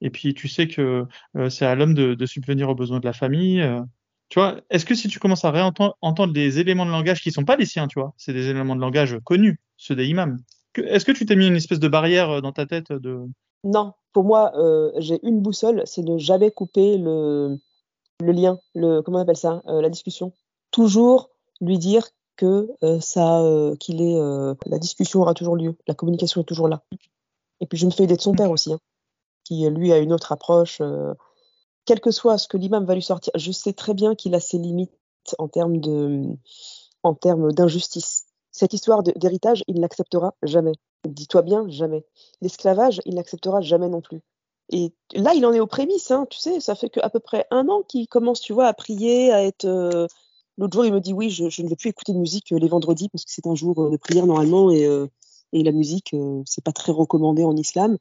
et 0.00 0.10
puis, 0.10 0.34
tu 0.34 0.46
sais 0.46 0.68
que 0.68 1.04
c'est 1.48 1.66
à 1.66 1.74
l'homme 1.74 1.94
de, 1.94 2.14
de, 2.14 2.26
subvenir 2.26 2.68
aux 2.68 2.76
besoins 2.76 3.00
de 3.00 3.06
la 3.06 3.12
famille. 3.12 3.60
Tu 4.30 4.38
vois, 4.38 4.60
est-ce 4.70 4.86
que 4.86 4.94
si 4.94 5.08
tu 5.08 5.18
commences 5.18 5.44
à 5.44 5.50
réentendre 5.50 6.32
des 6.32 6.60
éléments 6.60 6.86
de 6.86 6.92
langage 6.92 7.20
qui 7.20 7.32
sont 7.32 7.44
pas 7.44 7.56
les 7.56 7.66
siens, 7.66 7.88
tu 7.88 7.98
vois, 7.98 8.14
c'est 8.16 8.32
des 8.32 8.48
éléments 8.48 8.76
de 8.76 8.80
langage 8.80 9.18
connus, 9.24 9.60
ceux 9.76 9.96
des 9.96 10.06
imams. 10.06 10.38
Est-ce 10.76 11.04
que 11.04 11.10
tu 11.10 11.26
t'es 11.26 11.34
mis 11.34 11.48
une 11.48 11.56
espèce 11.56 11.80
de 11.80 11.88
barrière 11.88 12.30
euh, 12.30 12.40
dans 12.40 12.52
ta 12.52 12.64
tête 12.64 12.92
de 12.92 13.26
Non, 13.64 13.92
pour 14.12 14.22
moi, 14.22 14.52
euh, 14.54 14.92
j'ai 14.98 15.18
une 15.24 15.40
boussole, 15.40 15.82
c'est 15.84 16.04
de 16.04 16.16
jamais 16.16 16.52
couper 16.52 16.96
le, 16.96 17.58
lien, 18.20 18.60
le 18.76 19.02
comment 19.02 19.18
on 19.18 19.22
appelle 19.22 19.36
ça, 19.36 19.62
euh, 19.66 19.82
la 19.82 19.88
discussion. 19.88 20.32
Toujours 20.70 21.30
lui 21.60 21.78
dire 21.78 22.06
que 22.36 22.68
ça, 23.00 23.42
qu'il 23.80 24.00
est, 24.00 24.18
la 24.64 24.78
discussion 24.78 25.20
aura 25.20 25.34
toujours 25.34 25.56
lieu, 25.56 25.76
la 25.86 25.94
communication 25.94 26.40
est 26.40 26.44
toujours 26.44 26.68
là. 26.68 26.82
Et 27.60 27.66
puis 27.66 27.76
je 27.76 27.84
me 27.84 27.90
fais 27.90 28.04
aider 28.04 28.16
de 28.16 28.22
son 28.22 28.32
père 28.32 28.50
aussi, 28.50 28.72
hein, 28.72 28.78
qui 29.44 29.68
lui 29.68 29.92
a 29.92 29.98
une 29.98 30.14
autre 30.14 30.32
approche 30.32 30.80
quel 31.84 32.00
que 32.00 32.10
soit 32.10 32.38
ce 32.38 32.48
que 32.48 32.56
l'imam 32.56 32.84
va 32.84 32.94
lui 32.94 33.02
sortir, 33.02 33.32
je 33.34 33.52
sais 33.52 33.72
très 33.72 33.94
bien 33.94 34.14
qu'il 34.14 34.34
a 34.34 34.40
ses 34.40 34.58
limites 34.58 34.92
en 35.38 35.48
termes 35.48 35.78
de, 35.78 36.24
en 37.02 37.14
termes 37.14 37.52
d'injustice. 37.52 38.26
Cette 38.52 38.72
histoire 38.72 39.02
d'héritage, 39.02 39.64
il 39.68 39.80
n'acceptera 39.80 40.34
jamais. 40.42 40.72
Dis-toi 41.08 41.42
bien, 41.42 41.68
jamais. 41.68 42.04
L'esclavage, 42.40 43.00
il 43.04 43.14
n'acceptera 43.14 43.60
jamais 43.60 43.88
non 43.88 44.00
plus. 44.00 44.22
Et 44.72 44.92
là, 45.14 45.34
il 45.34 45.44
en 45.46 45.52
est 45.52 45.60
aux 45.60 45.66
prémices, 45.66 46.10
hein, 46.10 46.26
tu 46.30 46.38
sais, 46.38 46.60
ça 46.60 46.74
fait 46.74 46.90
qu'à 46.90 47.10
peu 47.10 47.18
près 47.18 47.46
un 47.50 47.68
an 47.68 47.82
qu'il 47.82 48.06
commence, 48.06 48.40
tu 48.40 48.52
vois, 48.52 48.66
à 48.66 48.72
prier, 48.72 49.32
à 49.32 49.44
être. 49.44 49.64
Euh, 49.64 50.06
l'autre 50.58 50.74
jour, 50.74 50.84
il 50.84 50.92
me 50.92 51.00
dit 51.00 51.12
oui, 51.12 51.30
je, 51.30 51.62
ne 51.62 51.68
veux 51.68 51.76
plus 51.76 51.90
écouter 51.90 52.12
de 52.12 52.18
musique 52.18 52.52
euh, 52.52 52.58
les 52.58 52.68
vendredis 52.68 53.08
parce 53.08 53.24
que 53.24 53.32
c'est 53.32 53.46
un 53.46 53.54
jour 53.54 53.80
euh, 53.82 53.90
de 53.90 53.96
prière 53.96 54.26
normalement 54.26 54.70
et, 54.70 54.86
et 55.52 55.64
la 55.64 55.72
musique, 55.72 56.14
c'est 56.44 56.62
pas 56.62 56.72
très 56.72 56.92
recommandé 56.92 57.42
en 57.42 57.56
islam. 57.56 57.96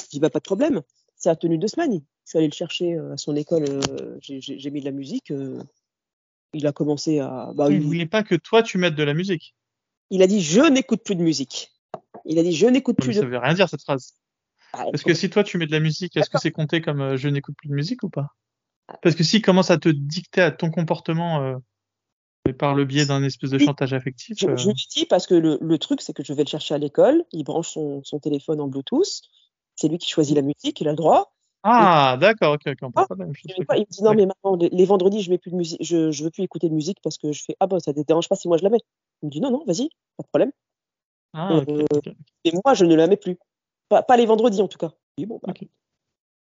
Je 0.00 0.08
dis 0.08 0.20
bah, 0.20 0.30
pas 0.30 0.38
de 0.38 0.44
problème. 0.44 0.82
Ça 1.16 1.32
a 1.32 1.36
tenu 1.36 1.58
deux 1.58 1.68
semaines. 1.68 2.00
Je 2.24 2.30
suis 2.30 2.38
allée 2.38 2.48
le 2.48 2.54
chercher 2.54 2.94
euh, 2.94 3.12
à 3.12 3.16
son 3.16 3.36
école, 3.36 3.64
euh, 3.68 4.18
j'ai 4.20 4.70
mis 4.70 4.80
de 4.80 4.84
la 4.84 4.92
musique. 4.92 5.30
Euh, 5.30 5.62
il 6.54 6.66
a 6.66 6.72
commencé 6.72 7.18
à. 7.18 7.52
Bah, 7.54 7.70
il 7.70 7.80
ne 7.80 7.84
voulait 7.84 8.06
pas 8.06 8.22
que 8.22 8.34
toi 8.34 8.62
tu 8.62 8.78
mettes 8.78 8.94
de 8.94 9.02
la 9.02 9.14
musique? 9.14 9.54
Il 10.10 10.22
a 10.22 10.26
dit 10.26 10.40
Je 10.40 10.60
n'écoute 10.60 11.02
plus 11.04 11.16
de 11.16 11.22
musique. 11.22 11.72
Il 12.24 12.38
a 12.38 12.42
dit 12.42 12.52
Je 12.52 12.66
n'écoute 12.66 12.96
plus 12.96 13.14
de. 13.14 13.20
Ça 13.20 13.26
veut 13.26 13.38
rien 13.38 13.54
dire 13.54 13.68
cette 13.68 13.82
phrase. 13.82 14.14
Ah, 14.72 14.84
Parce 14.90 15.02
que 15.02 15.14
si 15.14 15.28
toi 15.28 15.44
tu 15.44 15.58
mets 15.58 15.66
de 15.66 15.72
la 15.72 15.80
musique, 15.80 16.16
est-ce 16.16 16.30
que 16.30 16.38
c'est 16.38 16.50
compté 16.50 16.80
comme 16.80 17.16
Je 17.16 17.28
n'écoute 17.28 17.56
plus 17.56 17.68
de 17.68 17.74
musique 17.74 18.02
ou 18.02 18.08
pas? 18.08 18.28
Ah. 18.88 18.98
Parce 19.02 19.14
que 19.14 19.22
s'il 19.22 19.42
commence 19.42 19.70
à 19.70 19.78
te 19.78 19.88
dicter 19.88 20.40
à 20.40 20.50
ton 20.50 20.70
comportement 20.70 21.60
par 22.52 22.74
le 22.74 22.84
biais 22.84 23.06
d'un 23.06 23.22
espèce 23.22 23.50
de 23.50 23.58
chantage 23.58 23.94
affectif. 23.94 24.36
Je, 24.38 24.56
je 24.56 24.70
dis 24.94 25.06
parce 25.06 25.26
que 25.26 25.34
le, 25.34 25.78
truc, 25.78 26.02
c'est 26.02 26.12
que 26.12 26.22
je 26.22 26.32
vais 26.34 26.44
le 26.44 26.48
chercher 26.48 26.74
à 26.74 26.78
l'école, 26.78 27.24
il 27.32 27.42
branche 27.42 27.70
son, 27.70 28.02
son 28.04 28.18
téléphone 28.18 28.60
en 28.60 28.68
Bluetooth, 28.68 29.22
c'est 29.76 29.88
lui 29.88 29.98
qui 29.98 30.10
choisit 30.10 30.36
la 30.36 30.42
musique, 30.42 30.80
il 30.80 30.88
a 30.88 30.90
le 30.90 30.96
droit. 30.96 31.34
Ah, 31.66 32.18
d'accord, 32.20 32.54
ok. 32.54 32.74
Ah, 32.94 33.06
il 33.10 33.80
me 33.80 33.90
dit 33.90 34.02
non, 34.02 34.14
mais 34.14 34.26
maintenant, 34.26 34.56
les, 34.56 34.84
vendredis, 34.84 35.22
je 35.22 35.30
ne 35.30 35.38
plus 35.38 35.50
de 35.50 35.56
musique, 35.56 35.82
je, 35.82 36.10
je 36.10 36.24
veux 36.24 36.30
plus 36.30 36.42
écouter 36.42 36.68
de 36.68 36.74
musique 36.74 36.98
parce 37.02 37.16
que 37.16 37.32
je 37.32 37.42
fais 37.42 37.56
ah 37.58 37.66
bah 37.66 37.80
ça 37.80 37.92
ne 37.92 37.96
te 37.96 38.06
dérange 38.06 38.28
pas 38.28 38.36
si 38.36 38.48
moi 38.48 38.58
je 38.58 38.64
la 38.64 38.68
mets. 38.68 38.82
Il 39.22 39.26
me 39.26 39.30
dit 39.30 39.40
non, 39.40 39.50
non, 39.50 39.64
vas-y, 39.66 39.88
pas 40.18 40.22
de 40.22 40.28
problème. 40.28 40.52
Ah, 41.32 41.50
euh, 41.52 41.84
et 42.44 42.52
moi, 42.52 42.74
je 42.74 42.84
ne 42.84 42.94
la 42.94 43.06
mets 43.06 43.16
plus. 43.16 43.38
Pas, 43.88 44.02
pas 44.02 44.18
les 44.18 44.26
vendredis 44.26 44.60
en 44.60 44.68
tout 44.68 44.76
cas. 44.76 44.92
bon, 45.18 45.40
bah, 45.42 45.54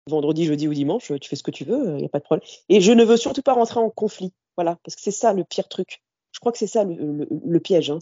vendredi, 0.08 0.46
jeudi 0.46 0.68
ou 0.68 0.74
dimanche, 0.74 1.12
tu 1.22 1.30
fais 1.30 1.36
ce 1.36 1.44
que 1.44 1.52
tu 1.52 1.64
veux, 1.64 1.92
il 1.92 1.98
n'y 1.98 2.06
a 2.06 2.10
pas 2.10 2.20
de 2.20 2.24
problème. 2.24 2.46
Et 2.70 2.82
je 2.82 2.92
ne 2.92 3.04
veux 3.04 3.18
surtout 3.18 3.44
pas 3.44 3.54
rentrer 3.54 3.80
en 3.80 3.92
conflit. 3.92 4.34
Voilà, 4.58 4.78
parce 4.84 4.96
que 4.96 5.02
c'est 5.02 5.12
ça 5.12 5.34
le 5.34 5.44
pire 5.44 5.70
truc. 5.70 6.02
Je 6.32 6.40
crois 6.40 6.52
que 6.52 6.58
c'est 6.58 6.68
ça 6.68 6.84
le, 6.84 7.28
le, 7.30 7.60
piège. 7.60 7.92
Hein. 7.92 8.00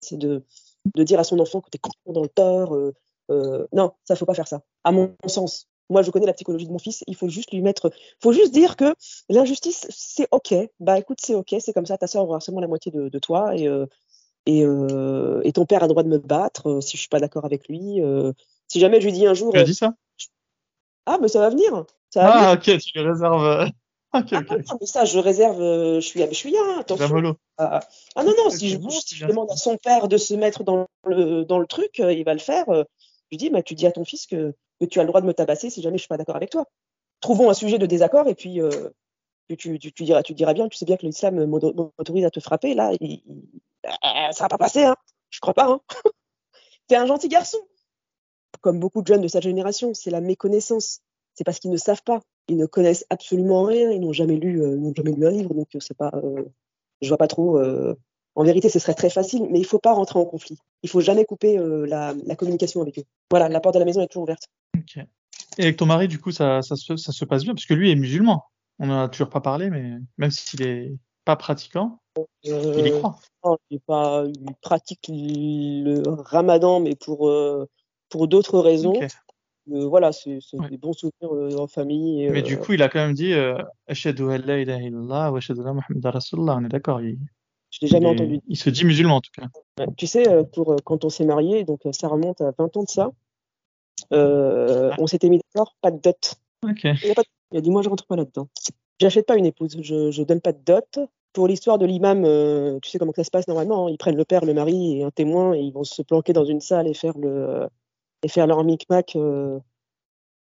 C'est 0.00 0.18
de, 0.18 0.44
de, 0.94 1.02
dire 1.04 1.20
à 1.20 1.24
son 1.24 1.38
enfant 1.38 1.60
que 1.60 1.70
tu 1.70 1.76
es 1.76 1.78
complètement 1.78 2.12
dans 2.12 2.22
le 2.22 2.28
tort. 2.28 2.74
Euh, 2.74 2.94
euh, 3.30 3.66
non, 3.72 3.92
ça 4.04 4.16
faut 4.16 4.26
pas 4.26 4.34
faire 4.34 4.48
ça. 4.48 4.62
À 4.84 4.92
mon 4.92 5.14
sens, 5.26 5.67
moi, 5.90 6.02
je 6.02 6.10
connais 6.10 6.26
la 6.26 6.32
psychologie 6.32 6.66
de 6.66 6.72
mon 6.72 6.78
fils. 6.78 7.02
Il 7.06 7.16
faut 7.16 7.28
juste 7.28 7.52
lui 7.52 7.62
mettre, 7.62 7.90
faut 8.20 8.32
juste 8.32 8.52
dire 8.52 8.76
que 8.76 8.94
l'injustice, 9.28 9.86
c'est 9.90 10.28
ok. 10.30 10.54
Bah, 10.80 10.98
écoute, 10.98 11.18
c'est 11.20 11.34
ok, 11.34 11.56
c'est 11.60 11.72
comme 11.72 11.86
ça. 11.86 11.96
Ta 11.96 12.06
soeur 12.06 12.24
aura 12.24 12.40
seulement 12.40 12.60
la 12.60 12.66
moitié 12.66 12.92
de, 12.92 13.18
toi 13.18 13.56
et, 13.56 13.66
euh, 13.66 13.86
et, 14.46 14.64
euh, 14.64 15.40
et, 15.44 15.52
ton 15.52 15.66
père 15.66 15.82
a 15.82 15.86
le 15.86 15.90
droit 15.90 16.02
de 16.02 16.08
me 16.08 16.18
battre 16.18 16.68
euh, 16.68 16.80
si 16.80 16.96
je 16.96 17.02
suis 17.02 17.08
pas 17.08 17.20
d'accord 17.20 17.44
avec 17.44 17.68
lui. 17.68 18.00
si 18.68 18.80
jamais 18.80 19.00
je 19.00 19.06
lui 19.06 19.12
dis 19.12 19.26
un 19.26 19.34
jour. 19.34 19.52
Tu 19.52 19.58
as 19.58 19.64
dit 19.64 19.74
ça? 19.74 19.94
Ah, 21.06 21.18
mais 21.20 21.28
ça 21.28 21.40
va 21.40 21.48
venir. 21.48 21.84
ah, 22.16 22.54
ok, 22.54 22.78
tu 22.78 22.98
le 22.98 23.10
réserves. 23.10 23.70
Ok, 24.14 24.32
ok. 24.32 24.60
Ah, 24.68 24.74
mais 24.80 24.86
ça, 24.86 25.04
je 25.04 25.18
réserve. 25.18 25.58
je 25.58 26.00
suis, 26.00 26.20
je 26.20 26.34
suis 26.34 26.50
là. 26.50 26.78
Attention. 26.80 27.36
Ah, 27.56 27.80
ah, 28.14 28.24
non, 28.24 28.32
non. 28.36 28.50
si, 28.50 28.68
je, 28.68 28.78
si 28.90 29.16
je, 29.16 29.26
demande 29.26 29.50
à 29.50 29.56
son 29.56 29.76
père 29.78 30.08
de 30.08 30.16
se 30.16 30.34
mettre 30.34 30.64
dans 30.64 30.86
le, 31.04 31.44
dans 31.44 31.58
le 31.58 31.66
truc, 31.66 31.98
il 31.98 32.24
va 32.24 32.34
le 32.34 32.40
faire. 32.40 32.66
je 32.68 32.84
lui 33.32 33.38
dis, 33.38 33.50
bah, 33.50 33.62
tu 33.62 33.74
dis 33.74 33.86
à 33.86 33.92
ton 33.92 34.04
fils 34.04 34.26
que 34.26 34.54
que 34.80 34.86
tu 34.86 35.00
as 35.00 35.02
le 35.02 35.08
droit 35.08 35.20
de 35.20 35.26
me 35.26 35.34
tabasser 35.34 35.70
si 35.70 35.82
jamais 35.82 35.98
je 35.98 36.02
suis 36.02 36.08
pas 36.08 36.16
d'accord 36.16 36.36
avec 36.36 36.50
toi. 36.50 36.66
Trouvons 37.20 37.50
un 37.50 37.54
sujet 37.54 37.78
de 37.78 37.86
désaccord 37.86 38.28
et 38.28 38.34
puis 38.34 38.60
euh, 38.60 38.90
tu, 39.56 39.78
diras, 39.78 40.22
tu 40.22 40.34
diras 40.34 40.54
bien, 40.54 40.68
tu 40.68 40.76
sais 40.76 40.84
bien 40.84 40.96
que 40.96 41.06
l'islam 41.06 41.44
m'autorise 41.46 42.24
à 42.24 42.30
te 42.30 42.40
frapper. 42.40 42.74
Là, 42.74 42.92
il, 43.00 43.22
euh, 43.86 44.32
ça 44.32 44.44
va 44.44 44.48
pas 44.48 44.58
passer, 44.58 44.84
hein. 44.84 44.96
Je 45.30 45.40
crois 45.40 45.54
pas. 45.54 45.68
Hein. 45.68 45.80
T'es 46.86 46.96
un 46.96 47.06
gentil 47.06 47.28
garçon. 47.28 47.58
Comme 48.60 48.80
beaucoup 48.80 49.02
de 49.02 49.06
jeunes 49.06 49.20
de 49.20 49.28
sa 49.28 49.40
génération, 49.40 49.94
c'est 49.94 50.10
la 50.10 50.20
méconnaissance. 50.20 51.00
C'est 51.34 51.44
parce 51.44 51.58
qu'ils 51.58 51.70
ne 51.70 51.76
savent 51.76 52.02
pas. 52.02 52.20
Ils 52.48 52.56
ne 52.56 52.66
connaissent 52.66 53.04
absolument 53.10 53.64
rien. 53.64 53.90
Ils 53.90 54.00
n'ont 54.00 54.12
jamais 54.12 54.36
lu, 54.36 54.62
euh, 54.62 54.76
n'ont 54.76 54.94
jamais 54.94 55.12
lu 55.12 55.26
un 55.26 55.30
livre. 55.30 55.54
Donc 55.54 55.68
c'est 55.78 55.96
pas, 55.96 56.10
euh, 56.14 56.44
je 57.00 57.08
vois 57.08 57.18
pas 57.18 57.28
trop. 57.28 57.58
En 58.38 58.44
vérité, 58.44 58.68
ce 58.68 58.78
serait 58.78 58.94
très 58.94 59.10
facile, 59.10 59.48
mais 59.50 59.58
il 59.58 59.66
faut 59.66 59.80
pas 59.80 59.92
rentrer 59.92 60.18
en 60.18 60.24
conflit. 60.24 60.56
Il 60.84 60.88
faut 60.88 61.00
jamais 61.00 61.24
couper 61.24 61.58
la, 61.58 62.14
la 62.24 62.36
communication 62.36 62.80
avec 62.80 63.00
eux. 63.00 63.04
Voilà, 63.30 63.48
la 63.48 63.58
porte 63.58 63.74
de 63.74 63.80
la 63.80 63.84
maison 63.84 64.00
est 64.00 64.06
toujours 64.06 64.22
ouverte. 64.22 64.46
Et 65.58 65.64
avec 65.64 65.76
ton 65.76 65.86
mari, 65.86 66.06
du 66.06 66.20
coup, 66.20 66.30
ça, 66.30 66.62
ça, 66.62 66.76
se, 66.76 66.96
ça 66.96 67.10
se 67.10 67.24
passe 67.24 67.42
bien, 67.42 67.52
parce 67.52 67.66
que 67.66 67.74
lui 67.74 67.90
est 67.90 67.96
musulman. 67.96 68.44
On 68.78 68.86
n'en 68.86 69.02
a 69.02 69.08
toujours 69.08 69.28
pas 69.28 69.40
parlé, 69.40 69.70
mais 69.70 69.94
même 70.18 70.30
s'il 70.30 70.62
est 70.62 70.94
pas 71.24 71.34
pratiquant, 71.34 71.98
il 72.44 72.86
y 72.86 72.90
croit. 72.92 73.18
Non, 73.44 73.58
il, 73.70 73.80
pas, 73.80 74.24
il 74.24 74.54
pratique 74.62 75.08
le 75.08 76.02
ramadan, 76.22 76.78
mais 76.78 76.94
pour, 76.94 77.28
euh, 77.28 77.68
pour 78.08 78.28
d'autres 78.28 78.60
raisons. 78.60 78.94
Euh, 79.72 79.86
voilà, 79.86 80.12
c'est 80.12 80.38
des 80.70 80.78
bons 80.78 80.92
souvenirs 80.92 81.34
euh, 81.34 81.58
en 81.58 81.66
famille. 81.66 82.30
mais 82.30 82.42
du 82.42 82.56
coup, 82.56 82.72
il 82.72 82.82
a 82.82 82.88
quand 82.88 83.00
même 83.00 83.14
dit 83.14 83.34
Ashadu 83.88 84.26
la 84.38 84.60
ilaha 84.60 84.80
illallah 84.80 85.32
wa 85.32 85.38
ashadu 85.38 85.60
Muhammad 85.60 86.04
Rasulullah. 86.04 86.56
On 86.56 86.64
est 86.64 86.68
d'accord. 86.68 87.00
Il, 87.00 87.18
je 87.70 87.78
l'ai 87.82 87.88
jamais 87.88 88.06
entendu. 88.06 88.40
Il 88.48 88.56
se 88.56 88.70
dit 88.70 88.84
musulman 88.84 89.16
en 89.16 89.20
tout 89.20 89.30
cas. 89.32 89.86
Tu 89.96 90.06
sais, 90.06 90.24
pour, 90.52 90.76
quand 90.84 91.04
on 91.04 91.08
s'est 91.08 91.24
marié, 91.24 91.64
donc 91.64 91.80
ça 91.92 92.08
remonte 92.08 92.40
à 92.40 92.52
20 92.58 92.76
ans 92.76 92.82
de 92.82 92.88
ça, 92.88 93.10
euh, 94.12 94.90
on 94.98 95.06
s'était 95.06 95.28
mis 95.28 95.40
d'accord, 95.54 95.74
pas 95.80 95.90
de 95.90 95.98
dot. 95.98 96.34
Il, 97.04 97.56
a 97.56 97.60
dit 97.60 97.70
moi 97.70 97.82
je 97.82 97.88
rentre 97.88 98.06
pas 98.06 98.16
là-dedans. 98.16 98.48
J'achète 99.00 99.26
pas 99.26 99.36
une 99.36 99.46
épouse, 99.46 99.76
je, 99.80 100.10
je 100.10 100.22
donne 100.22 100.40
pas 100.40 100.52
de 100.52 100.60
dot. 100.64 100.98
Pour 101.32 101.46
l'histoire 101.46 101.78
de 101.78 101.86
l'imam, 101.86 102.24
euh, 102.24 102.78
tu 102.80 102.90
sais 102.90 102.98
comment 102.98 103.12
ça 103.14 103.22
se 103.22 103.30
passe 103.30 103.46
normalement. 103.46 103.86
Hein. 103.86 103.90
ils 103.90 103.98
prennent 103.98 104.16
le 104.16 104.24
père, 104.24 104.44
le 104.44 104.54
mari 104.54 104.98
et 104.98 105.04
un 105.04 105.10
témoin 105.10 105.54
et 105.54 105.60
ils 105.60 105.72
vont 105.72 105.84
se 105.84 106.02
planquer 106.02 106.32
dans 106.32 106.44
une 106.44 106.60
salle 106.60 106.88
et 106.88 106.94
faire 106.94 107.16
le 107.16 107.68
et 108.22 108.28
faire 108.28 108.46
leur 108.46 108.64
micmac 108.64 109.14
euh, 109.14 109.60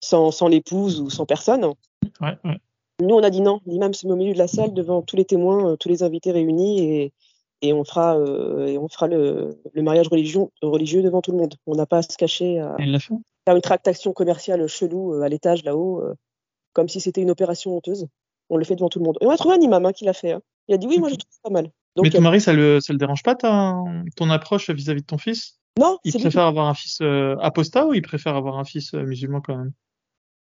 sans, 0.01 0.31
sans 0.31 0.49
l'épouse 0.49 1.01
ou 1.01 1.09
sans 1.09 1.25
personne. 1.25 1.73
Nous 3.03 3.15
on 3.15 3.23
a 3.23 3.31
dit 3.31 3.41
non. 3.41 3.61
L'imam 3.67 3.95
se 3.95 4.07
met 4.07 4.13
au 4.13 4.17
milieu 4.17 4.33
de 4.33 4.39
la 4.39 4.49
salle 4.49 4.73
devant 4.75 5.03
tous 5.03 5.17
les 5.17 5.25
témoins, 5.25 5.77
tous 5.77 5.89
les 5.89 6.03
invités 6.03 6.33
réunis 6.33 6.81
et, 6.81 7.13
et 7.61 7.73
on 7.73 7.85
fera, 7.85 8.17
et 8.67 8.79
on 8.79 8.89
fera 8.89 9.07
le, 9.09 9.59
le 9.73 9.83
mariage 9.83 10.09
religieux, 10.09 10.47
religieux 10.63 11.03
devant 11.03 11.21
tout 11.21 11.33
le 11.33 11.39
monde. 11.39 11.55
On 11.67 11.75
n'a 11.75 11.87
pas 11.87 11.99
à 11.99 12.03
se 12.03 12.17
cacher. 12.17 12.59
À... 12.59 12.77
Faire 12.79 13.57
une 13.57 13.61
tractation 13.61 14.13
commerciale 14.13 14.67
chelou 14.69 15.15
euh, 15.15 15.23
à 15.23 15.29
l'étage 15.29 15.65
là-haut. 15.65 16.01
Euh. 16.03 16.15
comme 16.73 16.89
si 16.89 17.01
c'était 17.01 17.21
une 17.21 17.31
opération 17.31 17.77
honteuse. 17.77 18.07
On 18.51 18.57
le 18.57 18.65
fait 18.65 18.77
devant 18.77 18.89
tout 18.89 18.99
le 18.99 19.05
monde. 19.05 19.19
Et 19.21 19.27
on 19.27 19.31
a 19.31 19.37
trouvé 19.37 19.57
un 19.57 19.61
imam 19.61 19.85
hein, 19.87 19.93
qui 19.93 20.05
l'a 20.05 20.13
fait. 20.13 20.33
Hein. 20.33 20.41
Il 20.69 20.75
a 20.75 20.79
dit 20.79 20.87
oui, 20.87 20.99
moi 20.99 21.09
je 21.09 21.17
trouve 21.17 21.39
pas 21.43 21.51
mal. 21.51 21.71
Donc, 21.97 22.05
Mais 22.05 22.11
ton 22.11 22.21
mari, 22.21 22.41
ça 22.41 22.53
le, 22.53 22.81
ça 22.81 22.93
le 22.93 22.99
dérange 22.99 23.23
pas 23.23 23.35
ta, 23.35 23.77
ton 24.17 24.31
approche 24.31 24.71
vis-à-vis 24.71 25.03
de 25.03 25.07
ton 25.07 25.19
fils? 25.19 25.59
Non. 25.79 25.99
Il 26.05 26.13
préfère 26.13 26.45
avoir 26.45 26.69
un 26.69 26.75
fils 26.75 26.99
euh, 27.03 27.37
apostat 27.41 27.87
ou 27.87 27.95
il 27.95 28.03
préfère 28.03 28.37
avoir 28.37 28.59
un 28.59 28.65
fils 28.65 28.95
euh, 28.95 29.03
musulman 29.03 29.41
quand 29.41 29.57
même? 29.57 29.73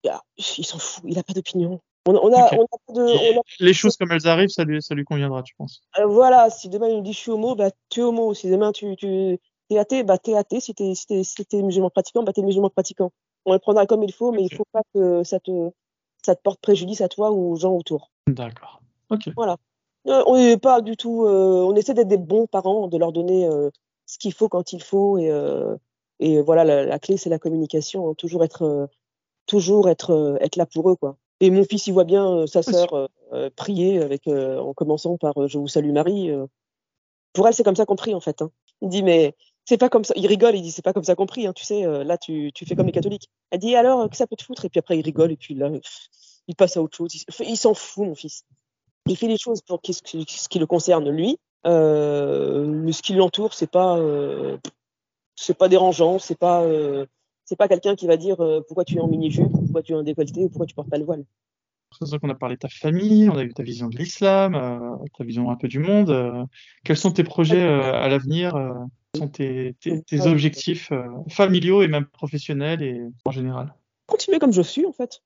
Ah, 0.09 0.22
Il 0.57 0.66
s'en 0.66 0.78
fout, 0.80 1.03
il 1.07 1.16
n'a 1.16 1.24
pas 1.24 1.34
d'opinion. 1.34 1.82
On, 2.08 2.16
on, 2.16 2.34
a, 2.34 2.56
on 2.56 2.64
a 2.64 2.68
pas 2.88 2.93
de, 2.93 3.64
Les 3.64 3.74
choses 3.74 3.95
comme 3.95 4.12
elles 4.12 4.28
arrivent, 4.28 4.49
ça 4.49 4.64
lui, 4.64 4.82
ça 4.82 4.95
lui 4.95 5.04
conviendra, 5.04 5.43
tu 5.43 5.54
penses? 5.56 5.82
Euh, 5.99 6.08
Voilà, 6.08 6.49
si 6.49 6.68
demain 6.68 6.88
il 6.88 6.97
me 6.97 7.02
dit 7.04 7.14
je 7.14 7.20
suis 7.20 7.32
homo, 7.32 7.56
bah 7.56 7.70
tu 7.89 7.99
es 7.99 8.04
homo. 8.04 8.34
Si 8.34 8.49
demain 8.49 8.72
tu, 8.72 8.95
tu 8.95 9.38
es 9.70 9.78
athée, 9.78 10.04
bah 10.04 10.18
t'es 10.18 10.36
athée. 10.36 10.60
Si 10.60 10.74
t'es 10.74 10.95
si 10.95 11.24
si 11.24 11.64
musulman 11.64 11.91
pratiquant, 11.91 12.24
bah 12.24 12.34
t'es 12.34 12.41
musulman 12.41 12.70
pratiquant. 12.70 13.12
On 13.45 13.54
le 13.54 13.60
prendra 13.60 13.86
comme 13.86 14.04
il 14.04 14.12
faut, 14.12 14.32
mais 14.32 14.43
il 14.43 14.54
faut 14.54 14.66
pas 14.72 14.82
que 14.93 15.24
ça 15.24 15.39
te, 15.39 15.70
ça 16.26 16.36
te 16.36 16.41
porte 16.41 16.60
préjudice 16.60 17.02
à 17.02 17.08
toi 17.08 17.32
ou 17.32 17.52
aux 17.52 17.56
gens 17.56 17.74
autour. 17.74 18.10
D'accord. 18.28 18.82
Ok. 19.10 19.30
Voilà. 19.36 19.58
Euh, 20.08 20.24
on 20.26 20.38
n'est 20.38 20.58
pas 20.58 20.82
du 20.82 20.97
tout. 20.97 21.26
Euh, 21.26 21.64
on 21.64 21.76
essaie 21.76 21.93
d'être 21.93 22.08
des 22.08 22.18
bons 22.18 22.47
parents, 22.47 22.88
de 22.88 22.97
leur 22.97 23.12
donner 23.12 23.45
euh, 23.45 23.70
ce 24.08 24.18
qu'il 24.18 24.34
faut 24.34 24.49
quand 24.49 24.74
il 24.74 24.82
faut, 24.82 25.20
et, 25.20 25.32
et 26.20 26.41
voilà, 26.41 26.64
la, 26.64 26.99
clé 26.99 27.18
c'est 27.18 27.30
la 27.30 27.39
communication. 27.39 28.10
Hein. 28.10 28.14
toujours 28.18 28.43
être, 28.43 28.89
toujours 29.45 29.88
être, 29.89 30.38
être 30.41 30.56
là 30.56 30.66
pour 30.66 30.89
eux, 30.89 30.95
quoi. 30.95 31.16
Et 31.42 31.50
mon 31.50 31.66
fils, 31.66 31.88
il 31.88 31.94
voit 31.94 32.06
bien 32.06 32.48
sa 32.48 32.64
sœur 32.64 33.10
prier 33.56 34.02
avec, 34.02 34.28
en 34.28 34.74
commençant 34.74 35.18
par 35.18 35.48
Je 35.48 35.58
vous 35.58 35.68
salue 35.68 35.92
Marie. 35.92 36.32
Pour 37.34 37.48
elle, 37.48 37.54
c'est 37.54 37.64
comme 37.64 37.76
ça 37.76 37.86
qu'on 37.86 37.96
prie 37.96 38.14
en 38.14 38.20
fait. 38.20 38.42
Hein. 38.42 38.52
Il 38.82 38.89
dit 38.89 39.04
mais 39.04 39.36
c'est 39.66 39.78
pas 39.78 39.89
comme 39.89 40.04
ça. 40.04 40.14
Il 40.16 40.28
rigole, 40.28 40.56
il 40.56 40.62
dit 40.62 40.72
c'est 40.72 40.82
pas 40.82 40.94
comme 40.94 41.04
ça 41.04 41.16
qu'on 41.16 41.26
prie. 41.26 41.48
Hein. 41.48 41.54
Tu 41.54 41.66
sais, 41.66 41.84
là 42.04 42.18
tu, 42.18 42.52
tu 42.54 42.66
fais 42.66 42.76
comme 42.76 42.86
les 42.86 42.92
catholiques. 42.92 43.30
Elle 43.50 43.60
dit 43.60 43.76
alors 43.76 44.10
que 44.10 44.16
ça 44.16 44.28
peut 44.28 44.36
te 44.36 44.44
foutre? 44.44 44.66
Et 44.66 44.70
puis 44.70 44.80
après 44.80 44.98
il 44.98 45.02
rigole 45.02 45.32
et 45.32 45.38
puis 45.38 45.56
là 45.56 45.70
il 46.48 46.56
passe 46.56 46.78
à 46.78 46.82
autre 46.82 46.98
chose. 46.98 47.12
Il, 47.39 47.58
s'en 47.58 47.74
fout 47.74 48.06
mon 48.06 48.16
fils. 48.16 48.44
Il 49.08 49.18
fait 49.18 49.28
les 49.28 49.38
choses 49.38 49.62
pour 49.62 49.80
ce 49.84 50.48
qui, 50.48 50.60
le 50.60 50.66
concerne 50.66 51.10
lui. 51.10 51.38
Euh, 51.66 52.66
mais 52.66 52.92
ce 52.92 53.02
qui 53.02 53.14
l'entoure, 53.14 53.54
c'est 53.54 53.70
pas, 53.70 53.98
euh, 53.98 54.58
c'est 55.36 55.58
pas 55.58 55.70
dérangeant, 55.70 56.20
c'est 56.20 56.38
pas, 56.38 56.64
euh, 56.64 57.06
c'est 57.52 57.58
pas 57.58 57.68
quelqu'un 57.68 57.95
qui 57.95 58.08
va 58.08 58.16
dire 58.16 58.38
pourquoi 58.68 58.86
tu 58.86 58.95
es 58.95 58.99
en 59.02 59.08
mini-jupe, 59.08 59.52
pourquoi 59.52 59.84
tu 59.84 59.91
es 59.91 59.95
en 59.95 60.04
décolleté, 60.04 60.45
ou 60.45 60.49
pourquoi 60.49 60.66
tu 60.66 60.74
portes 60.74 60.89
pas 60.89 60.97
le 60.97 61.04
voile. 61.04 61.26
C'est 61.99 62.06
ça 62.06 62.18
qu'on 62.18 62.30
a 62.30 62.36
parlé 62.36 62.56
de 62.56 62.60
ta 62.60 62.70
famille, 62.70 63.30
on 63.30 63.36
a 63.36 63.43
vu 63.43 63.54
ta 63.54 63.64
vision 63.64 63.89
de 63.89 63.97
l'islam, 63.97 64.54
ta 65.18 65.24
vision 65.26 65.52
un 65.52 65.58
peu 65.58 65.68
du 65.68 65.80
monde. 65.80 66.47
quels 66.86 66.95
sont 66.95 67.12
tes 67.12 67.26
projets 67.26 67.62
à 67.62 68.08
l'avenir 68.08 68.54
Quels 69.12 69.22
sont 69.22 69.28
tes, 69.28 69.76
tes 69.82 70.22
objectifs 70.22 70.93
familiaux 71.28 71.84
et 71.84 71.89
même 71.89 72.06
professionnels 72.06 72.82
et 72.82 73.02
en 73.26 73.32
général? 73.32 73.74
Continuer 74.08 74.39
comme 74.39 74.54
je 74.54 74.62
suis 74.62 74.86
en 74.86 74.93
fait. 74.93 75.22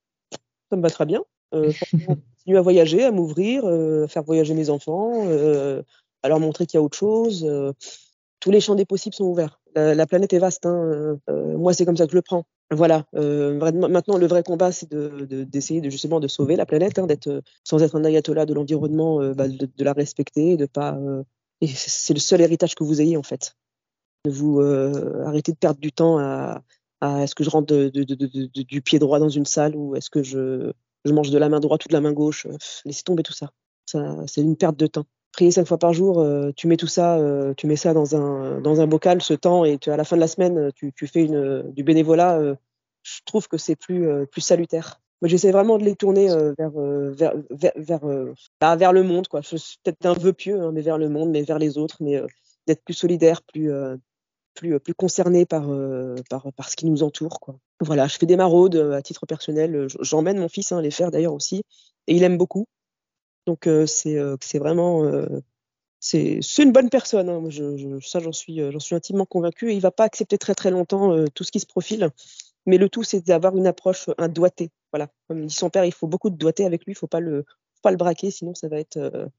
Ça 0.71 0.77
me 0.77 0.81
va 0.81 0.89
très 0.89 1.05
bien. 1.05 1.23
continuer 1.51 2.57
à 2.57 2.61
voyager, 2.61 3.03
à 3.03 3.11
m'ouvrir, 3.11 3.65
euh, 3.65 4.05
à 4.05 4.07
faire 4.07 4.23
voyager 4.23 4.53
mes 4.53 4.69
enfants, 4.69 5.25
euh, 5.27 5.81
à 6.23 6.29
leur 6.29 6.39
montrer 6.39 6.65
qu'il 6.65 6.77
y 6.77 6.81
a 6.81 6.83
autre 6.83 6.97
chose. 6.97 7.45
Euh, 7.47 7.73
tous 8.39 8.51
les 8.51 8.61
champs 8.61 8.75
des 8.75 8.85
possibles 8.85 9.15
sont 9.15 9.25
ouverts. 9.25 9.59
La, 9.75 10.05
planète 10.07 10.33
est 10.33 10.39
vaste. 10.39 10.65
Hein, 10.65 11.19
moi, 11.27 11.73
c'est 11.73 11.85
comme 11.85 11.97
ça 11.97 12.05
que 12.05 12.11
je 12.11 12.15
le 12.15 12.21
prends. 12.21 12.45
Voilà. 12.71 13.05
maintenant, 13.13 14.17
le 14.17 14.27
vrai 14.27 14.43
combat, 14.43 14.71
c'est 14.71 14.89
d'essayer 14.93 15.81
de, 15.81 15.89
justement 15.89 16.19
de 16.19 16.27
sauver 16.27 16.55
la 16.55 16.65
planète, 16.65 16.97
hein, 16.99 17.07
sans 17.63 17.83
être 17.83 17.95
un 17.95 18.05
ayatollah 18.05 18.45
de 18.45 18.53
l'environnement, 18.53 19.19
bah, 19.33 19.47
de, 19.47 19.83
la 19.83 19.93
respecter, 19.93 20.57
de 20.57 20.65
pas. 20.65 20.97
c'est 21.65 22.13
le 22.13 22.19
seul 22.19 22.41
héritage 22.41 22.75
que 22.75 22.83
vous 22.83 23.01
ayez 23.01 23.17
en 23.17 23.23
fait. 23.23 23.55
De 24.25 24.31
vous 24.31 24.61
arrêter 25.25 25.51
de 25.51 25.57
perdre 25.57 25.79
du 25.79 25.91
temps 25.91 26.19
à, 26.19 26.61
est-ce 27.21 27.35
que 27.35 27.43
je 27.43 27.49
rentre 27.49 27.73
du 27.73 28.81
pied 28.81 28.97
droit 28.99 29.19
dans 29.19 29.29
une 29.29 29.45
salle 29.45 29.75
ou 29.75 29.95
est-ce 29.95 30.09
que 30.09 30.23
je 30.23 30.73
mange 31.05 31.29
de 31.29 31.37
la 31.37 31.49
main 31.49 31.59
droite 31.59 31.85
ou 31.85 31.87
de 31.89 31.93
la 31.93 32.01
main 32.01 32.13
gauche? 32.13 32.45
Euh, 32.45 32.57
laissez 32.85 33.03
tomber 33.03 33.23
tout 33.23 33.33
ça 33.33 33.51
c'est 34.27 34.41
une 34.41 34.57
perte 34.57 34.77
de 34.77 34.87
temps. 34.87 35.05
Prier 35.35 35.51
cinq 35.51 35.67
fois 35.67 35.77
par 35.77 35.91
jour, 35.91 36.21
euh, 36.21 36.51
tu 36.55 36.65
mets 36.65 36.77
tout 36.77 36.87
ça, 36.87 37.17
euh, 37.17 37.53
tu 37.55 37.67
mets 37.67 37.75
ça 37.75 37.93
dans 37.93 38.15
un, 38.15 38.87
bocal, 38.87 39.21
ce 39.21 39.33
temps, 39.33 39.65
et 39.65 39.77
à 39.85 39.97
la 39.97 40.05
fin 40.05 40.15
de 40.15 40.21
la 40.21 40.29
semaine, 40.29 40.71
tu, 40.75 40.93
tu 40.93 41.07
fais 41.07 41.27
du 41.27 41.83
bénévolat. 41.83 42.55
je 43.03 43.19
trouve 43.25 43.49
que 43.49 43.57
c'est 43.57 43.75
plus, 43.75 44.07
salutaire. 44.37 45.01
Moi, 45.21 45.27
j'essaie 45.27 45.51
vraiment 45.51 45.77
de 45.77 45.83
les 45.83 45.97
tourner 45.97 46.29
bah, 48.61 48.75
vers, 48.77 48.93
le 48.93 49.03
monde. 49.03 49.27
Quoi. 49.27 49.41
Peut-être 49.41 50.05
un 50.05 50.13
vœu 50.13 50.31
pieux, 50.31 50.61
hein, 50.61 50.71
mais 50.71 50.81
vers 50.81 50.97
le 50.97 51.09
monde, 51.09 51.31
mais 51.31 51.41
vers 51.41 51.59
les 51.59 51.77
autres, 51.77 51.97
mais 51.99 52.21
d'être 52.65 52.85
plus 52.85 52.93
solidaire, 52.93 53.41
plus, 53.41 53.69
plus, 54.53 54.79
concerné 54.93 55.45
par 55.45 55.65
ce 55.65 56.75
qui 56.77 56.85
nous 56.85 57.03
entoure. 57.03 57.41
Quoi. 57.41 57.57
Voilà, 57.81 58.07
je 58.07 58.17
fais 58.17 58.25
des 58.25 58.37
maraudes 58.37 58.77
à 58.77 59.01
titre 59.01 59.25
personnel. 59.25 59.87
J'emmène 59.99 60.39
mon 60.39 60.47
fils 60.47 60.71
hein, 60.71 60.81
les 60.81 60.91
faire 60.91 61.11
d'ailleurs 61.11 61.33
aussi, 61.33 61.63
et 62.07 62.15
il 62.15 62.23
aime 62.23 62.37
beaucoup. 62.37 62.67
Donc 63.45 63.69
c'est 63.85 64.17
c'est 64.41 64.59
vraiment 64.59 65.03
c'est 65.99 66.39
une 66.59 66.71
bonne 66.71 66.89
personne. 66.89 67.29
Hein. 67.29 67.43
Je, 67.49 67.99
ça 68.01 68.19
j'en 68.19 68.31
suis 68.31 68.59
j'en 68.71 68.79
suis 68.79 68.95
intimement 68.95 69.25
convaincu. 69.25 69.73
il 69.73 69.79
va 69.79 69.91
pas 69.91 70.03
accepter 70.03 70.37
très 70.37 70.55
très 70.55 70.71
longtemps 70.71 71.25
tout 71.33 71.43
ce 71.43 71.51
qui 71.51 71.59
se 71.59 71.65
profile. 71.65 72.09
Mais 72.65 72.77
le 72.77 72.89
tout 72.89 73.03
c'est 73.03 73.25
d'avoir 73.25 73.55
une 73.55 73.67
approche 73.67 74.09
un 74.17 74.27
doigté. 74.27 74.71
Voilà, 74.91 75.09
comme 75.27 75.45
dit 75.45 75.53
son 75.53 75.69
père, 75.69 75.85
il 75.85 75.93
faut 75.93 76.07
beaucoup 76.07 76.29
de 76.29 76.37
doigté 76.37 76.65
avec 76.65 76.85
lui. 76.85 76.93
Il 76.93 76.97
faut 76.97 77.07
pas 77.07 77.19
le 77.19 77.43
faut 77.43 77.81
pas 77.83 77.91
le 77.91 77.97
braquer, 77.97 78.31
sinon 78.31 78.55
ça 78.55 78.67
va 78.67 78.79
être 78.79 79.29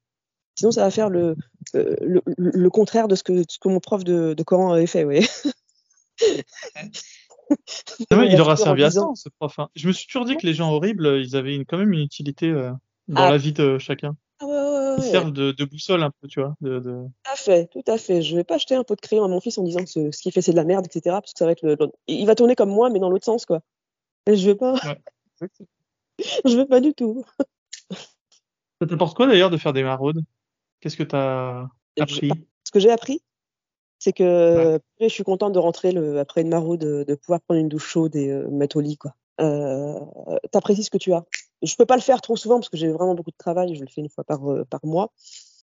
Sinon, 0.57 0.71
ça 0.71 0.81
va 0.81 0.91
faire 0.91 1.09
le, 1.11 1.35
le, 1.73 2.23
le, 2.35 2.69
contraire 2.71 3.07
de 3.07 3.13
ce 3.13 3.21
que, 3.21 3.43
ce 3.47 3.59
que 3.59 3.69
mon 3.69 3.79
prof 3.79 4.03
de, 4.03 4.33
de 4.33 4.43
Coran 4.43 4.73
avait 4.73 4.87
fait, 4.87 5.03
oui. 5.03 5.23
il 8.09 8.41
aura 8.41 8.57
servi 8.57 8.83
à 8.83 8.89
ça, 8.89 9.05
ce 9.13 9.29
prof. 9.29 9.59
Hein. 9.59 9.69
Je 9.75 9.87
me 9.87 9.93
suis 9.93 10.07
toujours 10.07 10.25
dit 10.25 10.35
que 10.35 10.47
les 10.47 10.55
gens 10.55 10.71
horribles, 10.71 11.21
ils 11.23 11.35
avaient 11.35 11.53
une, 11.55 11.63
quand 11.63 11.77
même 11.77 11.93
une 11.93 12.01
utilité 12.01 12.49
euh, 12.49 12.71
dans 13.07 13.23
ah. 13.23 13.31
la 13.31 13.37
vie 13.37 13.53
de 13.53 13.77
chacun. 13.77 14.15
Ah 14.39 14.45
ouais, 14.45 14.53
ouais, 14.53 14.95
ils 14.97 15.03
servent 15.03 15.31
de, 15.31 15.51
de, 15.51 15.65
boussole 15.65 16.03
un 16.03 16.11
peu, 16.21 16.27
tu 16.27 16.39
vois. 16.39 16.55
De, 16.61 16.79
de... 16.79 17.05
Tout 17.23 17.31
à 17.31 17.35
fait, 17.35 17.67
tout 17.67 17.83
à 17.87 17.97
fait. 17.97 18.21
Je 18.21 18.35
vais 18.35 18.43
pas 18.43 18.55
acheter 18.55 18.75
un 18.75 18.83
pot 18.83 18.95
de 18.95 19.01
crayon 19.01 19.23
à 19.23 19.27
mon 19.27 19.39
fils 19.39 19.57
en 19.57 19.63
disant 19.63 19.83
que 19.83 19.89
ce, 19.89 20.11
ce 20.11 20.21
qu'il 20.21 20.31
fait 20.31 20.41
c'est 20.41 20.51
de 20.51 20.57
la 20.57 20.63
merde, 20.63 20.85
etc. 20.85 21.15
Parce 21.15 21.33
que 21.33 21.39
ça 21.39 21.45
va 21.45 21.51
être 21.51 21.63
le, 21.63 21.75
il 22.07 22.25
va 22.25 22.35
tourner 22.35 22.55
comme 22.55 22.69
moi, 22.69 22.89
mais 22.89 22.99
dans 22.99 23.09
l'autre 23.09 23.25
sens, 23.25 23.45
quoi. 23.45 23.61
Et 24.27 24.35
je 24.35 24.49
veux 24.49 24.57
pas. 24.57 24.75
je 26.45 26.57
veux 26.57 26.67
pas 26.67 26.81
du 26.81 26.93
tout. 26.93 27.23
Ça 28.79 28.87
t'apporte 28.87 29.15
quoi 29.15 29.27
d'ailleurs 29.27 29.49
de 29.49 29.57
faire 29.57 29.73
des 29.73 29.83
maraudes? 29.83 30.21
Qu'est-ce 30.81 30.97
que 30.97 31.03
tu 31.03 31.15
as 31.15 31.67
appris? 31.99 32.29
Ce 32.63 32.71
que 32.71 32.79
j'ai 32.79 32.91
appris, 32.91 33.21
c'est 33.97 34.13
que 34.13 34.79
je 34.99 35.07
suis 35.07 35.23
contente 35.23 35.53
de 35.53 35.59
rentrer 35.59 35.91
le, 35.91 36.19
après 36.19 36.41
une 36.41 36.49
maraude, 36.49 36.81
de, 36.81 37.15
pouvoir 37.15 37.41
prendre 37.41 37.59
une 37.59 37.69
douche 37.69 37.87
chaude 37.87 38.15
et 38.15 38.29
euh, 38.29 38.47
mettre 38.49 38.77
au 38.77 38.81
lit. 38.81 38.97
quoi. 38.97 39.15
Euh, 39.41 39.99
T'apprécies 40.51 40.83
ce 40.83 40.91
que 40.91 40.97
tu 40.97 41.13
as. 41.13 41.25
Je 41.61 41.75
peux 41.75 41.85
pas 41.85 41.95
le 41.95 42.01
faire 42.01 42.21
trop 42.21 42.35
souvent 42.35 42.55
parce 42.55 42.69
que 42.69 42.77
j'ai 42.77 42.89
vraiment 42.89 43.15
beaucoup 43.15 43.31
de 43.31 43.37
travail. 43.37 43.75
Je 43.75 43.81
le 43.81 43.87
fais 43.87 44.01
une 44.01 44.09
fois 44.09 44.23
par, 44.23 44.49
euh, 44.49 44.65
mois. 44.83 45.11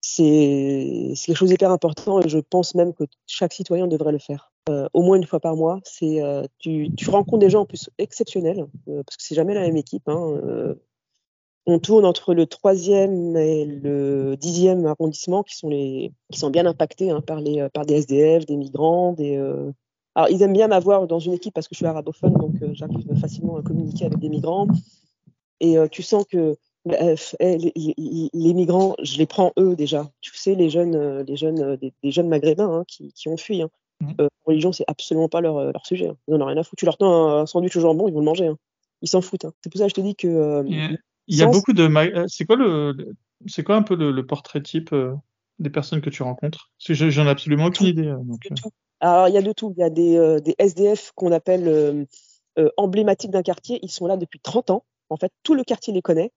C'est 0.01 1.15
quelque 1.25 1.37
chose 1.37 1.49
d'hyper 1.49 1.71
important 1.71 2.21
et 2.21 2.29
je 2.29 2.39
pense 2.39 2.75
même 2.75 2.93
que 2.93 3.05
chaque 3.27 3.55
citoyen 3.55 3.87
devrait 3.87 4.13
le 4.13 4.19
faire. 4.19 4.53
Euh, 4.69 4.87
au 4.93 5.03
moins 5.03 5.17
une 5.17 5.27
fois 5.27 5.41
par 5.41 5.57
mois. 5.57 5.81
C'est 5.85 6.21
tu, 6.59 6.91
tu 6.97 7.11
rencontres 7.11 7.39
des 7.39 7.51
gens 7.51 7.63
en 7.63 7.67
plus 7.67 7.89
exceptionnels 7.99 8.67
parce 8.87 9.17
que 9.17 9.23
c'est 9.23 9.35
jamais 9.35 9.55
la 9.55 9.63
même 9.63 9.77
équipe. 9.77 10.09
Hein, 10.09 10.77
on 11.67 11.79
tourne 11.79 12.05
entre 12.05 12.35
le 12.35 12.47
troisième 12.47 13.37
et 13.37 13.65
le 13.65 14.37
dixième 14.37 14.87
arrondissement 14.87 15.43
qui 15.43 15.57
sont 15.57 15.69
les 15.69 16.13
qui 16.31 16.39
sont 16.39 16.51
bien 16.51 16.67
impactés 16.67 17.11
hein, 17.11 17.21
par 17.21 17.41
les 17.41 17.67
par 17.73 17.87
des 17.87 17.95
SDF, 17.95 18.45
des 18.47 18.57
migrants, 18.57 19.15
euh, 19.19 19.73
alors 20.15 20.29
ils 20.29 20.43
aiment 20.43 20.53
bien 20.53 20.69
m'avoir 20.69 21.07
dans 21.07 21.19
une 21.19 21.33
équipe 21.33 21.55
parce 21.55 21.67
que 21.67 21.75
je 21.75 21.79
suis 21.79 21.87
arabophone 21.87 22.35
donc 22.35 22.55
euh, 22.63 22.71
j'arrive 22.73 23.07
facilement 23.19 23.57
à 23.57 23.63
communiquer 23.63 24.05
avec 24.05 24.19
des 24.19 24.29
migrants 24.29 24.67
et 25.61 25.79
euh, 25.79 25.89
tu 25.89 26.03
sens 26.03 26.25
que 26.27 26.57
bah, 26.85 26.97
eh, 27.41 27.57
les, 27.57 28.55
migrants 28.55 28.95
je 29.03 29.17
les 29.17 29.27
prends 29.27 29.53
eux 29.59 29.75
déjà 29.75 30.11
tu 30.21 30.37
sais 30.37 30.55
les 30.55 30.69
jeunes 30.69 31.23
les 31.23 31.37
jeunes 31.37 31.77
des, 31.77 32.11
jeunes 32.11 32.29
maghrébins 32.29 32.81
hein, 32.81 32.85
qui, 32.87 33.13
qui, 33.13 33.29
ont 33.29 33.39
fui 33.39 33.63
hein. 33.63 33.71
Mmh. 34.01 34.27
religion 34.45 34.73
c'est 34.73 34.85
absolument 34.87 35.29
pas 35.29 35.41
leur, 35.41 35.73
leur 35.73 35.87
sujet 35.87 36.09
hein. 36.09 36.17
ils 36.29 36.35
n'en 36.35 36.43
ont 36.43 36.47
rien 36.47 36.59
à 36.59 36.63
foutre 36.63 36.77
tu 36.77 36.85
leur 36.85 36.99
tends 36.99 37.39
un, 37.39 37.47
sandwich 37.47 37.75
au 37.77 37.81
jambon 37.81 38.07
ils 38.07 38.13
vont 38.13 38.19
le 38.19 38.27
manger 38.27 38.49
hein. 38.49 38.59
ils 39.01 39.09
s'en 39.09 39.23
foutent 39.23 39.47
c'est 39.63 39.71
pour 39.71 39.79
ça 39.79 39.85
que 39.85 39.91
je 39.91 39.95
te 39.95 40.01
dis 40.03 40.15
que 40.15 40.63
il 41.27 41.37
y 41.37 41.43
a 41.43 41.47
beaucoup 41.47 41.73
de. 41.73 41.85
Euh, 41.85 42.25
c'est 42.29 42.45
quoi 42.45 42.57
le. 42.57 43.15
C'est 43.47 43.63
quoi 43.63 43.77
un 43.77 43.83
peu 43.83 43.95
le, 43.95 44.27
portrait 44.27 44.63
type 44.63 44.93
euh, 44.93 45.15
des 45.59 45.71
personnes 45.71 46.01
que 46.01 46.11
tu 46.11 46.23
rencontres? 46.23 46.71
J'en 46.79 47.27
ai 47.27 47.31
absolument 47.31 47.67
aucune 47.67 47.87
idée. 47.87 48.07
Euh, 48.07 48.19
donc, 48.23 48.41
Alors, 49.01 49.29
il 49.29 49.35
y 49.35 49.39
a 49.39 49.43
de 49.43 49.53
tout. 49.53 49.73
Il 49.77 49.81
y 49.81 49.85
a 49.85 49.91
des, 49.91 50.41
des 50.43 50.55
SDF 50.59 51.13
qu'on 51.15 51.33
appelle 51.33 52.07
emblématiques 52.77 53.31
d'un 53.31 53.43
quartier. 53.43 53.79
Ils 53.83 53.91
sont 53.91 54.07
là 54.07 54.17
depuis 54.17 54.41
30 54.41 54.71
ans. 54.71 54.85
En 55.11 55.17
fait, 55.17 55.33
tout 55.43 55.55
le 55.55 55.65
quartier 55.65 55.93
les 55.93 56.03
connaît 56.03 56.33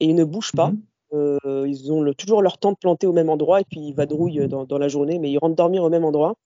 et 0.00 0.06
ils 0.06 0.14
ne 0.14 0.24
bougent 0.24 0.52
pas. 0.52 0.70
Mhm. 1.12 1.66
ils 1.66 1.90
ont 1.90 2.12
toujours 2.12 2.42
leur 2.42 2.58
tente 2.58 2.78
plantée 2.78 3.06
au 3.06 3.12
même 3.12 3.30
endroit 3.30 3.60
et 3.60 3.64
puis 3.64 3.80
ils 3.80 3.94
vadrouillent 3.94 4.46
dans, 4.46 4.64
dans 4.64 4.78
la 4.78 4.88
journée, 4.88 5.18
mais 5.18 5.30
ils 5.30 5.38
rentrent 5.38 5.56
dormir 5.56 5.82
au 5.82 5.88
même 5.88 6.04
endroit. 6.04 6.36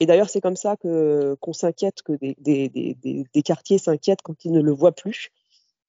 Et 0.00 0.06
d'ailleurs, 0.06 0.30
c'est 0.30 0.40
comme 0.40 0.56
ça 0.56 0.76
que 0.76 1.36
qu'on 1.40 1.52
s'inquiète, 1.52 2.02
que 2.02 2.14
des, 2.14 2.34
des, 2.38 2.68
des, 2.68 3.24
des 3.32 3.42
quartiers 3.42 3.78
s'inquiètent 3.78 4.22
quand 4.22 4.44
ils 4.44 4.50
ne 4.50 4.60
le 4.60 4.72
voient 4.72 4.92
plus. 4.92 5.28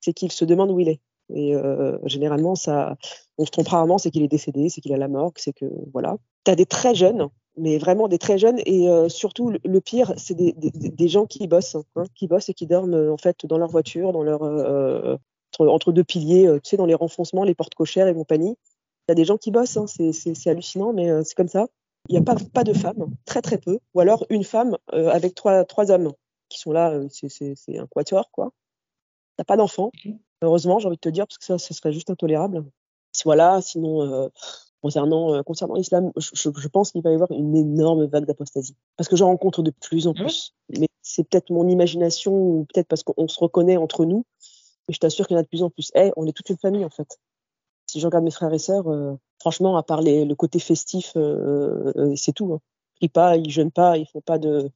C'est 0.02 0.14
qu'ils 0.14 0.32
se 0.32 0.46
demandent 0.46 0.72
où 0.72 0.80
il 0.80 0.90
est. 0.90 1.00
Et 1.34 1.56
euh, 1.56 1.98
généralement, 2.06 2.56
ça, 2.56 2.98
on 3.38 3.46
se 3.46 3.52
trompe 3.52 3.70
rarement, 3.70 3.98
c'est 3.98 4.12
qu'il 4.12 4.24
est 4.24 4.28
décédé, 4.28 4.70
c'est 4.70 4.82
qu'il 4.82 4.94
a 4.94 4.98
la 4.98 5.08
mort, 5.08 5.32
c'est 5.38 5.54
que 5.54 5.66
voilà. 5.94 6.18
Tu 6.44 6.52
as 6.52 6.56
des 6.56 6.66
très 6.66 6.94
jeunes, 6.94 7.30
mais 7.58 7.78
vraiment 7.78 8.08
des 8.08 8.18
très 8.18 8.38
jeunes, 8.38 8.60
et 8.66 8.90
euh, 8.90 9.10
surtout 9.10 9.52
le, 9.64 9.82
pire, 9.82 10.14
c'est 10.18 10.34
des, 10.34 10.54
des, 10.54 10.72
des, 10.72 11.08
gens 11.08 11.26
qui 11.26 11.48
bossent, 11.48 11.76
hein, 11.96 12.04
qui 12.16 12.28
bossent 12.28 12.50
et 12.50 12.54
qui 12.54 12.66
dorment 12.66 13.10
en 13.10 13.18
fait 13.18 13.46
dans 13.46 13.58
leur 13.58 13.70
voiture, 13.70 14.14
dans 14.14 14.24
leur, 14.24 14.44
euh, 14.44 15.18
entre, 15.60 15.92
deux 15.92 16.04
piliers, 16.04 16.48
tu 16.64 16.70
sais, 16.70 16.78
dans 16.78 16.86
les 16.86 16.96
renfoncements, 16.96 17.44
les 17.44 17.56
portes 17.56 17.76
cochères 17.76 18.08
et 18.08 18.14
compagnie. 18.14 18.58
Il 19.08 19.12
y 19.12 19.14
a 19.14 19.16
des 19.16 19.26
gens 19.26 19.38
qui 19.38 19.52
bossent, 19.52 19.78
hein, 19.78 19.86
c'est 19.88 20.48
hallucinant, 20.48 20.94
mais 20.94 21.24
c'est 21.24 21.36
comme 21.36 21.50
ça. 21.50 21.68
Il 22.10 22.14
n'y 22.14 22.20
a 22.20 22.24
pas, 22.24 22.36
pas 22.54 22.64
de 22.64 22.74
femmes, 22.74 23.14
très 23.26 23.42
très 23.42 23.58
peu, 23.58 23.80
ou 23.94 24.00
alors 24.00 24.26
une 24.30 24.44
femme 24.44 24.78
avec 24.92 25.36
trois, 25.36 25.66
trois 25.66 25.92
hommes 25.92 26.14
qui 26.50 26.60
sont 26.60 26.72
là, 26.72 27.00
c'est 27.10 27.78
un 27.78 27.88
quatuor, 27.88 28.32
quoi. 28.32 28.52
T'as 29.38 29.44
pas 29.44 29.58
d'enfants, 29.58 29.92
heureusement, 30.42 30.80
j'ai 30.80 30.88
envie 30.88 30.98
de 30.98 31.02
te 31.02 31.10
dire, 31.10 31.28
parce 31.28 31.38
que 31.38 31.46
ça, 31.46 31.58
ce 31.58 31.74
serait 31.74 31.92
juste 31.92 32.10
intolérable. 32.10 32.64
Voilà, 33.26 33.62
sinon, 33.62 34.30
concernant, 34.82 35.34
euh, 35.34 35.44
concernant 35.44 35.76
l'islam, 35.76 36.12
je, 36.18 36.30
je, 36.34 36.68
pense 36.68 36.92
qu'il 36.92 37.02
va 37.02 37.12
y 37.12 37.14
avoir 37.14 37.32
une 37.32 37.56
énorme 37.56 38.06
vague 38.06 38.26
d'apostasie. 38.26 38.76
Parce 38.98 39.08
que 39.08 39.16
j'en 39.16 39.28
rencontre 39.28 39.62
de 39.62 39.72
plus 39.72 40.08
en 40.08 40.14
plus. 40.14 40.54
Mais 40.78 40.88
c'est 41.02 41.24
peut-être 41.24 41.52
mon 41.52 41.68
imagination 41.68 42.34
ou 42.34 42.66
peut-être 42.74 42.88
parce 42.88 43.04
qu'on 43.04 43.28
se 43.28 43.40
reconnaît 43.40 43.78
entre 43.78 44.06
nous. 44.06 44.26
Mais 44.88 44.94
je 44.94 45.00
t'assure 45.00 45.28
qu'il 45.28 45.36
y 45.36 45.38
en 45.38 45.42
a 45.42 45.44
de 45.44 45.48
plus 45.48 45.64
en 45.64 45.70
plus. 45.70 45.92
Eh, 45.96 46.12
on 46.18 46.26
est 46.26 46.34
toute 46.34 46.50
une 46.50 46.58
famille 46.58 46.86
en 46.86 46.90
fait. 46.90 47.20
Si 47.88 48.00
je 48.00 48.06
regarde 48.06 48.24
mes 48.24 48.32
frères 48.32 48.54
et 48.54 48.60
sœurs, 48.60 48.90
euh, 48.90 49.14
franchement, 49.40 49.78
à 49.78 49.84
part 49.84 50.02
les, 50.02 50.26
le 50.26 50.36
côté 50.36 50.60
festif, 50.60 51.14
euh, 51.16 51.92
euh 51.96 52.16
c'est 52.16 52.34
tout. 52.34 52.54
Hein. 52.54 52.60
Ils 53.02 53.10
pas, 53.10 53.36
ils 53.36 53.50
jeûnent 53.50 53.72
pas, 53.72 53.98
ils 53.98 54.08
font 54.08 54.22
pas 54.22 54.40
de. 54.40 54.72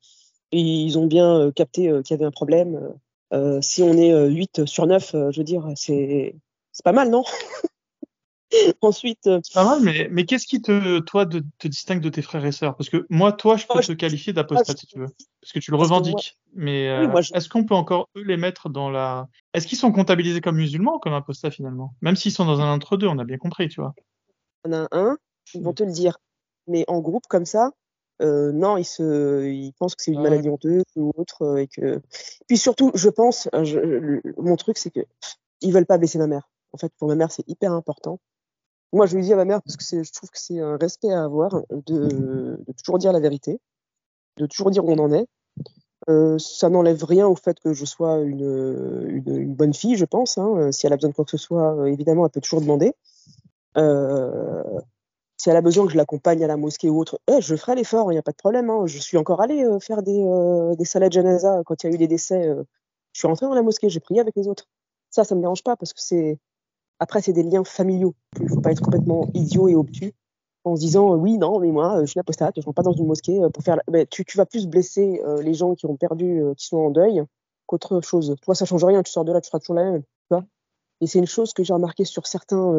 Ils 0.52 0.98
ont 0.98 1.06
bien 1.06 1.52
capté 1.52 1.82
qu'il 2.04 2.12
y 2.12 2.14
avait 2.14 2.26
un 2.26 2.32
problème. 2.32 2.94
si 3.62 3.84
on 3.84 3.94
est 3.94 4.28
8 4.28 4.66
sur 4.66 4.88
9, 4.88 5.12
je 5.32 5.38
veux 5.38 5.44
dire, 5.44 5.68
c'est 5.76 6.36
pas 6.84 6.94
mal, 6.94 7.10
non? 7.10 7.24
Ensuite. 8.82 9.28
Euh, 9.28 9.40
c'est 9.44 9.54
pas 9.54 9.66
mal, 9.66 9.82
mais, 9.82 10.08
mais 10.12 10.26
qu'est-ce 10.26 10.48
qui 10.48 10.62
te, 10.62 11.00
toi, 11.00 11.26
te 11.26 11.68
distingue 11.68 12.02
de 12.02 12.10
tes 12.10 12.22
frères 12.22 12.46
et 12.46 12.52
sœurs? 12.52 12.76
Parce 12.76 12.90
que 12.90 13.06
moi, 13.10 13.32
toi, 13.32 13.58
je 13.58 13.66
peux 13.68 13.80
te 13.80 13.92
qualifier 13.94 14.34
d'apostate 14.34 14.78
si 14.78 14.88
tu 14.88 15.00
veux. 15.00 15.10
Parce 15.42 15.54
que 15.54 15.60
tu 15.60 15.72
le 15.72 15.78
revendiques. 15.78 16.38
Mais 16.54 16.88
euh, 16.90 17.22
est-ce 17.34 17.50
qu'on 17.50 17.66
peut 17.66 17.76
encore, 17.76 18.10
eux, 18.16 18.24
les 18.24 18.38
mettre 18.38 18.70
dans 18.70 18.90
la. 18.90 19.28
Est-ce 19.54 19.68
qu'ils 19.68 19.78
sont 19.78 19.92
comptabilisés 19.92 20.42
comme 20.42 20.58
musulmans 20.58 20.96
ou 20.96 21.00
comme 21.00 21.14
apostats 21.14 21.52
finalement? 21.52 21.94
Même 22.02 22.16
s'ils 22.16 22.32
sont 22.32 22.46
dans 22.46 22.62
un 22.62 22.74
entre-deux, 22.74 23.08
on 23.08 23.20
a 23.20 23.24
bien 23.24 23.38
compris, 23.38 23.68
tu 23.68 23.82
vois. 23.82 23.94
On 24.64 24.74
a 24.74 24.88
un, 24.92 25.18
ils 25.54 25.62
vont 25.62 25.74
te 25.74 25.84
le 25.84 25.92
dire. 25.92 26.18
Mais 26.68 26.84
en 26.88 27.00
groupe 27.00 27.28
comme 27.28 27.46
ça, 27.46 27.72
euh, 28.22 28.52
non, 28.52 28.78
ils, 28.78 28.86
se, 28.86 29.46
ils 29.46 29.74
pensent 29.74 29.96
que 29.96 30.02
c'est 30.02 30.12
une 30.12 30.22
maladie 30.22 30.50
honteuse 30.50 30.84
ou 30.96 31.12
autre. 31.18 31.60
Et 31.60 31.68
que... 31.68 32.02
Puis 32.48 32.58
surtout, 32.58 32.92
je 32.96 33.10
pense, 33.10 33.50
mon 34.38 34.56
truc, 34.56 34.78
c'est 34.78 34.92
que 34.92 35.02
ils 35.62 35.74
veulent 35.74 35.86
pas 35.86 35.98
blesser 35.98 36.18
ma 36.18 36.28
mère. 36.28 36.50
En 36.72 36.78
fait, 36.78 36.92
pour 36.98 37.08
ma 37.08 37.16
mère, 37.16 37.32
c'est 37.32 37.48
hyper 37.48 37.72
important. 37.72 38.20
Moi, 38.96 39.08
je 39.08 39.18
lui 39.18 39.24
dis 39.24 39.34
à 39.34 39.36
ma 39.36 39.44
mère, 39.44 39.62
parce 39.62 39.76
que 39.76 40.04
je 40.04 40.12
trouve 40.14 40.30
que 40.30 40.40
c'est 40.40 40.62
un 40.62 40.78
respect 40.78 41.12
à 41.12 41.26
avoir, 41.26 41.64
de, 41.70 42.58
toujours 42.78 42.98
dire 42.98 43.12
la 43.12 43.20
vérité, 43.20 43.60
de 44.38 44.46
toujours 44.46 44.72
dire 44.72 44.86
où 44.86 44.92
on 44.94 45.00
en 45.00 45.12
est. 45.12 45.28
Euh, 46.08 46.38
ça 46.40 46.70
n'enlève 46.70 47.04
rien 47.04 47.28
au 47.28 47.36
fait 47.36 47.60
que 47.60 47.74
je 47.74 47.84
sois 47.84 48.22
une, 48.22 49.54
bonne 49.54 49.74
fille, 49.74 49.98
je 49.98 50.06
pense. 50.06 50.38
Hein. 50.38 50.72
Si 50.72 50.88
elle 50.88 50.94
a 50.94 50.96
besoin 50.96 51.10
de 51.10 51.16
quoi 51.16 51.26
que 51.26 51.32
ce 51.32 51.38
soit, 51.38 51.76
euh, 51.76 51.86
évidemment, 51.88 52.26
elle 52.26 52.32
peut 52.32 52.40
toujours 52.40 52.62
demander. 52.62 52.94
Euh, 53.76 54.64
si 55.36 55.50
elle 55.50 55.58
a 55.58 55.62
besoin 55.62 55.86
que 55.86 55.92
je 55.92 55.98
l'accompagne 55.98 56.42
à 56.46 56.48
la 56.48 56.56
mosquée 56.56 56.90
ou 56.90 56.98
autre, 56.98 57.20
eh, 57.28 57.42
je 57.42 57.54
ferai 57.58 57.76
l'effort, 57.76 58.14
il 58.14 58.16
n'y 58.16 58.20
a 58.20 58.24
pas 58.24 58.32
de 58.32 58.38
problème. 58.38 58.70
Hein. 58.70 58.86
Je 58.86 58.98
suis 58.98 59.18
encore 59.18 59.42
allée 59.42 59.66
faire 59.82 60.04
des, 60.04 60.26
des 60.78 60.86
salades 60.86 61.12
janaza 61.12 61.64
quand 61.66 61.84
il 61.84 61.88
y 61.88 61.92
a 61.92 61.96
eu 61.96 61.98
des 61.98 62.08
décès. 62.08 62.48
je 63.12 63.20
suis 63.20 63.28
rentrée 63.28 63.46
dans 63.46 63.56
la 63.56 63.62
mosquée, 63.62 63.90
j'ai 63.90 64.00
prié 64.00 64.22
avec 64.22 64.38
les 64.38 64.48
autres. 64.48 64.70
Ça, 65.10 65.26
ça 65.26 65.36
me 65.36 65.42
dérange 65.42 65.64
pas 65.64 65.76
parce 65.76 65.92
que 65.92 66.00
c'est 66.02 66.40
après, 67.00 67.22
c'est 67.22 67.34
des 67.34 67.44
liens 67.44 67.64
familiaux. 67.64 68.16
Il 68.40 68.46
ne 68.46 68.50
faut 68.50 68.62
pas 68.62 68.72
être 68.72 68.82
complètement 68.82 69.28
idiot 69.34 69.68
et 69.68 69.76
obtus 69.76 70.14
en 70.66 70.76
se 70.76 70.82
disant 70.82 71.14
euh, 71.14 71.16
oui, 71.16 71.38
non, 71.38 71.60
mais 71.60 71.72
moi, 71.72 71.98
euh, 71.98 72.02
je 72.02 72.12
suis 72.12 72.20
apostate, 72.20 72.56
je 72.56 72.62
ne 72.62 72.66
rentre 72.66 72.76
pas 72.76 72.84
dans 72.84 72.94
une 72.94 73.06
mosquée 73.06 73.42
euh, 73.42 73.50
pour 73.50 73.64
faire. 73.64 73.80
tu, 74.10 74.24
vas 74.36 74.46
plus 74.46 74.68
blesser 74.68 75.22
les 75.42 75.54
gens 75.54 75.76
qui 75.76 75.86
ont 75.86 75.96
perdu, 75.96 76.42
qui 76.58 76.66
sont 76.66 76.78
en 76.78 76.92
deuil, 76.92 77.24
qu'autre 77.68 78.02
chose. 78.02 78.36
Toi, 78.42 78.56
ça 78.56 78.66
change 78.66 78.84
rien, 78.84 79.04
tu 79.04 79.12
sors 79.12 79.26
de 79.26 79.32
là, 79.32 79.42
tu 79.42 79.48
seras 79.48 79.60
toujours 79.60 79.76
la 79.76 79.92
même. 79.92 80.04
et 81.02 81.08
c'est 81.08 81.20
une 81.20 81.28
chose 81.28 81.54
que 81.54 81.64
j'ai 81.64 81.74
remarqué 81.74 82.06
sur 82.06 82.28
certains 82.28 82.74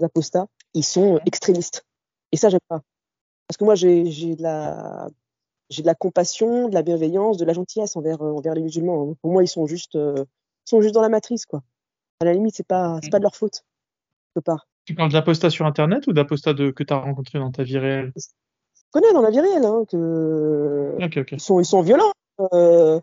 apostats, 0.00 0.46
ils 0.74 0.84
sont 0.84 1.20
extrémistes. 1.26 1.84
Et 2.32 2.36
ça, 2.36 2.48
j'aime 2.48 2.60
pas. 2.68 2.82
Parce 3.46 3.56
que 3.56 3.64
moi, 3.64 3.74
j'ai 3.74 4.36
de 4.36 4.42
la 4.42 5.08
la 5.84 5.94
compassion, 5.94 6.68
de 6.68 6.74
la 6.74 6.82
bienveillance, 6.82 7.38
de 7.38 7.46
la 7.46 7.54
gentillesse 7.54 7.96
envers, 7.96 8.20
envers 8.20 8.54
les 8.54 8.60
musulmans. 8.60 9.10
Hein. 9.10 9.14
Pour 9.22 9.32
moi, 9.32 9.42
ils 9.42 9.48
sont 9.48 9.66
juste, 9.66 9.94
ils 9.94 10.26
sont 10.66 10.82
juste 10.82 10.94
dans 10.94 11.00
la 11.00 11.08
matrice, 11.08 11.46
quoi 11.46 11.62
à 12.22 12.24
la 12.24 12.32
limite, 12.32 12.54
c'est 12.56 12.66
pas, 12.66 12.98
c'est 13.02 13.10
pas 13.10 13.18
de 13.18 13.24
leur 13.24 13.36
faute, 13.36 13.64
quelque 14.34 14.44
part. 14.44 14.66
Tu 14.84 14.94
parles 14.94 15.12
d'apostat 15.12 15.50
sur 15.50 15.66
Internet 15.66 16.06
ou 16.06 16.12
d'apostat 16.12 16.54
que 16.54 16.82
tu 16.82 16.92
as 16.92 16.96
rencontré 16.96 17.38
dans 17.38 17.52
ta 17.52 17.62
vie 17.62 17.78
réelle? 17.78 18.12
Je 18.16 18.82
connais 18.90 19.12
dans 19.12 19.22
la 19.22 19.30
vie 19.30 19.40
réelle, 19.40 19.64
hein, 19.64 19.84
que... 19.88 20.96
Ils, 21.32 21.40
sont, 21.40 21.60
ils 21.60 21.66
sont 21.66 21.82
violents. 21.82 22.12
Euh... 22.52 23.00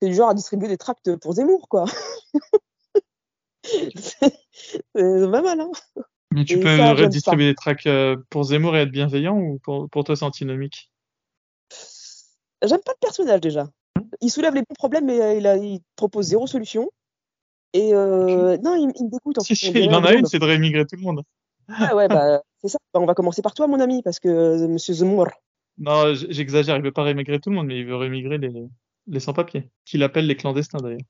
C'est 0.00 0.08
du 0.08 0.14
genre 0.14 0.30
à 0.30 0.34
distribuer 0.34 0.68
des 0.68 0.78
tracts 0.78 1.14
pour 1.16 1.34
Zemmour, 1.34 1.68
quoi. 1.68 1.84
c'est 3.64 4.32
pas 4.94 5.42
mal, 5.42 5.60
hein. 5.60 5.70
Mais 6.32 6.44
tu 6.44 6.60
peux 6.60 6.68
redistribuer 6.68 7.48
des 7.48 7.54
tracts 7.54 7.86
euh, 7.86 8.16
pour 8.30 8.44
Zemmour 8.44 8.76
et 8.76 8.82
être 8.82 8.90
bienveillant 8.90 9.36
ou 9.36 9.58
pour, 9.58 9.90
pour 9.90 10.04
toi 10.04 10.14
c'est 10.14 10.24
antinomique? 10.24 10.92
J'aime 12.62 12.80
pas 12.80 12.92
le 12.92 13.00
personnage 13.00 13.40
déjà. 13.40 13.68
Il 14.20 14.30
soulève 14.30 14.54
les 14.54 14.60
bons 14.60 14.74
problèmes 14.74 15.06
mais 15.06 15.20
euh, 15.20 15.34
il, 15.34 15.46
a, 15.46 15.56
il 15.56 15.80
propose 15.96 16.26
zéro 16.26 16.46
solution. 16.46 16.90
Et 17.72 17.94
euh, 17.94 18.56
non, 18.62 18.74
il, 18.74 18.92
il, 18.96 19.04
me 19.04 19.10
dégoûte. 19.10 19.38
En 19.38 19.42
si, 19.42 19.56
si, 19.56 19.70
il 19.70 19.94
en 19.94 20.04
a 20.04 20.14
une, 20.14 20.26
c'est 20.26 20.38
de 20.38 20.44
rémigrer 20.44 20.86
tout 20.86 20.96
le 20.96 21.02
monde. 21.02 21.22
Ah 21.68 21.94
ouais, 21.94 22.08
bah, 22.08 22.42
c'est 22.60 22.68
ça. 22.68 22.78
Bah, 22.92 23.00
on 23.00 23.06
va 23.06 23.14
commencer 23.14 23.42
par 23.42 23.54
toi, 23.54 23.66
mon 23.66 23.80
ami, 23.80 24.02
parce 24.02 24.18
que 24.18 24.28
euh, 24.28 24.68
Monsieur 24.68 24.94
Zemmour. 24.94 25.28
Non, 25.78 26.14
j'exagère, 26.14 26.76
il 26.76 26.82
veut 26.82 26.92
pas 26.92 27.04
rémigrer 27.04 27.40
tout 27.40 27.50
le 27.50 27.56
monde, 27.56 27.66
mais 27.66 27.78
il 27.78 27.86
veut 27.86 27.96
rémigrer 27.96 28.38
les, 28.38 28.68
les 29.06 29.20
sans-papiers, 29.20 29.70
qu'il 29.84 30.02
appelle 30.02 30.26
les 30.26 30.36
clandestins 30.36 30.78
d'ailleurs. 30.78 31.00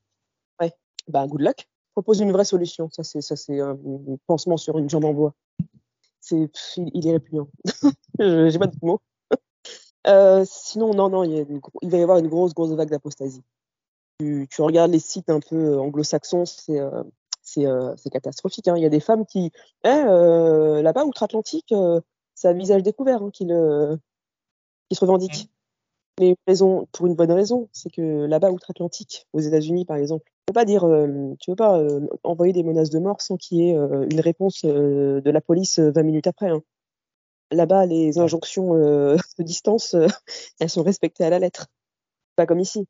Ouais, 0.61 0.71
bah 1.07 1.27
good 1.27 1.41
luck. 1.41 1.67
Propose 1.93 2.21
une 2.21 2.31
vraie 2.31 2.45
solution. 2.45 2.89
Ça, 2.89 3.03
c'est 3.03 3.19
ça, 3.21 3.35
c'est 3.35 3.59
un 3.59 3.77
pansement 4.27 4.55
sur 4.55 4.77
une 4.77 4.89
jambe 4.89 5.05
en 5.05 5.13
bois. 5.13 5.33
C'est, 6.21 6.49
il, 6.77 7.07
est 7.07 7.11
répugnant. 7.11 7.49
J'ai 8.19 8.59
pas 8.59 8.67
de 8.67 8.77
mots. 8.81 9.01
Euh, 10.07 10.43
sinon, 10.49 10.95
non, 10.95 11.11
non, 11.11 11.23
il, 11.23 11.45
il, 11.83 11.89
va 11.91 11.97
y 11.99 12.01
avoir 12.01 12.17
une 12.17 12.27
grosse, 12.27 12.55
grosse 12.55 12.71
vague 12.71 12.89
d'apostasie 12.89 13.43
tu, 14.49 14.61
regardes 14.61 14.91
les 14.91 14.99
sites 14.99 15.29
un 15.29 15.39
peu 15.39 15.55
euh, 15.55 15.79
anglo-saxons, 15.79 16.45
c'est 16.45 16.79
euh, 16.79 17.03
euh, 17.57 17.95
catastrophique. 18.11 18.67
Hein. 18.67 18.75
Il 18.77 18.83
y 18.83 18.85
a 18.85 18.89
des 18.89 18.99
femmes 18.99 19.25
qui, 19.25 19.51
eh, 19.83 19.89
là-bas, 19.89 21.05
outre-Atlantique, 21.05 21.73
c'est 22.35 22.47
à 22.47 22.53
visage 22.53 22.83
découvert 22.83 23.23
hein, 23.23 23.31
qui, 23.31 23.45
le, 23.45 23.97
qui 24.89 24.95
se 24.95 25.01
revendiquent. 25.01 25.49
Mais 26.19 26.29
une 26.29 26.35
raison, 26.45 26.87
pour 26.91 27.07
une 27.07 27.15
bonne 27.15 27.31
raison, 27.31 27.69
c'est 27.71 27.89
que 27.89 28.25
là-bas, 28.25 28.51
outre-Atlantique, 28.51 29.27
aux 29.33 29.39
États-Unis 29.39 29.85
par 29.85 29.97
exemple, 29.97 30.25
tu 30.25 30.45
peux 30.47 30.53
pas 30.53 30.65
dire, 30.65 30.85
tu 31.39 31.51
peux 31.51 31.55
pas 31.55 31.81
envoyer 32.23 32.53
des 32.53 32.63
menaces 32.63 32.89
de 32.89 32.99
mort 32.99 33.21
sans 33.21 33.37
qu'il 33.37 33.59
y 33.59 33.69
ait 33.69 33.75
une 33.75 34.19
réponse 34.19 34.65
de 34.65 35.21
la 35.31 35.41
police 35.41 35.79
20 35.79 36.03
minutes 36.03 36.27
après. 36.27 36.49
Hein. 36.49 36.61
Là-bas, 37.49 37.85
les 37.85 38.19
injonctions 38.19 38.73
de 38.75 39.43
distance, 39.43 39.95
elles 40.59 40.69
sont 40.69 40.83
respectées 40.83 41.23
à 41.23 41.29
la 41.29 41.39
lettre. 41.39 41.67
Pas 42.35 42.45
comme 42.45 42.59
ici. 42.59 42.87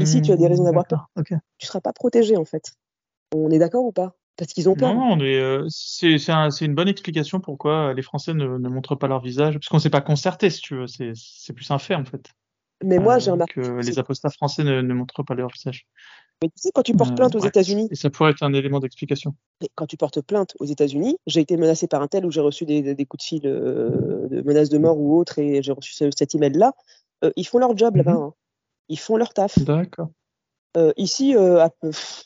Ici, 0.00 0.22
tu 0.22 0.32
as 0.32 0.36
des 0.36 0.46
raisons 0.46 0.64
d'avoir 0.64 0.86
peur. 0.86 1.10
Tu 1.24 1.34
ne 1.34 1.38
seras 1.66 1.80
pas 1.80 1.92
protégé, 1.92 2.36
en 2.36 2.44
fait. 2.44 2.72
On 3.34 3.50
est 3.50 3.58
d'accord 3.58 3.84
ou 3.84 3.92
pas? 3.92 4.16
Parce 4.36 4.52
qu'ils 4.52 4.68
ont 4.68 4.74
peur. 4.74 4.94
Non, 4.94 5.18
euh, 5.20 5.66
c'est 5.68 6.64
une 6.64 6.74
bonne 6.74 6.88
explication 6.88 7.40
pourquoi 7.40 7.92
les 7.94 8.02
Français 8.02 8.34
ne, 8.34 8.58
ne 8.58 8.68
montrent 8.68 8.96
pas 8.96 9.06
leur 9.06 9.20
visage. 9.20 9.54
Parce 9.54 9.68
qu'on 9.68 9.76
ne 9.76 9.82
s'est 9.82 9.90
pas 9.90 10.00
concerté, 10.00 10.50
si 10.50 10.60
tu 10.60 10.76
veux. 10.76 10.86
C'est 10.86 11.52
plus 11.52 11.70
un 11.70 11.78
fait, 11.78 11.94
en 11.94 12.04
fait. 12.04 12.30
Mais 12.82 12.98
moi, 12.98 13.18
j'ai 13.18 13.30
euh, 13.30 13.34
remarqué. 13.34 13.60
Que 13.60 13.86
les 13.86 13.98
apostats 13.98 14.30
français 14.30 14.64
ne, 14.64 14.80
ne, 14.80 14.94
montrent 14.94 15.22
pas 15.22 15.34
leur 15.34 15.48
visage. 15.48 15.86
Mais 16.42 16.48
tu 16.48 16.54
sais, 16.56 16.70
quand 16.74 16.82
tu 16.82 16.94
portes 16.94 17.14
plainte 17.14 17.36
aux 17.36 17.44
États-Unis. 17.44 17.88
Et 17.90 17.94
ça 17.94 18.10
pourrait 18.10 18.30
être 18.32 18.42
un 18.42 18.52
élément 18.52 18.80
d'explication. 18.80 19.34
Quand 19.76 19.86
tu 19.86 19.96
portes 19.96 20.20
plainte 20.22 20.56
aux 20.58 20.64
États-Unis, 20.64 21.16
j'ai 21.26 21.40
été 21.40 21.56
menacé 21.56 21.86
par 21.86 22.02
un 22.02 22.08
tel 22.08 22.26
où 22.26 22.32
j'ai 22.32 22.40
reçu 22.40 22.64
des, 22.64 22.94
des, 22.94 23.06
coups 23.06 23.22
de 23.22 23.26
fil 23.28 23.42
euh, 23.44 24.26
de 24.28 24.42
menaces 24.42 24.68
de 24.68 24.78
mort 24.78 24.98
ou 24.98 25.16
autre 25.16 25.38
et 25.38 25.62
j'ai 25.62 25.70
reçu 25.70 25.92
cet 25.94 26.34
email-là. 26.34 26.72
ils 27.36 27.46
font 27.46 27.58
leur 27.58 27.76
job 27.76 27.94
là-bas. 27.94 28.14
Mhm. 28.14 28.22
Hein 28.22 28.34
ils 28.92 28.98
font 28.98 29.16
leur 29.16 29.32
taf. 29.32 29.58
D'accord. 29.58 30.10
Euh, 30.76 30.92
ici, 30.96 31.34
euh, 31.34 31.64
à 31.64 31.70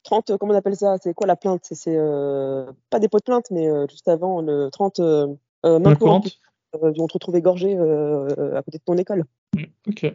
30, 0.05 0.37
comment 0.39 0.53
on 0.53 0.57
appelle 0.57 0.77
ça? 0.77 0.97
C'est 1.01 1.15
quoi 1.15 1.27
la 1.27 1.37
plainte? 1.37 1.67
C'est 1.71 1.97
euh, 1.97 2.71
pas 2.91 2.99
des 2.99 3.09
pots 3.09 3.19
de 3.19 3.25
plainte, 3.25 3.47
mais 3.51 3.69
euh, 3.69 3.87
juste 3.89 4.09
avant 4.09 4.41
le 4.41 4.69
30 4.71 5.01
euh, 5.01 5.27
main 5.65 5.95
courante. 5.95 6.39
ils 6.75 6.99
vont 6.99 7.07
te 7.07 7.13
retrouver 7.13 7.41
gorgé 7.41 7.77
à 7.77 8.63
côté 8.63 8.79
de 8.79 8.83
ton 8.85 8.97
école. 8.99 9.25
Mm, 9.55 9.63
ok. 9.89 10.15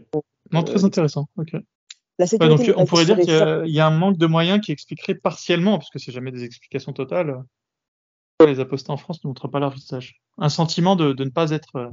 Non, 0.52 0.64
très 0.64 0.84
intéressant. 0.84 1.28
Ok. 1.38 1.56
La 2.20 2.28
sécurité 2.28 2.68
donc, 2.68 2.78
on 2.78 2.86
pourrait 2.86 3.06
dire 3.06 3.18
qu'il 3.18 3.74
y, 3.74 3.80
a 3.80 3.88
un 3.88 3.98
manque 3.98 4.18
de 4.18 4.28
moyens 4.28 4.60
qui 4.62 4.72
expliquerait 4.72 5.16
partiellement, 5.16 5.78
parce 5.78 5.90
que 5.90 6.00
c'est 6.00 6.12
jamais 6.12 6.32
des 6.32 6.44
explications 6.44 6.94
totales, 6.94 7.42
les 8.46 8.60
apostats 8.60 8.94
en 8.94 8.98
France 8.98 9.24
ne 9.24 9.30
montrent 9.30 9.48
pas 9.48 9.60
leur 9.60 9.72
visage. 9.72 10.22
Un 10.38 10.50
sentiment 10.50 10.96
de, 10.96 11.14
de 11.14 11.24
ne 11.24 11.30
pas 11.30 11.52
être 11.52 11.92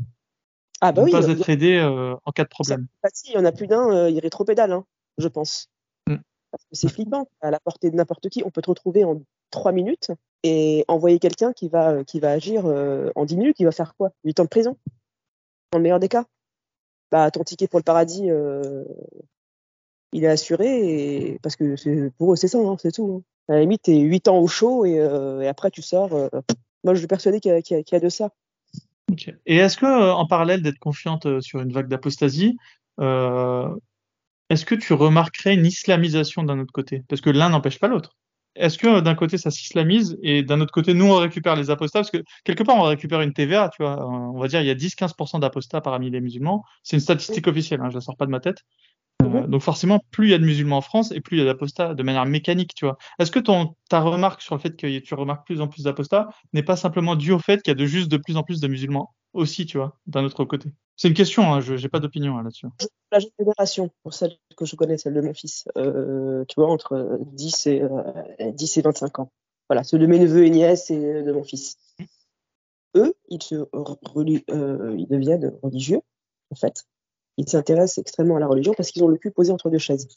ah 0.81 0.93
bah 0.93 1.03
oui. 1.05 1.13
Pas 1.13 1.29
être 1.29 1.49
aidé 1.51 1.77
euh, 1.77 2.15
en 2.25 2.33
cas 2.33 2.45
de 2.45 2.49
problème. 2.49 2.87
Bah, 3.03 3.09
si, 3.13 3.31
il 3.31 3.35
y 3.35 3.39
en 3.39 3.45
a 3.45 3.53
plus 3.53 3.67
d'un, 3.67 3.91
euh, 3.91 4.11
il 4.11 4.19
rétropédale, 4.21 4.73
hein, 4.73 4.85
je 5.19 5.29
pense. 5.29 5.69
Mm. 6.07 6.17
Parce 6.51 6.65
que 6.65 6.75
c'est 6.77 6.89
flippant. 6.89 7.29
À 7.41 7.51
la 7.51 7.61
portée 7.61 7.91
de 7.91 7.97
n'importe 7.97 8.29
qui, 8.29 8.43
on 8.45 8.51
peut 8.51 8.63
te 8.63 8.71
retrouver 8.71 9.05
en 9.05 9.21
trois 9.51 9.73
minutes 9.73 10.11
et 10.43 10.85
envoyer 10.89 11.19
quelqu'un 11.19 11.53
qui 11.53 11.69
va, 11.69 11.91
euh, 11.91 12.05
qui 12.05 12.21
va 12.21 12.31
agir 12.31 12.65
en 12.67 13.25
dix 13.25 13.37
minutes, 13.37 13.57
il 13.61 13.65
va 13.65 13.73
faire 13.73 13.95
quoi? 13.97 14.11
8 14.25 14.39
ans 14.41 14.45
de 14.45 14.49
prison? 14.49 14.77
Dans 15.73 15.79
le 15.79 15.83
meilleur 15.83 16.01
des 16.01 16.09
cas. 16.09 16.25
Bah, 17.11 17.31
ton 17.31 17.43
ticket 17.45 17.69
pour 17.69 17.79
le 17.79 17.85
paradis, 17.85 18.29
il 20.13 20.25
est 20.25 20.29
assuré 20.29 21.33
et 21.33 21.39
parce 21.43 21.57
que 21.57 22.09
pour 22.19 22.33
eux 22.33 22.37
c'est 22.37 22.49
ça, 22.49 22.59
hein, 22.59 22.77
c'est 22.81 22.93
tout. 22.93 23.23
hein. 23.49 23.53
À 23.53 23.55
la 23.57 23.61
limite, 23.61 23.83
t'es 23.83 23.97
8 23.97 24.29
ans 24.29 24.39
au 24.39 24.47
chaud 24.47 24.85
et, 24.85 24.99
euh, 25.01 25.41
et 25.41 25.49
après 25.49 25.71
tu 25.71 25.81
sors. 25.83 26.13
euh, 26.15 26.29
moi, 26.85 26.95
je 26.95 26.99
suis 26.99 27.07
persuadé 27.09 27.41
qu'il 27.41 27.51
y, 27.51 27.55
a- 27.55 27.63
qu'il 27.63 27.77
y 27.79 27.85
y 27.91 27.95
a 27.95 28.01
de 28.01 28.09
ça. 28.09 28.31
Et 29.47 29.57
est-ce 29.57 29.77
que, 29.77 29.87
euh, 29.87 30.13
en 30.13 30.27
parallèle 30.27 30.63
d'être 30.63 30.79
confiante 30.79 31.27
euh, 31.27 31.41
sur 31.41 31.61
une 31.61 31.73
vague 31.73 31.89
d'apostasie, 31.89 32.57
euh, 33.01 33.69
est-ce 34.51 34.65
que 34.65 34.75
tu 34.75 34.93
remarquerais 34.93 35.55
une 35.55 35.67
islamisation 35.67 36.43
d'un 36.43 36.59
autre 36.59 36.73
côté? 36.73 37.03
Parce 37.09 37.21
que 37.21 37.31
l'un 37.31 37.51
n'empêche 37.51 37.79
pas 37.79 37.89
l'autre. 37.89 38.17
Est-ce 38.55 38.79
que 38.79 39.01
d'un 39.01 39.15
côté 39.15 39.39
ça 39.39 39.51
s'islamise 39.51 40.19
et 40.23 40.43
d'un 40.43 40.61
autre 40.61 40.73
côté 40.73 40.93
nous 40.93 41.07
on 41.07 41.17
récupère 41.17 41.55
les 41.55 41.71
apostats? 41.71 42.01
Parce 42.01 42.11
que 42.11 42.25
quelque 42.45 42.65
part 42.65 42.77
on 42.77 42.83
récupère 42.83 43.21
une 43.21 43.33
TVA, 43.33 43.71
tu 43.77 43.83
vois. 43.83 44.05
On 44.09 44.39
va 44.39 44.49
dire 44.49 44.61
il 44.61 44.67
y 44.67 44.71
a 44.71 44.75
10-15% 44.75 45.39
d'apostats 45.41 45.81
parmi 45.81 46.11
les 46.11 46.21
musulmans. 46.21 46.65
C'est 46.83 46.97
une 46.97 47.01
statistique 47.01 47.47
officielle, 47.47 47.81
hein, 47.83 47.91
je 47.91 47.95
la 47.95 48.01
sors 48.01 48.17
pas 48.17 48.27
de 48.27 48.31
ma 48.31 48.41
tête. 48.41 48.65
Euh, 49.23 49.47
donc 49.47 49.63
forcément, 49.63 50.01
plus 50.11 50.29
il 50.29 50.31
y 50.31 50.35
a 50.35 50.39
de 50.39 50.45
musulmans 50.45 50.79
en 50.79 50.81
France 50.81 51.11
et 51.13 51.21
plus 51.21 51.37
il 51.37 51.41
y 51.41 51.43
a 51.43 51.47
d'apostats 51.47 51.95
de 51.95 52.03
manière 52.03 52.25
mécanique, 52.27 52.75
tu 52.75 52.85
vois. 52.85 52.97
Est-ce 53.19 53.31
que 53.31 53.41
ton, 53.41 53.75
ta 53.89 54.01
remarque 54.01 54.43
sur 54.43 54.55
le 54.55 54.61
fait 54.61 54.77
que 54.77 54.99
tu 55.01 55.15
remarques 55.15 55.45
plus 55.47 55.61
en 55.61 55.69
plus 55.69 55.85
d'apostats 55.85 56.29
n'est 56.53 56.63
pas 56.63 56.77
simplement 56.77 57.17
due 57.17 57.33
au 57.33 57.39
fait 57.39 57.63
qu'il 57.63 57.71
y 57.71 57.73
a 57.73 57.75
de 57.75 57.87
juste 57.87 58.09
de 58.09 58.17
plus 58.17 58.37
en 58.37 58.43
plus 58.43 58.61
de 58.61 58.69
musulmans 58.69 59.15
aussi, 59.33 59.67
tu 59.67 59.77
vois, 59.77 59.99
d'un 60.07 60.25
autre 60.25 60.45
côté? 60.45 60.71
C'est 60.97 61.09
une 61.09 61.15
question, 61.15 61.53
hein, 61.53 61.61
je 61.61 61.77
j'ai 61.77 61.89
pas 61.89 62.01
d'opinion 62.01 62.39
hein, 62.39 62.43
là-dessus. 62.43 62.67
La 63.13 63.19
jeune 63.19 63.31
génération, 63.39 63.91
pour 64.03 64.15
celle 64.15 64.37
que 64.57 64.65
je 64.65 64.77
connais, 64.77 64.99
celle 64.99 65.15
de 65.15 65.21
mon 65.21 65.35
fils, 65.35 65.65
euh, 65.77 66.45
tu 66.49 66.55
vois, 66.61 66.71
entre 66.71 66.93
euh, 66.93 67.19
10 67.33 67.67
et, 67.67 67.83
euh, 67.83 68.53
10 68.53 68.77
et 68.79 68.83
25 68.83 69.19
ans. 69.19 69.33
Voilà, 69.69 69.85
ceux 69.85 69.99
de 69.99 70.07
mes 70.07 70.19
neveux 70.19 70.45
et 70.47 70.51
nièces 70.51 70.91
et 70.91 71.23
de 71.23 71.33
mon 71.33 71.45
fils. 71.45 71.77
Eux, 72.97 73.15
ils, 73.29 73.43
se 73.43 73.57
re- 73.57 73.99
reli- 74.03 74.45
euh, 74.51 74.95
ils 74.99 75.07
deviennent 75.09 75.53
religieux, 75.63 76.01
en 76.51 76.55
fait. 76.55 76.87
Ils 77.39 77.49
s'intéressent 77.49 77.99
extrêmement 77.99 78.37
à 78.37 78.41
la 78.41 78.49
religion 78.49 78.75
parce 78.77 78.91
qu'ils 78.91 79.03
ont 79.05 79.09
le 79.09 79.17
cul 79.17 79.31
posé 79.31 79.53
entre 79.53 79.71
deux 79.71 79.79
chaises. 79.79 80.09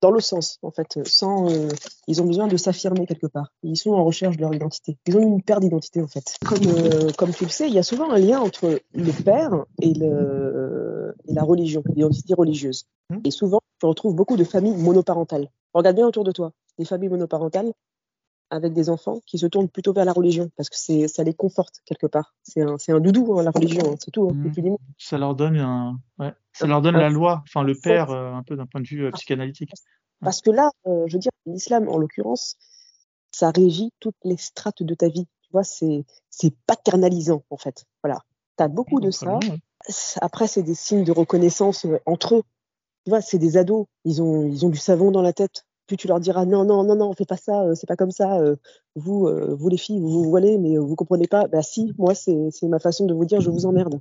Dans 0.00 0.10
le 0.10 0.20
sens, 0.20 0.58
en 0.62 0.70
fait, 0.70 0.98
sans, 1.06 1.50
euh, 1.50 1.68
ils 2.08 2.22
ont 2.22 2.24
besoin 2.24 2.48
de 2.48 2.56
s'affirmer 2.56 3.06
quelque 3.06 3.26
part. 3.26 3.52
Ils 3.62 3.76
sont 3.76 3.92
en 3.92 4.04
recherche 4.04 4.36
de 4.36 4.42
leur 4.42 4.54
identité. 4.54 4.96
Ils 5.06 5.16
ont 5.16 5.22
une 5.22 5.42
paire 5.42 5.60
d'identité, 5.60 6.00
en 6.00 6.08
fait. 6.08 6.36
Comme, 6.44 6.66
euh, 6.66 7.10
comme 7.16 7.32
tu 7.32 7.44
le 7.44 7.50
sais, 7.50 7.68
il 7.68 7.74
y 7.74 7.78
a 7.78 7.84
souvent 7.84 8.10
un 8.10 8.18
lien 8.18 8.40
entre 8.40 8.80
le 8.94 9.24
père 9.24 9.64
et, 9.80 9.92
le, 9.94 11.14
et 11.28 11.34
la 11.34 11.44
religion, 11.44 11.84
l'identité 11.94 12.34
religieuse. 12.34 12.86
Mhm. 13.10 13.20
Et 13.24 13.30
souvent, 13.30 13.60
tu 13.78 13.86
retrouves 13.86 14.14
beaucoup 14.14 14.36
de 14.36 14.44
familles 14.44 14.76
monoparentales. 14.76 15.50
Regarde 15.74 15.96
bien 15.96 16.06
autour 16.06 16.24
de 16.24 16.32
toi. 16.32 16.52
Des 16.78 16.84
familles 16.84 17.10
monoparentales 17.10 17.72
avec 18.52 18.74
des 18.74 18.90
enfants 18.90 19.20
qui 19.26 19.38
se 19.38 19.46
tournent 19.46 19.68
plutôt 19.68 19.92
vers 19.92 20.04
la 20.04 20.12
religion 20.12 20.50
parce 20.56 20.68
que 20.68 20.76
c'est, 20.76 21.08
ça 21.08 21.24
les 21.24 21.32
conforte 21.32 21.80
quelque 21.86 22.06
part. 22.06 22.34
C'est 22.42 22.60
un, 22.60 22.76
un 22.88 23.00
doudou, 23.00 23.38
hein, 23.38 23.42
la 23.42 23.50
religion, 23.50 23.82
hein, 23.90 23.96
c'est 23.98 24.10
tout. 24.10 24.28
Hein, 24.28 24.52
moins. 24.62 24.76
Ça 24.98 25.16
leur 25.16 25.34
donne 25.34 25.56
un, 25.56 25.98
ouais, 26.18 26.32
ça 26.52 26.66
leur 26.66 26.82
donne 26.82 26.96
la 26.96 27.08
loi, 27.08 27.42
enfin 27.48 27.62
le 27.62 27.74
père, 27.74 28.10
euh, 28.10 28.32
un 28.32 28.42
peu 28.42 28.54
d'un 28.54 28.66
point 28.66 28.82
de 28.82 28.86
vue 28.86 29.06
euh, 29.06 29.10
psychanalytique. 29.12 29.72
Parce 30.20 30.40
que 30.42 30.50
là, 30.50 30.70
euh, 30.86 31.04
je 31.06 31.14
veux 31.14 31.18
dire, 31.18 31.32
l'islam, 31.46 31.88
en 31.88 31.98
l'occurrence, 31.98 32.56
ça 33.32 33.50
régit 33.50 33.90
toutes 33.98 34.22
les 34.22 34.36
strates 34.36 34.82
de 34.82 34.94
ta 34.94 35.08
vie. 35.08 35.26
Tu 35.42 35.48
vois, 35.50 35.64
c'est, 35.64 36.04
c'est 36.30 36.54
paternalisant, 36.66 37.42
en 37.50 37.56
fait. 37.56 37.86
Voilà. 38.04 38.20
Tu 38.58 38.64
as 38.64 38.68
beaucoup 38.68 39.00
de 39.00 39.10
ça. 39.10 39.38
Très 39.38 39.48
bien, 39.48 39.54
ouais. 39.54 39.60
Après, 40.20 40.46
c'est 40.46 40.62
des 40.62 40.74
signes 40.74 41.04
de 41.04 41.10
reconnaissance 41.10 41.86
euh, 41.86 41.98
entre 42.06 42.36
eux. 42.36 42.42
Tu 43.04 43.10
vois, 43.10 43.20
c'est 43.20 43.38
des 43.38 43.56
ados. 43.56 43.86
Ils 44.04 44.22
ont, 44.22 44.46
ils 44.46 44.64
ont 44.64 44.68
du 44.68 44.78
savon 44.78 45.10
dans 45.10 45.22
la 45.22 45.32
tête. 45.32 45.64
Plus 45.92 45.98
tu 45.98 46.08
leur 46.08 46.20
diras 46.20 46.46
non, 46.46 46.64
non, 46.64 46.84
non, 46.84 46.94
non, 46.94 47.10
on 47.10 47.12
fait 47.12 47.26
pas 47.26 47.36
ça, 47.36 47.64
euh, 47.64 47.74
c'est 47.74 47.86
pas 47.86 47.96
comme 47.96 48.12
ça. 48.12 48.38
euh, 48.40 48.56
vous, 48.96 49.26
euh, 49.26 49.54
vous 49.54 49.68
les 49.68 49.76
filles, 49.76 50.00
vous 50.00 50.08
vous 50.08 50.30
voilez, 50.30 50.56
mais 50.56 50.78
vous 50.78 50.96
comprenez 50.96 51.26
pas. 51.26 51.48
Bah 51.48 51.60
si, 51.60 51.92
moi, 51.98 52.14
c'est, 52.14 52.34
ma 52.62 52.78
façon 52.78 53.04
de 53.04 53.12
vous 53.12 53.26
dire, 53.26 53.42
je 53.42 53.50
vous 53.50 53.66
emmerde. 53.66 54.00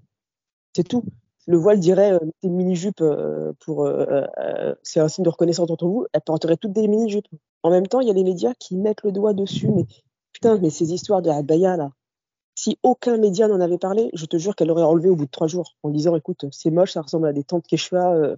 C'est 0.73 0.87
tout. 0.87 1.03
Le 1.47 1.57
voile 1.57 1.81
dirait, 1.81 2.13
mettez 2.13 2.47
mini-jupe 2.47 3.03
pour, 3.59 3.89
c'est 4.83 5.01
un 5.01 5.09
signe 5.09 5.25
de 5.25 5.29
reconnaissance 5.29 5.69
entre 5.69 5.85
vous. 5.85 6.05
Elles 6.13 6.21
porteraient 6.21 6.55
toutes 6.55 6.71
des 6.71 6.87
mini-jupes. 6.87 7.27
En 7.61 7.71
même 7.71 7.87
temps, 7.87 7.99
il 7.99 8.07
y 8.07 8.11
a 8.11 8.13
les 8.13 8.23
médias 8.23 8.53
qui 8.57 8.77
mettent 8.77 9.03
le 9.03 9.11
doigt 9.11 9.33
dessus. 9.33 9.69
Mais 9.69 9.83
putain, 10.31 10.57
mais 10.59 10.69
ces 10.69 10.93
histoires 10.93 11.21
de 11.21 11.29
Abaya 11.29 11.75
là. 11.75 11.91
Si 12.55 12.79
aucun 12.83 13.17
média 13.17 13.49
n'en 13.49 13.59
avait 13.59 13.77
parlé, 13.77 14.11
je 14.13 14.25
te 14.25 14.37
jure 14.37 14.55
qu'elle 14.55 14.69
l'aurait 14.69 14.83
enlevé 14.83 15.09
au 15.09 15.17
bout 15.17 15.25
de 15.25 15.31
trois 15.31 15.47
jours 15.47 15.73
en 15.83 15.89
disant, 15.89 16.15
écoute, 16.15 16.45
c'est 16.51 16.71
moche, 16.71 16.93
ça 16.93 17.01
ressemble 17.01 17.27
à 17.27 17.33
des 17.33 17.43
tentes 17.43 17.67
Quechua, 17.67 18.13
euh, 18.13 18.35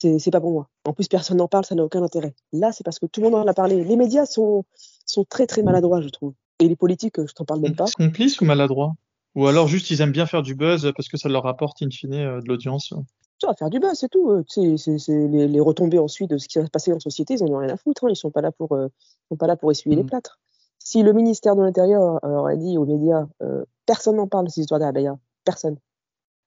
c'est 0.00 0.30
pas 0.30 0.40
pour 0.40 0.52
moi. 0.52 0.68
En 0.84 0.92
plus, 0.92 1.08
personne 1.08 1.38
n'en 1.38 1.48
parle, 1.48 1.64
ça 1.64 1.74
n'a 1.74 1.84
aucun 1.84 2.02
intérêt. 2.02 2.34
Là, 2.52 2.72
c'est 2.72 2.84
parce 2.84 2.98
que 2.98 3.06
tout 3.06 3.20
le 3.20 3.30
monde 3.30 3.40
en 3.40 3.46
a 3.46 3.54
parlé. 3.54 3.84
Les 3.84 3.96
médias 3.96 4.26
sont, 4.26 4.64
sont 5.06 5.24
très 5.24 5.46
très 5.46 5.62
maladroits, 5.62 6.00
je 6.00 6.08
trouve. 6.08 6.34
Et 6.60 6.68
les 6.68 6.76
politiques, 6.76 7.24
je 7.24 7.32
t'en 7.32 7.44
parle 7.44 7.60
même 7.60 7.76
pas. 7.76 7.84
Complices 7.96 8.40
ou 8.40 8.44
maladroits? 8.44 8.94
Ou 9.34 9.46
alors 9.46 9.68
juste 9.68 9.90
ils 9.90 10.00
aiment 10.00 10.12
bien 10.12 10.26
faire 10.26 10.42
du 10.42 10.54
buzz 10.54 10.90
parce 10.96 11.08
que 11.08 11.16
ça 11.16 11.28
leur 11.28 11.46
apporte 11.46 11.82
in 11.82 11.90
fine 11.90 12.14
euh, 12.14 12.40
de 12.40 12.46
l'audience. 12.48 12.92
Ça 13.40 13.54
faire 13.54 13.70
du 13.70 13.78
buzz, 13.78 13.92
c'est 13.94 14.08
tout. 14.08 14.30
Euh, 14.30 14.42
c'est- 14.48 15.08
les, 15.08 15.46
les 15.46 15.60
retombées 15.60 15.98
ensuite 16.00 16.30
de 16.30 16.38
ce 16.38 16.48
qui 16.48 16.58
va 16.58 16.64
se 16.64 16.70
passer 16.70 16.92
en 16.92 16.98
société, 16.98 17.34
ils 17.34 17.42
en 17.44 17.46
ont 17.48 17.58
rien 17.58 17.68
à 17.68 17.76
foutre. 17.76 18.04
Hein. 18.04 18.08
Ils 18.10 18.16
sont 18.16 18.30
pas 18.32 18.40
là 18.40 18.50
pour, 18.50 18.72
euh, 18.72 18.88
sont 19.28 19.36
pas 19.36 19.46
là 19.46 19.56
pour 19.56 19.70
essuyer 19.70 19.94
les 19.94 20.02
Mm. 20.02 20.06
plâtres. 20.06 20.40
Si 20.80 21.02
le 21.02 21.12
ministère 21.12 21.54
de 21.54 21.62
l'Intérieur 21.62 22.18
euh, 22.24 22.28
aurait 22.38 22.56
dit 22.56 22.78
aux 22.78 22.86
médias, 22.86 23.26
euh, 23.42 23.64
personne 23.86 24.16
n'en 24.16 24.26
parle 24.26 24.46
de 24.46 24.50
ces 24.50 24.62
histoires 24.62 24.80
d'Abaya, 24.80 25.16
personne. 25.44 25.76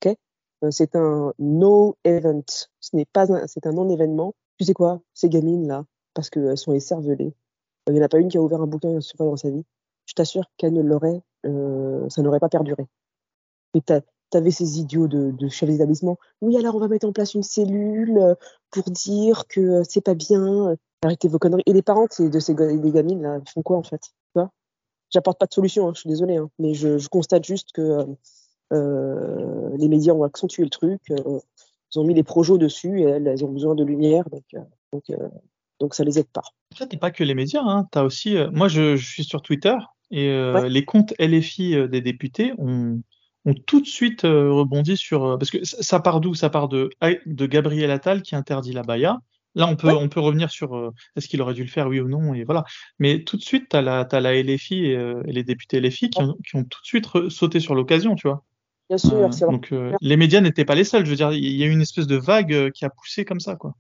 Ok? 0.04 0.08
Euh, 0.08 0.16
C'est 0.70 0.96
un 0.96 1.34
no 1.40 1.96
event. 2.04 2.44
Ce 2.80 2.96
n'est 2.96 3.06
pas 3.06 3.32
un, 3.34 3.48
c'est 3.48 3.66
un 3.66 3.72
non-événement. 3.72 4.36
Tu 4.60 4.66
sais 4.66 4.74
quoi? 4.74 5.02
Ces 5.14 5.30
gamines 5.30 5.68
là, 5.68 5.86
parce 6.14 6.30
qu'elles 6.30 6.58
sont 6.58 6.74
écervelées. 6.74 7.34
Il 7.88 7.94
n'y 7.94 8.00
en 8.00 8.06
a 8.06 8.10
pas 8.10 8.20
une 8.20 8.30
qui 8.30 8.38
a 8.38 8.42
ouvert 8.42 8.62
un 8.62 8.68
bouquin 8.68 9.02
sur 9.02 9.18
dans 9.18 9.38
sa 9.38 9.50
vie. 9.50 9.64
Je 10.06 10.14
t'assure 10.14 10.44
qu'elle 10.58 10.74
ne 10.74 10.82
l'aurait, 10.82 11.22
euh, 11.46 12.08
ça 12.10 12.22
n'aurait 12.22 12.40
pas 12.40 12.50
perduré. 12.50 12.86
Et 13.74 13.82
t'avais 14.30 14.52
ces 14.52 14.80
idiots 14.80 15.08
de, 15.08 15.32
de 15.32 15.50
chefs 15.50 15.70
d'établissement. 15.70 16.18
Oui, 16.42 16.58
alors 16.58 16.76
on 16.76 16.80
va 16.80 16.88
mettre 16.88 17.08
en 17.08 17.14
place 17.14 17.34
une 17.34 17.44
cellule 17.44 18.18
euh, 18.20 18.36
pour 18.70 18.84
dire 18.92 19.48
que 19.48 19.62
euh, 19.62 19.84
c'est 19.88 20.02
pas 20.02 20.14
bien. 20.14 20.76
Arrêtez 21.04 21.28
vos 21.28 21.40
conneries. 21.40 21.64
Et 21.66 21.74
les 21.74 21.82
parents 21.82 22.06
de 22.20 22.40
ces, 22.40 22.54
gamines 22.54 23.24
là, 23.24 23.40
ils 23.44 23.50
font 23.50 23.64
quoi 23.64 23.78
en 23.78 23.84
fait? 23.84 24.14
J'apporte 25.12 25.40
pas 25.40 25.46
de 25.46 25.54
solution, 25.54 25.88
hein, 25.88 25.92
je 25.94 26.00
suis 26.00 26.10
désolée, 26.10 26.38
hein, 26.38 26.50
mais 26.58 26.74
je, 26.74 27.08
constate 27.10 27.44
juste 27.44 27.74
que 27.74 27.82
euh, 27.82 28.06
euh, 28.06 28.16
les 28.72 29.88
médias 29.88 30.14
ont 30.14 30.24
accentué 30.24 30.64
le 30.64 30.70
truc. 30.70 31.02
euh, 31.12 31.40
ils 31.94 32.00
ont 32.00 32.06
mis 32.06 32.14
les 32.14 32.24
projets 32.24 32.58
dessus 32.58 33.02
et 33.02 33.04
elles, 33.04 33.28
elles 33.28 33.44
ont 33.44 33.52
besoin 33.52 33.76
de 33.76 33.84
lumière, 33.84 34.24
donc 34.30 34.44
euh, 34.54 34.60
donc, 34.94 35.04
euh, 35.10 35.28
donc 35.82 35.94
ça 35.94 36.04
les 36.06 36.20
aide 36.20 36.28
pas. 36.32 36.42
Après, 36.72 36.88
t'es 36.88 36.96
pas 36.98 37.12
que 37.12 37.24
les 37.24 37.34
médias, 37.36 37.64
hein. 37.66 37.86
T'as 37.92 38.04
aussi, 38.04 38.38
euh, 38.38 38.50
moi, 38.52 38.70
je, 38.70 38.96
je 38.96 39.06
suis 39.06 39.26
sur 39.26 39.42
Twitter 39.42 39.76
et 40.10 40.30
euh, 40.30 40.54
Ouais. 40.62 40.70
les 40.70 40.86
comptes 40.86 41.14
LFI 41.20 41.76
euh, 41.76 41.88
des 41.88 42.00
députés 42.00 42.54
ont, 42.58 43.02
ont 43.46 43.54
tout 43.54 43.82
de 43.82 43.88
suite 43.88 44.24
euh, 44.24 44.52
rebondi 44.54 44.96
sur, 44.96 45.26
euh, 45.26 45.38
parce 45.38 45.52
que 45.52 45.64
ça 45.66 46.00
part 46.00 46.22
d'où? 46.22 46.34
Ça 46.34 46.50
part 46.50 46.70
de, 46.70 46.90
de 47.26 47.46
Gabriel 47.46 47.92
Attal 47.92 48.22
qui 48.22 48.36
interdit 48.38 48.72
la 48.72 48.84
baya. 48.84 49.18
Là, 49.56 49.68
on 49.68 49.76
peut, 49.76 49.88
Ouais. 49.90 49.96
on 50.00 50.08
peut 50.08 50.22
revenir 50.22 50.50
sur 50.50 50.78
euh, 50.78 50.92
est-ce 51.18 51.28
qu'il 51.28 51.42
aurait 51.42 51.54
dû 51.54 51.64
le 51.64 51.70
faire, 51.70 51.88
oui 51.90 52.00
ou 52.00 52.08
non, 52.08 52.34
et 52.34 52.46
voilà. 52.46 52.64
Mais 53.00 53.26
tout 53.26 53.36
de 53.36 53.42
suite, 53.42 53.66
t'as 53.68 53.82
la, 53.82 54.06
t'as 54.06 54.22
la 54.22 54.34
LFI 54.42 54.86
et, 54.86 54.96
euh, 54.96 55.22
et 55.26 55.34
les 55.34 55.44
députés 55.44 55.82
LFI 55.82 56.10
qui 56.10 56.22
ont, 56.22 56.38
qui 56.48 56.56
ont 56.56 56.64
tout 56.64 56.80
de 56.82 56.86
suite 56.86 57.08
sauté 57.28 57.60
sur 57.60 57.76
l'occasion, 57.76 58.16
tu 58.16 58.30
vois. 58.30 58.46
Bien 58.92 58.98
sûr, 58.98 59.14
Euh, 59.14 59.32
c'est 59.32 59.46
vrai. 59.46 59.54
donc, 59.54 59.72
euh, 59.72 59.96
les 60.02 60.18
médias 60.18 60.42
n'étaient 60.42 60.66
pas 60.66 60.76
les 60.76 60.84
seuls. 60.84 61.06
Je 61.06 61.12
veux 61.12 61.16
dire, 61.16 61.32
il 61.32 61.56
y 61.56 61.64
a 61.64 61.66
eu 61.66 61.72
une 61.72 61.80
espèce 61.80 62.08
de 62.08 62.18
vague 62.18 62.52
euh, 62.54 62.70
qui 62.72 62.84
a 62.84 62.90
poussé 62.90 63.24
comme 63.24 63.40
ça, 63.40 63.56
quoi. 63.56 63.74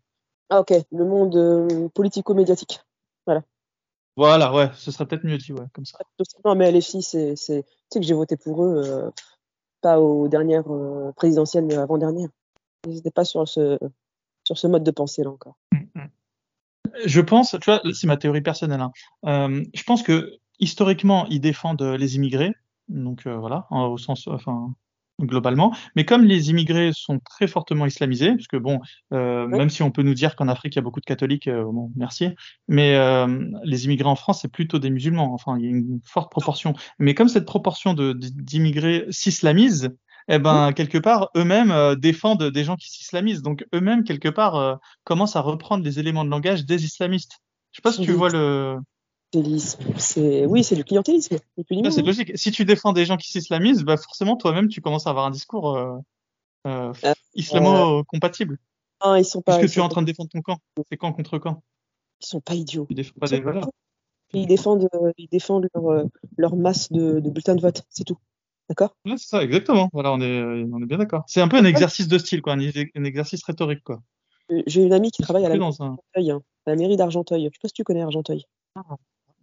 Ah 0.50 0.62
ok, 0.62 0.74
le 0.90 1.04
monde 1.04 1.36
euh, 1.36 1.90
politico-médiatique. 1.90 2.80
Voilà, 4.16 4.54
ouais, 4.54 4.70
ce 4.76 4.90
serait 4.90 5.06
peut-être 5.06 5.26
mieux 5.26 5.38
dit, 5.38 5.52
ouais, 5.52 5.66
comme 5.74 5.84
ça. 5.84 5.98
Non, 6.46 6.56
mais 6.56 6.72
les 6.72 6.80
filles, 6.80 7.04
c'est, 7.04 7.36
c'est, 7.36 7.64
tu 7.64 7.70
sais 7.92 8.00
que 8.00 8.06
j'ai 8.06 8.14
voté 8.14 8.38
pour 8.38 8.64
eux, 8.64 8.82
euh, 8.86 9.10
pas 9.82 10.00
aux 10.00 10.30
dernières 10.30 10.72
euh, 10.72 11.12
présidentielles, 11.18 11.66
mais 11.66 11.76
avant-dernière. 11.76 12.30
Ils 12.88 12.94
n'étaient 12.96 13.12
pas 13.12 13.26
sur 13.26 13.46
ce, 13.50 13.78
sur 14.46 14.58
ce 14.58 14.68
mode 14.68 14.84
de 14.84 14.92
pensée 14.92 15.24
là 15.24 15.30
encore. 15.32 15.58
Je 17.06 17.20
pense, 17.20 17.52
tu 17.52 17.66
vois, 17.70 17.82
c'est 17.94 18.08
ma 18.08 18.16
théorie 18.16 18.42
personnelle. 18.42 18.80
hein. 18.82 18.92
Euh, 19.26 19.62
je 19.74 19.84
pense 19.84 20.04
que 20.04 20.38
historiquement, 20.60 21.26
ils 21.28 21.42
défendent 21.42 21.82
les 21.82 22.16
immigrés, 22.16 22.54
donc 22.88 23.28
voilà, 23.28 23.68
en- 23.72 23.88
au 23.88 23.98
sens, 23.98 24.28
enfin, 24.28 24.74
globalement. 25.20 25.76
Mais 25.96 26.06
comme 26.06 26.24
les 26.24 26.50
immigrés 26.50 26.92
sont 26.94 27.20
très 27.20 27.48
fortement 27.48 27.86
islamisés, 27.86 28.32
parce 28.32 28.48
que 28.48 28.58
bon, 28.58 28.80
euh, 29.14 29.48
même 29.48 29.70
si 29.70 29.84
on 29.84 29.92
peut 29.92 30.04
nous 30.04 30.14
dire 30.14 30.36
qu'en 30.36 30.48
Afrique 30.48 30.76
il 30.76 30.78
y 30.78 30.80
a 30.80 30.84
beaucoup 30.84 31.00
de 31.00 31.06
catholiques, 31.06 31.48
euh, 31.48 31.64
bon, 31.64 31.92
merci, 31.96 32.30
mais 32.68 32.96
euh, 32.96 33.28
les 33.64 33.86
immigrés 33.86 34.10
en 34.10 34.16
France 34.16 34.42
c'est 34.42 34.52
plutôt 34.52 34.80
des 34.80 34.90
musulmans. 34.90 35.34
Enfin, 35.34 35.58
il 35.58 35.66
y 35.66 35.68
a 35.68 35.72
une 35.72 36.00
forte 36.04 36.32
proportion. 36.32 36.74
Mais 37.00 37.14
comme 37.14 37.28
cette 37.28 37.46
proportion 37.46 37.94
de 37.94 38.14
d'immigrés 38.14 39.06
s'islamisent, 39.10 39.90
eh 40.28 40.40
ben 40.40 40.74
quelque 40.74 40.98
part 40.98 41.30
eux-mêmes 41.36 41.72
euh, 41.72 41.96
défendent 41.96 42.44
des 42.44 42.64
gens 42.64 42.76
qui 42.76 42.90
s'islamisent. 42.90 43.42
Donc 43.42 43.66
eux-mêmes 43.74 44.04
quelque 44.04 44.30
part 44.30 44.56
euh, 44.56 44.76
commencent 45.04 45.36
à 45.36 45.42
reprendre 45.42 45.84
les 45.84 46.00
éléments 46.00 46.26
de 46.26 46.30
langage 46.30 46.66
des 46.66 46.86
islamistes. 46.86 47.40
Je 47.72 47.78
sais 47.78 47.82
pas 47.82 47.92
si 47.92 48.02
tu 48.02 48.12
vois 48.12 48.30
le. 48.30 48.78
C'est, 49.98 50.46
oui, 50.46 50.64
c'est 50.64 50.76
du 50.76 50.84
clientélisme. 50.84 51.38
c'est 51.58 51.76
hein. 51.78 52.04
logique. 52.04 52.38
Si 52.38 52.52
tu 52.52 52.66
défends 52.66 52.92
des 52.92 53.06
gens 53.06 53.18
qui 53.18 53.32
s'islamisent, 53.32 53.84
bah 53.84 53.96
forcément 53.98 54.36
toi-même 54.36 54.68
tu 54.68 54.82
commences 54.82 55.08
à 55.08 55.12
avoir 55.12 55.26
un 55.26 55.32
discours 55.32 55.78
euh, 55.78 55.98
euh, 56.68 56.94
Euh, 57.06 57.14
islamo-compatible. 57.36 58.58
Ah, 59.00 59.18
ils 59.18 59.26
sont 59.26 59.42
pas, 59.42 59.58
Puisque 59.58 59.72
ils 59.72 59.74
tu 59.74 59.80
es 59.80 59.84
en 59.84 59.90
train 59.90 60.02
de 60.02 60.08
défendre 60.08 60.30
ton 60.30 60.42
camp. 60.42 60.58
C'est 60.90 60.98
camp 60.98 61.14
contre 61.14 61.38
camp. 61.38 61.64
ils 62.22 62.28
sont 62.28 62.42
pas 62.42 62.56
idiots. 62.56 62.86
Tu 62.90 62.96
défends 62.96 63.14
pas 63.20 63.28
Ils 63.28 63.32
des 63.32 63.40
valeurs. 63.42 63.70
Ils 64.34 64.48
défendent, 64.48 64.90
euh, 64.94 65.12
ils 65.18 65.28
défendent 65.30 65.68
leur, 65.74 66.06
leur 66.38 66.56
masse 66.56 66.92
de, 66.92 67.20
de 67.20 67.30
bulletins 67.30 67.56
de 67.56 67.62
vote, 67.62 67.84
c'est 67.90 68.04
tout. 68.04 68.18
D'accord? 68.70 68.96
Ouais, 69.06 69.18
c'est 69.18 69.28
ça, 69.28 69.44
exactement. 69.44 69.90
Voilà, 69.92 70.14
on 70.14 70.22
est, 70.22 70.42
on 70.72 70.82
est 70.82 70.86
bien 70.86 70.98
d'accord. 70.98 71.24
C'est 71.28 71.42
un 71.42 71.48
peu 71.48 71.58
un 71.58 71.66
exercice 71.66 72.08
de 72.08 72.18
style, 72.18 72.42
quoi, 72.42 72.54
un, 72.54 72.60
un 72.60 73.04
exercice 73.04 73.44
rhétorique, 73.44 73.84
quoi. 73.84 74.02
J'ai 74.68 74.84
une 74.84 74.94
amie 74.94 75.12
qui 75.12 75.22
travaille 75.22 75.46
à 75.46 75.50
la, 75.50 75.58
dans 75.58 75.82
un... 75.82 75.98
Argenteuil, 76.16 76.32
hein, 76.32 76.42
à 76.66 76.72
la 76.72 76.76
mairie 76.76 76.98
d'Argenteuil. 76.98 77.46
Je 77.46 77.56
sais 77.56 77.60
pas 77.62 77.68
si 77.68 77.74
tu 77.74 77.84
connais 77.84 78.02
Argenteuil. 78.02 78.46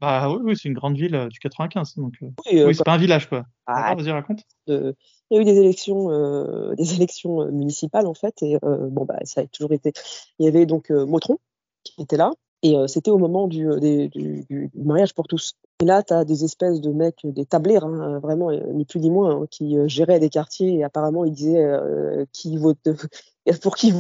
Bah 0.00 0.30
oui, 0.30 0.38
oui 0.42 0.56
c'est 0.56 0.68
une 0.68 0.74
grande 0.74 0.96
ville 0.96 1.14
euh, 1.14 1.28
du 1.28 1.38
95. 1.40 1.94
Donc, 1.96 2.14
euh, 2.22 2.26
Oui, 2.46 2.60
euh, 2.60 2.66
oui, 2.68 2.74
c'est 2.74 2.84
pas 2.84 2.92
un 2.94 2.98
village, 2.98 3.28
quoi. 3.28 3.44
Ah, 3.66 3.82
D'accord, 3.90 4.02
Vas-y, 4.04 4.12
raconte. 4.12 4.40
il 4.66 4.94
y 5.30 5.36
a 5.36 5.40
eu 5.40 5.44
des 5.44 5.58
élections, 5.58 6.10
euh, 6.10 6.74
des 6.76 6.94
élections 6.94 7.50
municipales 7.50 8.06
en 8.06 8.14
fait, 8.14 8.42
et 8.42 8.56
euh, 8.64 8.88
bon 8.88 9.04
bah 9.04 9.18
ça 9.24 9.42
a 9.42 9.46
toujours 9.46 9.72
été. 9.72 9.92
Il 10.38 10.46
y 10.46 10.48
avait 10.48 10.66
donc 10.66 10.90
Motron 10.90 11.38
qui 11.84 12.00
était 12.02 12.16
là, 12.16 12.30
et 12.62 12.76
euh, 12.76 12.86
c'était 12.86 13.10
au 13.10 13.18
moment 13.18 13.46
du, 13.46 13.66
des- 13.80 14.08
du, 14.08 14.44
du- 14.48 14.70
du 14.74 14.82
mariage 14.84 15.14
pour 15.14 15.26
tous. 15.28 15.52
Et 15.80 15.84
là, 15.84 16.02
tu 16.02 16.12
as 16.12 16.24
des 16.24 16.44
espèces 16.44 16.80
de 16.80 16.90
mecs, 16.90 17.20
des 17.24 17.46
hein, 17.84 18.18
vraiment, 18.20 18.50
ni 18.50 18.84
plus 18.84 19.00
ni 19.00 19.10
moins, 19.10 19.42
hein, 19.42 19.46
qui 19.50 19.76
euh, 19.76 19.86
géraient 19.86 20.18
des 20.18 20.28
quartiers 20.30 20.74
et 20.76 20.84
apparemment 20.84 21.24
ils 21.24 21.32
disaient 21.32 21.62
euh, 21.64 22.24
qui 22.32 22.56
vote, 22.56 22.78
pour 23.62 23.76
qui 23.76 23.92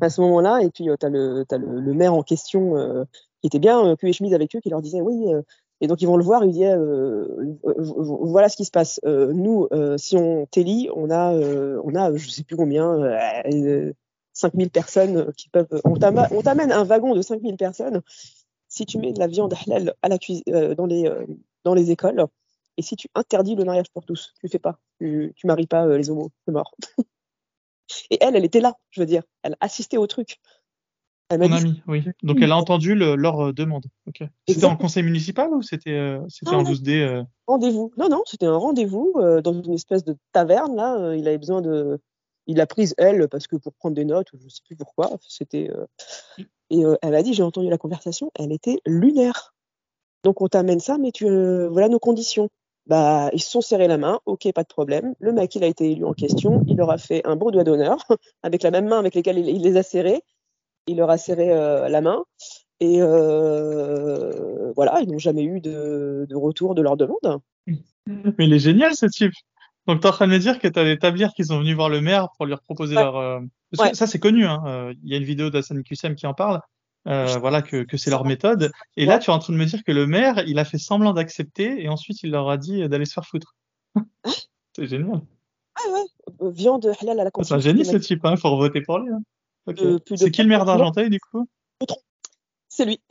à 0.00 0.10
ce 0.10 0.20
moment-là. 0.20 0.60
Et 0.62 0.70
puis 0.70 0.84
tu 0.98 1.06
as, 1.06 1.08
le, 1.08 1.44
le, 1.50 1.80
le 1.80 1.94
maire 1.94 2.14
en 2.14 2.22
question 2.22 2.76
euh, 2.76 3.04
qui 3.40 3.46
était 3.46 3.58
bien 3.58 3.84
euh, 3.86 3.96
cul 3.96 4.08
et 4.08 4.12
chemise 4.12 4.34
avec 4.34 4.54
eux, 4.54 4.60
qui 4.60 4.70
leur 4.70 4.82
disait 4.82 5.00
oui. 5.00 5.32
euh, 5.32 5.42
et 5.80 5.86
donc 5.86 6.02
ils 6.02 6.06
vont 6.06 6.16
le 6.16 6.24
voir, 6.24 6.44
il 6.44 6.52
dit 6.52 6.64
euh, 6.64 7.56
euh, 7.64 7.74
voilà 7.78 8.48
ce 8.48 8.56
qui 8.56 8.64
se 8.64 8.70
passe. 8.70 9.00
Euh, 9.04 9.32
nous, 9.32 9.68
euh, 9.72 9.96
si 9.96 10.16
on 10.16 10.46
t'élit, 10.46 10.88
on 10.94 11.10
a, 11.10 11.34
euh, 11.34 11.80
on 11.84 11.94
a, 11.94 12.14
je 12.16 12.28
sais 12.28 12.42
plus 12.42 12.56
combien, 12.56 12.94
euh, 13.00 13.92
5000 14.32 14.70
personnes 14.70 15.32
qui 15.36 15.48
peuvent. 15.48 15.80
On 15.84 15.96
t'amène 15.96 16.72
un 16.72 16.84
wagon 16.84 17.14
de 17.14 17.22
5000 17.22 17.56
personnes. 17.56 18.02
Si 18.68 18.86
tu 18.86 18.98
mets 18.98 19.12
de 19.12 19.18
la 19.18 19.28
viande 19.28 19.54
halal 19.66 19.94
à 20.02 20.08
la 20.08 20.18
euh, 20.50 20.74
dans 20.74 20.86
les, 20.86 21.06
euh, 21.06 21.24
dans 21.64 21.74
les 21.74 21.90
écoles, 21.90 22.26
et 22.76 22.82
si 22.82 22.96
tu 22.96 23.08
interdis 23.14 23.54
le 23.54 23.64
mariage 23.64 23.90
pour 23.92 24.04
tous, 24.04 24.34
tu 24.40 24.48
fais 24.48 24.58
pas, 24.58 24.78
tu, 25.00 25.32
tu 25.36 25.46
maries 25.46 25.66
pas 25.66 25.86
euh, 25.86 25.96
les 25.96 26.10
homos, 26.10 26.30
c'est 26.44 26.52
mort. 26.52 26.74
et 28.10 28.18
elle, 28.22 28.36
elle 28.36 28.44
était 28.44 28.60
là, 28.60 28.74
je 28.90 29.00
veux 29.00 29.06
dire, 29.06 29.22
elle 29.42 29.56
assistait 29.60 29.96
au 29.96 30.06
truc. 30.06 30.38
Elle 31.30 31.40
Mon 31.40 31.48
dit, 31.48 31.54
ami, 31.54 31.82
oui. 31.86 32.04
Donc 32.22 32.38
elle 32.40 32.52
a 32.52 32.56
entendu 32.56 32.94
le- 32.94 33.14
leur 33.14 33.48
euh, 33.48 33.52
demande. 33.52 33.84
Ok. 34.06 34.22
C'était 34.48 34.64
en 34.64 34.76
conseil 34.76 35.02
municipal 35.02 35.52
ou 35.52 35.60
c'était 35.60 35.92
euh, 35.92 36.20
c'était 36.28 36.54
en 36.54 36.62
non. 36.62 36.70
12D 36.70 37.00
euh, 37.00 37.22
rendez-vous. 37.46 37.92
Non, 37.98 38.08
non, 38.08 38.22
c'était 38.24 38.46
un 38.46 38.56
rendez-vous 38.56 39.12
euh, 39.16 39.42
dans 39.42 39.52
une 39.52 39.74
espèce 39.74 40.04
de 40.04 40.16
taverne. 40.32 40.74
Là, 40.74 41.14
il 41.14 41.28
avait 41.28 41.36
besoin 41.36 41.60
de. 41.60 42.00
Il 42.46 42.56
l'a 42.56 42.66
prise 42.66 42.94
elle 42.96 43.28
parce 43.28 43.46
que 43.46 43.56
pour 43.56 43.74
prendre 43.74 43.94
des 43.94 44.06
notes, 44.06 44.32
ou 44.32 44.38
je 44.42 44.48
sais 44.48 44.62
plus 44.64 44.74
pourquoi. 44.74 45.10
C'était. 45.28 45.70
Et 46.70 46.82
elle 47.02 47.14
a 47.14 47.22
dit, 47.22 47.34
j'ai 47.34 47.42
entendu 47.42 47.68
la 47.68 47.76
conversation. 47.76 48.30
Elle 48.38 48.52
était 48.52 48.78
lunaire. 48.86 49.54
Donc 50.24 50.40
on 50.40 50.48
t'amène 50.48 50.80
ça, 50.80 50.96
mais 50.96 51.12
tu 51.12 51.26
voilà 51.68 51.90
nos 51.90 51.98
conditions. 51.98 52.48
Bah, 52.88 53.28
ils 53.34 53.40
se 53.42 53.50
sont 53.50 53.60
serrés 53.60 53.86
la 53.86 53.98
main. 53.98 54.18
Ok, 54.26 54.50
pas 54.54 54.62
de 54.62 54.68
problème. 54.68 55.14
Le 55.20 55.32
mec, 55.32 55.54
il 55.54 55.62
a 55.62 55.66
été 55.66 55.90
élu 55.92 56.04
en 56.06 56.14
question. 56.14 56.64
Il 56.66 56.76
leur 56.78 56.90
a 56.90 56.96
fait 56.98 57.20
un 57.26 57.36
beau 57.36 57.50
doigt 57.50 57.64
d'honneur 57.64 57.98
avec 58.42 58.62
la 58.62 58.70
même 58.70 58.88
main 58.88 58.98
avec 58.98 59.14
laquelle 59.14 59.38
il, 59.38 59.48
il 59.48 59.62
les 59.62 59.76
a 59.76 59.82
serrés. 59.82 60.22
Il 60.86 60.96
leur 60.96 61.10
a 61.10 61.18
serré 61.18 61.50
euh, 61.52 61.88
la 61.90 62.00
main. 62.00 62.24
Et 62.80 63.02
euh, 63.02 64.72
voilà, 64.74 65.00
ils 65.02 65.10
n'ont 65.10 65.18
jamais 65.18 65.42
eu 65.42 65.60
de, 65.60 66.26
de 66.28 66.36
retour 66.36 66.74
de 66.74 66.82
leur 66.82 66.96
demande. 66.96 67.40
Mais 68.06 68.46
il 68.46 68.52
est 68.52 68.58
génial 68.58 68.94
ce 68.94 69.06
type. 69.06 69.32
Donc 69.86 70.00
t'es 70.00 70.08
en 70.08 70.12
train 70.12 70.26
de 70.26 70.32
me 70.32 70.38
dire 70.38 70.58
que 70.58 70.68
t'as 70.68 70.84
des 70.84 70.98
tablières 70.98 71.32
qui 71.34 71.44
sont 71.44 71.58
venus 71.60 71.74
voir 71.74 71.88
le 71.88 72.00
maire 72.00 72.28
pour 72.36 72.46
lui 72.46 72.54
proposer 72.56 72.96
Ouais. 72.96 73.02
leur. 73.02 73.16
euh, 73.16 73.40
Ouais. 73.78 73.92
ça 73.92 74.06
c'est 74.06 74.18
connu. 74.18 74.46
Hein. 74.46 74.92
Il 75.02 75.10
y 75.10 75.14
a 75.14 75.18
une 75.18 75.24
vidéo 75.24 75.50
d'Hassan 75.50 75.82
Kusem 75.82 76.14
qui 76.14 76.26
en 76.26 76.32
parle. 76.32 76.60
Euh, 77.08 77.38
voilà 77.38 77.62
que, 77.62 77.84
que 77.84 77.96
c'est 77.96 78.10
leur 78.10 78.24
méthode. 78.24 78.70
Et 78.96 79.06
là 79.06 79.18
tu 79.18 79.30
es 79.30 79.32
en 79.32 79.38
train 79.38 79.52
de 79.52 79.58
me 79.58 79.64
dire 79.64 79.82
que 79.84 79.92
le 79.92 80.06
maire 80.06 80.42
il 80.46 80.58
a 80.58 80.64
fait 80.64 80.78
semblant 80.78 81.12
d'accepter 81.12 81.82
et 81.82 81.88
ensuite 81.88 82.22
il 82.22 82.30
leur 82.30 82.48
a 82.48 82.56
dit 82.56 82.88
d'aller 82.88 83.04
se 83.04 83.14
faire 83.14 83.26
foutre. 83.26 83.56
c'est 84.76 84.86
génial. 84.86 85.22
Ah 85.76 85.92
ouais, 85.92 86.00
euh, 86.42 86.50
viande 86.50 86.92
halal 87.00 87.20
à 87.20 87.24
la 87.24 87.30
C'est 87.42 87.54
un 87.54 87.58
génie 87.58 87.84
ce 87.84 87.96
type. 87.96 88.24
Hein. 88.24 88.36
Faut 88.36 88.56
voter 88.56 88.80
pour 88.80 88.98
lui. 88.98 89.12
Hein. 89.12 89.22
Euh, 89.68 89.98
C'est 90.16 90.30
qui 90.30 90.42
le 90.42 90.48
maire 90.48 90.64
d'Argenteuil 90.64 91.10
du 91.10 91.20
coup? 91.20 91.48
C'est 92.68 92.84
lui. 92.84 93.00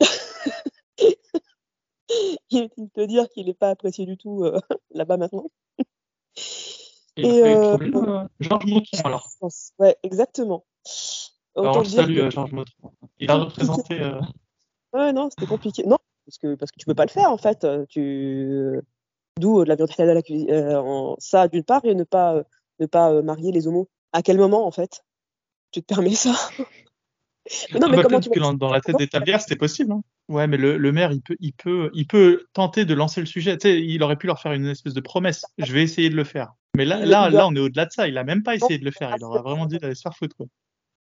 De 2.50 2.88
te 2.94 3.04
dire 3.04 3.28
qu'il 3.28 3.46
n'est 3.46 3.54
pas 3.54 3.68
apprécié 3.68 4.06
du 4.06 4.16
tout 4.16 4.42
euh, 4.44 4.58
là-bas 4.92 5.18
maintenant. 5.18 5.50
Il 7.16 7.26
Et, 7.26 7.42
euh, 7.42 7.76
Georges 8.40 8.66
Motron 8.66 8.98
alors. 9.04 9.28
Ouais, 9.78 9.96
exactement. 10.02 10.64
Alors, 11.60 11.84
je 11.84 11.90
salue 11.90 12.14
que- 12.16 12.20
euh, 12.20 12.30
Georges 12.30 12.52
Motron. 12.52 12.92
Il 13.18 13.30
a 13.30 13.34
représenté. 13.36 14.00
euh, 14.00 14.20
Ouais, 14.92 15.12
non, 15.12 15.28
c'était 15.30 15.46
compliqué. 15.46 15.82
Non, 15.84 15.98
parce 16.26 16.38
que, 16.38 16.54
parce 16.54 16.70
que 16.72 16.78
tu 16.78 16.86
peux 16.86 16.94
pas 16.94 17.04
le 17.04 17.10
faire 17.10 17.30
en 17.30 17.38
fait. 17.38 17.64
Euh, 17.64 17.84
Tu... 17.88 18.80
D'où 19.38 19.62
de 19.62 19.68
la 19.68 19.76
viande 19.76 19.90
à 19.98 20.14
la 20.14 20.22
cuisine. 20.22 20.50
euh, 20.50 21.14
ça 21.18 21.46
d'une 21.48 21.62
part 21.62 21.84
et 21.84 21.94
ne 21.94 22.04
pas, 22.04 22.42
ne 22.80 22.86
pas 22.86 23.22
marier 23.22 23.52
les 23.52 23.66
homos. 23.68 23.88
À 24.12 24.22
quel 24.22 24.36
moment 24.38 24.66
en 24.66 24.70
fait 24.72 25.04
tu 25.70 25.80
te 25.82 25.86
permets 25.86 26.14
ça? 26.14 26.32
Mais 26.58 26.64
Non, 27.80 27.86
Ah 27.86 27.88
mais 27.90 27.96
bah, 27.96 28.02
comment 28.02 28.18
peut-être 28.18 28.22
tu 28.24 28.30
que 28.30 28.40
dans, 28.40 28.54
dans 28.54 28.70
la 28.72 28.80
tête 28.80 28.96
des 28.96 29.06
tablières, 29.06 29.40
c'était 29.40 29.56
possible. 29.56 29.92
Hein. 29.92 30.02
Ouais, 30.28 30.46
mais 30.46 30.56
le, 30.56 30.76
le 30.76 30.92
maire, 30.92 31.12
il 31.12 31.22
peut, 31.22 31.36
il 31.40 31.52
peut, 31.52 31.90
il 31.94 32.06
peut 32.06 32.46
tenter 32.52 32.84
de 32.84 32.94
lancer 32.94 33.20
le 33.20 33.26
sujet. 33.26 33.56
Tu 33.56 33.68
sais, 33.68 33.80
il 33.80 34.02
aurait 34.02 34.16
pu 34.16 34.26
leur 34.26 34.40
faire 34.40 34.52
une 34.52 34.66
espèce 34.66 34.92
de 34.94 35.00
promesse. 35.00 35.44
Je 35.58 35.72
vais 35.72 35.82
essayer 35.82 36.10
de 36.10 36.16
le 36.16 36.24
faire. 36.24 36.52
Mais 36.76 36.84
là, 36.84 37.04
là, 37.06 37.30
là, 37.30 37.46
on 37.46 37.54
est 37.54 37.60
au-delà 37.60 37.86
de 37.86 37.90
ça. 37.92 38.08
Il 38.08 38.18
a 38.18 38.24
même 38.24 38.42
pas 38.42 38.54
essayé 38.56 38.78
de 38.78 38.84
le 38.84 38.90
faire. 38.90 39.14
Il 39.16 39.24
aurait 39.24 39.40
vraiment 39.42 39.66
dit 39.66 39.78
d'aller 39.78 39.94
se 39.94 40.02
faire 40.02 40.14
foutre. 40.16 40.36
Quoi. 40.36 40.46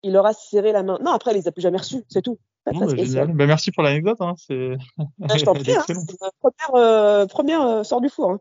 Il 0.03 0.13
leur 0.13 0.25
a 0.25 0.33
serré 0.33 0.71
la 0.71 0.83
main. 0.83 0.97
Non, 1.01 1.11
après, 1.11 1.31
il 1.31 1.35
les 1.35 1.47
a 1.47 1.51
plus 1.51 1.61
jamais 1.61 1.77
reçus, 1.77 2.03
c'est 2.09 2.21
tout. 2.21 2.39
Pas 2.63 2.71
Bon, 2.71 2.85
très 2.87 3.05
bah. 3.05 3.25
Bah, 3.25 3.45
merci 3.47 3.71
pour 3.71 3.83
l'anecdote. 3.83 4.17
Hein. 4.19 4.33
C'est. 4.37 4.77
Ah, 4.97 5.37
je 5.37 5.43
t'en 5.45 5.53
prie, 5.55 5.73
hein, 5.73 5.83
ma 6.21 6.29
première, 6.39 6.75
euh, 6.75 7.25
première 7.25 7.61
euh, 7.61 7.83
sort 7.83 8.01
du 8.01 8.09
four, 8.09 8.31
hein, 8.31 8.39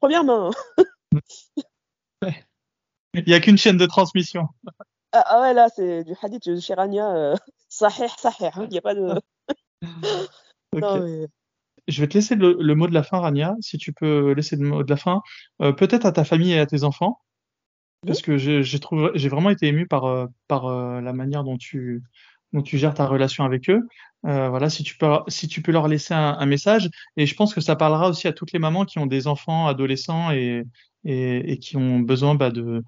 première 0.00 0.24
main. 0.24 0.50
Il 3.14 3.28
y 3.28 3.34
a 3.34 3.40
qu'une 3.40 3.58
chaîne 3.58 3.76
de 3.78 3.86
transmission. 3.86 4.48
Ah, 5.12 5.24
ah 5.26 5.40
ouais, 5.40 5.54
là, 5.54 5.68
c'est 5.74 6.04
du 6.04 6.14
hadith 6.22 6.46
de 6.48 6.60
Shirania, 6.60 7.10
euh, 7.14 7.36
sahih, 7.68 8.08
sahih, 8.18 8.50
hein, 8.54 8.64
il 8.64 8.68
n'y 8.68 8.78
a 8.78 8.82
pas 8.82 8.94
de... 8.94 9.14
Ok. 10.72 10.82
Non, 10.82 11.00
mais- 11.02 11.28
Je 11.88 12.00
vais 12.02 12.08
te 12.08 12.14
laisser 12.14 12.34
le, 12.34 12.56
le 12.60 12.74
mot 12.74 12.86
de 12.86 12.92
la 12.92 13.02
fin, 13.02 13.20
Rania, 13.20 13.56
si 13.60 13.78
tu 13.78 13.94
peux 13.94 14.32
laisser 14.32 14.56
le 14.56 14.68
mot 14.68 14.82
de 14.82 14.90
la 14.90 14.98
fin, 14.98 15.22
euh, 15.62 15.72
peut-être 15.72 16.04
à 16.04 16.12
ta 16.12 16.24
famille 16.24 16.52
et 16.52 16.58
à 16.58 16.66
tes 16.66 16.84
enfants, 16.84 17.20
parce 18.06 18.22
que 18.22 18.38
j'ai 18.38 19.28
vraiment 19.28 19.50
été 19.50 19.66
ému 19.66 19.86
par 19.86 20.04
euh, 20.04 20.26
euh, 20.52 21.00
la 21.00 21.12
manière 21.12 21.44
dont 21.44 21.56
tu 21.56 22.02
gères 22.64 22.94
ta 22.94 23.06
relation 23.06 23.44
avec 23.44 23.68
eux. 23.70 23.86
Euh, 24.26 24.48
voilà, 24.48 24.68
si 24.68 24.82
tu 24.82 24.96
peux 25.62 25.72
leur 25.72 25.88
laisser 25.88 26.14
un, 26.14 26.46
message, 26.46 26.90
et 27.16 27.26
je 27.26 27.34
pense 27.34 27.54
que 27.54 27.60
ça 27.60 27.76
parlera 27.76 28.08
aussi 28.08 28.28
à 28.28 28.32
toutes 28.32 28.52
les 28.52 28.58
mamans 28.58 28.84
qui 28.84 28.98
ont 28.98 29.06
des 29.06 29.26
enfants 29.26 29.66
adolescents 29.66 30.30
et 30.30 30.64
qui 31.60 31.76
ont 31.76 32.00
besoin 32.00 32.34
bah, 32.34 32.50
de 32.50 32.82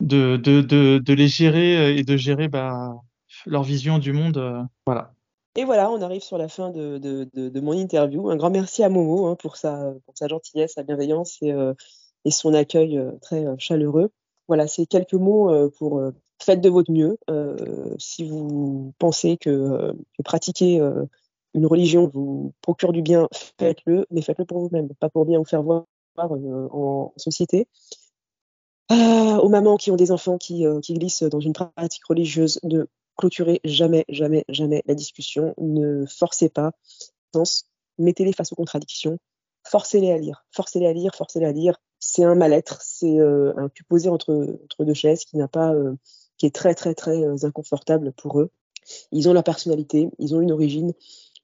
les 0.00 1.28
gérer 1.28 1.96
et 1.96 2.04
de 2.04 2.16
gérer 2.16 2.48
bah, 2.48 2.94
leur 3.46 3.62
vision 3.62 3.98
du 3.98 4.12
monde. 4.12 4.66
voilà. 4.86 5.12
Et 5.56 5.64
voilà, 5.64 5.90
on 5.90 6.00
arrive 6.02 6.22
sur 6.22 6.38
la 6.38 6.48
fin 6.48 6.70
de, 6.70 7.60
mon 7.60 7.72
interview. 7.72 8.30
Un 8.30 8.36
grand 8.36 8.50
merci 8.50 8.84
à 8.84 8.88
Momo 8.88 9.26
hein, 9.26 9.34
pour, 9.36 9.56
sa, 9.56 9.92
gentillesse, 10.28 10.74
sa 10.74 10.84
bienveillance 10.84 11.38
et, 11.42 12.30
son 12.30 12.52
accueil 12.52 13.00
très 13.22 13.46
chaleureux. 13.58 14.12
Voilà, 14.48 14.66
c'est 14.66 14.86
quelques 14.86 15.14
mots 15.14 15.52
euh, 15.52 15.68
pour 15.78 15.98
euh, 15.98 16.10
faites 16.42 16.62
de 16.62 16.70
votre 16.70 16.90
mieux. 16.90 17.18
Euh, 17.28 17.94
si 17.98 18.26
vous 18.26 18.94
pensez 18.98 19.36
que, 19.36 19.92
que 20.16 20.22
pratiquer 20.22 20.80
une 21.54 21.66
religion 21.66 22.10
vous 22.12 22.54
procure 22.62 22.92
du 22.92 23.02
bien, 23.02 23.28
faites-le, 23.58 24.06
mais 24.10 24.22
faites-le 24.22 24.46
pour 24.46 24.60
vous-même, 24.60 24.88
pas 24.98 25.10
pour 25.10 25.26
bien 25.26 25.38
vous 25.38 25.44
faire 25.44 25.62
voir 25.62 25.84
en, 26.16 27.12
société. 27.16 27.68
Euh, 28.90 29.36
aux 29.36 29.50
mamans 29.50 29.76
qui 29.76 29.90
ont 29.90 29.96
des 29.96 30.10
enfants 30.10 30.38
qui, 30.38 30.64
qui 30.82 30.94
glissent 30.94 31.22
dans 31.22 31.40
une 31.40 31.52
pratique 31.52 32.06
religieuse, 32.06 32.58
ne 32.62 32.86
clôturez 33.16 33.60
jamais, 33.64 34.06
jamais, 34.08 34.44
jamais 34.48 34.82
la 34.86 34.94
discussion. 34.94 35.54
Ne 35.58 36.06
forcez 36.06 36.48
pas. 36.48 36.72
Mettez-les 37.98 38.32
face 38.32 38.52
aux 38.52 38.56
contradictions. 38.56 39.18
Forcez-les 39.64 40.10
à 40.10 40.16
lire. 40.16 40.46
Forcez-les 40.52 40.86
à 40.86 40.92
lire. 40.92 41.14
Forcez-les 41.14 41.46
à 41.46 41.52
lire. 41.52 41.78
C'est 42.00 42.24
un 42.24 42.34
mal-être. 42.34 42.80
C'est 42.82 43.18
euh, 43.18 43.52
un 43.56 43.68
cul 43.68 43.84
posé 43.84 44.08
entre, 44.08 44.58
entre 44.64 44.84
deux 44.84 44.94
chaises 44.94 45.24
qui 45.24 45.36
n'a 45.36 45.48
pas, 45.48 45.72
euh, 45.74 45.94
qui 46.36 46.46
est 46.46 46.54
très, 46.54 46.74
très, 46.74 46.94
très 46.94 47.24
euh, 47.24 47.36
inconfortable 47.42 48.12
pour 48.12 48.40
eux. 48.40 48.50
Ils 49.12 49.28
ont 49.28 49.32
leur 49.32 49.44
personnalité. 49.44 50.10
Ils 50.18 50.34
ont 50.34 50.40
une 50.40 50.52
origine. 50.52 50.92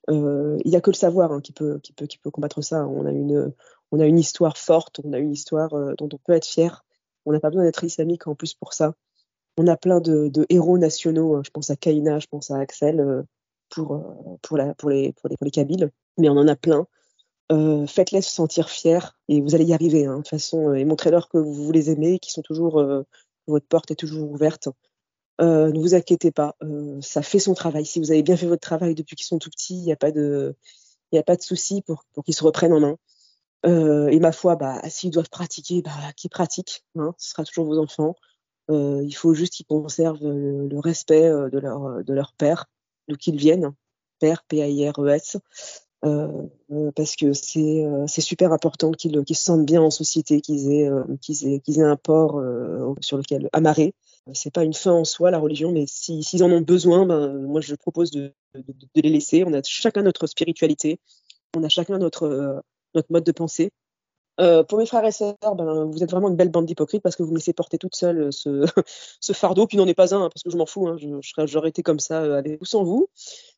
Il 0.08 0.60
n'y 0.66 0.76
a 0.76 0.80
que 0.82 0.90
le 0.90 0.96
savoir 0.96 1.32
hein, 1.32 1.40
qui, 1.40 1.52
peut, 1.52 1.78
qui, 1.80 1.92
peut, 1.92 2.06
qui 2.06 2.18
peut 2.18 2.30
combattre 2.30 2.60
ça. 2.60 2.86
On 2.86 3.06
a 3.06 3.10
une, 3.10 3.52
on 3.90 4.00
a 4.00 4.06
une 4.06 4.18
histoire 4.18 4.58
forte. 4.58 5.00
On 5.02 5.12
a 5.12 5.18
une 5.18 5.32
histoire 5.32 5.70
dont 5.96 6.08
on 6.12 6.18
peut 6.18 6.34
être 6.34 6.46
fier. 6.46 6.84
On 7.24 7.32
n'a 7.32 7.40
pas 7.40 7.48
besoin 7.48 7.64
d'être 7.64 7.84
islamique 7.84 8.26
en 8.26 8.34
plus 8.34 8.52
pour 8.52 8.74
ça. 8.74 8.94
On 9.56 9.66
a 9.66 9.76
plein 9.78 10.00
de, 10.00 10.30
héros 10.50 10.76
nationaux. 10.76 11.36
hein. 11.36 11.42
Je 11.44 11.50
pense 11.50 11.70
à 11.70 11.76
Kaina, 11.76 12.18
je 12.18 12.26
pense 12.26 12.50
à 12.50 12.58
Axel 12.58 13.24
pour, 13.70 14.02
pour, 14.42 14.58
la, 14.58 14.66
les, 14.66 14.74
pour, 14.74 14.90
les, 14.90 15.12
pour 15.12 15.44
les 15.44 15.50
Kabyles. 15.50 15.90
Mais 16.18 16.28
on 16.28 16.36
en 16.36 16.48
a 16.48 16.56
plein. 16.56 16.86
Euh, 17.52 17.86
Faites-les 17.86 18.22
se 18.22 18.30
sentir 18.30 18.70
fiers 18.70 18.98
et 19.28 19.40
vous 19.40 19.54
allez 19.54 19.64
y 19.64 19.74
arriver. 19.74 20.06
Hein, 20.06 20.20
de 20.20 20.28
façon, 20.28 20.70
euh, 20.70 20.74
et 20.74 20.84
montrez-leur 20.84 21.28
que 21.28 21.38
vous 21.38 21.72
les 21.72 21.90
aimez, 21.90 22.18
qu'ils 22.18 22.32
sont 22.32 22.42
toujours, 22.42 22.80
euh, 22.80 23.02
votre 23.46 23.66
porte 23.66 23.90
est 23.90 23.96
toujours 23.96 24.30
ouverte. 24.30 24.68
Euh, 25.40 25.72
ne 25.72 25.80
vous 25.80 25.94
inquiétez 25.94 26.30
pas, 26.30 26.56
euh, 26.62 27.00
ça 27.00 27.22
fait 27.22 27.40
son 27.40 27.54
travail. 27.54 27.84
Si 27.86 27.98
vous 27.98 28.12
avez 28.12 28.22
bien 28.22 28.36
fait 28.36 28.46
votre 28.46 28.62
travail 28.62 28.94
depuis 28.94 29.16
qu'ils 29.16 29.26
sont 29.26 29.38
tout 29.38 29.50
petits, 29.50 29.76
il 29.76 29.84
n'y 29.84 29.92
a 29.92 29.96
pas 29.96 30.12
de, 30.12 30.56
il 31.12 31.18
a 31.18 31.22
pas 31.24 31.36
de 31.36 31.42
souci 31.42 31.82
pour, 31.82 32.04
qu'ils 32.24 32.34
se 32.34 32.44
reprennent 32.44 32.72
en 32.72 32.80
main. 32.80 32.96
Euh, 33.66 34.08
et 34.08 34.20
ma 34.20 34.32
foi, 34.32 34.56
bah, 34.56 34.80
s'ils 34.88 35.10
doivent 35.10 35.30
pratiquer, 35.30 35.82
bah, 35.82 35.92
qu'ils 36.16 36.30
pratiquent. 36.30 36.84
Hein, 36.96 37.14
ce 37.18 37.30
sera 37.30 37.44
toujours 37.44 37.66
vos 37.66 37.78
enfants. 37.78 38.14
il 38.70 39.12
faut 39.16 39.34
juste 39.34 39.54
qu'ils 39.54 39.66
conservent 39.66 40.22
le, 40.22 40.78
respect 40.80 41.28
de 41.28 41.58
leur, 41.58 42.04
de 42.04 42.14
leur 42.14 42.32
père, 42.34 42.66
d'où 43.08 43.16
qu'ils 43.16 43.36
viennent, 43.36 43.74
père, 44.20 44.44
P-A-I-R-E-S, 44.48 45.38
parce 46.94 47.16
que 47.16 47.32
c'est 47.32 47.84
c'est 48.06 48.20
super 48.20 48.52
important 48.52 48.92
qu'ils 48.92 49.24
se 49.26 49.34
sentent 49.44 49.66
bien 49.66 49.82
en 49.82 49.90
société, 49.90 50.40
qu'ils 50.40 50.70
aient, 50.72 50.90
qu'ils 51.20 51.46
aient, 51.46 51.62
aient 51.66 51.82
un 51.82 51.96
port 51.96 52.42
sur 53.00 53.16
lequel 53.16 53.48
amarrer. 53.52 53.94
C'est 54.32 54.52
pas 54.52 54.64
une 54.64 54.72
fin 54.72 54.92
en 54.92 55.04
soi 55.04 55.30
la 55.30 55.38
religion, 55.38 55.70
mais 55.72 55.84
s'ils 55.86 56.42
en 56.42 56.50
ont 56.50 56.62
besoin, 56.62 57.04
ben, 57.06 57.34
moi 57.42 57.60
je 57.60 57.74
propose 57.74 58.10
de, 58.10 58.32
de, 58.54 58.62
de, 58.72 59.00
les 59.02 59.10
laisser. 59.10 59.44
On 59.46 59.52
a 59.52 59.62
chacun 59.62 60.02
notre 60.02 60.26
spiritualité, 60.26 60.98
on 61.56 61.62
a 61.62 61.68
chacun 61.68 61.98
notre 61.98 62.62
notre 62.94 63.12
mode 63.12 63.24
de 63.24 63.32
pensée. 63.32 63.70
Euh, 64.40 64.64
pour 64.64 64.78
mes 64.78 64.86
frères 64.86 65.04
et 65.04 65.12
sœurs, 65.12 65.36
ben, 65.56 65.84
vous 65.84 66.02
êtes 66.02 66.10
vraiment 66.10 66.28
une 66.28 66.36
belle 66.36 66.48
bande 66.48 66.66
d'hypocrites 66.66 67.02
parce 67.02 67.14
que 67.14 67.22
vous 67.22 67.30
me 67.30 67.36
laissez 67.36 67.52
porter 67.52 67.78
toute 67.78 67.94
seule 67.94 68.30
euh, 68.46 68.66
ce, 69.20 69.32
fardeau, 69.32 69.66
qui 69.66 69.76
n'en 69.76 69.86
est 69.86 69.94
pas 69.94 70.14
un, 70.14 70.24
hein, 70.24 70.30
parce 70.32 70.42
que 70.42 70.50
je 70.50 70.56
m'en 70.56 70.66
fous, 70.66 70.88
hein, 70.88 70.96
j'aurais 71.46 71.68
été 71.68 71.82
comme 71.82 72.00
ça 72.00 72.22
euh, 72.22 72.38
avec 72.38 72.60
ou 72.60 72.64
sans 72.64 72.82
vous. 72.82 73.08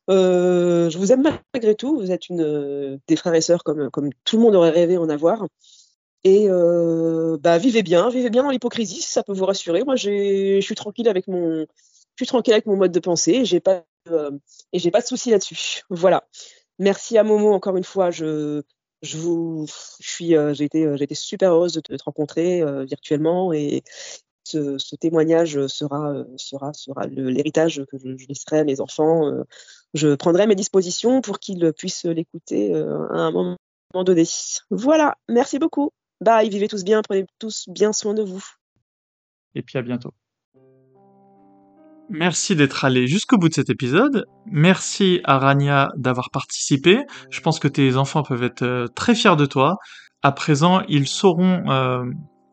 Euh, 0.09 0.89
je 0.89 0.97
vous 0.97 1.11
aime 1.11 1.23
malgré 1.53 1.75
tout, 1.75 1.97
vous 1.97 2.11
êtes 2.11 2.21
des 2.29 3.15
frères 3.15 3.33
et 3.33 3.41
sœurs 3.41 3.63
comme, 3.63 3.89
tout 4.23 4.37
le 4.37 4.43
monde 4.43 4.55
aurait 4.55 4.69
rêvé 4.69 4.97
en 4.97 5.09
avoir. 5.09 5.47
Et 6.23 6.47
bah, 6.47 7.57
vivez 7.57 7.83
bien, 7.83 8.09
vivez 8.09 8.29
bien 8.29 8.43
dans 8.43 8.49
l'hypocrisie, 8.49 9.01
ça 9.01 9.23
peut 9.23 9.33
vous 9.33 9.45
rassurer. 9.45 9.83
Moi, 9.83 9.95
je 9.95 10.59
suis 10.61 10.75
tranquille 10.75 11.07
avec 11.07 11.27
mon, 11.27 11.65
mode 12.67 12.91
de 12.91 12.99
pensée, 12.99 13.31
et 13.31 13.45
j'ai 13.45 13.59
pas, 13.59 13.83
et 14.73 14.79
j'ai 14.79 14.91
pas 14.91 15.01
de 15.01 15.07
soucis 15.07 15.31
là-dessus. 15.31 15.81
Voilà. 15.89 16.27
Merci 16.79 17.17
à 17.17 17.23
Momo 17.23 17.53
encore 17.53 17.75
une 17.75 17.83
fois. 17.83 18.11
Je 19.01 19.17
vous, 19.17 19.65
je 19.99 20.09
suis, 20.09 20.35
euh, 20.35 20.53
j'ai 20.53 20.65
été, 20.65 20.85
euh, 20.85 20.97
j'ai 20.97 21.03
été 21.03 21.15
super 21.15 21.53
heureuse 21.53 21.73
de 21.73 21.81
te, 21.81 21.93
rencontrer 22.03 22.61
euh, 22.61 22.83
virtuellement 22.85 23.53
et 23.53 23.83
ce, 24.43 24.95
témoignage 24.95 25.67
sera, 25.67 26.23
sera, 26.37 26.73
sera 26.73 27.05
l'héritage 27.07 27.83
que 27.91 27.97
je, 27.97 28.15
je, 28.17 28.27
laisserai 28.27 28.59
à 28.59 28.63
mes 28.63 28.79
enfants. 28.79 29.29
je 29.93 30.15
prendrai 30.15 30.47
mes 30.47 30.55
dispositions 30.55 31.19
pour 31.19 31.39
qu'ils 31.39 31.73
puissent 31.73 32.05
l'écouter 32.05 32.73
à 32.73 33.19
un 33.19 33.31
moment 33.31 33.57
donné. 33.93 34.23
Voilà, 34.69 35.17
merci 35.27 35.59
beaucoup. 35.59 35.91
Bye, 36.21 36.49
vivez 36.49 36.69
tous 36.69 36.85
bien, 36.85 37.01
prenez 37.01 37.25
tous 37.39 37.67
bien 37.67 37.91
soin 37.91 38.13
de 38.13 38.23
vous. 38.23 38.43
Et 39.53 39.61
puis 39.63 39.77
à 39.77 39.81
bientôt. 39.81 40.13
Merci 42.09 42.55
d'être 42.55 42.85
allé 42.85 43.05
jusqu'au 43.05 43.37
bout 43.37 43.49
de 43.49 43.53
cet 43.53 43.69
épisode. 43.69 44.25
Merci 44.45 45.19
à 45.25 45.39
Rania 45.39 45.89
d'avoir 45.97 46.29
participé. 46.29 46.99
Je 47.29 47.41
pense 47.41 47.59
que 47.59 47.67
tes 47.67 47.97
enfants 47.97 48.23
peuvent 48.23 48.43
être 48.43 48.63
euh, 48.63 48.87
très 48.87 49.13
fiers 49.13 49.35
de 49.35 49.45
toi. 49.45 49.75
À 50.23 50.31
présent, 50.31 50.81
ils 50.87 51.07
sauront 51.07 51.69
euh, 51.69 52.05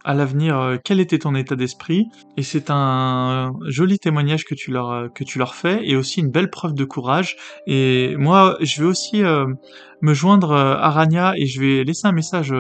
à 0.05 0.15
l'avenir 0.15 0.59
euh, 0.59 0.77
quel 0.85 0.99
était 0.99 1.21
ton 1.21 1.37
état 1.37 1.55
d'esprit. 1.55 2.07
Et 2.37 2.43
c'est 2.43 2.69
un 2.69 3.53
joli 3.69 4.01
témoignage 4.01 4.45
que 4.45 4.57
tu 4.57 4.73
leur 4.73 5.13
que 5.15 5.23
tu 5.23 5.39
leur 5.39 5.55
fais 5.55 5.87
et 5.89 5.95
aussi 5.95 6.19
une 6.19 6.33
belle 6.33 6.51
preuve 6.51 6.75
de 6.75 6.85
courage. 6.85 7.37
Et 7.69 8.17
moi, 8.17 8.57
je 8.61 8.83
vais 8.83 8.89
aussi 8.89 9.23
me 9.23 10.15
joindre 10.15 10.53
à 10.53 10.91
Rania 10.91 11.35
et 11.37 11.47
je 11.47 11.61
vais 11.61 11.85
laisser 11.85 12.09
un 12.09 12.13
message 12.13 12.53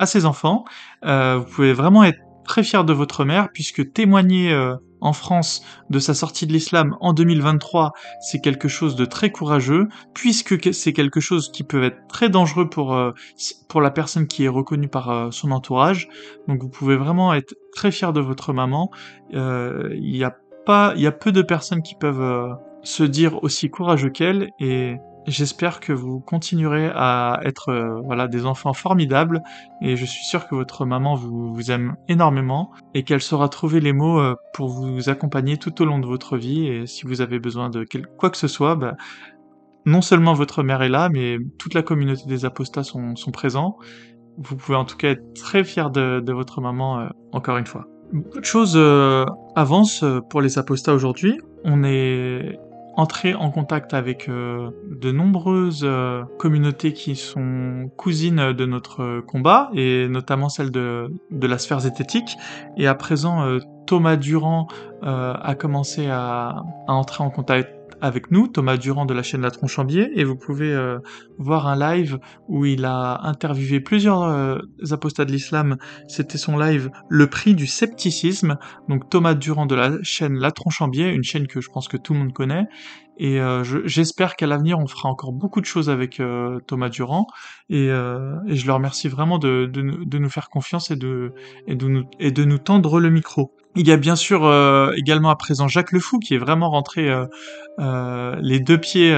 à 0.00 0.06
ses 0.06 0.26
enfants. 0.26 0.64
vous 1.02 1.44
pouvez 1.44 1.72
vraiment 1.72 2.02
être 2.02 2.18
très 2.44 2.64
fiers 2.64 2.84
de 2.84 2.92
votre 2.92 3.24
mère 3.24 3.48
puisque 3.52 3.92
témoigner 3.92 4.52
en 5.04 5.12
France 5.12 5.62
de 5.90 5.98
sa 5.98 6.14
sortie 6.14 6.46
de 6.46 6.52
l'islam 6.52 6.96
en 7.00 7.12
2023, 7.12 7.92
c'est 8.20 8.40
quelque 8.40 8.68
chose 8.68 8.96
de 8.96 9.04
très 9.04 9.30
courageux, 9.30 9.88
puisque 10.14 10.72
c'est 10.74 10.92
quelque 10.92 11.20
chose 11.20 11.52
qui 11.52 11.62
peut 11.62 11.84
être 11.84 12.08
très 12.08 12.30
dangereux 12.30 12.68
pour, 12.68 12.94
euh, 12.94 13.12
pour 13.68 13.82
la 13.82 13.90
personne 13.90 14.26
qui 14.26 14.44
est 14.44 14.48
reconnue 14.48 14.88
par 14.88 15.10
euh, 15.10 15.30
son 15.30 15.52
entourage. 15.52 16.08
Donc 16.48 16.62
vous 16.62 16.70
pouvez 16.70 16.96
vraiment 16.96 17.34
être 17.34 17.54
très 17.74 17.92
fier 17.92 18.12
de 18.14 18.20
votre 18.20 18.52
maman. 18.52 18.90
Euh, 19.34 19.90
il 19.94 20.16
y 20.16 20.24
a 20.24 20.36
il 20.66 21.02
y 21.02 21.06
a 21.06 21.12
peu 21.12 21.30
de 21.30 21.42
personnes 21.42 21.82
qui 21.82 21.94
peuvent 21.94 22.56
se 22.82 23.02
dire 23.02 23.44
aussi 23.44 23.68
courageux 23.68 24.08
qu'elle 24.08 24.48
et 24.58 24.96
J'espère 25.26 25.80
que 25.80 25.92
vous 25.92 26.20
continuerez 26.20 26.90
à 26.94 27.40
être 27.44 27.70
euh, 27.70 28.00
voilà 28.04 28.28
des 28.28 28.44
enfants 28.44 28.74
formidables 28.74 29.42
et 29.80 29.96
je 29.96 30.04
suis 30.04 30.24
sûr 30.24 30.46
que 30.46 30.54
votre 30.54 30.84
maman 30.84 31.14
vous, 31.14 31.70
aime 31.70 31.96
énormément 32.08 32.72
et 32.92 33.04
qu'elle 33.04 33.22
saura 33.22 33.48
trouver 33.48 33.80
les 33.80 33.94
mots 33.94 34.20
euh, 34.20 34.34
pour 34.52 34.68
vous 34.68 35.08
accompagner 35.08 35.56
tout 35.56 35.80
au 35.80 35.86
long 35.86 35.98
de 35.98 36.06
votre 36.06 36.36
vie 36.36 36.66
et 36.66 36.86
si 36.86 37.06
vous 37.06 37.22
avez 37.22 37.38
besoin 37.38 37.70
de 37.70 37.86
quoi 38.18 38.28
que 38.28 38.36
ce 38.36 38.48
soit, 38.48 38.74
bah, 38.74 38.96
non 39.86 40.02
seulement 40.02 40.34
votre 40.34 40.62
mère 40.62 40.82
est 40.82 40.90
là, 40.90 41.08
mais 41.08 41.38
toute 41.58 41.72
la 41.72 41.82
communauté 41.82 42.24
des 42.26 42.44
apostats 42.44 42.84
sont, 42.84 43.14
présents. 43.32 43.78
Vous 44.36 44.56
pouvez 44.56 44.76
en 44.76 44.84
tout 44.84 44.96
cas 44.96 45.10
être 45.10 45.32
très 45.34 45.64
fier 45.64 45.90
de, 45.90 46.20
de 46.20 46.32
votre 46.34 46.60
maman 46.60 47.00
euh, 47.00 47.08
encore 47.32 47.56
une 47.56 47.66
fois. 47.66 47.86
Beaucoup 48.12 48.40
de 48.40 48.44
choses 48.44 48.78
avancent 49.56 50.04
pour 50.28 50.42
les 50.42 50.58
apostats 50.58 50.94
aujourd'hui. 50.94 51.40
On 51.64 51.82
est 51.82 52.58
entrer 52.96 53.34
en 53.34 53.50
contact 53.50 53.94
avec 53.94 54.28
euh, 54.28 54.70
de 54.90 55.10
nombreuses 55.10 55.82
euh, 55.84 56.24
communautés 56.38 56.92
qui 56.92 57.16
sont 57.16 57.90
cousines 57.96 58.52
de 58.52 58.66
notre 58.66 59.20
combat, 59.20 59.70
et 59.74 60.08
notamment 60.08 60.48
celle 60.48 60.70
de, 60.70 61.10
la 61.30 61.58
sphère 61.58 61.80
zététique. 61.80 62.36
Et 62.76 62.86
à 62.86 62.94
présent, 62.94 63.42
euh, 63.42 63.58
Thomas 63.86 64.16
Durand 64.16 64.68
a 65.02 65.54
commencé 65.54 66.06
à, 66.08 66.64
à, 66.88 66.92
entrer 66.92 67.22
en 67.22 67.28
contact 67.28 67.83
avec 68.00 68.30
nous, 68.30 68.48
Thomas 68.48 68.76
Durand 68.76 69.06
de 69.06 69.14
la 69.14 69.22
chaîne 69.22 69.42
La 69.42 69.50
Tronchambier, 69.50 70.10
et 70.18 70.24
vous 70.24 70.36
pouvez 70.36 70.72
euh, 70.72 70.98
voir 71.38 71.66
un 71.66 71.78
live 71.78 72.18
où 72.48 72.64
il 72.64 72.84
a 72.84 73.20
interviewé 73.24 73.80
plusieurs 73.80 74.22
euh, 74.22 74.58
apostats 74.90 75.24
de 75.24 75.32
l'islam. 75.32 75.76
C'était 76.08 76.38
son 76.38 76.58
live 76.58 76.90
Le 77.08 77.26
prix 77.28 77.54
du 77.54 77.66
scepticisme, 77.66 78.58
donc 78.88 79.08
Thomas 79.10 79.34
Durand 79.34 79.66
de 79.66 79.74
la 79.74 79.92
chaîne 80.02 80.38
La 80.38 80.50
Tronchambier, 80.50 81.08
une 81.08 81.24
chaîne 81.24 81.46
que 81.46 81.60
je 81.60 81.70
pense 81.70 81.88
que 81.88 81.96
tout 81.96 82.12
le 82.12 82.20
monde 82.20 82.32
connaît. 82.32 82.66
Et 83.18 83.40
euh, 83.40 83.62
j'espère 83.84 84.36
qu'à 84.36 84.46
l'avenir 84.46 84.78
on 84.78 84.86
fera 84.86 85.08
encore 85.08 85.32
beaucoup 85.32 85.60
de 85.60 85.66
choses 85.66 85.90
avec 85.90 86.20
Thomas 86.66 86.88
Durand. 86.88 87.26
Et, 87.70 87.86
et, 87.86 88.56
je 88.56 88.66
le 88.66 88.72
remercie 88.72 89.08
vraiment 89.08 89.38
de, 89.38 89.66
de, 89.66 90.04
de, 90.04 90.18
nous 90.18 90.30
faire 90.30 90.50
confiance 90.50 90.90
et 90.90 90.96
de, 90.96 91.32
et 91.66 91.76
de, 91.76 91.88
nous, 91.88 92.04
et 92.18 92.30
de 92.30 92.44
nous 92.44 92.58
tendre 92.58 93.00
le 93.00 93.10
micro. 93.10 93.52
Il 93.76 93.88
y 93.88 93.92
a 93.92 93.96
bien 93.96 94.14
sûr 94.14 94.44
euh, 94.44 94.92
également 94.96 95.30
à 95.30 95.36
présent 95.36 95.66
Jacques 95.66 95.90
Le 95.90 95.98
Fou 95.98 96.20
qui 96.20 96.34
est 96.34 96.38
vraiment 96.38 96.70
rentré 96.70 97.10
euh, 97.10 97.26
euh, 97.80 98.36
les 98.40 98.60
deux 98.60 98.78
pieds 98.78 99.12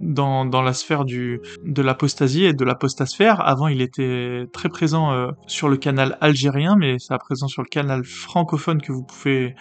dans, 0.00 0.46
dans 0.46 0.62
la 0.62 0.72
sphère 0.72 1.04
du, 1.04 1.40
de 1.64 1.82
l'apostasie 1.82 2.44
et 2.44 2.54
de 2.54 2.64
l'apostasphère. 2.64 3.46
Avant, 3.46 3.68
il 3.68 3.82
était 3.82 4.44
très 4.52 4.68
présent 4.70 5.30
sur 5.46 5.68
le 5.68 5.76
canal 5.76 6.16
algérien, 6.20 6.76
mais 6.78 6.96
c'est 6.98 7.12
à 7.12 7.18
présent 7.18 7.48
sur 7.48 7.62
le 7.62 7.68
canal 7.68 8.04
francophone 8.04 8.80
que 8.80 8.92
vous 8.92 9.02
pouvez 9.02 9.54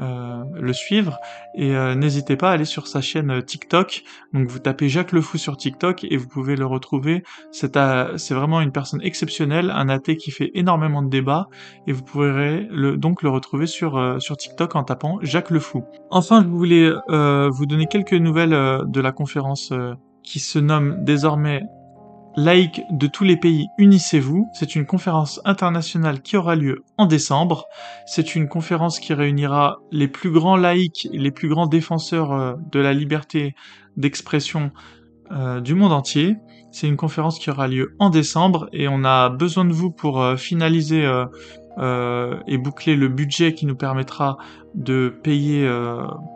euh, 0.00 0.44
le 0.54 0.72
suivre 0.72 1.18
et 1.54 1.74
euh, 1.74 1.94
n'hésitez 1.94 2.36
pas 2.36 2.50
à 2.50 2.52
aller 2.52 2.64
sur 2.64 2.86
sa 2.86 3.00
chaîne 3.00 3.30
euh, 3.30 3.40
TikTok. 3.40 4.04
Donc 4.32 4.48
vous 4.48 4.58
tapez 4.58 4.88
Jacques 4.88 5.12
Le 5.12 5.20
Fou 5.20 5.38
sur 5.38 5.56
TikTok 5.56 6.04
et 6.04 6.16
vous 6.16 6.28
pouvez 6.28 6.56
le 6.56 6.66
retrouver. 6.66 7.24
C'est 7.50 7.78
c'est 8.16 8.34
vraiment 8.34 8.60
une 8.60 8.72
personne 8.72 9.02
exceptionnelle, 9.02 9.70
un 9.70 9.88
athée 9.88 10.16
qui 10.16 10.30
fait 10.30 10.50
énormément 10.54 11.02
de 11.02 11.08
débats 11.08 11.48
et 11.86 11.92
vous 11.92 12.02
pourrez 12.02 12.68
donc 12.96 13.22
le 13.22 13.28
retrouver 13.28 13.66
sur 13.66 14.20
sur 14.20 14.36
TikTok 14.36 14.76
en 14.76 14.84
tapant 14.84 15.18
Jacques 15.22 15.50
Le 15.50 15.60
Fou. 15.60 15.84
Enfin, 16.10 16.42
je 16.42 16.48
voulais 16.48 16.90
vous 17.08 17.66
donner 17.66 17.86
quelques 17.86 18.14
nouvelles 18.14 18.50
de 18.86 19.00
la 19.00 19.12
conférence 19.12 19.72
qui 20.22 20.40
se 20.40 20.58
nomme 20.58 21.04
désormais 21.04 21.62
laïcs 22.38 22.82
de 22.90 23.08
tous 23.08 23.24
les 23.24 23.36
pays, 23.36 23.66
unissez-vous. 23.78 24.48
C'est 24.54 24.76
une 24.76 24.86
conférence 24.86 25.40
internationale 25.44 26.22
qui 26.22 26.36
aura 26.36 26.54
lieu 26.54 26.84
en 26.96 27.06
décembre. 27.06 27.66
C'est 28.06 28.36
une 28.36 28.48
conférence 28.48 29.00
qui 29.00 29.12
réunira 29.12 29.80
les 29.90 30.06
plus 30.06 30.30
grands 30.30 30.56
laïcs 30.56 31.08
les 31.12 31.32
plus 31.32 31.48
grands 31.48 31.66
défenseurs 31.66 32.32
euh, 32.32 32.54
de 32.70 32.78
la 32.78 32.92
liberté 32.92 33.56
d'expression 33.96 34.70
euh, 35.32 35.60
du 35.60 35.74
monde 35.74 35.92
entier. 35.92 36.36
C'est 36.70 36.86
une 36.86 36.96
conférence 36.96 37.40
qui 37.40 37.50
aura 37.50 37.66
lieu 37.66 37.96
en 37.98 38.08
décembre 38.08 38.68
et 38.72 38.86
on 38.86 39.04
a 39.04 39.30
besoin 39.30 39.64
de 39.64 39.72
vous 39.72 39.90
pour 39.90 40.22
euh, 40.22 40.36
finaliser 40.36 41.04
et 42.48 42.58
boucler 42.58 42.96
le 42.96 43.06
budget 43.06 43.54
qui 43.54 43.64
nous 43.64 43.76
permettra 43.76 44.36
de 44.74 45.16
payer 45.22 45.64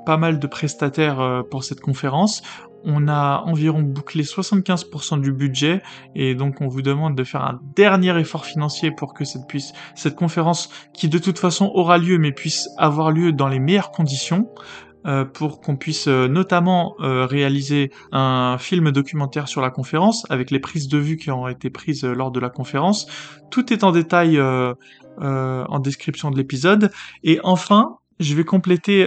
pas 0.07 0.17
mal 0.17 0.39
de 0.39 0.47
prestataires 0.47 1.43
pour 1.51 1.65
cette 1.65 1.81
conférence 1.81 2.43
on 2.85 3.09
a 3.09 3.43
environ 3.47 3.83
bouclé 3.83 4.23
75% 4.23 5.21
du 5.21 5.33
budget 5.33 5.83
et 6.15 6.35
donc 6.35 6.61
on 6.61 6.69
vous 6.69 6.83
demande 6.83 7.15
de 7.17 7.25
faire 7.25 7.43
un 7.43 7.61
dernier 7.77 8.19
effort 8.19 8.47
financier 8.47 8.91
pour 8.91 9.15
que 9.15 9.25
cette 9.25 10.15
conférence 10.15 10.71
qui 10.93 11.09
de 11.09 11.19
toute 11.19 11.39
façon 11.39 11.71
aura 11.75 11.99
lieu 11.99 12.19
mais 12.19 12.33
puisse 12.33 12.69
avoir 12.79 13.11
lieu 13.11 13.33
dans 13.33 13.49
les 13.49 13.59
meilleures 13.59 13.91
conditions 13.91 14.49
euh, 15.05 15.25
pour 15.25 15.61
qu'on 15.61 15.75
puisse 15.75 16.07
euh, 16.07 16.29
notamment 16.29 16.95
euh, 17.01 17.27
réaliser 17.27 17.91
un 18.13 18.57
film 18.57 18.93
documentaire 18.93 19.49
sur 19.49 19.61
la 19.61 19.71
conférence 19.71 20.25
avec 20.31 20.53
les 20.53 20.61
prises 20.61 20.87
de 20.87 20.97
vue 20.97 21.17
qui 21.17 21.33
ont 21.33 21.49
été 21.49 21.71
prises 21.71 22.05
lors 22.05 22.31
de 22.31 22.39
la 22.39 22.51
conférence. 22.51 23.09
Tout 23.51 23.73
est 23.73 23.83
en 23.83 23.91
détail 23.91 24.41
en 24.41 25.79
description 25.81 26.31
de 26.31 26.37
l'épisode. 26.37 26.91
Et 27.25 27.41
enfin, 27.43 27.99
je 28.21 28.35
vais 28.35 28.45
compléter 28.45 29.05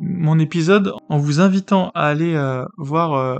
mon 0.00 0.38
épisode 0.38 0.92
en 1.08 1.18
vous 1.18 1.40
invitant 1.40 1.90
à 1.94 2.06
aller 2.06 2.34
euh, 2.34 2.64
voir 2.76 3.14
euh, 3.14 3.38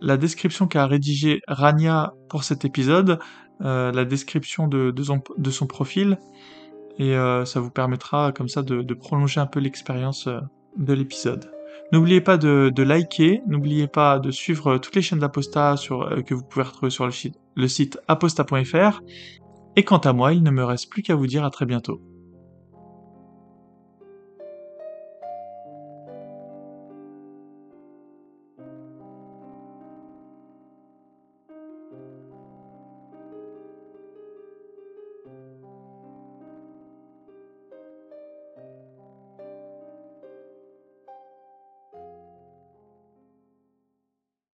la 0.00 0.16
description 0.16 0.66
qu'a 0.66 0.86
rédigé 0.86 1.40
Rania 1.48 2.14
pour 2.28 2.44
cet 2.44 2.64
épisode, 2.64 3.18
euh, 3.62 3.92
la 3.92 4.04
description 4.04 4.68
de, 4.68 4.92
son, 5.02 5.66
profil. 5.66 6.18
et 6.98 7.14
ça 7.44 7.60
vous 7.60 7.70
permettra 7.70 8.32
comme 8.32 8.48
ça 8.48 8.62
de, 8.62 8.94
prolonger 8.94 9.40
un 9.40 9.46
peu 9.46 9.60
l'expérience 9.60 10.28
de 10.76 10.92
l'épisode. 10.92 11.50
N'oubliez 11.92 12.20
pas 12.20 12.38
de, 12.38 12.82
liker, 12.82 13.42
n'oubliez 13.46 13.88
pas 13.88 14.18
de 14.18 14.30
suivre 14.30 14.78
toutes 14.78 14.94
les 14.94 15.02
chaînes 15.02 15.18
d'Aposta 15.18 15.74
que 16.24 16.34
vous 16.34 16.44
pouvez 16.44 16.64
retrouver 16.64 16.90
sur 16.90 17.04
le, 17.04 17.12
site- 17.12 17.38
le 17.56 17.68
site 17.68 17.98
aposta.fr. 18.08 19.02
Et 19.76 19.84
quant 19.84 19.98
à 19.98 20.12
moi, 20.12 20.32
il 20.32 20.42
ne 20.42 20.50
me 20.50 20.64
reste 20.64 20.90
plus 20.90 21.02
qu'à 21.02 21.14
vous 21.14 21.26
dire 21.26 21.44
à 21.44 21.50
très 21.50 21.66
bientôt. 21.66 22.00